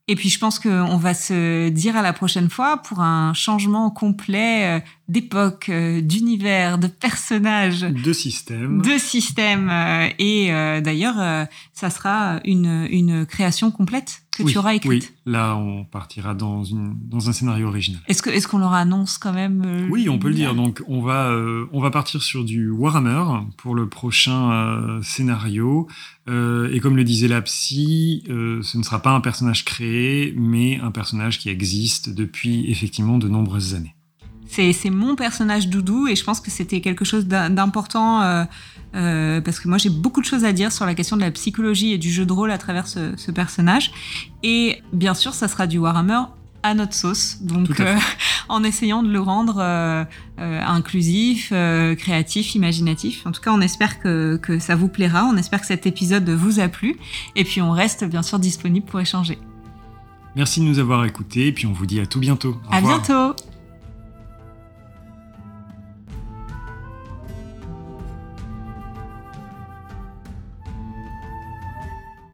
Et 0.10 0.16
puis 0.16 0.30
je 0.30 0.40
pense 0.40 0.58
qu'on 0.58 0.98
va 0.98 1.14
se 1.14 1.70
dire 1.70 1.96
à 1.96 2.02
la 2.02 2.14
prochaine 2.14 2.50
fois 2.50 2.78
pour 2.78 3.02
un 3.02 3.36
changement 3.36 3.92
complet 3.92 4.80
euh, 4.80 4.80
d'époque, 5.10 5.68
euh, 5.70 6.02
d'univers, 6.02 6.78
de 6.78 6.88
personnages, 6.88 7.82
De 7.82 8.14
système. 8.14 8.82
de 8.82 8.98
système. 8.98 9.70
euh, 9.70 10.08
et 10.20 10.54
euh, 10.54 10.80
d'ailleurs, 10.82 11.48
ça 11.74 11.90
sera 11.90 12.40
une, 12.46 12.88
une 12.90 13.26
création 13.26 13.72
complète 13.72 14.22
que 14.38 14.44
oui, 14.44 14.52
tu 14.54 14.58
auras 14.60 14.76
écrite. 14.76 15.12
Oui, 15.26 15.32
là 15.34 15.56
on 15.58 15.84
partira 15.84 16.34
dans, 16.34 16.64
une, 16.64 16.96
dans 17.02 17.28
un 17.28 17.34
scénario 17.34 17.68
original. 17.68 18.00
Est-ce 18.08 18.48
qu'on 18.48 18.60
leur 18.60 18.74
annonce 18.74 19.18
quand 19.18 19.34
même 19.34 19.64
euh, 19.66 19.88
Oui, 19.90 20.08
on 20.08 20.20
peut 20.20 20.30
le 20.30 20.36
dire. 20.36 20.54
Donc, 20.56 20.82
on 20.88 21.02
va, 21.02 21.30
euh, 21.32 21.66
on 21.74 21.82
va 21.82 21.90
partir 21.90 22.22
sur 22.22 22.46
du 22.46 22.70
Warhammer 22.70 23.24
pour 23.58 23.76
le 23.76 23.90
prochain 23.90 25.00
scénario. 25.04 25.88
Et 26.28 26.80
comme 26.80 26.96
le 26.96 27.04
disait 27.04 27.28
la 27.28 27.42
psy, 27.42 28.24
ce 28.28 28.78
ne 28.78 28.84
sera 28.84 29.02
pas 29.02 29.10
un 29.12 29.20
personnage 29.20 29.66
créé, 29.66 30.34
mais 30.38 30.80
un 30.80 30.92
personnage 30.92 31.40
qui 31.40 31.50
existe 31.50 32.14
depuis 32.14 32.70
effectivement 32.70 33.18
de 33.18 33.28
nombreuses 33.28 33.74
années. 33.74 33.96
C'est, 34.52 34.90
mon 34.90 35.16
personnage 35.16 35.68
doudou 35.70 36.08
et 36.08 36.16
je 36.16 36.24
pense 36.24 36.42
que 36.42 36.50
c'était 36.50 36.82
quelque 36.82 37.06
chose 37.06 37.28
d'im- 37.28 37.50
d'important 37.52 38.22
euh, 38.24 38.44
euh, 38.96 39.42
parce 39.42 39.60
que 39.60 39.68
moi 39.68 39.78
j'ai 39.78 39.92
beaucoup 39.92 40.22
de 40.22 40.26
choses 40.26 40.44
à 40.44 40.52
dire 40.54 40.72
sur 40.72 40.86
la 40.88 40.96
question 40.96 41.16
de 41.16 41.22
la 41.22 41.30
psychologie 41.32 41.94
et 41.94 41.98
du 42.00 42.10
jeu 42.12 42.26
de 42.26 42.34
rôle 42.34 42.50
à 42.52 42.58
travers 42.58 42.88
ce, 42.88 43.16
ce 43.16 43.30
personnage. 43.32 43.92
Et 44.42 44.82
bien 44.92 45.14
sûr, 45.14 45.34
ça 45.36 45.48
sera 45.48 45.68
du 45.68 45.78
Warhammer 45.78 46.22
à 46.64 46.74
notre 46.74 46.94
sauce, 46.96 47.38
donc 47.42 47.80
euh, 47.80 47.96
en 48.50 48.64
essayant 48.66 49.02
de 49.04 49.10
le 49.10 49.22
rendre 49.22 49.62
inclusif, 50.38 51.54
créatif, 51.98 52.56
imaginatif. 52.56 53.26
En 53.26 53.32
tout 53.32 53.42
cas, 53.42 53.52
on 53.54 53.62
espère 53.62 54.00
que, 54.00 54.38
que 54.42 54.60
ça 54.60 54.76
vous 54.76 54.88
plaira, 54.90 55.26
on 55.26 55.38
espère 55.38 55.62
que 55.62 55.68
cet 55.68 55.86
épisode 55.86 56.30
vous 56.30 56.60
a 56.60 56.68
plu 56.68 56.98
et 57.36 57.44
puis 57.44 57.62
on 57.62 57.72
reste 57.72 58.04
bien 58.04 58.24
sûr 58.24 58.40
disponible 58.40 58.86
pour 58.86 59.00
échanger. 59.00 59.38
Merci 60.36 60.60
de 60.60 60.66
nous 60.66 60.80
avoir 60.80 61.06
écoutés 61.06 61.48
et 61.48 61.52
puis 61.52 61.66
on 61.66 61.74
vous 61.74 61.86
dit 61.86 62.00
à 62.00 62.06
tout 62.06 62.20
bientôt. 62.20 62.58
Au 62.70 62.74
à 62.74 62.78
revoir. 62.78 63.00
bientôt 63.02 63.36